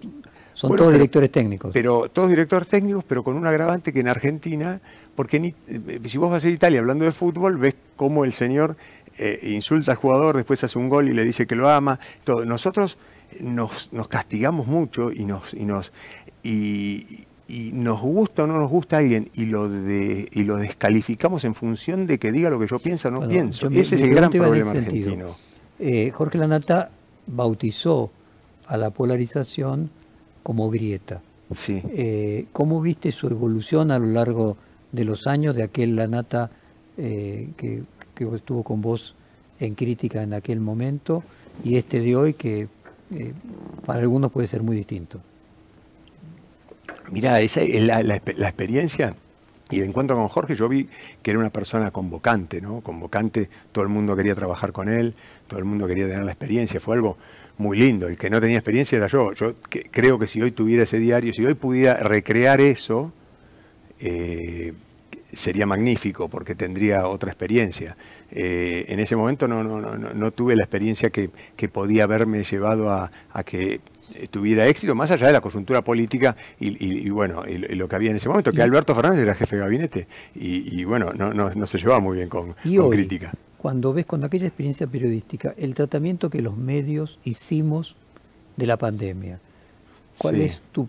son 0.59 0.67
bueno, 0.67 0.81
todos 0.81 0.91
pero, 0.91 0.99
directores 0.99 1.31
técnicos. 1.31 1.71
Pero 1.73 2.09
todos 2.09 2.27
directores 2.27 2.67
técnicos, 2.67 3.05
pero 3.05 3.23
con 3.23 3.37
un 3.37 3.47
agravante 3.47 3.93
que 3.93 4.01
en 4.01 4.09
Argentina, 4.09 4.81
porque 5.15 5.39
ni, 5.39 5.55
eh, 5.69 6.01
si 6.03 6.17
vos 6.17 6.29
vas 6.29 6.43
a 6.43 6.49
Italia 6.49 6.81
hablando 6.81 7.05
de 7.05 7.13
fútbol, 7.13 7.57
ves 7.57 7.75
cómo 7.95 8.25
el 8.25 8.33
señor 8.33 8.75
eh, 9.17 9.39
insulta 9.41 9.91
al 9.91 9.97
jugador, 9.97 10.35
después 10.35 10.61
hace 10.61 10.77
un 10.77 10.89
gol 10.89 11.07
y 11.07 11.13
le 11.13 11.23
dice 11.23 11.47
que 11.47 11.55
lo 11.55 11.69
ama. 11.69 11.97
Todo. 12.25 12.43
Nosotros 12.43 12.97
nos, 13.39 13.87
nos 13.93 14.09
castigamos 14.09 14.67
mucho 14.67 15.13
y 15.13 15.23
nos, 15.23 15.53
y 15.53 15.63
nos 15.63 15.93
y, 16.43 17.25
y 17.47 17.71
nos 17.71 18.01
gusta 18.01 18.43
o 18.43 18.47
no 18.47 18.57
nos 18.57 18.69
gusta 18.69 18.97
alguien 18.97 19.29
y 19.35 19.45
lo 19.45 19.69
de, 19.69 20.27
y 20.29 20.43
lo 20.43 20.57
descalificamos 20.57 21.45
en 21.45 21.55
función 21.55 22.05
de 22.05 22.19
que 22.19 22.33
diga 22.33 22.49
lo 22.49 22.59
que 22.59 22.67
yo 22.67 22.79
pienso 22.79 23.07
o 23.07 23.11
no 23.11 23.17
bueno, 23.19 23.31
pienso. 23.31 23.67
Ese 23.67 23.95
es 23.95 24.01
el 24.01 24.13
gran 24.13 24.29
problema 24.29 24.71
argentino. 24.71 25.37
Eh, 25.79 26.11
Jorge 26.13 26.37
Lanata 26.37 26.89
bautizó 27.27 28.11
a 28.67 28.75
la 28.75 28.89
polarización 28.89 29.89
como 30.43 30.69
grieta. 30.69 31.21
Sí. 31.55 31.81
Eh, 31.89 32.45
¿Cómo 32.53 32.81
viste 32.81 33.11
su 33.11 33.27
evolución 33.27 33.91
a 33.91 33.99
lo 33.99 34.07
largo 34.07 34.57
de 34.91 35.03
los 35.03 35.27
años 35.27 35.55
de 35.55 35.63
aquel 35.63 35.95
Lanata 35.95 36.51
eh, 36.97 37.49
que, 37.57 37.83
que, 38.13 38.27
estuvo 38.35 38.63
con 38.63 38.81
vos 38.81 39.15
en 39.59 39.75
crítica 39.75 40.21
en 40.21 40.33
aquel 40.33 40.59
momento 40.59 41.23
y 41.63 41.77
este 41.77 41.99
de 42.01 42.15
hoy 42.15 42.33
que 42.33 42.67
eh, 43.11 43.33
para 43.85 44.01
algunos 44.01 44.31
puede 44.31 44.47
ser 44.47 44.61
muy 44.61 44.75
distinto? 44.75 45.19
Mirá, 47.11 47.41
esa 47.41 47.61
es 47.61 47.81
la, 47.81 48.03
la, 48.03 48.21
la 48.37 48.47
experiencia 48.47 49.15
y 49.71 49.79
de 49.79 49.85
encuentro 49.85 50.15
con 50.15 50.27
Jorge 50.29 50.55
yo 50.55 50.67
vi 50.67 50.89
que 51.21 51.31
era 51.31 51.39
una 51.39 51.51
persona 51.51 51.91
convocante, 51.91 52.59
¿no? 52.59 52.81
Convocante, 52.81 53.49
todo 53.71 53.83
el 53.83 53.89
mundo 53.89 54.15
quería 54.15 54.33
trabajar 54.33 54.71
con 54.71 54.89
él, 54.89 55.13
todo 55.47 55.59
el 55.59 55.65
mundo 55.65 55.87
quería 55.87 56.07
tener 56.07 56.23
la 56.23 56.31
experiencia, 56.31 56.79
fue 56.79 56.95
algo 56.95 57.17
muy 57.59 57.77
lindo. 57.77 58.07
El 58.07 58.17
que 58.17 58.29
no 58.29 58.41
tenía 58.41 58.57
experiencia 58.57 58.97
era 58.97 59.07
yo. 59.07 59.33
Yo 59.33 59.53
que, 59.69 59.83
creo 59.83 60.17
que 60.17 60.27
si 60.27 60.41
hoy 60.41 60.51
tuviera 60.51 60.83
ese 60.83 60.97
diario, 60.97 61.33
si 61.33 61.45
hoy 61.45 61.53
pudiera 61.53 61.97
recrear 61.97 62.61
eso, 62.61 63.11
eh, 63.99 64.73
sería 65.27 65.65
magnífico 65.65 66.29
porque 66.29 66.55
tendría 66.55 67.07
otra 67.07 67.29
experiencia. 67.29 67.97
Eh, 68.31 68.85
en 68.87 68.99
ese 68.99 69.15
momento 69.15 69.47
no, 69.47 69.63
no, 69.63 69.79
no, 69.79 69.97
no, 69.97 70.31
tuve 70.31 70.55
la 70.55 70.63
experiencia 70.63 71.09
que, 71.09 71.29
que 71.55 71.67
podía 71.67 72.05
haberme 72.05 72.43
llevado 72.43 72.89
a, 72.89 73.11
a 73.31 73.43
que 73.43 73.81
tuviera 74.31 74.65
éxito, 74.67 74.95
más 74.95 75.11
allá 75.11 75.27
de 75.27 75.33
la 75.33 75.41
coyuntura 75.41 75.83
política 75.83 76.35
y, 76.59 76.69
y, 76.69 77.07
y 77.07 77.09
bueno, 77.09 77.43
y, 77.47 77.57
lo 77.57 77.87
que 77.87 77.95
había 77.95 78.09
en 78.09 78.15
ese 78.15 78.29
momento, 78.29 78.51
que 78.51 78.61
Alberto 78.61 78.95
Fernández 78.95 79.21
era 79.21 79.35
jefe 79.35 79.57
de 79.57 79.61
gabinete 79.61 80.07
y, 80.33 80.83
bueno, 80.85 81.11
no, 81.13 81.33
no, 81.33 81.51
no, 81.53 81.67
se 81.67 81.77
llevaba 81.77 81.99
muy 81.99 82.17
bien 82.17 82.29
con, 82.29 82.53
con 82.53 82.79
hoy, 82.79 82.97
crítica. 82.97 83.31
Cuando 83.61 83.93
ves, 83.93 84.05
cuando 84.05 84.27
aquella 84.27 84.47
experiencia 84.47 84.87
periodística, 84.87 85.53
el 85.57 85.75
tratamiento 85.75 86.29
que 86.29 86.41
los 86.41 86.55
medios 86.55 87.19
hicimos 87.25 87.95
de 88.55 88.65
la 88.65 88.77
pandemia, 88.77 89.39
¿cuál 90.17 90.35
sí. 90.35 90.43
es 90.43 90.61
tu 90.71 90.87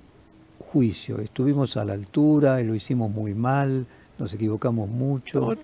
juicio? 0.71 1.19
¿Estuvimos 1.19 1.77
a 1.77 1.85
la 1.85 1.95
altura? 1.95 2.61
¿Lo 2.63 2.77
hicimos 2.77 3.11
muy 3.11 3.35
mal? 3.35 3.87
¿Nos 4.19 4.33
equivocamos 4.35 4.89
mucho? 4.89 5.41
No, 5.41 5.57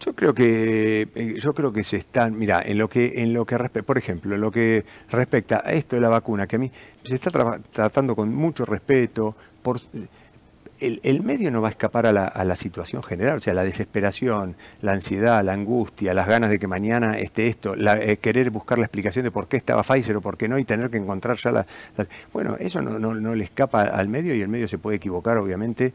yo 0.00 0.14
creo 0.14 0.34
que 0.34 1.08
eh, 1.14 1.34
yo 1.38 1.54
creo 1.54 1.70
que 1.70 1.84
se 1.84 1.96
están, 1.96 2.38
mira, 2.38 2.62
en 2.62 2.78
lo 2.78 2.88
que 2.88 3.22
en 3.22 3.34
lo 3.34 3.44
que 3.44 3.58
por 3.82 3.98
ejemplo, 3.98 4.34
en 4.34 4.40
lo 4.40 4.50
que 4.50 4.84
respecta 5.10 5.62
a 5.64 5.72
esto 5.72 5.96
de 5.96 6.02
la 6.02 6.08
vacuna, 6.08 6.46
que 6.46 6.56
a 6.56 6.58
mí 6.58 6.70
se 7.04 7.14
está 7.14 7.30
tra 7.30 7.58
tratando 7.72 8.16
con 8.16 8.34
mucho 8.34 8.64
respeto 8.64 9.34
por 9.62 9.80
el, 10.80 11.00
el, 11.02 11.22
medio 11.22 11.50
no 11.50 11.62
va 11.62 11.68
a 11.68 11.70
escapar 11.70 12.06
a 12.06 12.12
la, 12.12 12.26
a 12.26 12.44
la, 12.44 12.56
situación 12.56 13.02
general, 13.02 13.38
o 13.38 13.40
sea, 13.40 13.54
la 13.54 13.64
desesperación, 13.64 14.56
la 14.82 14.92
ansiedad, 14.92 15.44
la 15.44 15.52
angustia, 15.52 16.14
las 16.14 16.26
ganas 16.26 16.50
de 16.50 16.58
que 16.58 16.66
mañana 16.66 17.18
esté 17.18 17.48
esto, 17.48 17.76
la, 17.76 17.98
eh, 18.00 18.18
querer 18.18 18.50
buscar 18.50 18.78
la 18.78 18.84
explicación 18.84 19.24
de 19.24 19.30
por 19.30 19.48
qué 19.48 19.56
estaba 19.56 19.82
Pfizer 19.82 20.16
o 20.16 20.20
por 20.20 20.36
qué 20.36 20.48
no 20.48 20.58
y 20.58 20.64
tener 20.64 20.90
que 20.90 20.96
encontrar 20.96 21.38
ya 21.38 21.50
la... 21.50 21.66
bueno, 22.32 22.56
eso 22.58 22.82
no, 22.82 22.98
no, 22.98 23.14
no, 23.14 23.34
le 23.34 23.44
escapa 23.44 23.82
al 23.82 24.08
medio 24.08 24.34
y 24.34 24.42
el 24.42 24.48
medio 24.48 24.68
se 24.68 24.78
puede 24.78 24.96
equivocar, 24.96 25.38
obviamente, 25.38 25.92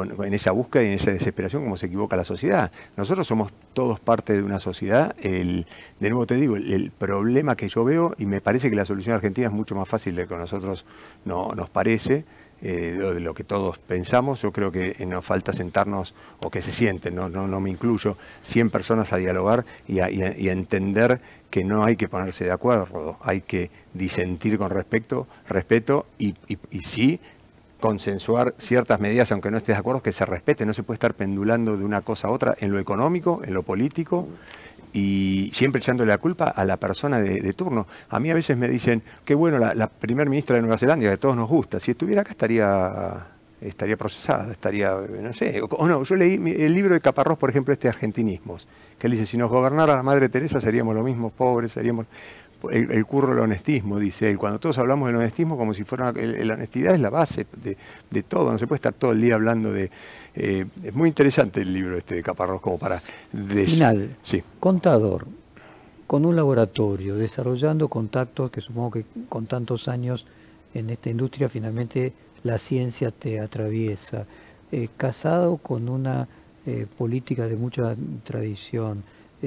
en 0.00 0.34
esa 0.34 0.52
búsqueda 0.52 0.84
y 0.84 0.86
en 0.86 0.92
esa 0.94 1.10
desesperación 1.10 1.64
como 1.64 1.76
se 1.76 1.86
equivoca 1.86 2.16
la 2.16 2.24
sociedad. 2.24 2.70
Nosotros 2.96 3.26
somos 3.26 3.52
todos 3.74 4.00
parte 4.00 4.32
de 4.32 4.42
una 4.42 4.60
sociedad. 4.60 5.14
El, 5.20 5.66
de 6.00 6.10
nuevo 6.10 6.26
te 6.26 6.36
digo, 6.36 6.56
el, 6.56 6.90
problema 6.90 7.56
que 7.56 7.68
yo 7.68 7.84
veo, 7.84 8.14
y 8.18 8.26
me 8.26 8.40
parece 8.40 8.70
que 8.70 8.76
la 8.76 8.84
solución 8.84 9.14
argentina 9.14 9.48
es 9.48 9.52
mucho 9.52 9.74
más 9.74 9.88
fácil 9.88 10.14
de 10.16 10.22
lo 10.22 10.28
que 10.28 10.34
a 10.34 10.38
nosotros 10.38 10.84
no, 11.24 11.52
nos 11.54 11.68
parece, 11.68 12.24
eh, 12.62 12.92
de 12.92 13.20
lo 13.20 13.34
que 13.34 13.44
todos 13.44 13.78
pensamos, 13.78 14.42
yo 14.42 14.52
creo 14.52 14.70
que 14.70 14.94
nos 15.06 15.24
falta 15.24 15.52
sentarnos, 15.52 16.14
o 16.40 16.50
que 16.50 16.62
se 16.62 16.70
sienten, 16.72 17.14
no, 17.14 17.28
no, 17.28 17.60
me 17.60 17.70
incluyo, 17.70 18.16
100 18.44 18.70
personas 18.70 19.12
a 19.12 19.16
dialogar 19.16 19.64
y 19.88 19.98
a, 20.00 20.08
entender 20.08 21.20
que 21.50 21.64
no 21.64 21.84
hay 21.84 21.96
que 21.96 22.08
ponerse 22.08 22.44
de 22.44 22.52
acuerdo, 22.52 23.16
hay 23.20 23.40
que 23.40 23.70
disentir 23.94 24.58
con 24.58 24.70
respecto, 24.70 25.26
respeto 25.48 26.06
y, 26.18 26.34
y 26.48 26.82
sí 26.82 27.20
consensuar 27.80 28.54
ciertas 28.58 29.00
medidas, 29.00 29.32
aunque 29.32 29.50
no 29.50 29.56
estés 29.56 29.74
de 29.74 29.80
acuerdo, 29.80 30.02
que 30.02 30.12
se 30.12 30.24
respete, 30.24 30.64
no 30.64 30.72
se 30.72 30.84
puede 30.84 30.96
estar 30.96 31.14
pendulando 31.14 31.76
de 31.76 31.84
una 31.84 32.00
cosa 32.02 32.28
a 32.28 32.30
otra 32.30 32.54
en 32.60 32.70
lo 32.70 32.78
económico, 32.78 33.42
en 33.44 33.54
lo 33.54 33.64
político 33.64 34.28
y 34.92 35.50
siempre 35.52 35.78
echándole 35.80 36.10
la 36.10 36.18
culpa 36.18 36.48
a 36.48 36.64
la 36.64 36.76
persona 36.76 37.20
de, 37.20 37.52
turno. 37.54 37.86
A 38.10 38.20
mí 38.20 38.30
a 38.30 38.34
veces 38.34 38.56
me 38.56 38.68
dicen, 38.68 39.02
qué 39.24 39.34
bueno, 39.34 39.58
la, 39.58 39.74
la 39.74 39.88
primer 39.88 40.28
ministra 40.28 40.56
de 40.56 40.62
Nueva 40.62 40.78
Zelanda, 40.78 41.06
que 41.06 41.12
a 41.12 41.16
todos 41.16 41.36
nos 41.36 41.48
gusta, 41.48 41.80
si 41.80 41.92
estuviera 41.92 42.22
acá 42.22 42.30
estaría 42.30 43.26
estaría 43.62 43.96
procesada, 43.96 44.50
estaría, 44.50 44.92
no 44.92 45.32
sé, 45.32 45.60
o, 45.62 45.86
no, 45.86 46.02
yo 46.02 46.16
leí 46.16 46.34
el 46.34 46.74
libro 46.74 46.94
de 46.94 47.00
Caparrós, 47.00 47.38
por 47.38 47.50
ejemplo, 47.50 47.72
este 47.72 47.88
Argentinismos, 47.88 48.66
que 48.98 49.06
él 49.06 49.12
dice, 49.12 49.26
si 49.26 49.36
nos 49.36 49.50
gobernara 49.50 49.94
la 49.96 50.02
Madre 50.02 50.28
Teresa 50.28 50.60
seríamos 50.60 50.94
los 50.94 51.04
mismos 51.04 51.32
pobres, 51.32 51.72
seríamos 51.72 52.06
el, 52.70 53.04
curro 53.06 53.30
del 53.30 53.40
honestismo, 53.40 53.98
dice 53.98 54.30
él. 54.30 54.38
Cuando 54.38 54.58
todos 54.58 54.78
hablamos 54.78 55.08
del 55.08 55.16
honestismo 55.16 55.56
como 55.56 55.74
si 55.74 55.84
fuera 55.84 56.12
la 56.12 56.54
honestidad 56.54 56.94
es 56.94 57.00
la 57.00 57.10
base 57.10 57.46
de, 58.10 58.22
todo, 58.22 58.52
no 58.52 58.58
se 58.58 58.66
puede 58.66 58.76
estar 58.76 58.92
todo 58.92 59.12
el 59.12 59.20
día 59.20 59.34
hablando 59.34 59.72
de... 59.72 59.90
Eh, 60.34 60.66
es 60.82 60.94
muy 60.94 61.08
interesante 61.08 61.62
el 61.62 61.72
libro 61.72 61.96
este 61.96 62.16
de 62.16 62.22
Caparrós 62.22 62.60
como 62.60 62.78
para... 62.78 63.00
Final, 63.30 64.16
sí. 64.22 64.42
contador, 64.60 65.26
con 66.06 66.24
un 66.24 66.36
laboratorio, 66.36 67.16
desarrollando 67.16 67.88
contactos 67.88 68.50
que 68.50 68.60
supongo 68.60 68.92
que 68.92 69.04
con 69.28 69.46
tantos 69.46 69.88
años 69.88 70.26
en 70.74 70.90
esta 70.90 71.10
industria 71.10 71.48
finalmente 71.48 72.12
la 72.44 72.58
ciencia 72.58 73.10
te 73.10 73.40
atraviesa, 73.40 74.26
eh, 74.70 74.88
casado 74.96 75.56
con 75.56 75.88
una 75.88 76.28
eh, 76.66 76.86
política 76.98 77.46
de 77.46 77.56
mucha 77.56 77.96
tradición, 78.24 79.02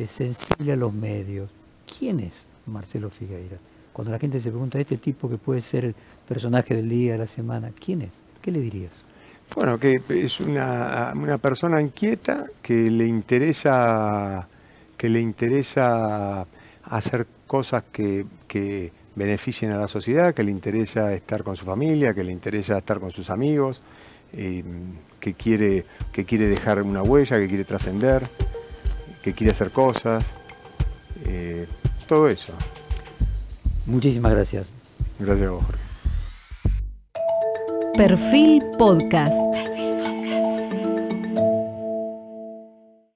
sensible 0.07 0.73
a 0.73 0.75
los 0.75 0.93
medios. 0.93 1.49
¿Quién 1.97 2.19
es 2.19 2.45
Marcelo 2.67 3.09
Figueira. 3.09 3.57
Cuando 3.93 4.11
la 4.11 4.19
gente 4.19 4.39
se 4.39 4.49
pregunta, 4.49 4.79
este 4.79 4.97
tipo 4.97 5.29
que 5.29 5.37
puede 5.37 5.61
ser 5.61 5.85
el 5.85 5.95
personaje 6.27 6.75
del 6.75 6.89
día, 6.89 7.13
de 7.13 7.19
la 7.19 7.27
semana, 7.27 7.71
¿quién 7.79 8.01
es? 8.01 8.13
¿Qué 8.41 8.51
le 8.51 8.59
dirías? 8.59 9.05
Bueno, 9.53 9.79
que 9.79 10.01
es 10.09 10.39
una, 10.39 11.13
persona 11.41 11.79
inquieta 11.81 12.45
que 12.61 12.89
le 12.89 13.05
interesa 13.05 14.47
que 14.97 15.09
le 15.09 15.19
interesa 15.19 16.45
hacer 16.83 17.27
cosas 17.47 17.83
que, 17.91 18.25
beneficien 19.15 19.71
a 19.71 19.77
la 19.77 19.87
sociedad, 19.87 20.33
que 20.33 20.43
le 20.43 20.51
interesa 20.51 21.13
estar 21.13 21.43
con 21.43 21.55
su 21.55 21.63
familia, 21.63 22.13
que 22.13 22.23
le 22.23 22.33
interesa 22.33 22.77
estar 22.77 22.99
con 22.99 23.11
sus 23.11 23.29
amigos, 23.29 23.81
eh, 24.33 24.63
que, 25.21 25.33
quiere, 25.35 25.85
que 26.11 26.25
quiere 26.25 26.47
dejar 26.47 26.81
una 26.81 27.01
huella, 27.01 27.37
que 27.37 27.47
quiere 27.47 27.63
trascender, 27.63 28.23
que 29.23 29.31
quiere 29.33 29.51
hacer 29.51 29.71
cosas. 29.71 30.25
Eh, 31.25 31.65
todo 32.07 32.29
eso. 32.29 32.53
Muchísimas 33.85 34.33
gracias. 34.33 34.69
Gracias 35.19 35.47
a 35.47 35.51
vos, 35.51 35.63
Jorge. 35.63 35.81
Perfil 37.97 38.61
Podcast. 38.77 39.74